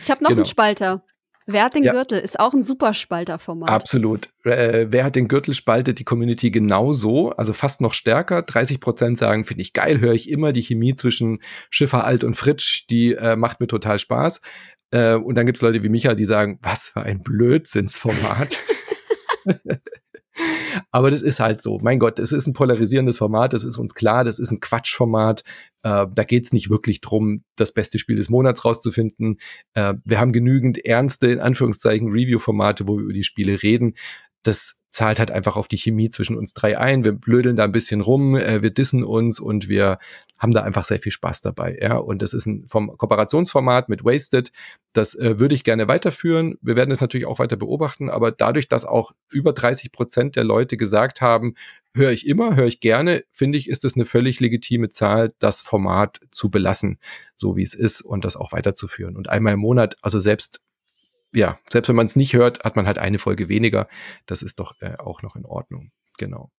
habe 0.10 0.22
noch 0.22 0.30
genau. 0.30 0.42
einen 0.42 0.46
Spalter. 0.46 1.06
Wer 1.48 1.64
hat 1.64 1.76
den 1.76 1.84
ja. 1.84 1.94
Gürtel? 1.94 2.20
Ist 2.20 2.40
auch 2.40 2.54
ein 2.54 2.64
Superspalter-Format. 2.64 3.70
Absolut. 3.70 4.30
Äh, 4.44 4.88
wer 4.90 5.06
hat 5.06 5.16
den 5.16 5.30
Gürtel 5.30 5.54
spaltet 5.54 5.98
die 5.98 6.04
Community 6.04 6.52
genauso, 6.52 7.30
also 7.32 7.54
fast 7.54 7.80
noch 7.80 7.94
stärker. 7.94 8.42
30 8.42 8.82
Prozent 8.82 9.18
sagen, 9.18 9.46
finde 9.46 9.62
ich 9.62 9.72
geil, 9.72 10.02
höre 10.02 10.14
ich 10.14 10.30
immer. 10.30 10.52
Die 10.52 10.62
Chemie 10.62 10.96
zwischen 10.96 11.40
Schiffer 11.70 12.04
Alt 12.04 12.26
und 12.26 12.36
Fritsch, 12.36 12.86
die 12.90 13.14
äh, 13.14 13.38
macht 13.38 13.62
mir 13.62 13.68
total 13.68 13.98
Spaß. 13.98 14.42
Äh, 14.92 15.16
und 15.16 15.36
dann 15.36 15.46
gibt 15.46 15.58
es 15.58 15.62
Leute 15.62 15.82
wie 15.84 15.90
Micha, 15.90 16.16
die 16.16 16.26
sagen, 16.26 16.60
was 16.62 16.90
für 16.90 17.02
ein 17.02 17.24
Blödsinnsformat. 17.24 18.60
Aber 20.92 21.12
das 21.12 21.22
ist 21.22 21.40
halt 21.40 21.62
so. 21.62 21.80
Mein 21.82 22.00
Gott, 22.00 22.20
es 22.20 22.32
ist 22.32 22.48
ein 22.48 22.54
polarisierendes 22.54 23.18
Format, 23.18 23.54
das 23.54 23.64
ist 23.64 23.78
uns 23.78 23.94
klar, 23.94 24.24
das 24.24 24.40
ist 24.40 24.52
ein 24.52 24.60
Quatschformat. 24.60 25.44
Äh, 25.84 26.06
da 26.14 26.24
geht 26.24 26.46
es 26.46 26.54
nicht 26.54 26.70
wirklich 26.70 27.02
drum, 27.02 27.44
das 27.56 27.72
beste 27.72 28.00
Spiel 28.00 28.16
des 28.16 28.30
Monats 28.30 28.66
rauszufinden. 28.66 29.40
Äh, 29.74 29.96
wir 30.06 30.20
haben 30.20 30.34
genügend 30.34 30.86
ernste, 30.86 31.28
in 31.28 31.40
Anführungszeichen, 31.40 32.12
Review-Formate, 32.12 32.88
wo 32.88 32.98
wir 32.98 33.04
über 33.04 33.14
die 33.14 33.24
Spiele 33.24 33.62
reden. 33.64 33.96
Das 34.44 34.80
zahlt 34.98 35.20
halt 35.20 35.30
einfach 35.30 35.58
auf 35.58 35.68
die 35.68 35.78
Chemie 35.78 36.10
zwischen 36.10 36.36
uns 36.36 36.56
drei 36.56 36.80
ein. 36.80 37.06
Wir 37.06 37.12
blödeln 37.12 37.56
da 37.56 37.66
ein 37.66 37.72
bisschen 37.72 38.02
rum, 38.02 38.36
äh, 38.36 38.64
wir 38.64 38.72
dissen 38.72 39.04
uns 39.04 39.40
und 39.40 39.70
wir 39.70 40.00
haben 40.40 40.54
da 40.54 40.64
einfach 40.64 40.86
sehr 40.86 40.98
viel 40.98 41.12
Spaß 41.12 41.42
dabei. 41.42 41.78
Ja, 41.80 41.98
und 41.98 42.24
das 42.24 42.34
ist 42.34 42.48
ein 42.48 42.66
vom 42.68 42.98
Kooperationsformat 42.98 43.90
mit 43.90 44.04
Wasted. 44.04 44.52
Das 44.94 45.14
äh, 45.14 45.40
würde 45.40 45.54
ich 45.54 45.64
gerne 45.64 45.88
weiterführen. 45.88 46.58
Wir 46.62 46.76
werden 46.76 46.90
es 46.90 47.00
natürlich 47.00 47.28
auch 47.28 47.38
weiter 47.38 47.58
beobachten, 47.58 48.10
aber 48.10 48.32
dadurch, 48.32 48.70
dass 48.70 48.86
auch 48.86 49.12
über 49.32 49.54
30 49.54 49.92
Prozent 49.92 50.36
der 50.36 50.44
Leute 50.44 50.78
gesagt 50.78 51.22
haben, 51.22 51.54
höre 51.94 52.12
ich 52.12 52.26
immer, 52.26 52.56
höre 52.56 52.66
ich 52.66 52.80
gerne, 52.80 53.24
finde 53.30 53.60
ich, 53.60 53.70
ist 53.70 53.86
es 53.86 53.94
eine 53.94 54.06
völlig 54.06 54.40
legitime 54.40 54.90
Zahl, 54.90 55.32
das 55.38 55.62
Format 55.62 56.22
zu 56.32 56.50
belassen, 56.50 56.98
so 57.36 57.56
wie 57.56 57.64
es 57.64 57.76
ist 57.76 58.02
und 58.02 58.26
das 58.26 58.36
auch 58.36 58.52
weiterzuführen. 58.52 59.16
Und 59.16 59.30
einmal 59.30 59.54
im 59.54 59.60
Monat, 59.60 59.96
also 60.02 60.18
selbst 60.18 60.62
ja, 61.38 61.60
selbst 61.72 61.88
wenn 61.88 61.96
man 61.96 62.08
es 62.08 62.16
nicht 62.16 62.34
hört, 62.34 62.64
hat 62.64 62.76
man 62.76 62.88
halt 62.88 62.98
eine 62.98 63.20
Folge 63.20 63.48
weniger. 63.48 63.88
Das 64.26 64.42
ist 64.42 64.60
doch 64.60 64.74
äh, 64.82 64.96
auch 64.98 65.22
noch 65.22 65.36
in 65.36 65.46
Ordnung. 65.46 65.92
Genau. 66.18 66.52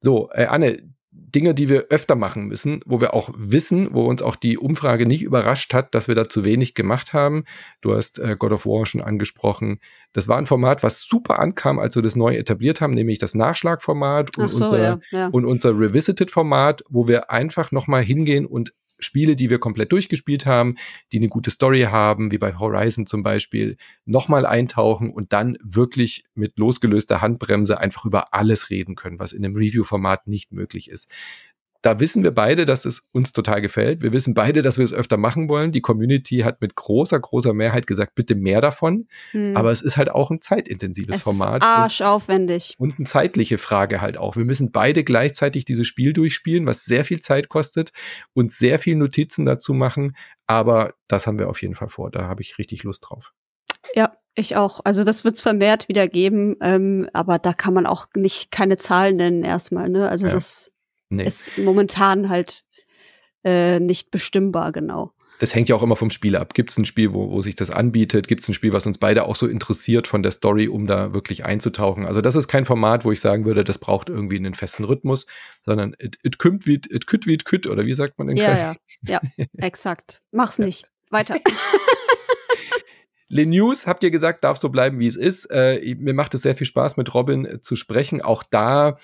So, 0.00 0.30
äh, 0.32 0.44
Anne, 0.44 0.82
Dinge, 1.16 1.54
die 1.54 1.68
wir 1.68 1.86
öfter 1.90 2.16
machen 2.16 2.46
müssen, 2.46 2.80
wo 2.86 3.00
wir 3.00 3.14
auch 3.14 3.30
wissen, 3.36 3.94
wo 3.94 4.04
uns 4.04 4.20
auch 4.20 4.34
die 4.34 4.58
Umfrage 4.58 5.06
nicht 5.06 5.22
überrascht 5.22 5.72
hat, 5.72 5.94
dass 5.94 6.08
wir 6.08 6.14
da 6.16 6.28
zu 6.28 6.44
wenig 6.44 6.74
gemacht 6.74 7.12
haben. 7.12 7.44
Du 7.80 7.94
hast 7.94 8.18
äh, 8.18 8.36
God 8.36 8.52
of 8.52 8.66
War 8.66 8.84
schon 8.84 9.00
angesprochen. 9.00 9.78
Das 10.12 10.26
war 10.26 10.38
ein 10.38 10.46
Format, 10.46 10.82
was 10.82 11.02
super 11.02 11.38
ankam, 11.38 11.78
als 11.78 11.94
wir 11.94 12.02
das 12.02 12.16
neu 12.16 12.34
etabliert 12.34 12.80
haben, 12.80 12.94
nämlich 12.94 13.20
das 13.20 13.34
Nachschlagformat 13.34 14.36
und, 14.36 14.50
so, 14.50 14.64
unser, 14.64 14.82
ja, 14.82 14.98
ja. 15.12 15.28
und 15.28 15.44
unser 15.44 15.78
Revisited-Format, 15.78 16.82
wo 16.88 17.06
wir 17.06 17.30
einfach 17.30 17.70
nochmal 17.70 18.02
hingehen 18.02 18.44
und 18.44 18.74
Spiele, 18.98 19.36
die 19.36 19.50
wir 19.50 19.58
komplett 19.58 19.92
durchgespielt 19.92 20.46
haben, 20.46 20.76
die 21.12 21.18
eine 21.18 21.28
gute 21.28 21.50
Story 21.50 21.82
haben, 21.82 22.30
wie 22.30 22.38
bei 22.38 22.58
Horizon 22.58 23.06
zum 23.06 23.22
Beispiel, 23.22 23.76
nochmal 24.04 24.46
eintauchen 24.46 25.10
und 25.10 25.32
dann 25.32 25.58
wirklich 25.62 26.24
mit 26.34 26.58
losgelöster 26.58 27.20
Handbremse 27.20 27.78
einfach 27.78 28.04
über 28.04 28.34
alles 28.34 28.70
reden 28.70 28.94
können, 28.94 29.18
was 29.18 29.32
in 29.32 29.44
einem 29.44 29.56
Review-Format 29.56 30.26
nicht 30.26 30.52
möglich 30.52 30.90
ist 30.90 31.12
da 31.84 32.00
wissen 32.00 32.24
wir 32.24 32.30
beide, 32.30 32.64
dass 32.64 32.86
es 32.86 33.02
uns 33.12 33.34
total 33.34 33.60
gefällt. 33.60 34.00
Wir 34.00 34.10
wissen 34.12 34.32
beide, 34.32 34.62
dass 34.62 34.78
wir 34.78 34.86
es 34.86 34.94
öfter 34.94 35.18
machen 35.18 35.50
wollen. 35.50 35.70
Die 35.70 35.82
Community 35.82 36.38
hat 36.38 36.62
mit 36.62 36.76
großer, 36.76 37.20
großer 37.20 37.52
Mehrheit 37.52 37.86
gesagt, 37.86 38.14
bitte 38.14 38.34
mehr 38.34 38.62
davon. 38.62 39.06
Hm. 39.32 39.54
Aber 39.54 39.70
es 39.70 39.82
ist 39.82 39.98
halt 39.98 40.10
auch 40.10 40.30
ein 40.30 40.40
zeitintensives 40.40 41.16
es 41.16 41.22
Format. 41.22 41.62
Ist 41.62 41.68
arschaufwendig. 41.68 42.76
Und, 42.78 42.92
und 42.92 43.00
eine 43.00 43.06
zeitliche 43.06 43.58
Frage 43.58 44.00
halt 44.00 44.16
auch. 44.16 44.34
Wir 44.34 44.46
müssen 44.46 44.72
beide 44.72 45.04
gleichzeitig 45.04 45.66
dieses 45.66 45.86
Spiel 45.86 46.14
durchspielen, 46.14 46.66
was 46.66 46.86
sehr 46.86 47.04
viel 47.04 47.20
Zeit 47.20 47.50
kostet 47.50 47.92
und 48.32 48.50
sehr 48.50 48.78
viel 48.78 48.96
Notizen 48.96 49.44
dazu 49.44 49.74
machen. 49.74 50.16
Aber 50.46 50.94
das 51.06 51.26
haben 51.26 51.38
wir 51.38 51.50
auf 51.50 51.60
jeden 51.60 51.74
Fall 51.74 51.90
vor. 51.90 52.10
Da 52.10 52.28
habe 52.28 52.40
ich 52.40 52.56
richtig 52.56 52.82
Lust 52.84 53.04
drauf. 53.06 53.34
Ja, 53.94 54.16
ich 54.34 54.56
auch. 54.56 54.80
Also 54.84 55.04
das 55.04 55.22
wird 55.22 55.34
es 55.34 55.42
vermehrt 55.42 55.90
wieder 55.90 56.08
geben, 56.08 56.56
ähm, 56.62 57.10
aber 57.12 57.38
da 57.38 57.52
kann 57.52 57.74
man 57.74 57.86
auch 57.86 58.06
nicht 58.16 58.50
keine 58.50 58.78
Zahlen 58.78 59.16
nennen 59.16 59.44
erstmal. 59.44 59.90
Ne? 59.90 60.08
Also 60.08 60.26
ja. 60.26 60.32
das 60.32 60.70
nee. 61.16 61.26
ist 61.26 61.56
momentan 61.58 62.28
halt 62.28 62.64
äh, 63.44 63.80
nicht 63.80 64.10
bestimmbar, 64.10 64.72
genau. 64.72 65.12
Das 65.40 65.54
hängt 65.54 65.68
ja 65.68 65.74
auch 65.74 65.82
immer 65.82 65.96
vom 65.96 66.10
Spiel 66.10 66.36
ab. 66.36 66.54
Gibt 66.54 66.70
es 66.70 66.78
ein 66.78 66.84
Spiel, 66.84 67.12
wo, 67.12 67.30
wo 67.30 67.40
sich 67.40 67.56
das 67.56 67.70
anbietet? 67.70 68.28
Gibt 68.28 68.42
es 68.42 68.48
ein 68.48 68.54
Spiel, 68.54 68.72
was 68.72 68.86
uns 68.86 68.98
beide 68.98 69.26
auch 69.26 69.34
so 69.34 69.46
interessiert 69.46 70.06
von 70.06 70.22
der 70.22 70.30
Story, 70.30 70.68
um 70.68 70.86
da 70.86 71.12
wirklich 71.12 71.44
einzutauchen? 71.44 72.06
Also 72.06 72.20
das 72.20 72.36
ist 72.36 72.46
kein 72.46 72.64
Format, 72.64 73.04
wo 73.04 73.12
ich 73.12 73.20
sagen 73.20 73.44
würde, 73.44 73.64
das 73.64 73.78
braucht 73.78 74.08
irgendwie 74.08 74.36
einen 74.36 74.54
festen 74.54 74.84
Rhythmus, 74.84 75.26
sondern 75.62 75.94
it, 75.98 76.18
it 76.22 76.38
kümmt 76.38 76.66
wie 76.66 76.74
it 76.74 77.06
kütt 77.06 77.26
wie 77.26 77.34
it 77.34 77.44
kütt, 77.44 77.66
oder 77.66 77.84
wie 77.84 77.94
sagt 77.94 78.18
man 78.18 78.28
in 78.28 78.36
Ja, 78.36 78.56
ja, 78.56 78.76
ja, 79.06 79.20
exakt. 79.58 80.22
Mach's 80.30 80.58
nicht. 80.58 80.86
Weiter. 81.10 81.36
Le 83.28 83.46
News, 83.46 83.86
habt 83.88 84.04
ihr 84.04 84.10
gesagt, 84.12 84.44
darf 84.44 84.58
so 84.58 84.68
bleiben, 84.68 85.00
wie 85.00 85.08
es 85.08 85.16
ist. 85.16 85.46
Äh, 85.50 85.96
mir 85.98 86.14
macht 86.14 86.34
es 86.34 86.42
sehr 86.42 86.54
viel 86.54 86.66
Spaß, 86.66 86.96
mit 86.96 87.12
Robin 87.14 87.44
äh, 87.44 87.60
zu 87.60 87.74
sprechen. 87.74 88.22
Auch 88.22 88.44
da 88.44 88.98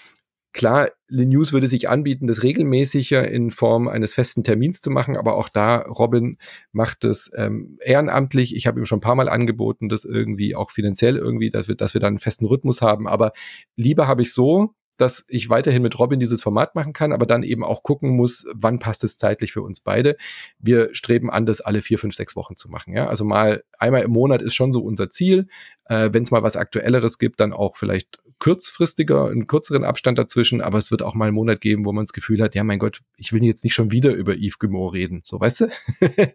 Klar, 0.52 0.90
News 1.08 1.52
würde 1.52 1.68
sich 1.68 1.88
anbieten, 1.88 2.26
das 2.26 2.42
regelmäßiger 2.42 3.28
in 3.28 3.52
Form 3.52 3.86
eines 3.86 4.14
festen 4.14 4.42
Termins 4.42 4.80
zu 4.80 4.90
machen, 4.90 5.16
aber 5.16 5.36
auch 5.36 5.48
da, 5.48 5.78
Robin 5.78 6.38
macht 6.72 7.04
es 7.04 7.30
ähm, 7.36 7.78
ehrenamtlich. 7.84 8.56
Ich 8.56 8.66
habe 8.66 8.80
ihm 8.80 8.86
schon 8.86 8.98
ein 8.98 9.02
paar 9.02 9.14
Mal 9.14 9.28
angeboten, 9.28 9.88
das 9.88 10.04
irgendwie 10.04 10.56
auch 10.56 10.70
finanziell 10.70 11.16
irgendwie, 11.16 11.50
dass 11.50 11.68
wir, 11.68 11.76
dass 11.76 11.94
wir 11.94 12.00
dann 12.00 12.14
einen 12.14 12.18
festen 12.18 12.46
Rhythmus 12.46 12.82
haben. 12.82 13.06
Aber 13.06 13.32
lieber 13.76 14.08
habe 14.08 14.22
ich 14.22 14.32
so, 14.32 14.74
dass 15.00 15.24
ich 15.28 15.48
weiterhin 15.48 15.82
mit 15.82 15.98
Robin 15.98 16.20
dieses 16.20 16.42
Format 16.42 16.74
machen 16.74 16.92
kann, 16.92 17.12
aber 17.12 17.26
dann 17.26 17.42
eben 17.42 17.64
auch 17.64 17.82
gucken 17.82 18.10
muss, 18.10 18.46
wann 18.54 18.78
passt 18.78 19.02
es 19.02 19.16
zeitlich 19.16 19.52
für 19.52 19.62
uns 19.62 19.80
beide. 19.80 20.16
Wir 20.58 20.94
streben 20.94 21.30
an, 21.30 21.46
das 21.46 21.60
alle 21.60 21.80
vier, 21.80 21.98
fünf, 21.98 22.14
sechs 22.14 22.36
Wochen 22.36 22.56
zu 22.56 22.68
machen. 22.68 22.92
Ja? 22.92 23.06
Also 23.06 23.24
mal 23.24 23.62
einmal 23.78 24.02
im 24.02 24.10
Monat 24.10 24.42
ist 24.42 24.54
schon 24.54 24.72
so 24.72 24.82
unser 24.82 25.08
Ziel. 25.08 25.46
Äh, 25.86 26.10
Wenn 26.12 26.24
es 26.24 26.30
mal 26.30 26.42
was 26.42 26.56
Aktuelleres 26.56 27.18
gibt, 27.18 27.40
dann 27.40 27.52
auch 27.52 27.76
vielleicht 27.76 28.20
kurzfristiger, 28.40 29.26
einen 29.26 29.46
kürzeren 29.46 29.84
Abstand 29.84 30.18
dazwischen, 30.18 30.60
aber 30.60 30.78
es 30.78 30.90
wird 30.90 31.02
auch 31.02 31.14
mal 31.14 31.26
einen 31.26 31.34
Monat 31.34 31.60
geben, 31.60 31.84
wo 31.84 31.92
man 31.92 32.06
das 32.06 32.12
Gefühl 32.12 32.42
hat, 32.42 32.56
ja, 32.56 32.64
mein 32.64 32.80
Gott, 32.80 33.00
ich 33.16 33.32
will 33.32 33.44
jetzt 33.44 33.62
nicht 33.62 33.74
schon 33.74 33.92
wieder 33.92 34.12
über 34.12 34.34
Yves 34.34 34.58
Guillemot 34.58 34.94
reden. 34.94 35.22
So, 35.24 35.38
weißt 35.38 35.60
du? 35.60 35.68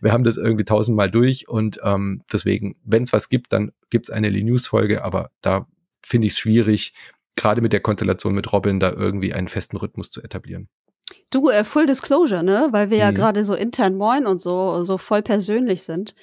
Wir 0.00 0.12
haben 0.12 0.22
das 0.22 0.36
irgendwie 0.36 0.64
tausendmal 0.64 1.10
durch 1.10 1.48
und 1.48 1.80
ähm, 1.82 2.22
deswegen, 2.32 2.76
wenn 2.84 3.02
es 3.02 3.12
was 3.12 3.28
gibt, 3.28 3.52
dann 3.52 3.72
gibt 3.90 4.08
es 4.08 4.10
eine 4.14 4.30
News-Folge, 4.30 5.02
aber 5.02 5.30
da 5.40 5.66
finde 6.02 6.28
ich 6.28 6.34
es 6.34 6.38
schwierig, 6.38 6.94
gerade 7.34 7.60
mit 7.60 7.72
der 7.72 7.80
Konstellation 7.80 8.34
mit 8.34 8.52
Robin 8.52 8.78
da 8.78 8.92
irgendwie 8.92 9.32
einen 9.32 9.48
festen 9.48 9.76
Rhythmus 9.76 10.10
zu 10.10 10.22
etablieren. 10.22 10.68
Du, 11.30 11.48
äh, 11.48 11.64
Full 11.64 11.86
Disclosure, 11.86 12.42
ne? 12.42 12.68
Weil 12.70 12.90
wir 12.90 12.98
mhm. 12.98 13.02
ja 13.02 13.10
gerade 13.10 13.44
so 13.44 13.54
intern 13.54 13.96
moin 13.96 14.26
und 14.26 14.40
so, 14.40 14.82
so 14.82 14.98
voll 14.98 15.22
persönlich 15.22 15.82
sind. 15.82 16.14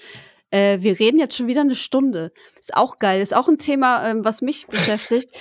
Äh, 0.53 0.83
wir 0.83 0.99
reden 0.99 1.19
jetzt 1.19 1.35
schon 1.35 1.47
wieder 1.47 1.61
eine 1.61 1.73
Stunde. 1.73 2.31
Ist 2.59 2.75
auch 2.75 2.99
geil. 2.99 3.21
Ist 3.21 3.35
auch 3.35 3.47
ein 3.47 3.57
Thema, 3.57 4.07
ähm, 4.07 4.23
was 4.23 4.43
mich 4.43 4.67
beschäftigt. 4.71 5.31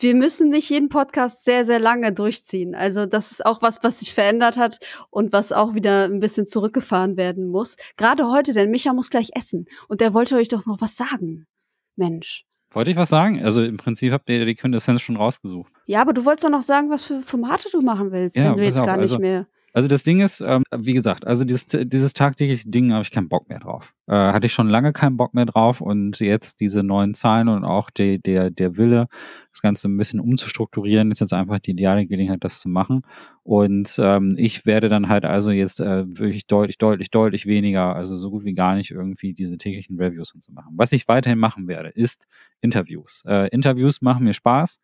Wir 0.00 0.14
müssen 0.14 0.48
nicht 0.48 0.70
jeden 0.70 0.88
Podcast 0.88 1.44
sehr, 1.44 1.64
sehr 1.64 1.78
lange 1.78 2.12
durchziehen. 2.12 2.74
Also 2.74 3.04
das 3.06 3.30
ist 3.30 3.44
auch 3.44 3.60
was, 3.60 3.84
was 3.84 4.00
sich 4.00 4.14
verändert 4.14 4.56
hat 4.56 4.78
und 5.10 5.32
was 5.32 5.52
auch 5.52 5.74
wieder 5.74 6.04
ein 6.04 6.20
bisschen 6.20 6.46
zurückgefahren 6.46 7.16
werden 7.16 7.46
muss. 7.48 7.76
Gerade 7.96 8.28
heute, 8.28 8.54
denn 8.54 8.70
Micha 8.70 8.92
muss 8.94 9.10
gleich 9.10 9.28
essen 9.34 9.66
und 9.88 10.00
der 10.00 10.14
wollte 10.14 10.36
euch 10.36 10.48
doch 10.48 10.64
noch 10.64 10.80
was 10.80 10.96
sagen. 10.96 11.46
Mensch. 11.94 12.44
Wollte 12.70 12.90
ich 12.90 12.96
was 12.96 13.10
sagen? 13.10 13.44
Also 13.44 13.62
im 13.62 13.76
Prinzip 13.76 14.12
habt 14.12 14.28
ihr 14.28 14.44
die 14.44 14.56
Quintessenz 14.56 15.02
schon 15.02 15.16
rausgesucht. 15.16 15.70
Ja, 15.86 16.00
aber 16.00 16.12
du 16.12 16.24
wolltest 16.24 16.44
doch 16.44 16.50
noch 16.50 16.62
sagen, 16.62 16.90
was 16.90 17.04
für 17.04 17.20
Formate 17.20 17.68
du 17.70 17.82
machen 17.82 18.10
willst, 18.10 18.36
ja, 18.36 18.50
wenn 18.50 18.56
du 18.56 18.64
jetzt 18.64 18.80
auf, 18.80 18.86
gar 18.86 18.96
nicht 18.96 19.12
also, 19.12 19.18
mehr. 19.18 19.46
Also 19.76 19.88
das 19.88 20.04
Ding 20.04 20.20
ist, 20.20 20.40
ähm, 20.40 20.62
wie 20.70 20.92
gesagt, 20.92 21.26
also 21.26 21.44
dieses, 21.44 21.66
dieses 21.66 22.12
tagtägliche 22.12 22.70
Ding 22.70 22.92
habe 22.92 23.02
ich 23.02 23.10
keinen 23.10 23.28
Bock 23.28 23.48
mehr 23.48 23.58
drauf. 23.58 23.92
Äh, 24.06 24.14
hatte 24.14 24.46
ich 24.46 24.52
schon 24.52 24.68
lange 24.68 24.92
keinen 24.92 25.16
Bock 25.16 25.34
mehr 25.34 25.46
drauf 25.46 25.80
und 25.80 26.20
jetzt 26.20 26.60
diese 26.60 26.84
neuen 26.84 27.12
Zahlen 27.12 27.48
und 27.48 27.64
auch 27.64 27.90
die, 27.90 28.22
der, 28.22 28.50
der 28.50 28.76
Wille, 28.76 29.08
das 29.50 29.62
Ganze 29.62 29.88
ein 29.88 29.96
bisschen 29.96 30.20
umzustrukturieren, 30.20 31.10
ist 31.10 31.20
jetzt 31.20 31.32
einfach 31.32 31.58
die 31.58 31.72
ideale 31.72 32.06
Gelegenheit, 32.06 32.44
das 32.44 32.60
zu 32.60 32.68
machen. 32.68 33.02
Und 33.42 33.96
ähm, 33.98 34.36
ich 34.38 34.64
werde 34.64 34.88
dann 34.88 35.08
halt 35.08 35.24
also 35.24 35.50
jetzt 35.50 35.80
äh, 35.80 36.04
wirklich 36.06 36.46
deutlich, 36.46 36.78
deutlich, 36.78 37.10
deutlich 37.10 37.46
weniger, 37.46 37.96
also 37.96 38.16
so 38.16 38.30
gut 38.30 38.44
wie 38.44 38.54
gar 38.54 38.76
nicht 38.76 38.92
irgendwie 38.92 39.34
diese 39.34 39.58
täglichen 39.58 39.98
Reviews 39.98 40.32
und 40.34 40.44
so 40.44 40.52
machen. 40.52 40.74
Was 40.76 40.92
ich 40.92 41.08
weiterhin 41.08 41.40
machen 41.40 41.66
werde, 41.66 41.88
ist 41.88 42.28
Interviews. 42.60 43.24
Äh, 43.26 43.48
Interviews 43.48 44.00
machen 44.02 44.22
mir 44.22 44.34
Spaß. 44.34 44.80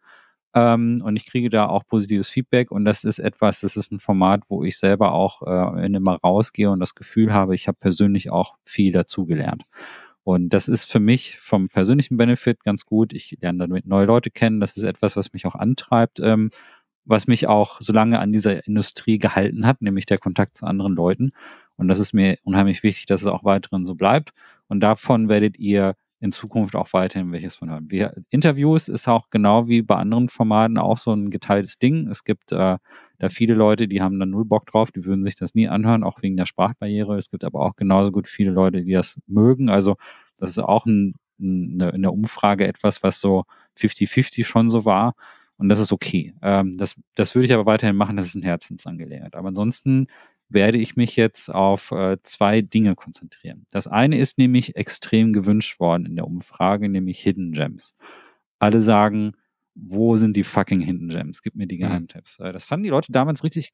Ähm, 0.55 1.01
und 1.05 1.17
ich 1.17 1.27
kriege 1.27 1.49
da 1.49 1.67
auch 1.69 1.87
positives 1.87 2.29
Feedback 2.29 2.71
und 2.71 2.85
das 2.85 3.05
ist 3.05 3.21
etwas, 3.21 3.61
das 3.61 3.77
ist 3.77 3.93
ein 3.93 4.01
Format, 4.01 4.43
wo 4.49 4.65
ich 4.65 4.79
selber 4.79 5.13
auch 5.13 5.43
äh, 5.43 5.87
immer 5.87 6.17
rausgehe 6.17 6.71
und 6.71 6.81
das 6.81 6.95
Gefühl 6.95 7.33
habe, 7.33 7.55
ich 7.55 7.69
habe 7.69 7.79
persönlich 7.79 8.33
auch 8.33 8.57
viel 8.65 8.93
dazugelernt. 8.93 9.65
Und 10.25 10.51
das 10.51 10.69
ist 10.69 10.85
für 10.85 11.01
mich 11.01 11.39
vom 11.39 11.69
persönlichen 11.69 12.17
Benefit 12.17 12.63
ganz 12.65 12.85
gut. 12.85 13.13
Ich 13.13 13.37
lerne 13.41 13.59
damit 13.67 13.87
neue 13.87 14.07
Leute 14.07 14.31
kennen. 14.31 14.61
Das 14.61 14.77
ist 14.77 14.85
etwas, 14.85 15.17
was 15.17 15.33
mich 15.33 15.47
auch 15.47 15.55
antreibt, 15.55 16.21
ähm, 16.21 16.51
was 17.05 17.27
mich 17.27 17.49
auch 17.49 17.81
so 17.81 17.93
lange 17.93 18.21
an 18.21 18.33
dieser 18.33 18.67
Industrie 18.67 19.19
gehalten 19.19 19.67
hat, 19.67 19.83
nämlich 19.83 20.07
der 20.07 20.19
Kontakt 20.19 20.57
zu 20.57 20.67
anderen 20.67 20.95
Leuten. 20.95 21.33
Und 21.77 21.89
das 21.89 21.99
ist 21.99 22.13
mir 22.13 22.39
unheimlich 22.45 22.83
wichtig, 22.83 23.07
dass 23.07 23.23
es 23.23 23.27
auch 23.27 23.45
weiterhin 23.45 23.85
so 23.87 23.95
bleibt. 23.95 24.33
Und 24.69 24.81
davon 24.81 25.29
werdet 25.29 25.59
ihr 25.59 25.95
in 26.21 26.33
Zukunft 26.33 26.77
auch 26.77 26.93
weiterhin 26.93 27.33
welches 27.33 27.57
von 27.57 27.71
hören. 27.71 27.91
Wir, 27.91 28.15
Interviews 28.29 28.89
ist 28.89 29.09
auch 29.09 29.31
genau 29.31 29.69
wie 29.69 29.81
bei 29.81 29.97
anderen 29.97 30.29
Formaten 30.29 30.77
auch 30.77 30.99
so 30.99 31.13
ein 31.13 31.31
geteiltes 31.31 31.79
Ding. 31.79 32.09
Es 32.09 32.25
gibt 32.25 32.53
äh, 32.53 32.77
da 33.19 33.29
viele 33.31 33.55
Leute, 33.55 33.89
die 33.89 34.03
haben 34.03 34.21
da 34.21 34.27
null 34.27 34.45
Bock 34.45 34.67
drauf, 34.67 34.91
die 34.91 35.05
würden 35.07 35.23
sich 35.23 35.35
das 35.35 35.55
nie 35.55 35.67
anhören, 35.67 36.05
auch 36.05 36.21
wegen 36.23 36.37
der 36.37 36.45
Sprachbarriere. 36.45 37.17
Es 37.17 37.31
gibt 37.31 37.43
aber 37.43 37.61
auch 37.61 37.75
genauso 37.75 38.13
gut 38.13 38.29
viele 38.29 38.51
Leute, 38.51 38.83
die 38.83 38.93
das 38.93 39.19
mögen. 39.27 39.71
Also 39.71 39.97
das 40.37 40.51
ist 40.51 40.59
auch 40.59 40.85
ein, 40.85 41.15
eine, 41.41 41.91
in 41.91 42.03
der 42.03 42.13
Umfrage 42.13 42.67
etwas, 42.67 43.03
was 43.03 43.19
so 43.19 43.45
50-50 43.79 44.45
schon 44.45 44.69
so 44.69 44.85
war. 44.85 45.15
Und 45.57 45.71
das 45.71 45.79
ist 45.79 45.93
okay. 45.93 46.35
Ähm, 46.43 46.77
das, 46.77 46.97
das 47.15 47.35
würde 47.35 47.47
ich 47.47 47.53
aber 47.55 47.67
weiterhin 47.67 47.97
machen, 47.97 48.17
das 48.17 48.27
ist 48.27 48.35
ein 48.35 48.43
Herzensangelegenheit. 48.43 49.35
Aber 49.35 49.49
ansonsten 49.49 50.07
werde 50.51 50.79
ich 50.79 50.97
mich 50.97 51.17
jetzt 51.17 51.49
auf 51.49 51.93
äh, 51.93 52.19
zwei 52.23 52.61
Dinge 52.61 52.95
konzentrieren. 52.95 53.67
Das 53.71 53.87
eine 53.87 54.19
ist 54.19 54.37
nämlich 54.37 54.77
extrem 54.77 55.33
gewünscht 55.33 55.81
worden 55.81 56.07
in 56.07 56.17
der 56.17 56.27
Umfrage, 56.27 56.89
nämlich 56.89 57.21
Hidden 57.21 57.53
Gems. 57.53 57.97
Alle 58.59 58.83
sagen, 58.83 59.33
wo 59.75 60.17
sind 60.17 60.37
die 60.37 60.45
fucking 60.45 60.81
Hidden 60.81 61.09
Gems? 61.09 61.43
Gib 61.43 61.55
mir 61.55 61.67
die 61.67 61.77
mhm. 61.77 61.83
Geheimtipps. 61.83 62.39
Mhm. 62.39 62.53
Das 62.53 62.65
fanden 62.65 62.85
die 62.85 62.91
Leute 62.91 63.13
damals 63.13 63.45
richtig. 63.45 63.73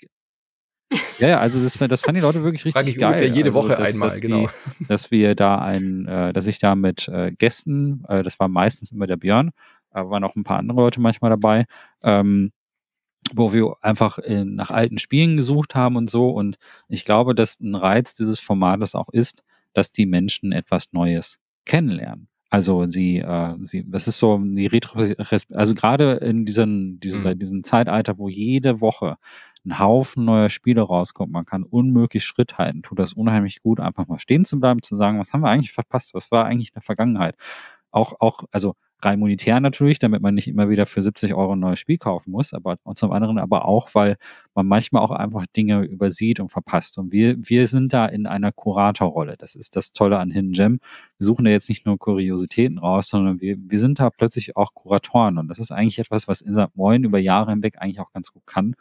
Ja, 1.19 1.29
ja, 1.29 1.41
also 1.41 1.61
das, 1.63 1.77
das 1.79 2.03
fanden 2.03 2.21
die 2.21 2.27
Leute 2.27 2.45
wirklich 2.45 2.65
richtig 2.65 2.81
Frag 2.81 2.89
ich 2.89 2.99
geil. 2.99 3.15
Ungefähr 3.15 3.35
jede 3.35 3.49
also, 3.49 3.63
Woche 3.63 3.77
dass, 3.77 3.89
einmal, 3.89 4.11
dass 4.11 4.21
genau. 4.21 4.49
Die, 4.79 4.85
dass 4.87 5.11
wir 5.11 5.35
da 5.35 5.59
ein, 5.59 6.07
äh, 6.07 6.33
dass 6.33 6.47
ich 6.47 6.59
da 6.59 6.75
mit 6.75 7.09
äh, 7.09 7.33
Gästen, 7.33 8.05
äh, 8.09 8.23
das 8.23 8.39
war 8.39 8.49
meistens 8.49 8.93
immer 8.93 9.07
der 9.07 9.17
Björn, 9.17 9.51
aber 9.91 10.11
waren 10.11 10.25
auch 10.25 10.37
ein 10.37 10.45
paar 10.45 10.59
andere 10.59 10.79
Leute 10.79 11.01
manchmal 11.01 11.31
dabei, 11.31 11.65
ähm, 12.05 12.53
wo 13.35 13.53
wir 13.53 13.75
einfach 13.81 14.19
in, 14.19 14.37
äh, 14.37 14.45
nach 14.45 14.71
alten 14.71 14.99
Spielen 14.99 15.37
gesucht 15.37 15.75
haben 15.75 15.97
und 15.97 16.11
so. 16.11 16.31
Und 16.31 16.57
ich 16.89 17.05
glaube, 17.05 17.35
dass 17.35 17.61
ein 17.61 17.75
Reiz 17.75 18.15
dieses 18.15 18.39
Formates 18.39 18.95
auch 18.95 19.09
ist, 19.09 19.43
dass 19.73 19.93
die 19.93 20.07
Menschen 20.07 20.53
etwas 20.53 20.93
Neues 20.93 21.41
kennenlernen. 21.65 22.29
Also 22.49 22.87
sie, 22.87 23.19
äh, 23.19 23.55
sie, 23.63 23.85
das 23.91 24.09
ist 24.09 24.19
so 24.19 24.39
die 24.39 24.67
Retro, 24.67 25.01
also 25.53 25.75
gerade 25.75 26.13
in 26.15 26.45
diesen, 26.45 27.01
diesen, 27.01 27.25
mhm. 27.25 27.39
diesen 27.39 27.65
Zeitalter, 27.65 28.19
wo 28.19 28.29
jede 28.29 28.81
Woche 28.81 29.17
ein 29.65 29.79
Haufen 29.81 30.25
neuer 30.25 30.49
Spiele 30.49 30.83
rauskommt. 30.83 31.33
Man 31.33 31.45
kann 31.45 31.65
unmöglich 31.65 32.25
Schritt 32.25 32.57
halten. 32.57 32.83
Tut 32.83 32.99
das 33.01 33.15
unheimlich 33.15 33.63
gut, 33.63 33.81
einfach 33.81 34.07
mal 34.07 34.19
stehen 34.19 34.45
zu 34.45 34.61
bleiben, 34.61 34.83
zu 34.83 34.95
sagen, 34.95 35.19
was 35.19 35.33
haben 35.33 35.41
wir 35.41 35.51
eigentlich 35.51 35.73
verpasst? 35.73 36.15
Was 36.15 36.31
war 36.31 36.45
eigentlich 36.47 36.69
in 36.69 36.75
der 36.75 36.83
Vergangenheit? 36.83 37.37
Auch, 37.91 38.15
auch, 38.21 38.45
also 38.53 38.77
rein 39.03 39.19
monetär 39.19 39.61
natürlich, 39.61 39.99
damit 39.99 40.23
man 40.23 40.35
nicht 40.35 40.49
immer 40.49 40.69
wieder 40.69 40.87
für 40.87 41.03
70 41.03 41.35
Euro 41.35 41.53
ein 41.53 41.59
neues 41.59 41.79
Spiel 41.79 41.99
kaufen 41.99 42.31
muss, 42.31 42.55
aber 42.55 42.79
und 42.83 42.99
zum 42.99 43.13
anderen 43.13 43.39
aber 43.39 43.67
auch, 43.67 43.95
weil 43.95 44.17
man 44.55 44.67
manchmal 44.67 45.03
auch 45.03 45.11
einfach 45.11 45.45
Dinge 45.47 45.83
übersieht 45.83 46.41
und 46.41 46.51
verpasst. 46.51 46.99
Und 46.99 47.13
wir, 47.13 47.37
wir 47.39 47.69
sind 47.69 47.93
da 47.93 48.07
in 48.07 48.27
einer 48.27 48.53
Kuratorrolle. 48.53 49.37
Das 49.37 49.55
ist 49.55 49.77
das 49.77 49.93
Tolle 49.93 50.19
an 50.19 50.31
Hidden 50.31 50.53
Gem. 50.53 50.81
Wir 51.19 51.27
suchen 51.27 51.45
da 51.45 51.51
jetzt 51.51 51.69
nicht 51.69 51.85
nur 51.87 51.99
Kuriositäten 51.99 52.79
raus, 52.79 53.09
sondern 53.09 53.41
wir, 53.41 53.57
wir 53.59 53.79
sind 53.79 53.99
da 53.99 54.11
plötzlich 54.11 54.57
auch 54.57 54.75
Kuratoren. 54.75 55.39
Und 55.39 55.49
das 55.49 55.59
ist 55.59 55.73
eigentlich 55.73 55.99
etwas, 55.99 56.29
was 56.29 56.41
Insert 56.41 56.77
Moin 56.77 57.05
über 57.05 57.19
Jahre 57.19 57.51
hinweg 57.51 57.79
eigentlich 57.79 58.01
auch 58.01 58.13
ganz 58.13 58.33
gut 58.33 58.47
kann. 58.47 58.75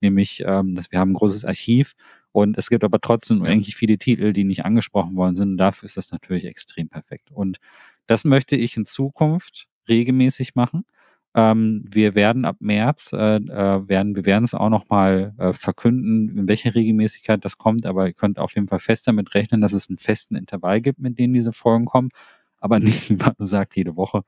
Nämlich, 0.00 0.42
ähm, 0.46 0.74
dass 0.74 0.90
wir 0.90 0.98
haben 0.98 1.10
ein 1.10 1.14
großes 1.14 1.44
Archiv 1.44 1.94
und 2.32 2.56
es 2.56 2.70
gibt 2.70 2.84
aber 2.84 3.00
trotzdem 3.00 3.42
eigentlich 3.42 3.74
viele 3.74 3.98
Titel, 3.98 4.32
die 4.32 4.44
nicht 4.44 4.64
angesprochen 4.64 5.16
worden 5.16 5.34
sind. 5.34 5.50
Und 5.52 5.56
dafür 5.56 5.86
ist 5.86 5.96
das 5.96 6.12
natürlich 6.12 6.44
extrem 6.44 6.88
perfekt. 6.88 7.30
Und 7.32 7.58
das 8.10 8.24
möchte 8.24 8.56
ich 8.56 8.76
in 8.76 8.86
Zukunft 8.86 9.68
regelmäßig 9.88 10.56
machen. 10.56 10.84
Ähm, 11.32 11.84
wir 11.88 12.16
werden 12.16 12.44
ab 12.44 12.56
März, 12.58 13.12
äh, 13.12 13.36
äh, 13.36 13.88
werden, 13.88 14.16
wir 14.16 14.24
werden 14.24 14.42
es 14.42 14.52
auch 14.52 14.68
nochmal 14.68 15.32
äh, 15.38 15.52
verkünden, 15.52 16.36
in 16.36 16.48
welcher 16.48 16.74
Regelmäßigkeit 16.74 17.44
das 17.44 17.56
kommt, 17.56 17.86
aber 17.86 18.08
ihr 18.08 18.12
könnt 18.12 18.40
auf 18.40 18.56
jeden 18.56 18.66
Fall 18.66 18.80
fest 18.80 19.06
damit 19.06 19.32
rechnen, 19.36 19.60
dass 19.60 19.72
es 19.72 19.88
einen 19.88 19.98
festen 19.98 20.34
Intervall 20.34 20.80
gibt, 20.80 20.98
mit 20.98 21.20
dem 21.20 21.32
diese 21.32 21.52
Folgen 21.52 21.84
kommen, 21.84 22.08
aber 22.58 22.80
nicht, 22.80 23.10
wie 23.10 23.14
man 23.14 23.34
sagt, 23.38 23.76
jede 23.76 23.94
Woche. 23.94 24.22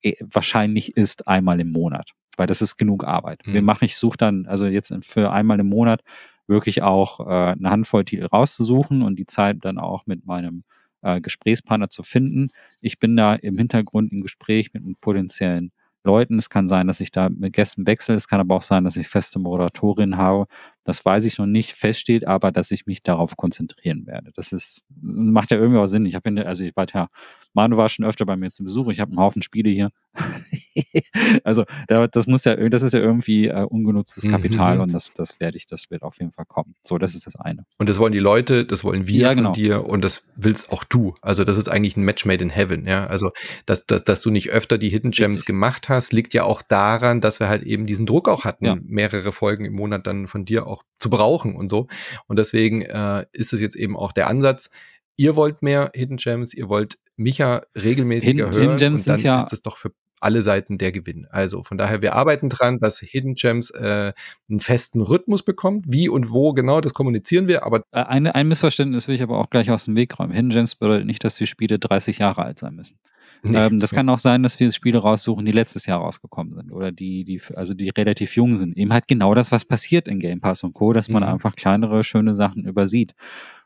Eh, 0.00 0.14
wahrscheinlich 0.20 0.96
ist 0.96 1.28
einmal 1.28 1.60
im 1.60 1.70
Monat, 1.70 2.12
weil 2.38 2.46
das 2.46 2.62
ist 2.62 2.78
genug 2.78 3.04
Arbeit. 3.04 3.42
Mhm. 3.44 3.52
Wir 3.52 3.62
machen, 3.62 3.84
ich 3.84 3.98
suche 3.98 4.16
dann, 4.16 4.46
also 4.46 4.64
jetzt 4.64 4.90
für 5.02 5.32
einmal 5.32 5.60
im 5.60 5.68
Monat 5.68 6.00
wirklich 6.46 6.80
auch 6.80 7.20
äh, 7.20 7.52
eine 7.52 7.68
Handvoll 7.68 8.06
Titel 8.06 8.24
rauszusuchen 8.24 9.02
und 9.02 9.18
die 9.18 9.26
Zeit 9.26 9.58
dann 9.66 9.76
auch 9.76 10.06
mit 10.06 10.24
meinem 10.24 10.64
äh, 11.02 11.20
Gesprächspartner 11.20 11.90
zu 11.90 12.02
finden. 12.02 12.50
Ich 12.80 12.98
bin 12.98 13.16
da 13.16 13.34
im 13.34 13.58
Hintergrund 13.58 14.12
im 14.12 14.22
Gespräch 14.22 14.72
mit 14.74 15.00
potenziellen 15.00 15.72
Leuten. 16.04 16.38
Es 16.38 16.50
kann 16.50 16.68
sein, 16.68 16.86
dass 16.86 17.00
ich 17.00 17.10
da 17.10 17.28
mit 17.28 17.52
Gästen 17.52 17.86
wechsle. 17.86 18.14
Es 18.14 18.28
kann 18.28 18.40
aber 18.40 18.56
auch 18.56 18.62
sein, 18.62 18.84
dass 18.84 18.96
ich 18.96 19.08
feste 19.08 19.38
Moderatorin 19.38 20.16
habe. 20.16 20.46
Das 20.88 21.04
weiß 21.04 21.26
ich 21.26 21.36
noch 21.36 21.44
nicht, 21.44 21.74
feststeht 21.74 22.26
aber, 22.26 22.50
dass 22.50 22.70
ich 22.70 22.86
mich 22.86 23.02
darauf 23.02 23.36
konzentrieren 23.36 24.06
werde. 24.06 24.30
Das 24.34 24.52
ist, 24.52 24.80
macht 25.02 25.50
ja 25.50 25.58
irgendwie 25.58 25.78
auch 25.80 25.86
Sinn. 25.86 26.06
Ich 26.06 26.14
habe, 26.14 26.46
also 26.46 26.64
ich 26.64 26.74
war 26.74 26.86
ja, 26.94 27.08
Manu 27.52 27.76
war 27.76 27.90
schon 27.90 28.06
öfter 28.06 28.24
bei 28.24 28.36
mir 28.36 28.50
zum 28.50 28.64
Besuch. 28.64 28.88
Ich 28.88 28.98
habe 28.98 29.10
einen 29.10 29.18
Haufen 29.18 29.42
Spiele 29.42 29.68
hier. 29.68 29.90
also 31.44 31.64
das 31.86 32.26
muss 32.26 32.46
ja, 32.46 32.56
das 32.70 32.80
ist 32.80 32.94
ja 32.94 33.00
irgendwie 33.00 33.48
äh, 33.48 33.64
ungenutztes 33.64 34.24
mhm, 34.24 34.30
Kapital 34.30 34.76
mhm. 34.76 34.80
und 34.84 34.94
das, 34.94 35.12
das 35.14 35.38
werde 35.40 35.58
ich, 35.58 35.66
das 35.66 35.90
wird 35.90 36.02
auf 36.04 36.18
jeden 36.20 36.32
Fall 36.32 36.46
kommen. 36.46 36.74
So, 36.84 36.96
das 36.96 37.14
ist 37.14 37.26
das 37.26 37.36
eine. 37.36 37.66
Und 37.76 37.90
das 37.90 37.98
wollen 37.98 38.12
die 38.12 38.18
Leute, 38.18 38.64
das 38.64 38.82
wollen 38.82 39.06
wir 39.06 39.20
ja, 39.20 39.34
genau. 39.34 39.48
von 39.48 39.52
dir 39.52 39.86
und 39.86 40.02
das 40.02 40.24
willst 40.36 40.72
auch 40.72 40.84
du. 40.84 41.16
Also 41.20 41.44
das 41.44 41.58
ist 41.58 41.68
eigentlich 41.68 41.98
ein 41.98 42.04
Match 42.04 42.24
made 42.24 42.42
in 42.42 42.48
heaven, 42.48 42.86
ja. 42.86 43.06
Also 43.06 43.32
dass, 43.66 43.84
dass, 43.84 44.04
dass 44.04 44.22
du 44.22 44.30
nicht 44.30 44.48
öfter 44.48 44.78
die 44.78 44.88
Hidden 44.88 45.10
Gems 45.10 45.40
Richtig. 45.40 45.46
gemacht 45.48 45.90
hast, 45.90 46.14
liegt 46.14 46.32
ja 46.32 46.44
auch 46.44 46.62
daran, 46.62 47.20
dass 47.20 47.40
wir 47.40 47.48
halt 47.48 47.62
eben 47.64 47.84
diesen 47.84 48.06
Druck 48.06 48.26
auch 48.26 48.44
hatten, 48.44 48.64
ja. 48.64 48.78
mehrere 48.80 49.32
Folgen 49.32 49.66
im 49.66 49.74
Monat 49.74 50.06
dann 50.06 50.28
von 50.28 50.46
dir 50.46 50.66
auch 50.66 50.77
zu 50.98 51.10
brauchen 51.10 51.56
und 51.56 51.70
so. 51.70 51.86
Und 52.26 52.38
deswegen 52.38 52.82
äh, 52.82 53.26
ist 53.32 53.52
es 53.52 53.60
jetzt 53.60 53.76
eben 53.76 53.96
auch 53.96 54.12
der 54.12 54.28
Ansatz. 54.28 54.70
Ihr 55.16 55.36
wollt 55.36 55.62
mehr 55.62 55.90
Hidden 55.94 56.16
Gems, 56.16 56.54
ihr 56.54 56.68
wollt 56.68 56.98
Micha 57.16 57.62
regelmäßiger 57.74 58.46
Hidden, 58.46 58.54
hören 58.54 58.62
Hidden 58.62 58.76
Gems 58.76 59.00
und 59.00 59.08
dann 59.08 59.18
sind 59.18 59.26
ja 59.26 59.38
ist 59.38 59.52
das 59.52 59.62
doch 59.62 59.76
für 59.76 59.92
alle 60.20 60.42
Seiten 60.42 60.78
der 60.78 60.92
Gewinn. 60.92 61.26
Also 61.30 61.62
von 61.62 61.78
daher, 61.78 62.02
wir 62.02 62.14
arbeiten 62.14 62.48
dran, 62.48 62.78
dass 62.78 62.98
Hidden 63.00 63.34
Gems 63.34 63.70
äh, 63.70 64.12
einen 64.48 64.60
festen 64.60 65.00
Rhythmus 65.00 65.42
bekommt. 65.42 65.86
Wie 65.88 66.08
und 66.08 66.30
wo 66.30 66.52
genau, 66.52 66.80
das 66.80 66.94
kommunizieren 66.94 67.48
wir. 67.48 67.64
Aber 67.64 67.82
äh, 67.92 68.02
eine, 68.02 68.34
ein 68.34 68.48
Missverständnis 68.48 69.08
will 69.08 69.14
ich 69.14 69.22
aber 69.22 69.38
auch 69.38 69.50
gleich 69.50 69.70
aus 69.70 69.84
dem 69.84 69.96
Weg 69.96 70.18
räumen. 70.18 70.32
Hidden 70.32 70.50
Gems 70.50 70.74
bedeutet 70.74 71.06
nicht, 71.06 71.24
dass 71.24 71.36
die 71.36 71.46
Spiele 71.46 71.78
30 71.78 72.18
Jahre 72.18 72.42
alt 72.42 72.58
sein 72.58 72.74
müssen. 72.74 72.98
Ähm, 73.54 73.80
das 73.80 73.92
kann 73.92 74.08
auch 74.08 74.18
sein, 74.18 74.42
dass 74.42 74.58
wir 74.58 74.70
Spiele 74.72 74.98
raussuchen, 74.98 75.44
die 75.44 75.52
letztes 75.52 75.86
Jahr 75.86 76.00
rausgekommen 76.00 76.54
sind 76.54 76.72
oder 76.72 76.92
die, 76.92 77.24
die, 77.24 77.40
also 77.54 77.74
die 77.74 77.88
relativ 77.90 78.34
jung 78.36 78.56
sind. 78.56 78.76
Eben 78.76 78.92
halt 78.92 79.06
genau 79.06 79.34
das, 79.34 79.52
was 79.52 79.64
passiert 79.64 80.08
in 80.08 80.18
Game 80.18 80.40
Pass 80.40 80.64
und 80.64 80.74
Co., 80.74 80.92
dass 80.92 81.08
man 81.08 81.22
mhm. 81.22 81.30
einfach 81.30 81.54
kleinere, 81.54 82.04
schöne 82.04 82.34
Sachen 82.34 82.64
übersieht. 82.64 83.14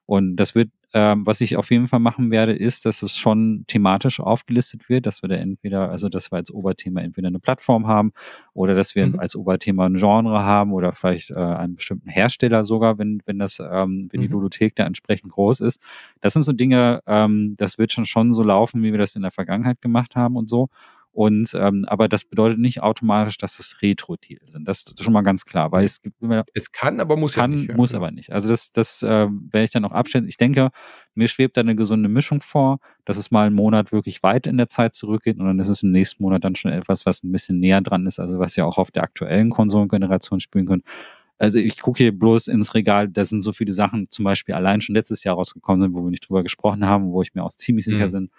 Und 0.07 0.37
das 0.37 0.55
wird 0.55 0.71
ähm, 0.95 1.25
was 1.25 1.41
ich 1.41 1.57
auf 1.57 1.71
jeden 1.71 1.87
Fall 1.87 2.01
machen 2.01 2.31
werde, 2.31 2.53
ist, 2.53 2.85
dass 2.85 3.03
es 3.03 3.17
schon 3.17 3.65
thematisch 3.67 4.21
aufgelistet 4.21 4.89
wird, 4.89 5.07
dass 5.07 5.23
wir 5.23 5.29
da 5.29 5.37
entweder, 5.37 5.91
also 5.91 6.09
dass 6.09 6.31
wir 6.31 6.37
als 6.37 6.53
Oberthema 6.53 7.01
entweder 7.01 7.29
eine 7.29 7.39
Plattform 7.39 7.87
haben 7.87 8.13
oder 8.53 8.75
dass 8.75 8.95
wir 8.95 9.07
mhm. 9.07 9.19
als 9.19 9.35
Oberthema 9.35 9.87
ein 9.87 9.95
Genre 9.95 10.43
haben 10.43 10.73
oder 10.73 10.93
vielleicht 10.93 11.31
äh, 11.31 11.35
einen 11.35 11.77
bestimmten 11.77 12.11
Hersteller 12.11 12.65
sogar, 12.65 12.99
wenn, 12.99 13.23
wenn 13.25 13.39
das, 13.39 13.59
ähm, 13.59 14.09
wenn 14.11 14.21
mhm. 14.21 14.25
die 14.25 14.29
Ludothek 14.29 14.77
da 14.77 14.85
entsprechend 14.85 15.33
groß 15.33 15.61
ist. 15.61 15.81
Das 16.21 16.35
sind 16.35 16.43
so 16.43 16.53
Dinge, 16.53 17.01
ähm, 17.07 17.55
das 17.57 17.79
wird 17.79 17.93
schon 17.93 18.05
schon 18.05 18.33
so 18.33 18.43
laufen, 18.43 18.83
wie 18.83 18.93
wir 18.93 18.99
das 18.99 19.17
in 19.17 19.23
der 19.23 19.31
Vergangenheit 19.31 19.81
gemacht 19.81 20.15
haben 20.15 20.37
und 20.37 20.49
so. 20.49 20.69
Und 21.13 21.55
ähm, 21.55 21.85
aber 21.89 22.09
das 22.09 22.25
bedeutet 22.25 22.59
nicht 22.59 22.83
automatisch, 22.83 23.37
dass 23.37 23.59
es 23.59 23.83
Retro-Titel 23.83 24.47
sind. 24.47 24.67
Das 24.67 24.79
ist 24.79 25.05
schon 25.05 25.13
mal 25.13 25.21
ganz 25.21 25.45
klar, 25.45 25.71
weil 25.71 25.85
es 25.85 26.01
gibt 26.01 26.21
immer. 26.23 26.45
Es 26.55 26.73
kann, 26.73 27.01
aber 27.01 27.17
muss 27.17 27.35
kann, 27.35 27.53
ja 27.53 27.57
nicht. 27.59 27.69
Ja. 27.69 27.77
Muss 27.77 27.95
aber 27.95 28.11
nicht. 28.11 28.33
Also 28.33 28.49
das, 28.49 28.73
das 28.73 29.03
äh, 29.03 29.29
werde 29.29 29.65
ich 29.65 29.71
dann 29.71 29.85
auch 29.85 29.93
abstellen. 29.93 30.27
Ich 30.27 30.39
denke, 30.39 30.71
mir 31.15 31.29
schwebt 31.29 31.59
da 31.59 31.61
eine 31.61 31.77
gesunde 31.77 32.09
Mischung 32.09 32.41
vor, 32.41 32.79
dass 33.05 33.19
es 33.19 33.31
mal 33.31 33.47
einen 33.47 33.55
Monat 33.55 33.93
wirklich 33.93 34.23
weit 34.23 34.47
in 34.47 34.57
der 34.57 34.69
Zeit 34.69 34.95
zurückgeht 34.95 35.39
und 35.39 35.45
dann 35.45 35.59
ist 35.59 35.69
es 35.69 35.83
im 35.83 35.91
nächsten 35.91 36.23
Monat 36.23 36.45
dann 36.45 36.55
schon 36.55 36.73
etwas, 36.73 37.05
was 37.05 37.23
ein 37.23 37.31
bisschen 37.31 37.61
näher 37.61 37.83
dran 37.83 38.07
ist, 38.07 38.19
also 38.19 38.39
was 38.39 38.57
ihr 38.57 38.67
auch 38.67 38.79
auf 38.79 38.91
der 38.91 39.03
aktuellen 39.03 39.51
Konsolengeneration 39.51 40.41
spielen 40.41 40.65
könnt. 40.65 40.85
Also 41.43 41.59
ich 41.59 41.81
gucke 41.81 41.99
hier 41.99 42.17
bloß 42.17 42.47
ins 42.47 42.73
Regal, 42.73 43.09
da 43.09 43.25
sind 43.25 43.43
so 43.43 43.51
viele 43.53 43.73
Sachen, 43.73 44.07
zum 44.11 44.25
Beispiel 44.25 44.55
allein 44.55 44.81
schon 44.81 44.95
letztes 44.95 45.25
Jahr 45.25 45.35
rausgekommen 45.35 45.81
sind, 45.81 45.93
wo 45.93 46.05
wir 46.05 46.11
nicht 46.11 46.29
drüber 46.29 46.45
gesprochen 46.45 46.87
haben, 46.87 47.11
wo 47.11 47.21
ich 47.21 47.35
mir 47.35 47.43
auch 47.43 47.51
ziemlich 47.51 47.85
sicher 47.85 48.07
mhm. 48.07 48.13
bin, 48.13 48.31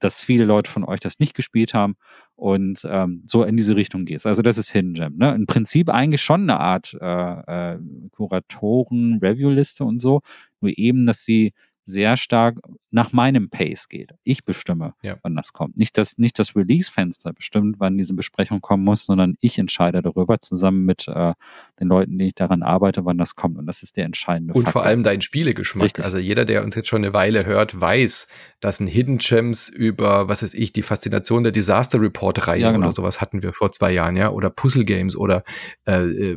dass 0.00 0.20
viele 0.20 0.44
Leute 0.44 0.70
von 0.70 0.84
euch 0.84 1.00
das 1.00 1.18
nicht 1.18 1.34
gespielt 1.34 1.72
haben 1.72 1.94
und 2.36 2.86
ähm, 2.86 3.22
so 3.24 3.42
in 3.42 3.56
diese 3.56 3.74
Richtung 3.74 4.04
geht 4.04 4.26
Also 4.26 4.42
das 4.42 4.58
ist 4.58 4.70
Hidden 4.70 4.92
Gem. 4.92 5.16
Ne? 5.16 5.34
Im 5.34 5.46
Prinzip 5.46 5.88
eigentlich 5.88 6.20
schon 6.20 6.42
eine 6.42 6.60
Art 6.60 6.94
äh, 7.00 7.72
äh, 7.72 7.78
Kuratoren-Review-Liste 8.10 9.84
und 9.84 9.98
so, 9.98 10.20
nur 10.60 10.76
eben, 10.76 11.06
dass 11.06 11.24
sie 11.24 11.54
sehr 11.84 12.16
stark 12.16 12.58
nach 12.90 13.12
meinem 13.12 13.50
Pace 13.50 13.88
geht. 13.88 14.12
Ich 14.22 14.44
bestimme, 14.44 14.94
ja. 15.02 15.16
wann 15.22 15.34
das 15.34 15.52
kommt. 15.52 15.76
Nicht 15.76 15.98
das, 15.98 16.18
nicht 16.18 16.38
das 16.38 16.54
Release-Fenster 16.54 17.32
bestimmt, 17.32 17.76
wann 17.78 17.96
diese 17.96 18.14
Besprechung 18.14 18.60
kommen 18.60 18.84
muss, 18.84 19.06
sondern 19.06 19.34
ich 19.40 19.58
entscheide 19.58 20.02
darüber 20.02 20.40
zusammen 20.40 20.84
mit 20.84 21.08
äh, 21.08 21.32
den 21.80 21.88
Leuten, 21.88 22.18
die 22.18 22.28
ich 22.28 22.34
daran 22.34 22.62
arbeite, 22.62 23.04
wann 23.04 23.18
das 23.18 23.34
kommt. 23.34 23.58
Und 23.58 23.66
das 23.66 23.82
ist 23.82 23.96
der 23.96 24.04
entscheidende 24.04 24.54
Und 24.54 24.64
Faktor. 24.64 24.82
vor 24.82 24.88
allem 24.88 25.02
dein 25.02 25.22
Spielegeschmack. 25.22 25.86
Richtig. 25.86 26.04
Also 26.04 26.18
jeder, 26.18 26.44
der 26.44 26.64
uns 26.64 26.74
jetzt 26.74 26.88
schon 26.88 27.02
eine 27.02 27.14
Weile 27.14 27.46
hört, 27.46 27.80
weiß, 27.80 28.28
dass 28.60 28.78
ein 28.78 28.86
Hidden 28.86 29.18
Gems 29.18 29.68
über, 29.68 30.28
was 30.28 30.42
weiß 30.42 30.54
ich, 30.54 30.72
die 30.72 30.82
Faszination 30.82 31.42
der 31.42 31.52
Disaster 31.52 32.00
Report-Reihe 32.00 32.60
ja, 32.60 32.72
genau. 32.72 32.86
oder 32.86 32.94
sowas 32.94 33.20
hatten 33.20 33.42
wir 33.42 33.52
vor 33.52 33.72
zwei 33.72 33.92
Jahren, 33.92 34.16
ja, 34.16 34.30
oder 34.30 34.50
Puzzle 34.50 34.84
Games 34.84 35.16
oder 35.16 35.42
äh, 35.84 36.36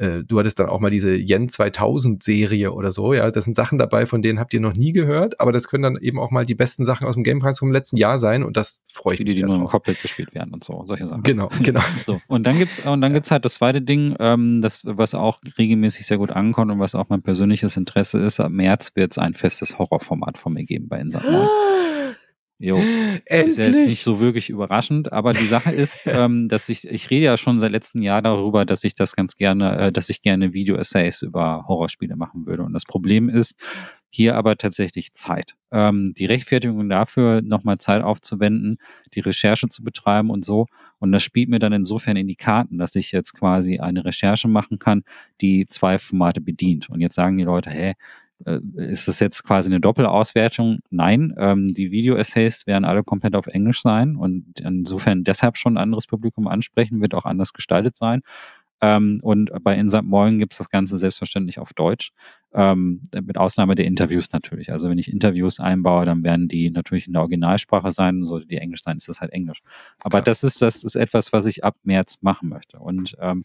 äh 0.00 0.24
du 0.24 0.38
hattest 0.38 0.58
dann 0.58 0.68
auch 0.68 0.80
mal 0.80 0.90
diese 0.90 1.14
Yen 1.14 1.48
2000 1.48 2.22
Serie 2.22 2.72
oder 2.72 2.92
so, 2.92 3.12
ja, 3.12 3.30
das 3.30 3.44
sind 3.44 3.54
Sachen 3.54 3.78
dabei, 3.78 4.06
von 4.06 4.22
denen 4.22 4.40
habt 4.40 4.54
ihr 4.54 4.60
noch 4.60 4.74
nie 4.74 4.92
gehört, 4.92 5.40
aber 5.40 5.52
das 5.52 5.68
können 5.68 5.82
dann 5.82 5.96
eben 5.96 6.18
auch 6.18 6.30
mal 6.30 6.44
die 6.44 6.54
besten 6.54 6.84
Sachen 6.84 7.06
aus 7.06 7.14
dem 7.14 7.24
Game 7.24 7.40
Pass 7.40 7.58
vom 7.58 7.70
letzten 7.70 7.96
Jahr 7.96 8.18
sein 8.18 8.42
und 8.42 8.56
das 8.56 8.82
freue 8.92 9.14
ich 9.14 9.18
die, 9.18 9.24
mich 9.24 9.34
Die, 9.34 9.42
die 9.42 9.46
nur 9.46 9.56
im 9.56 9.66
Cockpit 9.66 10.00
gespielt 10.00 10.34
werden 10.34 10.52
und 10.54 10.64
so, 10.64 10.82
solche 10.84 11.06
Sachen. 11.06 11.22
Genau, 11.22 11.48
genau. 11.62 11.82
So, 12.04 12.20
und 12.26 12.44
dann 12.46 12.58
gibt's, 12.58 12.80
und 12.80 13.00
dann 13.00 13.12
gibt's 13.12 13.30
halt 13.30 13.44
das 13.44 13.54
zweite 13.54 13.82
Ding, 13.82 14.16
ähm, 14.18 14.60
das, 14.62 14.82
was 14.84 15.14
auch 15.14 15.38
regelmäßig 15.58 16.06
sehr 16.06 16.18
gut 16.18 16.30
ankommt 16.30 16.72
und 16.72 16.78
was 16.78 16.94
auch 16.94 17.08
mein 17.08 17.22
persönliches 17.22 17.76
Interesse 17.76 18.18
ist, 18.18 18.40
ab 18.40 18.50
März 18.50 18.92
wird 18.94 19.12
es 19.12 19.18
ein 19.18 19.34
festes 19.34 19.78
Horrorformat 19.78 20.38
von 20.38 20.54
mir 20.54 20.64
geben 20.64 20.88
bei 20.88 20.98
Insat 20.98 21.24
Jo, 22.62 22.76
Endlich. 23.24 23.46
ist 23.46 23.56
ja 23.56 23.70
nicht 23.70 24.02
so 24.02 24.20
wirklich 24.20 24.50
überraschend, 24.50 25.14
aber 25.14 25.32
die 25.32 25.46
Sache 25.46 25.72
ist, 25.72 26.00
ähm, 26.04 26.46
dass 26.46 26.68
ich, 26.68 26.86
ich 26.86 27.08
rede 27.08 27.24
ja 27.24 27.38
schon 27.38 27.58
seit 27.58 27.72
letztem 27.72 28.02
Jahr 28.02 28.20
darüber, 28.20 28.66
dass 28.66 28.84
ich 28.84 28.94
das 28.94 29.16
ganz 29.16 29.34
gerne, 29.36 29.78
äh, 29.78 29.90
dass 29.90 30.10
ich 30.10 30.20
gerne 30.20 30.52
Video-Essays 30.52 31.22
über 31.22 31.64
Horrorspiele 31.66 32.16
machen 32.16 32.44
würde. 32.44 32.62
Und 32.62 32.74
das 32.74 32.84
Problem 32.84 33.30
ist 33.30 33.54
hier 34.10 34.36
aber 34.36 34.58
tatsächlich 34.58 35.14
Zeit. 35.14 35.54
Ähm, 35.72 36.12
die 36.12 36.26
Rechtfertigung 36.26 36.86
dafür, 36.90 37.40
nochmal 37.40 37.78
Zeit 37.78 38.02
aufzuwenden, 38.02 38.76
die 39.14 39.20
Recherche 39.20 39.68
zu 39.70 39.82
betreiben 39.82 40.28
und 40.28 40.44
so. 40.44 40.66
Und 40.98 41.12
das 41.12 41.22
spielt 41.22 41.48
mir 41.48 41.60
dann 41.60 41.72
insofern 41.72 42.18
in 42.18 42.28
die 42.28 42.36
Karten, 42.36 42.76
dass 42.76 42.94
ich 42.94 43.10
jetzt 43.10 43.32
quasi 43.32 43.78
eine 43.78 44.04
Recherche 44.04 44.48
machen 44.48 44.78
kann, 44.78 45.02
die 45.40 45.66
zwei 45.66 45.98
Formate 45.98 46.42
bedient. 46.42 46.90
Und 46.90 47.00
jetzt 47.00 47.14
sagen 47.14 47.38
die 47.38 47.44
Leute, 47.44 47.70
hä, 47.70 47.90
äh, 47.90 47.94
ist 48.76 49.08
das 49.08 49.20
jetzt 49.20 49.44
quasi 49.44 49.70
eine 49.70 49.80
Doppelauswertung? 49.80 50.78
Nein, 50.90 51.34
ähm, 51.36 51.74
die 51.74 51.90
Video-Essays 51.90 52.66
werden 52.66 52.84
alle 52.84 53.02
komplett 53.02 53.34
auf 53.34 53.46
Englisch 53.46 53.82
sein 53.82 54.16
und 54.16 54.60
insofern 54.60 55.24
deshalb 55.24 55.56
schon 55.56 55.74
ein 55.74 55.82
anderes 55.82 56.06
Publikum 56.06 56.48
ansprechen, 56.48 57.00
wird 57.00 57.14
auch 57.14 57.24
anders 57.26 57.52
gestaltet 57.52 57.96
sein. 57.96 58.22
Ähm, 58.82 59.18
und 59.22 59.50
bei 59.62 59.76
Insert 59.76 60.04
Moin 60.04 60.38
gibt 60.38 60.54
es 60.54 60.58
das 60.58 60.70
Ganze 60.70 60.96
selbstverständlich 60.96 61.58
auf 61.58 61.74
Deutsch, 61.74 62.12
ähm, 62.54 63.02
mit 63.22 63.36
Ausnahme 63.36 63.74
der 63.74 63.84
Interviews 63.84 64.32
natürlich. 64.32 64.72
Also 64.72 64.88
wenn 64.88 64.96
ich 64.98 65.12
Interviews 65.12 65.60
einbaue, 65.60 66.06
dann 66.06 66.24
werden 66.24 66.48
die 66.48 66.70
natürlich 66.70 67.06
in 67.06 67.12
der 67.12 67.22
Originalsprache 67.22 67.90
sein. 67.90 68.26
Sollte 68.26 68.46
die 68.46 68.56
Englisch 68.56 68.82
sein, 68.82 68.96
ist 68.96 69.08
das 69.08 69.20
halt 69.20 69.32
Englisch. 69.32 69.60
Aber 69.98 70.18
Klar. 70.18 70.22
das 70.22 70.42
ist 70.42 70.62
das 70.62 70.82
ist 70.82 70.94
etwas, 70.94 71.32
was 71.32 71.44
ich 71.44 71.62
ab 71.62 71.76
März 71.82 72.18
machen 72.22 72.48
möchte. 72.48 72.78
Und 72.78 73.16
ähm, 73.20 73.44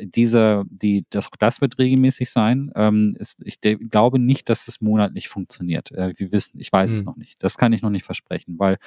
diese, 0.00 0.64
die, 0.68 1.04
das, 1.10 1.28
das 1.38 1.60
wird 1.60 1.78
regelmäßig 1.78 2.30
sein. 2.30 2.70
Ähm, 2.74 3.16
ist, 3.18 3.38
ich 3.44 3.60
glaube 3.60 4.18
nicht, 4.18 4.48
dass 4.48 4.68
es 4.68 4.80
monatlich 4.80 5.28
funktioniert. 5.28 5.92
Äh, 5.92 6.12
wir 6.16 6.32
wissen, 6.32 6.58
ich 6.60 6.72
weiß 6.72 6.90
mhm. 6.90 6.96
es 6.96 7.04
noch 7.04 7.16
nicht. 7.16 7.42
Das 7.42 7.56
kann 7.56 7.72
ich 7.72 7.82
noch 7.82 7.90
nicht 7.90 8.04
versprechen, 8.04 8.58
weil 8.58 8.78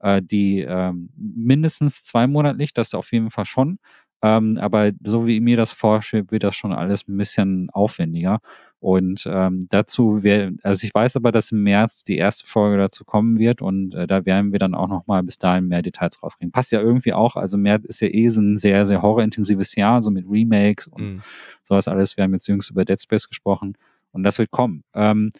äh, 0.00 0.22
die 0.22 0.60
äh, 0.60 0.92
mindestens 1.16 2.04
zweimonatlich, 2.04 2.72
das 2.72 2.94
auf 2.94 3.12
jeden 3.12 3.30
Fall 3.30 3.46
schon. 3.46 3.78
Ähm, 4.26 4.58
aber 4.58 4.90
so 5.04 5.26
wie 5.26 5.40
mir 5.40 5.56
das 5.56 5.70
vorstellt, 5.72 6.32
wird 6.32 6.42
das 6.42 6.56
schon 6.56 6.72
alles 6.72 7.06
ein 7.06 7.16
bisschen 7.16 7.70
aufwendiger. 7.70 8.40
Und 8.80 9.26
ähm, 9.30 9.66
dazu 9.68 10.22
wäre, 10.22 10.52
also 10.62 10.84
ich 10.84 10.94
weiß 10.94 11.16
aber, 11.16 11.32
dass 11.32 11.52
im 11.52 11.62
März 11.62 12.04
die 12.04 12.16
erste 12.16 12.46
Folge 12.46 12.76
dazu 12.76 13.04
kommen 13.04 13.38
wird 13.38 13.62
und 13.62 13.94
äh, 13.94 14.06
da 14.06 14.26
werden 14.26 14.52
wir 14.52 14.58
dann 14.58 14.74
auch 14.74 14.88
nochmal 14.88 15.22
bis 15.22 15.38
dahin 15.38 15.68
mehr 15.68 15.82
Details 15.82 16.22
rauskriegen. 16.22 16.52
Passt 16.52 16.72
ja 16.72 16.80
irgendwie 16.80 17.12
auch, 17.12 17.36
also 17.36 17.56
März 17.56 17.84
ist 17.84 18.00
ja 18.00 18.08
eh 18.08 18.28
so 18.28 18.40
ein 18.40 18.58
sehr, 18.58 18.84
sehr 18.84 19.02
horrorintensives 19.02 19.74
Jahr, 19.76 20.02
so 20.02 20.10
mit 20.10 20.26
Remakes 20.28 20.88
und 20.88 21.02
mhm. 21.02 21.22
sowas 21.62 21.88
alles. 21.88 22.16
Wir 22.16 22.24
haben 22.24 22.32
jetzt 22.32 22.48
jüngst 22.48 22.70
über 22.70 22.84
Dead 22.84 23.00
Space 23.00 23.28
gesprochen 23.28 23.76
und 24.12 24.24
das 24.24 24.38
wird 24.38 24.50
kommen. 24.50 24.82
Ähm, 24.94 25.30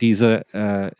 diese, 0.00 0.48
äh, 0.54 0.90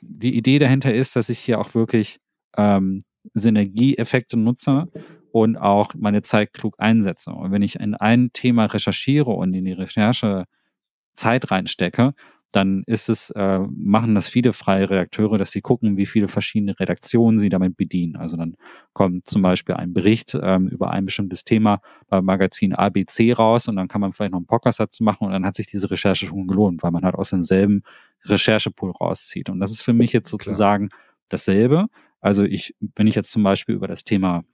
die 0.00 0.36
Idee 0.36 0.58
dahinter 0.58 0.92
ist, 0.92 1.16
dass 1.16 1.28
ich 1.28 1.38
hier 1.38 1.58
auch 1.58 1.74
wirklich 1.74 2.18
ähm, 2.56 3.00
Synergieeffekte 3.34 4.36
nutze 4.36 4.86
und 5.32 5.56
auch 5.56 5.94
meine 5.96 6.22
Zeit 6.22 6.52
klug 6.52 6.74
einsetze. 6.78 7.30
Und 7.30 7.52
wenn 7.52 7.62
ich 7.62 7.78
in 7.78 7.94
ein 7.94 8.30
Thema 8.32 8.66
recherchiere 8.66 9.30
und 9.30 9.54
in 9.54 9.64
die 9.64 9.72
Recherche 9.72 10.44
Zeit 11.14 11.50
reinstecke, 11.50 12.14
dann 12.52 12.82
ist 12.86 13.08
es, 13.08 13.30
äh, 13.30 13.60
machen 13.70 14.14
das 14.14 14.28
viele 14.28 14.52
freie 14.52 14.88
Redakteure, 14.88 15.36
dass 15.36 15.50
sie 15.50 15.60
gucken, 15.60 15.96
wie 15.98 16.06
viele 16.06 16.28
verschiedene 16.28 16.78
Redaktionen 16.80 17.38
sie 17.38 17.50
damit 17.50 17.76
bedienen. 17.76 18.16
Also 18.16 18.36
dann 18.36 18.56
kommt 18.94 19.26
zum 19.26 19.42
Beispiel 19.42 19.74
ein 19.74 19.92
Bericht 19.92 20.36
ähm, 20.40 20.66
über 20.68 20.90
ein 20.90 21.04
bestimmtes 21.04 21.44
Thema 21.44 21.80
beim 22.08 22.24
Magazin 22.24 22.74
ABC 22.74 23.34
raus 23.34 23.68
und 23.68 23.76
dann 23.76 23.88
kann 23.88 24.00
man 24.00 24.12
vielleicht 24.14 24.32
noch 24.32 24.38
einen 24.38 24.46
Podcast 24.46 24.80
dazu 24.80 25.04
machen 25.04 25.26
und 25.26 25.32
dann 25.32 25.44
hat 25.44 25.56
sich 25.56 25.66
diese 25.66 25.90
Recherche 25.90 26.26
schon 26.26 26.46
gelohnt, 26.46 26.82
weil 26.82 26.90
man 26.90 27.04
halt 27.04 27.16
aus 27.16 27.30
demselben 27.30 27.82
Recherchepool 28.24 28.92
rauszieht. 28.92 29.50
Und 29.50 29.60
das 29.60 29.70
ist 29.70 29.82
für 29.82 29.92
mich 29.92 30.12
jetzt 30.14 30.30
sozusagen 30.30 30.88
Klar. 30.88 31.00
dasselbe. 31.28 31.86
Also 32.20 32.44
ich, 32.44 32.74
wenn 32.96 33.06
ich 33.06 33.14
jetzt 33.14 33.30
zum 33.30 33.42
Beispiel 33.42 33.74
über 33.74 33.88
das 33.88 34.04
Thema 34.04 34.44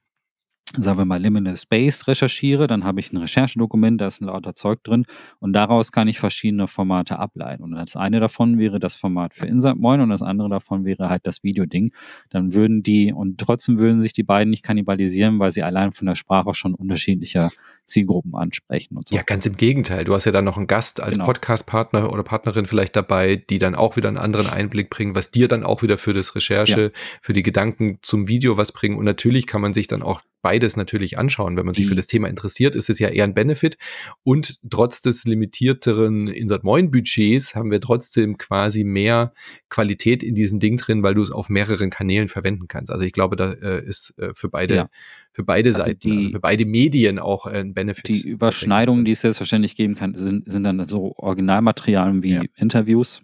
sagen 0.77 0.99
wir 0.99 1.05
mal, 1.05 1.21
Liminal 1.21 1.57
Space 1.57 2.07
recherchiere, 2.09 2.67
dann 2.67 2.85
habe 2.85 3.01
ich 3.01 3.13
ein 3.13 3.17
Recherchedokument, 3.17 4.01
da 4.01 4.07
ist 4.07 4.21
ein 4.21 4.27
lauter 4.27 4.55
Zeug 4.55 4.83
drin 4.83 5.07
und 5.41 5.53
daraus 5.53 5.93
kann 5.93 6.09
ich 6.09 6.19
verschiedene 6.19 6.67
Formate 6.67 7.19
ableiten. 7.19 7.63
Und 7.63 7.73
das 7.73 7.97
eine 7.97 8.21
davon 8.21 8.59
wäre 8.59 8.81
das 8.81 8.97
Format 8.97 9.35
für 9.35 9.47
Insert 9.47 9.79
Moin 9.79 10.01
und 10.01 10.11
das 10.11 10.23
andere 10.23 10.49
davon 10.49 10.85
wäre 10.85 11.09
halt 11.09 11.27
das 11.27 11.43
Videoding. 11.43 11.93
Dann 12.31 12.55
würden 12.55 12.83
die, 12.83 13.13
und 13.13 13.39
trotzdem 13.39 13.79
würden 13.79 14.01
sich 14.01 14.13
die 14.13 14.23
beiden 14.23 14.51
nicht 14.51 14.65
kannibalisieren, 14.65 15.39
weil 15.39 15.53
sie 15.53 15.63
allein 15.63 15.93
von 15.93 16.07
der 16.07 16.15
Sprache 16.15 16.55
schon 16.55 16.75
unterschiedliche 16.75 17.51
Zielgruppen 17.87 18.35
ansprechen 18.35 18.97
und 18.97 19.09
so. 19.09 19.15
Ja, 19.15 19.23
ganz 19.23 19.45
im 19.47 19.57
Gegenteil. 19.57 20.05
Du 20.05 20.15
hast 20.15 20.25
ja 20.25 20.33
dann 20.33 20.45
noch 20.45 20.57
einen 20.57 20.67
Gast 20.67 21.03
als 21.03 21.15
genau. 21.15 21.27
Podcast-Partner 21.27 22.13
oder 22.13 22.23
Partnerin 22.23 22.67
vielleicht 22.67 22.97
dabei, 22.97 23.37
die 23.37 23.59
dann 23.59 23.75
auch 23.75 23.97
wieder 23.97 24.09
einen 24.09 24.17
anderen 24.17 24.49
Einblick 24.49 24.91
bringen, 24.91 25.15
was 25.15 25.31
dir 25.31 25.49
dann 25.49 25.65
auch 25.65 25.83
wieder 25.83 25.99
für 25.99 26.15
das 26.15 26.35
Recherche, 26.35 26.83
ja. 26.83 26.91
für 27.21 27.33
die 27.33 27.43
Gedanken 27.43 27.99
zum 28.03 28.29
Video 28.29 28.57
was 28.57 28.73
bringen. 28.73 28.97
Und 28.97 29.05
natürlich 29.05 29.47
kann 29.47 29.61
man 29.61 29.75
sich 29.75 29.87
dann 29.87 30.03
auch 30.03 30.23
beides 30.45 30.77
natürlich 30.77 31.19
anschauen. 31.19 31.57
Wenn 31.57 31.65
man 31.65 31.75
sich 31.75 31.87
für 31.87 31.95
mhm. 31.95 31.97
das 31.97 32.07
Thema 32.07 32.29
interessiert, 32.29 32.77
ist 32.77 32.91
es 32.91 32.99
ja 32.99 33.09
eher 33.09 33.25
ein 33.25 33.33
Benefit. 33.33 33.79
Und 34.23 34.61
trotz 34.71 35.01
des 35.01 35.25
limitierteren 35.25 36.29
Insert 36.29 36.65
Moin 36.65 36.91
Budgets 36.91 37.55
haben 37.55 37.71
wir 37.71 37.81
trotzdem 37.81 38.37
quasi 38.37 38.85
mehr 38.85 39.33
Qualität 39.71 40.23
in 40.23 40.35
diesem 40.35 40.61
Ding 40.61 40.77
drin, 40.77 41.03
weil 41.03 41.15
du 41.15 41.23
es 41.23 41.31
auf 41.31 41.49
mehreren 41.49 41.89
Kanälen 41.89 42.29
verwenden 42.29 42.69
kannst. 42.69 42.93
Also 42.93 43.07
ich 43.07 43.13
glaube, 43.13 43.37
da 43.37 43.53
äh, 43.53 43.83
ist 43.85 44.15
äh, 44.19 44.35
für 44.35 44.51
beide, 44.51 44.75
ja. 44.75 44.91
für 45.33 45.45
beide 45.45 45.71
also 45.71 45.83
Seiten, 45.83 46.01
die, 46.01 46.17
also 46.19 46.31
für 46.31 46.41
beide 46.41 46.67
Medien 46.67 47.19
auch 47.19 47.47
äh, 47.47 47.61
ein 47.61 47.73
Benefit. 47.73 48.09
Die 48.09 48.29
Überschneidungen, 48.29 49.07
die 49.07 49.13
es 49.13 49.23
selbstverständlich 49.23 49.77
geben 49.77 49.95
kann, 49.95 50.15
sind, 50.15 50.51
sind 50.51 50.65
dann 50.65 50.87
so 50.87 51.15
Originalmaterialien 51.17 52.23
wie 52.23 52.35
ja. 52.35 52.43
Interviews 52.57 53.23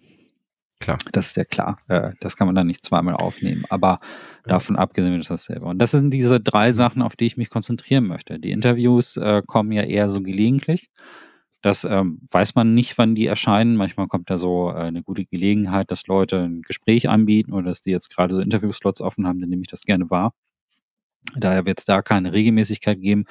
Klar. 0.81 0.97
Das 1.11 1.27
ist 1.27 1.37
ja 1.37 1.45
klar. 1.45 1.77
Äh, 1.87 2.11
das 2.19 2.35
kann 2.35 2.47
man 2.47 2.55
dann 2.55 2.67
nicht 2.67 2.83
zweimal 2.83 3.15
aufnehmen. 3.15 3.65
Aber 3.69 3.99
davon 4.45 4.75
abgesehen 4.75 5.19
ist 5.19 5.29
das 5.29 5.45
selber. 5.45 5.67
Und 5.67 5.79
das 5.79 5.91
sind 5.91 6.11
diese 6.11 6.39
drei 6.41 6.71
Sachen, 6.71 7.01
auf 7.03 7.15
die 7.15 7.27
ich 7.27 7.37
mich 7.37 7.49
konzentrieren 7.49 8.07
möchte. 8.07 8.39
Die 8.39 8.51
Interviews 8.51 9.15
äh, 9.15 9.43
kommen 9.45 9.71
ja 9.71 9.83
eher 9.83 10.09
so 10.09 10.21
gelegentlich. 10.21 10.89
Das 11.61 11.83
ähm, 11.83 12.21
weiß 12.31 12.55
man 12.55 12.73
nicht, 12.73 12.97
wann 12.97 13.13
die 13.13 13.27
erscheinen. 13.27 13.75
Manchmal 13.75 14.07
kommt 14.07 14.31
da 14.31 14.39
so 14.39 14.71
äh, 14.71 14.73
eine 14.73 15.03
gute 15.03 15.23
Gelegenheit, 15.25 15.91
dass 15.91 16.07
Leute 16.07 16.39
ein 16.39 16.63
Gespräch 16.63 17.07
anbieten 17.07 17.53
oder 17.53 17.65
dass 17.65 17.81
die 17.81 17.91
jetzt 17.91 18.09
gerade 18.09 18.33
so 18.33 18.41
Interviewslots 18.41 19.01
offen 19.01 19.27
haben, 19.27 19.39
dann 19.39 19.49
nehme 19.49 19.61
ich 19.61 19.67
das 19.67 19.83
gerne 19.83 20.09
wahr. 20.09 20.33
Daher 21.35 21.65
wird 21.67 21.77
es 21.77 21.85
da 21.85 22.01
keine 22.01 22.33
Regelmäßigkeit 22.33 22.99
geben 22.99 23.25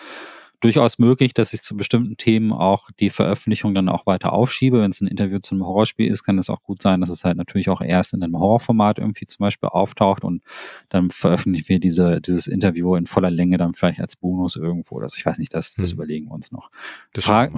durchaus 0.61 0.99
möglich, 0.99 1.35
dass 1.35 1.53
ich 1.53 1.63
zu 1.63 1.77
bestimmten 1.77 2.17
Themen 2.17 2.53
auch 2.53 2.91
die 3.01 3.11
Veröffentlichung 3.11 3.75
dann 3.75 3.89
auch 3.89 4.07
weiter 4.07 4.33
aufschiebe. 4.33 4.81
Wenn 4.81 4.91
es 4.91 5.01
ein 5.01 5.09
Interview 5.09 5.39
zu 5.39 5.55
einem 5.55 5.65
Horrorspiel 5.65 6.11
ist, 6.11 6.23
kann 6.23 6.39
es 6.39 6.51
auch 6.51 6.63
gut 6.63 6.83
sein, 6.83 7.01
dass 7.01 7.11
es 7.11 7.25
halt 7.25 7.37
natürlich 7.37 7.69
auch 7.71 7.81
erst 7.81 8.15
in 8.15 8.23
einem 8.23 8.39
Horrorformat 8.39 8.99
irgendwie 8.99 9.27
zum 9.27 9.45
Beispiel 9.45 9.69
auftaucht 9.71 10.23
und 10.23 10.43
dann 10.89 11.11
veröffentlichen 11.11 11.69
wir 11.69 11.81
diese, 11.81 12.21
dieses 12.21 12.47
Interview 12.47 12.95
in 12.95 13.07
voller 13.07 13.31
Länge 13.31 13.57
dann 13.57 13.75
vielleicht 13.75 14.01
als 14.01 14.17
Bonus 14.17 14.57
irgendwo. 14.57 15.01
Also 15.01 15.17
ich 15.17 15.25
weiß 15.25 15.39
nicht, 15.39 15.55
das, 15.55 15.75
das 15.75 15.91
hm. 15.91 15.95
überlegen 15.97 16.27
wir 16.27 16.35
uns 16.35 16.53
noch. 16.53 16.71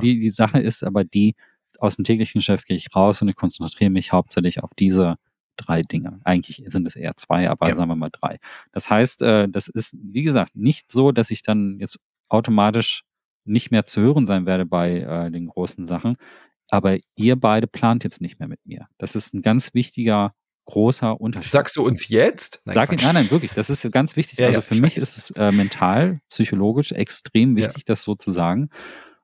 Die, 0.01 0.21
die 0.21 0.31
Sache 0.31 0.61
ist 0.61 0.85
aber 0.85 1.05
die, 1.05 1.35
aus 1.79 1.97
dem 1.97 2.05
täglichen 2.05 2.39
Geschäft 2.39 2.67
gehe 2.67 2.77
ich 2.77 2.95
raus 2.95 3.21
und 3.21 3.29
ich 3.29 3.37
konzentriere 3.37 3.91
mich 3.91 4.13
hauptsächlich 4.13 4.63
auf 4.63 4.71
diese 4.75 5.17
drei 5.57 5.83
Dinge. 5.83 6.21
Eigentlich 6.25 6.63
sind 6.67 6.87
es 6.87 6.97
eher 6.97 7.17
zwei, 7.17 7.51
aber 7.51 7.69
ja. 7.69 7.75
sagen 7.75 7.91
wir 7.91 7.97
mal 7.97 8.11
drei. 8.11 8.39
Das 8.73 8.89
heißt, 8.89 9.23
äh, 9.23 9.49
das 9.49 9.69
ist, 9.69 9.97
wie 10.01 10.23
gesagt, 10.23 10.55
nicht 10.55 10.91
so, 10.91 11.13
dass 11.13 11.31
ich 11.31 11.43
dann 11.43 11.79
jetzt 11.79 11.99
automatisch 12.33 13.05
nicht 13.45 13.71
mehr 13.71 13.85
zu 13.85 14.01
hören 14.01 14.27
sein 14.27 14.47
werde 14.47 14.67
bei 14.67 15.01
äh, 15.01 15.31
den 15.31 15.47
großen 15.47 15.87
Sachen. 15.87 16.17
Aber 16.71 16.97
ihr 17.17 17.37
beide 17.37 17.67
plant 17.67 18.05
jetzt 18.05 18.21
nicht 18.21 18.39
mehr 18.39 18.49
mit 18.49 18.61
mir. 18.65 18.87
Das 18.99 19.15
ist 19.15 19.35
ein 19.35 19.43
ganz 19.43 19.75
wichtiger, 19.75 20.33
großer 20.65 21.21
Unterschied. 21.21 21.53
Sagst 21.53 21.77
du 21.77 21.85
uns 21.85 22.09
jetzt? 22.09 22.63
Nein, 22.65 22.75
Sag, 22.75 23.03
nein, 23.03 23.15
nein, 23.15 23.31
wirklich. 23.31 23.53
Das 23.53 23.69
ist 23.69 23.91
ganz 23.91 24.17
wichtig. 24.17 24.39
Ja, 24.39 24.47
also 24.47 24.61
ja, 24.61 24.63
für 24.63 24.77
mich 24.77 24.97
ist 24.97 25.19
es 25.19 25.31
äh, 25.31 25.51
mental, 25.51 26.21
psychologisch 26.31 26.93
extrem 26.93 27.57
wichtig, 27.57 27.79
ja. 27.79 27.85
das 27.87 28.03
so 28.03 28.15
zu 28.15 28.31
sagen. 28.31 28.71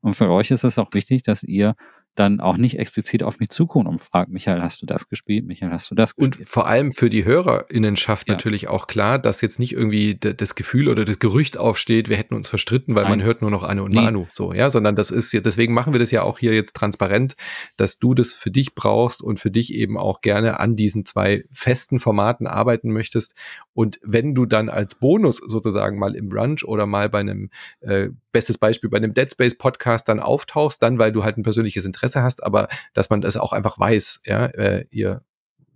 Und 0.01 0.15
für 0.15 0.31
euch 0.31 0.51
ist 0.51 0.65
es 0.65 0.79
auch 0.79 0.93
wichtig, 0.93 1.23
dass 1.23 1.43
ihr 1.43 1.75
dann 2.19 2.41
auch 2.41 2.57
nicht 2.57 2.79
explizit 2.79 3.23
auf 3.23 3.39
mich 3.39 3.51
zukommen 3.51 3.87
und 3.87 4.01
fragt, 4.01 4.31
Michael, 4.31 4.61
hast 4.61 4.83
du 4.83 4.87
das 4.87 5.09
gespielt? 5.09 5.47
Michael, 5.47 5.71
hast 5.71 5.91
du 5.91 5.95
das 5.95 6.17
gespielt? 6.17 6.39
Und 6.41 6.49
vor 6.49 6.67
allem 6.67 6.93
für 6.93 7.11
die 7.11 7.25
HörerInnenschaft 7.25 8.29
ja. 8.29 8.35
natürlich 8.35 8.69
auch 8.69 8.87
klar, 8.87 9.19
dass 9.19 9.41
jetzt 9.41 9.59
nicht 9.59 9.73
irgendwie 9.73 10.17
das 10.17 10.55
Gefühl 10.55 10.89
oder 10.89 11.05
das 11.05 11.19
Gerücht 11.19 11.57
aufsteht, 11.57 12.09
wir 12.09 12.17
hätten 12.17 12.35
uns 12.35 12.49
verstritten, 12.49 12.95
weil 12.95 13.05
Nein. 13.05 13.19
man 13.19 13.23
hört 13.23 13.43
nur 13.43 13.51
noch 13.51 13.63
Anne 13.63 13.83
und 13.83 13.93
nee. 13.93 14.01
Manu, 14.01 14.27
so, 14.33 14.53
ja, 14.53 14.71
sondern 14.71 14.97
das 14.97 15.11
ist 15.11 15.33
ja, 15.33 15.41
deswegen 15.41 15.75
machen 15.75 15.93
wir 15.93 16.01
das 16.01 16.11
ja 16.11 16.23
auch 16.23 16.39
hier 16.39 16.55
jetzt 16.55 16.75
transparent, 16.75 17.37
dass 17.77 17.99
du 17.99 18.15
das 18.15 18.33
für 18.33 18.51
dich 18.51 18.75
brauchst 18.75 19.23
und 19.23 19.41
für 19.41 19.51
dich 19.51 19.73
eben 19.75 19.97
auch 19.97 20.21
gerne 20.21 20.61
an 20.61 20.77
diesen 20.77 21.05
zwei 21.05 21.43
festen 21.53 22.01
Formaten 22.01 22.47
arbeiten 22.47 22.93
möchtest. 22.93 23.37
Und 23.75 24.01
wenn 24.03 24.35
du 24.35 24.47
dann 24.47 24.69
als 24.69 24.97
Bonus 24.97 25.37
sozusagen 25.37 25.99
mal 25.99 26.15
im 26.15 26.29
Brunch 26.29 26.65
oder 26.65 26.87
mal 26.87 27.09
bei 27.09 27.21
einem, 27.21 27.51
äh, 27.81 28.09
bestes 28.39 28.57
Beispiel, 28.57 28.89
bei 28.89 28.99
einem 28.99 29.15
Dead 29.15 29.29
Space 29.29 29.59
Podcast 29.59 30.09
dann 30.09 30.21
auftauchst, 30.21 30.81
dann, 30.81 31.01
weil 31.01 31.11
du 31.11 31.25
halt 31.25 31.37
ein 31.37 31.43
persönliches 31.43 31.85
Interesse 31.85 32.23
hast, 32.23 32.45
aber 32.45 32.69
dass 32.95 33.11
man 33.11 33.21
das 33.21 33.37
auch 33.37 33.53
einfach 33.53 33.81
weiß. 33.81 34.21
Ja, 34.27 34.47
äh, 34.47 34.85
ihr 34.91 35.23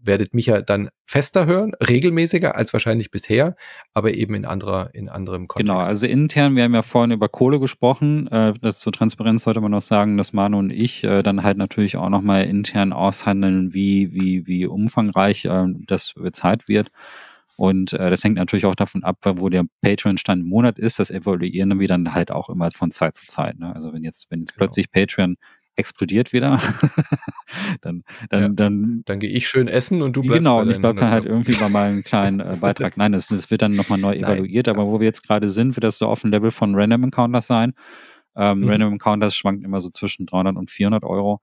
werdet 0.05 0.33
mich 0.33 0.47
ja 0.47 0.63
dann 0.63 0.91
fester 1.05 1.47
hören, 1.47 1.73
regelmäßiger 1.75 2.55
als 2.55 2.73
wahrscheinlich 2.73 3.11
bisher, 3.11 3.57
aber 3.95 4.15
eben 4.15 4.35
in 4.35 4.45
anderer, 4.45 4.91
in 4.95 5.09
anderem 5.09 5.49
Kontext. 5.49 5.69
Genau, 5.69 5.85
also 5.85 6.07
intern, 6.07 6.55
wir 6.55 6.63
haben 6.63 6.75
ja 6.75 6.83
vorhin 6.83 7.11
über 7.11 7.29
Kohle 7.29 7.59
gesprochen, 7.59 8.29
äh, 8.29 8.55
das 8.61 8.79
zur 8.79 8.93
Transparenz 8.93 9.43
sollte 9.43 9.61
man 9.61 9.73
noch 9.73 9.83
sagen, 9.83 10.17
dass 10.17 10.33
Manu 10.33 10.59
und 10.59 10.71
ich 10.71 11.03
äh, 11.03 11.25
dann 11.25 11.43
halt 11.43 11.59
natürlich 11.59 11.97
auch 11.97 12.11
nochmal 12.11 12.45
intern 12.45 12.93
aushandeln, 12.93 13.75
wie, 13.75 14.13
wie, 14.13 14.47
wie 14.47 14.67
umfangreich 14.67 15.47
äh, 15.47 15.67
das 15.89 16.15
Zeit 16.33 16.69
wird. 16.69 16.93
Und 17.57 17.93
äh, 17.93 18.11
das 18.11 18.25
hängt 18.25 18.37
natürlich 18.37 18.67
auch 18.67 18.75
davon 18.75 19.05
ab, 19.05 19.19
wo 19.23 19.49
der 19.49 19.65
Patreon-Stand 19.83 20.43
im 20.43 20.49
Monat 20.49 20.79
ist. 20.79 20.99
Das 20.99 21.11
evaluieren 21.11 21.79
wir 21.79 21.89
dann 21.89 22.15
halt 22.15 22.31
auch 22.31 22.49
immer 22.49 22.71
von 22.71 22.91
Zeit 22.91 23.17
zu 23.17 23.27
Zeit. 23.27 23.59
Ne? 23.59 23.75
Also 23.75 23.93
wenn 23.93 24.05
jetzt, 24.05 24.31
wenn 24.31 24.41
jetzt 24.41 24.55
genau. 24.55 24.67
plötzlich 24.67 24.91
Patreon 24.91 25.37
explodiert 25.77 26.33
wieder, 26.33 26.61
dann, 27.81 28.05
dann, 28.29 28.43
ja, 28.43 28.49
dann, 28.49 29.03
dann 29.07 29.19
gehe 29.21 29.31
ich 29.31 29.49
schön 29.49 29.69
essen 29.69 30.03
und 30.03 30.17
du 30.17 30.23
bleibst 30.23 30.39
Genau, 30.39 30.61
und 30.61 30.71
ich 30.71 30.79
bleibe 30.79 31.01
dann 31.01 31.11
halt 31.11 31.25
irgendwie 31.25 31.55
bei 31.55 31.69
meinem 31.69 32.03
kleinen 32.05 32.41
äh, 32.41 32.57
Beitrag. 32.61 32.97
Nein, 32.97 33.13
das, 33.13 33.29
das 33.29 33.51
wird 33.51 33.63
dann 33.63 33.73
nochmal 33.73 33.99
neu 33.99 34.11
Nein, 34.21 34.25
evaluiert, 34.25 34.69
aber 34.69 34.87
wo 34.87 35.01
wir 35.01 35.07
jetzt 35.07 35.23
gerade 35.23 35.51
sind, 35.51 35.77
wird 35.77 35.85
das 35.85 35.99
so 35.99 36.09
auf 36.09 36.21
dem 36.21 36.31
Level 36.31 36.51
von 36.51 36.75
Random 36.75 37.05
Encounters 37.05 37.47
sein. 37.47 37.73
Ähm, 38.37 38.61
mhm. 38.61 38.69
Random 38.69 38.93
Encounters 38.95 39.35
schwankt 39.35 39.65
immer 39.65 39.81
so 39.81 39.91
zwischen 39.91 40.27
300 40.27 40.57
und 40.57 40.71
400 40.71 41.05
Euro. 41.05 41.41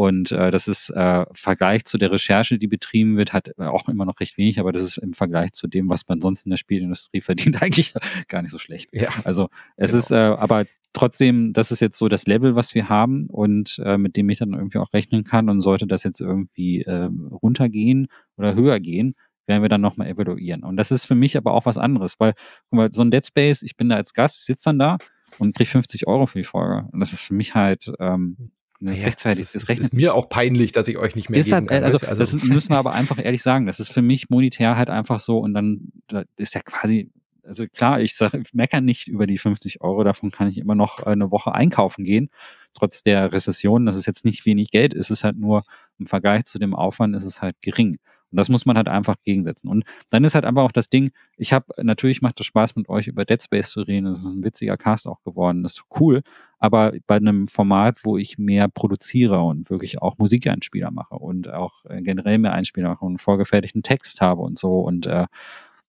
Und 0.00 0.32
äh, 0.32 0.50
das 0.50 0.66
ist 0.66 0.88
äh, 0.88 1.26
Vergleich 1.34 1.84
zu 1.84 1.98
der 1.98 2.10
Recherche, 2.10 2.58
die 2.58 2.68
betrieben 2.68 3.18
wird, 3.18 3.34
hat 3.34 3.50
auch 3.58 3.86
immer 3.86 4.06
noch 4.06 4.18
recht 4.20 4.38
wenig, 4.38 4.58
aber 4.58 4.72
das 4.72 4.80
ist 4.80 4.96
im 4.96 5.12
Vergleich 5.12 5.52
zu 5.52 5.66
dem, 5.66 5.90
was 5.90 6.08
man 6.08 6.22
sonst 6.22 6.46
in 6.46 6.50
der 6.50 6.56
Spielindustrie 6.56 7.20
verdient, 7.20 7.62
eigentlich 7.62 7.92
gar 8.28 8.40
nicht 8.40 8.50
so 8.50 8.56
schlecht. 8.56 8.88
Ja, 8.94 9.10
also 9.24 9.50
es 9.76 9.90
genau. 9.90 9.98
ist 9.98 10.10
äh, 10.10 10.14
aber 10.14 10.64
trotzdem, 10.94 11.52
das 11.52 11.70
ist 11.70 11.80
jetzt 11.80 11.98
so 11.98 12.08
das 12.08 12.26
Level, 12.26 12.54
was 12.54 12.74
wir 12.74 12.88
haben 12.88 13.26
und 13.26 13.78
äh, 13.84 13.98
mit 13.98 14.16
dem 14.16 14.30
ich 14.30 14.38
dann 14.38 14.54
irgendwie 14.54 14.78
auch 14.78 14.90
rechnen 14.94 15.22
kann. 15.22 15.50
Und 15.50 15.60
sollte 15.60 15.86
das 15.86 16.02
jetzt 16.02 16.22
irgendwie 16.22 16.80
äh, 16.80 17.10
runtergehen 17.30 18.06
oder 18.38 18.54
höher 18.54 18.80
gehen, 18.80 19.14
werden 19.46 19.60
wir 19.60 19.68
dann 19.68 19.82
nochmal 19.82 20.08
evaluieren. 20.08 20.64
Und 20.64 20.78
das 20.78 20.90
ist 20.90 21.04
für 21.04 21.14
mich 21.14 21.36
aber 21.36 21.52
auch 21.52 21.66
was 21.66 21.76
anderes, 21.76 22.14
weil 22.18 22.32
guck 22.70 22.76
mal, 22.78 22.88
so 22.90 23.02
ein 23.02 23.10
Dead 23.10 23.26
Space, 23.26 23.60
ich 23.60 23.76
bin 23.76 23.90
da 23.90 23.96
als 23.96 24.14
Gast, 24.14 24.46
sitze 24.46 24.70
dann 24.70 24.78
da 24.78 24.96
und 25.38 25.54
kriege 25.54 25.68
50 25.68 26.06
Euro 26.06 26.24
für 26.24 26.38
die 26.38 26.44
Folge. 26.44 26.88
Und 26.90 27.00
das 27.00 27.12
ist 27.12 27.20
für 27.20 27.34
mich 27.34 27.54
halt 27.54 27.92
ähm, 27.98 28.50
das 28.80 28.98
ist 28.98 29.04
rechtfertigt. 29.04 29.48
Das, 29.48 29.54
ist, 29.54 29.68
das 29.68 29.78
ist 29.78 29.94
mir 29.94 30.14
auch 30.14 30.28
peinlich, 30.28 30.72
dass 30.72 30.88
ich 30.88 30.96
euch 30.96 31.14
nicht 31.14 31.28
mehr 31.28 31.40
ist 31.40 31.52
halt, 31.52 31.68
kann, 31.68 31.84
also, 31.84 31.98
also, 31.98 32.18
das 32.18 32.32
müssen 32.44 32.70
wir 32.70 32.78
aber 32.78 32.92
einfach 32.92 33.22
ehrlich 33.22 33.42
sagen. 33.42 33.66
Das 33.66 33.78
ist 33.78 33.92
für 33.92 34.02
mich 34.02 34.30
monetär 34.30 34.76
halt 34.76 34.88
einfach 34.88 35.20
so 35.20 35.38
und 35.38 35.52
dann 35.54 35.92
ist 36.36 36.54
ja 36.54 36.62
quasi, 36.62 37.10
also 37.44 37.66
klar, 37.66 38.00
ich 38.00 38.16
sage, 38.16 38.38
ich 38.38 38.54
meckere 38.54 38.80
nicht 38.80 39.08
über 39.08 39.26
die 39.26 39.38
50 39.38 39.82
Euro, 39.82 40.02
davon 40.02 40.30
kann 40.30 40.48
ich 40.48 40.56
immer 40.58 40.74
noch 40.74 41.00
eine 41.00 41.30
Woche 41.30 41.54
einkaufen 41.54 42.04
gehen, 42.04 42.30
trotz 42.72 43.02
der 43.02 43.32
Rezession. 43.32 43.84
Das 43.84 43.96
ist 43.96 44.06
jetzt 44.06 44.24
nicht 44.24 44.46
wenig 44.46 44.70
Geld, 44.70 44.94
es 44.94 45.10
ist 45.10 45.24
halt 45.24 45.36
nur 45.36 45.64
im 45.98 46.06
Vergleich 46.06 46.44
zu 46.44 46.58
dem 46.58 46.74
Aufwand 46.74 47.14
ist 47.14 47.24
es 47.24 47.42
halt 47.42 47.56
gering. 47.60 47.98
Und 48.30 48.36
das 48.36 48.48
muss 48.48 48.66
man 48.66 48.76
halt 48.76 48.88
einfach 48.88 49.16
gegensetzen. 49.24 49.68
Und 49.68 49.84
dann 50.10 50.24
ist 50.24 50.34
halt 50.34 50.44
einfach 50.44 50.62
auch 50.62 50.72
das 50.72 50.88
Ding, 50.88 51.10
ich 51.36 51.52
habe, 51.52 51.66
natürlich 51.82 52.22
macht 52.22 52.40
es 52.40 52.46
Spaß 52.46 52.76
mit 52.76 52.88
euch 52.88 53.08
über 53.08 53.24
Dead 53.24 53.42
Space 53.42 53.70
zu 53.70 53.80
reden, 53.80 54.06
das 54.06 54.20
ist 54.20 54.32
ein 54.32 54.44
witziger 54.44 54.76
Cast 54.76 55.06
auch 55.06 55.22
geworden, 55.22 55.62
das 55.62 55.74
ist 55.74 55.84
cool, 55.98 56.22
aber 56.58 56.92
bei 57.06 57.16
einem 57.16 57.48
Format, 57.48 58.04
wo 58.04 58.16
ich 58.16 58.38
mehr 58.38 58.68
produziere 58.68 59.40
und 59.40 59.70
wirklich 59.70 60.00
auch 60.00 60.18
Musikeinspieler 60.18 60.90
mache 60.90 61.16
und 61.16 61.48
auch 61.52 61.84
äh, 61.86 62.02
generell 62.02 62.38
mehr 62.38 62.52
Einspieler 62.52 62.90
mache 62.90 63.04
und 63.04 63.12
einen 63.12 63.18
vorgefertigten 63.18 63.82
Text 63.82 64.20
habe 64.20 64.42
und 64.42 64.58
so 64.58 64.80
und 64.80 65.06
äh, 65.06 65.26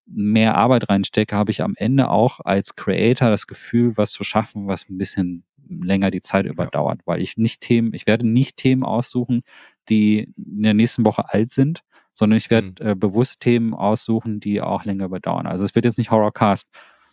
mehr 0.06 0.56
Arbeit 0.56 0.90
reinstecke, 0.90 1.36
habe 1.36 1.52
ich 1.52 1.62
am 1.62 1.74
Ende 1.78 2.10
auch 2.10 2.40
als 2.44 2.76
Creator 2.76 3.30
das 3.30 3.48
Gefühl, 3.48 3.98
was 3.98 4.12
zu 4.12 4.24
schaffen, 4.24 4.68
was 4.68 4.90
ein 4.90 4.98
bisschen 4.98 5.44
länger 5.70 6.12
die 6.12 6.22
Zeit 6.22 6.46
überdauert, 6.46 7.02
weil 7.06 7.22
ich 7.22 7.38
nicht 7.38 7.62
Themen, 7.62 7.94
ich 7.94 8.08
werde 8.08 8.28
nicht 8.28 8.58
Themen 8.58 8.84
aussuchen, 8.84 9.44
die 9.90 10.34
in 10.38 10.64
der 10.64 10.74
nächsten 10.74 11.06
Woche 11.06 11.32
alt 11.34 11.52
sind, 11.52 11.84
sondern 12.14 12.38
ich 12.38 12.50
werde 12.50 12.68
mhm. 12.68 12.90
äh, 12.90 12.96
bewusst 12.96 13.42
Themen 13.42 13.74
aussuchen, 13.74 14.40
die 14.40 14.62
auch 14.62 14.86
länger 14.86 15.06
überdauern. 15.06 15.48
Also 15.48 15.66
es 15.66 15.76
wird 15.76 15.86
jetzt 15.86 15.98
nicht 15.98 16.12
Horrorcast 16.12 16.68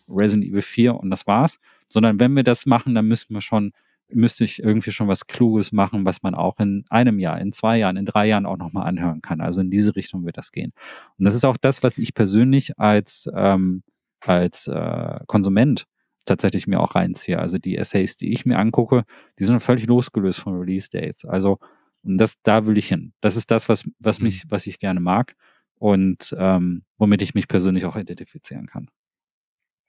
Resident 0.07 0.49
Evil 0.49 0.61
4 0.61 0.95
und 0.95 1.09
das 1.09 1.27
war's, 1.27 1.59
sondern 1.87 2.19
wenn 2.19 2.35
wir 2.35 2.43
das 2.43 2.65
machen, 2.65 2.95
dann 2.95 3.07
müssen 3.07 3.33
wir 3.33 3.41
schon, 3.41 3.71
müsste 4.11 4.43
ich 4.43 4.61
irgendwie 4.61 4.91
schon 4.91 5.07
was 5.07 5.27
Kluges 5.27 5.71
machen, 5.71 6.05
was 6.05 6.23
man 6.23 6.35
auch 6.35 6.59
in 6.59 6.83
einem 6.89 7.19
Jahr, 7.19 7.39
in 7.39 7.51
zwei 7.51 7.77
Jahren, 7.77 7.97
in 7.97 8.05
drei 8.05 8.27
Jahren 8.27 8.45
auch 8.45 8.57
nochmal 8.57 8.87
anhören 8.87 9.21
kann. 9.21 9.41
Also 9.41 9.61
in 9.61 9.69
diese 9.69 9.95
Richtung 9.95 10.25
wird 10.25 10.37
das 10.37 10.51
gehen. 10.51 10.73
Und 11.17 11.25
das 11.25 11.35
ist 11.35 11.45
auch 11.45 11.57
das, 11.57 11.83
was 11.83 11.97
ich 11.97 12.13
persönlich 12.13 12.79
als, 12.79 13.29
ähm, 13.35 13.83
als 14.25 14.67
äh, 14.67 15.19
Konsument 15.27 15.85
tatsächlich 16.25 16.67
mir 16.67 16.79
auch 16.79 16.95
reinziehe. 16.95 17.39
Also 17.39 17.57
die 17.57 17.77
Essays, 17.77 18.15
die 18.15 18.31
ich 18.31 18.45
mir 18.45 18.57
angucke, 18.57 19.03
die 19.39 19.45
sind 19.45 19.59
völlig 19.61 19.87
losgelöst 19.87 20.39
von 20.39 20.57
Release 20.57 20.89
Dates. 20.91 21.25
Also 21.25 21.59
und 22.03 22.17
das, 22.17 22.35
da 22.43 22.65
will 22.65 22.77
ich 22.77 22.87
hin. 22.87 23.13
Das 23.21 23.35
ist 23.35 23.51
das, 23.51 23.69
was, 23.69 23.83
was 23.99 24.19
mhm. 24.19 24.25
mich, 24.25 24.43
was 24.49 24.67
ich 24.67 24.79
gerne 24.79 24.99
mag 24.99 25.35
und 25.75 26.35
ähm, 26.37 26.83
womit 26.97 27.21
ich 27.21 27.33
mich 27.33 27.47
persönlich 27.47 27.85
auch 27.85 27.95
identifizieren 27.95 28.67
kann. 28.67 28.89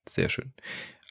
Sehr 0.08 0.28
schön. 0.28 0.52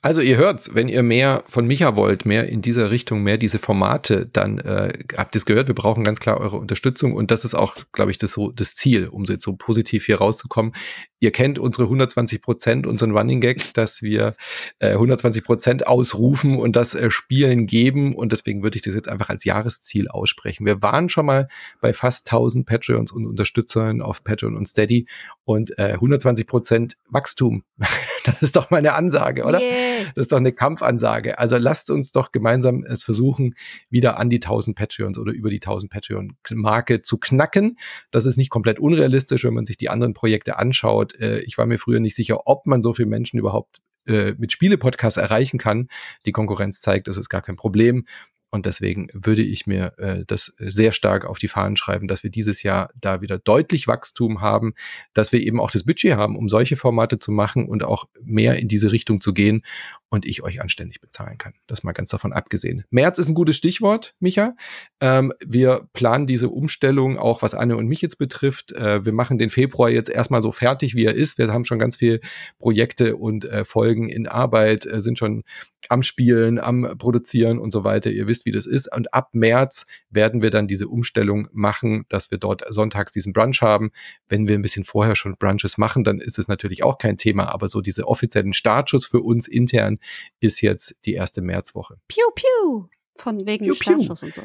Also 0.01 0.21
ihr 0.21 0.37
hört's, 0.37 0.75
wenn 0.75 0.87
ihr 0.87 1.03
mehr 1.03 1.43
von 1.47 1.67
Micha 1.67 1.97
wollt, 1.97 2.25
mehr 2.25 2.47
in 2.47 2.61
dieser 2.61 2.89
Richtung, 2.89 3.21
mehr 3.21 3.37
diese 3.37 3.59
Formate, 3.59 4.27
dann 4.27 4.57
äh, 4.59 4.97
habt 5.17 5.35
ihr 5.35 5.39
es 5.39 5.45
gehört, 5.45 5.67
wir 5.67 5.75
brauchen 5.75 6.05
ganz 6.05 6.21
klar 6.21 6.39
eure 6.39 6.55
Unterstützung 6.55 7.13
und 7.13 7.31
das 7.31 7.43
ist 7.43 7.53
auch, 7.53 7.75
glaube 7.91 8.11
ich, 8.11 8.17
das, 8.17 8.31
so, 8.31 8.51
das 8.51 8.75
Ziel, 8.75 9.09
um 9.09 9.25
so, 9.25 9.33
jetzt 9.33 9.43
so 9.43 9.57
positiv 9.57 10.05
hier 10.05 10.19
rauszukommen. 10.19 10.71
Ihr 11.19 11.31
kennt 11.31 11.59
unsere 11.59 11.83
120 11.83 12.41
Prozent, 12.41 12.87
unseren 12.87 13.11
Running 13.11 13.41
Gag, 13.41 13.73
dass 13.73 14.01
wir 14.01 14.35
äh, 14.79 14.91
120 14.91 15.43
Prozent 15.43 15.87
ausrufen 15.87 16.57
und 16.57 16.75
das 16.75 16.95
äh, 16.95 17.11
Spielen 17.11 17.67
geben 17.67 18.15
und 18.15 18.31
deswegen 18.31 18.63
würde 18.63 18.77
ich 18.77 18.83
das 18.83 18.95
jetzt 18.95 19.09
einfach 19.09 19.29
als 19.29 19.43
Jahresziel 19.43 20.07
aussprechen. 20.07 20.65
Wir 20.65 20.81
waren 20.81 21.09
schon 21.09 21.25
mal 21.25 21.47
bei 21.81 21.93
fast 21.93 22.31
1000 22.31 22.65
Patreons 22.65 23.11
und 23.11 23.25
Unterstützern 23.25 24.01
auf 24.01 24.23
Patreon 24.23 24.55
und 24.55 24.67
Steady 24.67 25.07
und 25.43 25.77
äh, 25.77 25.93
120 25.93 26.47
Prozent 26.47 26.97
Wachstum. 27.09 27.63
das 28.25 28.41
ist 28.41 28.55
doch 28.55 28.69
mal 28.69 28.77
eine 28.77 28.93
Ansage, 28.93 29.43
oder? 29.43 29.59
Yeah. 29.59 30.05
Das 30.15 30.23
ist 30.23 30.31
doch 30.31 30.37
eine 30.37 30.53
Kampfansage. 30.53 31.39
Also 31.39 31.57
lasst 31.57 31.89
uns 31.89 32.11
doch 32.11 32.31
gemeinsam 32.31 32.83
es 32.83 33.03
versuchen, 33.03 33.55
wieder 33.89 34.17
an 34.17 34.29
die 34.29 34.37
1000 34.37 34.77
Patreons 34.77 35.17
oder 35.17 35.31
über 35.31 35.49
die 35.49 35.57
1000 35.57 35.91
Patreon-Marke 35.91 37.01
zu 37.01 37.17
knacken. 37.17 37.77
Das 38.11 38.25
ist 38.25 38.37
nicht 38.37 38.49
komplett 38.49 38.79
unrealistisch, 38.79 39.43
wenn 39.43 39.53
man 39.53 39.65
sich 39.65 39.77
die 39.77 39.89
anderen 39.89 40.13
Projekte 40.13 40.57
anschaut. 40.57 41.08
Äh, 41.19 41.39
ich 41.41 41.57
war 41.57 41.65
mir 41.65 41.79
früher 41.79 41.99
nicht 41.99 42.15
sicher, 42.15 42.47
ob 42.47 42.65
man 42.65 42.81
so 42.83 42.93
viele 42.93 43.07
Menschen 43.07 43.39
überhaupt 43.39 43.79
äh, 44.05 44.33
mit 44.37 44.51
Spiele-Podcasts 44.51 45.17
erreichen 45.17 45.57
kann. 45.57 45.87
Die 46.25 46.31
Konkurrenz 46.31 46.81
zeigt, 46.81 47.07
das 47.07 47.17
ist 47.17 47.29
gar 47.29 47.41
kein 47.41 47.55
Problem. 47.55 48.05
Und 48.51 48.65
deswegen 48.65 49.07
würde 49.13 49.43
ich 49.43 49.67
mir 49.67 49.93
äh, 49.97 50.23
das 50.25 50.53
sehr 50.57 50.91
stark 50.91 51.25
auf 51.25 51.37
die 51.37 51.47
Fahnen 51.47 51.77
schreiben, 51.77 52.07
dass 52.07 52.23
wir 52.23 52.31
dieses 52.31 52.63
Jahr 52.63 52.89
da 52.99 53.21
wieder 53.21 53.37
deutlich 53.37 53.87
Wachstum 53.87 54.41
haben, 54.41 54.73
dass 55.13 55.31
wir 55.31 55.41
eben 55.41 55.59
auch 55.59 55.71
das 55.71 55.83
Budget 55.83 56.15
haben, 56.15 56.35
um 56.35 56.49
solche 56.49 56.75
Formate 56.75 57.19
zu 57.19 57.31
machen 57.31 57.67
und 57.67 57.83
auch 57.83 58.07
mehr 58.21 58.57
in 58.57 58.67
diese 58.67 58.91
Richtung 58.91 59.21
zu 59.21 59.33
gehen 59.33 59.63
und 60.09 60.25
ich 60.25 60.41
euch 60.41 60.61
anständig 60.61 61.01
bezahlen 61.01 61.37
kann. 61.37 61.53
Das 61.67 61.83
mal 61.83 61.91
ganz 61.91 62.09
davon 62.09 62.33
abgesehen. 62.33 62.83
März 62.89 63.19
ist 63.19 63.29
ein 63.29 63.35
gutes 63.35 63.55
Stichwort, 63.55 64.15
Micha. 64.19 64.55
Ähm, 64.99 65.33
wir 65.45 65.87
planen 65.93 66.25
diese 66.25 66.49
Umstellung 66.49 67.17
auch, 67.19 67.41
was 67.43 67.53
Anne 67.53 67.77
und 67.77 67.87
mich 67.87 68.01
jetzt 68.01 68.17
betrifft. 68.17 68.71
Äh, 68.71 69.05
wir 69.05 69.13
machen 69.13 69.37
den 69.37 69.51
Februar 69.51 69.89
jetzt 69.89 70.09
erstmal 70.09 70.41
so 70.41 70.51
fertig, 70.51 70.95
wie 70.95 71.05
er 71.05 71.13
ist. 71.13 71.37
Wir 71.37 71.49
haben 71.49 71.65
schon 71.65 71.79
ganz 71.79 71.95
viele 71.95 72.19
Projekte 72.57 73.15
und 73.15 73.45
äh, 73.45 73.63
Folgen 73.63 74.09
in 74.09 74.27
Arbeit, 74.27 74.85
äh, 74.87 75.01
sind 75.01 75.19
schon 75.19 75.43
am 75.89 76.03
Spielen, 76.03 76.59
am 76.59 76.95
Produzieren 76.97 77.59
und 77.59 77.71
so 77.71 77.83
weiter. 77.83 78.11
Ihr 78.11 78.27
wisst, 78.27 78.45
wie 78.45 78.51
das 78.51 78.65
ist. 78.65 78.95
Und 78.95 79.13
ab 79.13 79.29
März 79.33 79.85
werden 80.09 80.41
wir 80.41 80.51
dann 80.51 80.67
diese 80.67 80.87
Umstellung 80.87 81.49
machen, 81.51 82.05
dass 82.09 82.31
wir 82.31 82.37
dort 82.37 82.63
sonntags 82.71 83.11
diesen 83.11 83.33
Brunch 83.33 83.61
haben. 83.61 83.91
Wenn 84.27 84.47
wir 84.47 84.55
ein 84.55 84.61
bisschen 84.61 84.83
vorher 84.83 85.15
schon 85.15 85.35
Brunches 85.37 85.77
machen, 85.77 86.03
dann 86.03 86.19
ist 86.19 86.39
es 86.39 86.47
natürlich 86.47 86.83
auch 86.83 86.99
kein 86.99 87.17
Thema. 87.17 87.51
Aber 87.51 87.67
so 87.67 87.81
diese 87.81 88.07
offiziellen 88.07 88.53
Startschuss 88.53 89.05
für 89.05 89.19
uns 89.19 89.47
intern 89.47 89.97
ist 90.39 90.61
jetzt 90.61 90.95
die 91.05 91.13
erste 91.13 91.41
Märzwoche. 91.41 91.97
Piu, 92.07 92.25
piu. 92.35 92.87
Von 93.15 93.45
wegen 93.45 93.65
piu, 93.65 93.73
Startschuss 93.73 94.23
und 94.23 94.35
so. 94.35 94.43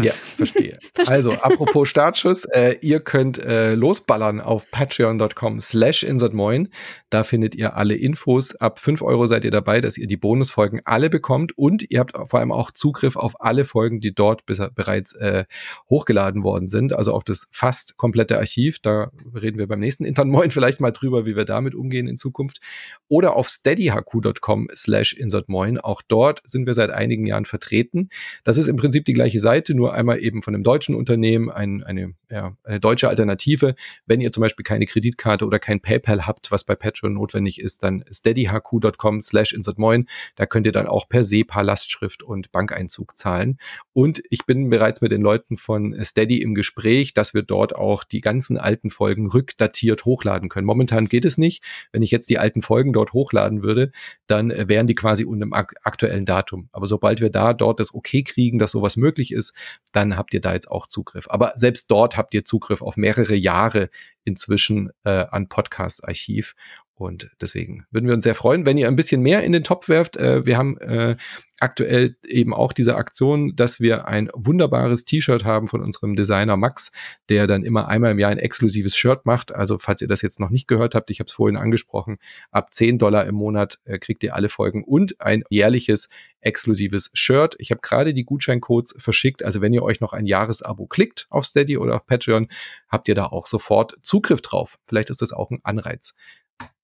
Ja, 0.00 0.12
verstehe. 0.36 0.78
verstehe. 0.94 1.14
Also, 1.14 1.32
apropos 1.32 1.88
Startschuss, 1.88 2.44
äh, 2.44 2.76
ihr 2.80 3.00
könnt 3.00 3.38
äh, 3.38 3.74
losballern 3.74 4.40
auf 4.40 4.70
patreon.com 4.70 5.60
slash 5.60 6.04
insertmoin. 6.04 6.68
Da 7.10 7.24
findet 7.24 7.54
ihr 7.54 7.76
alle 7.76 7.94
Infos. 7.94 8.54
Ab 8.54 8.78
5 8.78 9.02
Euro 9.02 9.26
seid 9.26 9.44
ihr 9.44 9.50
dabei, 9.50 9.80
dass 9.80 9.98
ihr 9.98 10.06
die 10.06 10.16
Bonusfolgen 10.16 10.80
alle 10.84 11.10
bekommt 11.10 11.58
und 11.58 11.84
ihr 11.90 12.00
habt 12.00 12.12
vor 12.28 12.40
allem 12.40 12.52
auch 12.52 12.70
Zugriff 12.70 13.16
auf 13.16 13.40
alle 13.40 13.64
Folgen, 13.64 14.00
die 14.00 14.14
dort 14.14 14.46
bereits 14.46 15.14
äh, 15.16 15.44
hochgeladen 15.90 16.44
worden 16.44 16.68
sind. 16.68 16.92
Also 16.92 17.12
auf 17.12 17.24
das 17.24 17.48
fast 17.50 17.96
komplette 17.96 18.38
Archiv. 18.38 18.78
Da 18.78 19.10
reden 19.34 19.58
wir 19.58 19.66
beim 19.66 19.80
nächsten 19.80 20.04
Internmoin 20.04 20.50
vielleicht 20.52 20.80
mal 20.80 20.92
drüber, 20.92 21.26
wie 21.26 21.36
wir 21.36 21.44
damit 21.44 21.74
umgehen 21.74 22.06
in 22.06 22.16
Zukunft. 22.16 22.60
Oder 23.08 23.34
auf 23.34 23.48
steadyhq.com 23.48 24.68
slash 24.74 25.12
insertmoin. 25.12 25.78
Auch 25.78 26.02
dort 26.06 26.40
sind 26.44 26.66
wir 26.66 26.74
seit 26.74 26.90
einigen 26.90 27.26
Jahren 27.26 27.44
vertreten. 27.44 28.08
Das 28.44 28.56
ist 28.56 28.68
im 28.68 28.76
Prinzip 28.76 29.04
die 29.04 29.12
gleiche 29.12 29.40
Seite 29.40 29.71
Seite, 29.72 29.74
nur 29.74 29.94
einmal 29.94 30.20
eben 30.20 30.42
von 30.42 30.54
einem 30.54 30.64
deutschen 30.64 30.94
Unternehmen, 30.94 31.50
ein, 31.50 31.82
eine, 31.82 32.14
ja, 32.30 32.56
eine 32.64 32.80
deutsche 32.80 33.08
Alternative. 33.08 33.74
Wenn 34.06 34.20
ihr 34.20 34.30
zum 34.32 34.42
Beispiel 34.42 34.64
keine 34.64 34.86
Kreditkarte 34.86 35.46
oder 35.46 35.58
kein 35.58 35.80
PayPal 35.80 36.26
habt, 36.26 36.50
was 36.50 36.64
bei 36.64 36.74
Patreon 36.74 37.14
notwendig 37.14 37.60
ist, 37.60 37.82
dann 37.82 38.04
steadyhq.com 38.10 39.20
slash 39.20 39.52
insertmoin. 39.52 40.06
Da 40.36 40.46
könnt 40.46 40.66
ihr 40.66 40.72
dann 40.72 40.86
auch 40.86 41.08
per 41.08 41.24
SEPA 41.24 41.62
Lastschrift 41.62 42.22
und 42.22 42.52
Bankeinzug 42.52 43.18
zahlen. 43.18 43.58
Und 43.92 44.22
ich 44.30 44.46
bin 44.46 44.70
bereits 44.70 45.00
mit 45.00 45.12
den 45.12 45.22
Leuten 45.22 45.56
von 45.56 45.96
Steady 46.04 46.40
im 46.40 46.54
Gespräch, 46.54 47.14
dass 47.14 47.34
wir 47.34 47.42
dort 47.42 47.74
auch 47.74 48.04
die 48.04 48.20
ganzen 48.20 48.58
alten 48.58 48.90
Folgen 48.90 49.28
rückdatiert 49.28 50.04
hochladen 50.04 50.48
können. 50.48 50.66
Momentan 50.66 51.06
geht 51.06 51.24
es 51.24 51.38
nicht. 51.38 51.62
Wenn 51.92 52.02
ich 52.02 52.10
jetzt 52.10 52.30
die 52.30 52.38
alten 52.38 52.62
Folgen 52.62 52.92
dort 52.92 53.12
hochladen 53.12 53.62
würde, 53.62 53.92
dann 54.26 54.50
äh, 54.50 54.68
wären 54.68 54.86
die 54.86 54.94
quasi 54.94 55.24
unter 55.24 55.46
dem 55.46 55.52
aktuellen 55.52 56.24
Datum. 56.24 56.68
Aber 56.72 56.86
sobald 56.86 57.20
wir 57.20 57.30
da 57.30 57.54
dort 57.54 57.80
das 57.80 57.94
Okay 57.94 58.22
kriegen, 58.22 58.58
dass 58.58 58.72
sowas 58.72 58.96
möglich 58.96 59.32
ist, 59.32 59.54
dann 59.92 60.16
habt 60.16 60.34
ihr 60.34 60.40
da 60.40 60.54
jetzt 60.54 60.70
auch 60.70 60.86
Zugriff. 60.86 61.28
Aber 61.30 61.52
selbst 61.54 61.90
dort 61.90 62.16
habt 62.16 62.34
ihr 62.34 62.44
Zugriff 62.44 62.82
auf 62.82 62.96
mehrere 62.96 63.34
Jahre 63.34 63.90
inzwischen 64.24 64.90
äh, 65.04 65.26
an 65.30 65.48
Podcast-Archiv. 65.48 66.54
Und 66.94 67.30
deswegen 67.40 67.84
würden 67.90 68.06
wir 68.06 68.14
uns 68.14 68.24
sehr 68.24 68.34
freuen, 68.34 68.66
wenn 68.66 68.78
ihr 68.78 68.86
ein 68.86 68.96
bisschen 68.96 69.22
mehr 69.22 69.42
in 69.42 69.52
den 69.52 69.64
Topf 69.64 69.88
werft. 69.88 70.16
Äh, 70.16 70.46
wir 70.46 70.56
haben 70.56 70.78
äh, 70.78 71.16
aktuell 71.62 72.16
eben 72.24 72.52
auch 72.52 72.72
diese 72.72 72.96
Aktion, 72.96 73.54
dass 73.54 73.80
wir 73.80 74.08
ein 74.08 74.28
wunderbares 74.34 75.04
T-Shirt 75.04 75.44
haben 75.44 75.68
von 75.68 75.80
unserem 75.80 76.16
Designer 76.16 76.56
Max, 76.56 76.90
der 77.28 77.46
dann 77.46 77.62
immer 77.62 77.88
einmal 77.88 78.10
im 78.12 78.18
Jahr 78.18 78.30
ein 78.30 78.38
exklusives 78.38 78.96
Shirt 78.96 79.26
macht. 79.26 79.54
Also 79.54 79.78
falls 79.78 80.02
ihr 80.02 80.08
das 80.08 80.22
jetzt 80.22 80.40
noch 80.40 80.50
nicht 80.50 80.66
gehört 80.66 80.94
habt, 80.94 81.10
ich 81.10 81.20
habe 81.20 81.28
es 81.28 81.32
vorhin 81.32 81.56
angesprochen, 81.56 82.18
ab 82.50 82.74
10 82.74 82.98
Dollar 82.98 83.26
im 83.26 83.36
Monat 83.36 83.78
äh, 83.84 83.98
kriegt 83.98 84.24
ihr 84.24 84.34
alle 84.34 84.48
Folgen 84.48 84.84
und 84.84 85.20
ein 85.20 85.44
jährliches 85.50 86.08
exklusives 86.40 87.10
Shirt. 87.14 87.54
Ich 87.58 87.70
habe 87.70 87.80
gerade 87.80 88.12
die 88.12 88.24
Gutscheincodes 88.24 88.96
verschickt. 88.98 89.44
Also 89.44 89.60
wenn 89.60 89.72
ihr 89.72 89.84
euch 89.84 90.00
noch 90.00 90.12
ein 90.12 90.26
Jahresabo 90.26 90.86
klickt 90.86 91.26
auf 91.30 91.46
Steady 91.46 91.78
oder 91.78 91.94
auf 91.94 92.06
Patreon, 92.06 92.48
habt 92.88 93.08
ihr 93.08 93.14
da 93.14 93.26
auch 93.26 93.46
sofort 93.46 93.96
Zugriff 94.02 94.42
drauf. 94.42 94.78
Vielleicht 94.84 95.10
ist 95.10 95.22
das 95.22 95.32
auch 95.32 95.50
ein 95.50 95.60
Anreiz. 95.62 96.14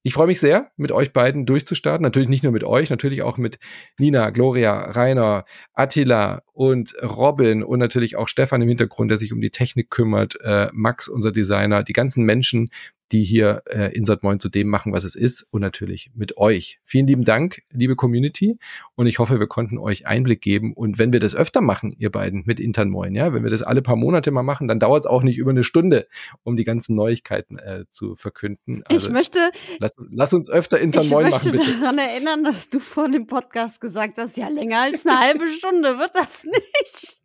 Ich 0.01 0.13
freue 0.13 0.27
mich 0.27 0.39
sehr, 0.39 0.71
mit 0.77 0.93
euch 0.93 1.11
beiden 1.11 1.45
durchzustarten. 1.45 2.01
Natürlich 2.03 2.29
nicht 2.29 2.43
nur 2.43 2.53
mit 2.53 2.63
euch, 2.63 2.89
natürlich 2.89 3.21
auch 3.21 3.37
mit 3.37 3.59
Nina, 3.99 4.29
Gloria, 4.29 4.91
Rainer, 4.91 5.43
Attila 5.73 6.41
und 6.53 6.95
Robin 7.03 7.63
und 7.63 7.79
natürlich 7.79 8.15
auch 8.15 8.29
Stefan 8.29 8.61
im 8.61 8.69
Hintergrund, 8.69 9.11
der 9.11 9.17
sich 9.17 9.33
um 9.33 9.41
die 9.41 9.51
Technik 9.51 9.89
kümmert, 9.89 10.39
äh, 10.41 10.69
Max, 10.71 11.09
unser 11.09 11.33
Designer, 11.33 11.83
die 11.83 11.93
ganzen 11.93 12.23
Menschen, 12.23 12.69
die 13.11 13.23
hier 13.23 13.63
äh, 13.65 13.93
Insert 13.95 14.23
Moin 14.23 14.39
zu 14.39 14.49
dem 14.49 14.67
machen, 14.67 14.93
was 14.93 15.03
es 15.03 15.15
ist 15.15 15.47
und 15.51 15.61
natürlich 15.61 16.11
mit 16.13 16.37
euch. 16.37 16.79
Vielen 16.83 17.07
lieben 17.07 17.23
Dank, 17.23 17.63
liebe 17.71 17.95
Community 17.95 18.57
und 18.95 19.07
ich 19.07 19.19
hoffe, 19.19 19.39
wir 19.39 19.47
konnten 19.47 19.77
euch 19.77 20.07
Einblick 20.07 20.41
geben 20.41 20.73
und 20.73 20.99
wenn 20.99 21.11
wir 21.13 21.19
das 21.19 21.35
öfter 21.35 21.61
machen, 21.61 21.93
ihr 21.97 22.11
beiden 22.11 22.43
mit 22.45 22.59
Intern 22.59 22.89
Moin, 22.89 23.15
ja, 23.15 23.33
wenn 23.33 23.43
wir 23.43 23.49
das 23.49 23.63
alle 23.63 23.81
paar 23.81 23.95
Monate 23.95 24.31
mal 24.31 24.43
machen, 24.43 24.67
dann 24.67 24.79
dauert 24.79 25.03
es 25.03 25.05
auch 25.05 25.23
nicht 25.23 25.37
über 25.37 25.51
eine 25.51 25.63
Stunde, 25.63 26.07
um 26.43 26.55
die 26.55 26.63
ganzen 26.63 26.95
Neuigkeiten 26.95 27.57
äh, 27.57 27.85
zu 27.89 28.15
verkünden. 28.15 28.83
Also, 28.85 29.07
ich 29.07 29.13
möchte, 29.13 29.51
lass, 29.79 29.95
lass, 30.11 30.33
uns 30.33 30.49
öfter 30.49 30.79
Intern 30.79 31.07
Moin 31.09 31.29
machen. 31.29 31.53
Ich 31.53 31.59
möchte 31.59 31.79
daran 31.79 31.97
erinnern, 31.97 32.43
dass 32.43 32.69
du 32.69 32.79
vor 32.79 33.09
dem 33.09 33.27
Podcast 33.27 33.81
gesagt 33.81 34.17
hast, 34.17 34.37
ja 34.37 34.47
länger 34.47 34.81
als 34.81 35.05
eine 35.05 35.19
halbe 35.19 35.47
Stunde 35.47 35.97
wird 35.97 36.15
das 36.15 36.43
nicht. 36.43 37.18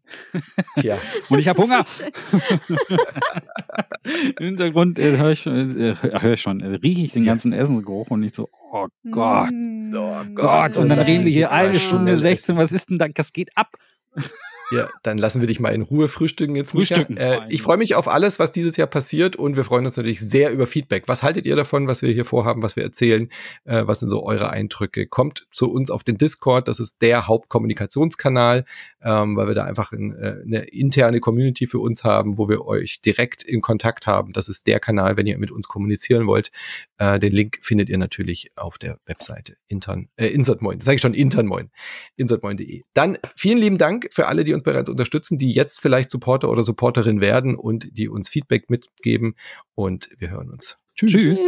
Tja. 0.80 0.98
Und 1.28 1.38
ich 1.38 1.48
habe 1.48 1.58
Hunger. 1.58 1.84
Im 4.38 4.46
Hintergrund 4.46 4.98
äh, 4.98 5.16
höre 5.16 5.32
ich, 5.32 5.40
schon, 5.40 5.80
äh, 5.80 5.94
hör 5.94 6.32
ich 6.32 6.40
schon, 6.40 6.60
äh, 6.60 6.76
rieche 6.76 7.02
ich 7.02 7.12
den 7.12 7.24
ganzen 7.24 7.52
Essensgeruch 7.52 8.10
und 8.10 8.22
ich 8.22 8.34
so, 8.34 8.50
oh 8.70 8.86
Gott, 9.10 9.50
mm. 9.50 9.94
oh 9.96 10.24
Gott. 10.34 10.76
Und 10.76 10.90
dann 10.90 10.98
reden 10.98 11.24
wir 11.24 11.32
hier 11.32 11.52
eine 11.52 11.80
Stunde 11.80 12.18
16, 12.18 12.56
was 12.56 12.72
ist 12.72 12.90
denn 12.90 12.98
da, 12.98 13.08
das 13.08 13.32
geht 13.32 13.56
ab. 13.56 13.76
Ja, 14.70 14.88
dann 15.02 15.18
lassen 15.18 15.40
wir 15.40 15.46
dich 15.46 15.60
mal 15.60 15.70
in 15.70 15.82
Ruhe 15.82 16.08
frühstücken 16.08 16.56
jetzt. 16.56 16.70
Frühstücken. 16.70 17.16
Äh, 17.16 17.40
ich 17.48 17.62
freue 17.62 17.76
mich 17.76 17.94
auf 17.94 18.08
alles, 18.08 18.38
was 18.38 18.52
dieses 18.52 18.76
Jahr 18.76 18.86
passiert 18.86 19.36
und 19.36 19.56
wir 19.56 19.64
freuen 19.64 19.84
uns 19.84 19.96
natürlich 19.96 20.20
sehr 20.20 20.52
über 20.52 20.66
Feedback. 20.66 21.04
Was 21.06 21.22
haltet 21.22 21.46
ihr 21.46 21.56
davon, 21.56 21.86
was 21.86 22.02
wir 22.02 22.12
hier 22.12 22.24
vorhaben, 22.24 22.62
was 22.62 22.76
wir 22.76 22.82
erzählen? 22.82 23.28
Äh, 23.64 23.86
was 23.86 24.00
sind 24.00 24.08
so 24.08 24.24
eure 24.24 24.50
Eindrücke? 24.50 25.06
Kommt 25.06 25.46
zu 25.50 25.70
uns 25.70 25.90
auf 25.90 26.04
den 26.04 26.18
Discord, 26.18 26.68
das 26.68 26.80
ist 26.80 27.02
der 27.02 27.26
Hauptkommunikationskanal, 27.26 28.64
ähm, 29.02 29.36
weil 29.36 29.48
wir 29.48 29.54
da 29.54 29.64
einfach 29.64 29.92
ein, 29.92 30.12
äh, 30.14 30.42
eine 30.44 30.64
interne 30.64 31.20
Community 31.20 31.66
für 31.66 31.78
uns 31.78 32.04
haben, 32.04 32.38
wo 32.38 32.48
wir 32.48 32.64
euch 32.66 33.00
direkt 33.00 33.42
in 33.42 33.60
Kontakt 33.60 34.06
haben. 34.06 34.32
Das 34.32 34.48
ist 34.48 34.66
der 34.66 34.80
Kanal, 34.80 35.16
wenn 35.16 35.26
ihr 35.26 35.38
mit 35.38 35.50
uns 35.50 35.68
kommunizieren 35.68 36.26
wollt. 36.26 36.50
Äh, 36.98 37.18
den 37.18 37.32
Link 37.32 37.58
findet 37.60 37.90
ihr 37.90 37.98
natürlich 37.98 38.52
auf 38.56 38.78
der 38.78 38.98
Webseite 39.06 39.56
intern, 39.68 40.08
äh, 40.16 40.28
insertmoin, 40.28 40.78
das 40.78 40.86
sage 40.86 40.96
ich 40.96 41.02
schon 41.02 41.14
internmoin, 41.14 41.70
insertmoin.de. 42.16 42.82
Dann 42.94 43.18
vielen 43.36 43.58
lieben 43.58 43.78
Dank 43.78 44.08
für 44.12 44.26
alle, 44.26 44.44
die 44.54 44.56
uns 44.56 44.64
bereits 44.64 44.88
unterstützen, 44.88 45.38
die 45.38 45.52
jetzt 45.52 45.80
vielleicht 45.80 46.10
Supporter 46.10 46.50
oder 46.50 46.62
Supporterin 46.62 47.20
werden 47.20 47.56
und 47.56 47.98
die 47.98 48.08
uns 48.08 48.28
Feedback 48.28 48.70
mitgeben. 48.70 49.34
Und 49.74 50.08
wir 50.18 50.30
hören 50.30 50.50
uns. 50.50 50.78
Tschüss. 50.94 51.12
Tschüss. 51.12 51.40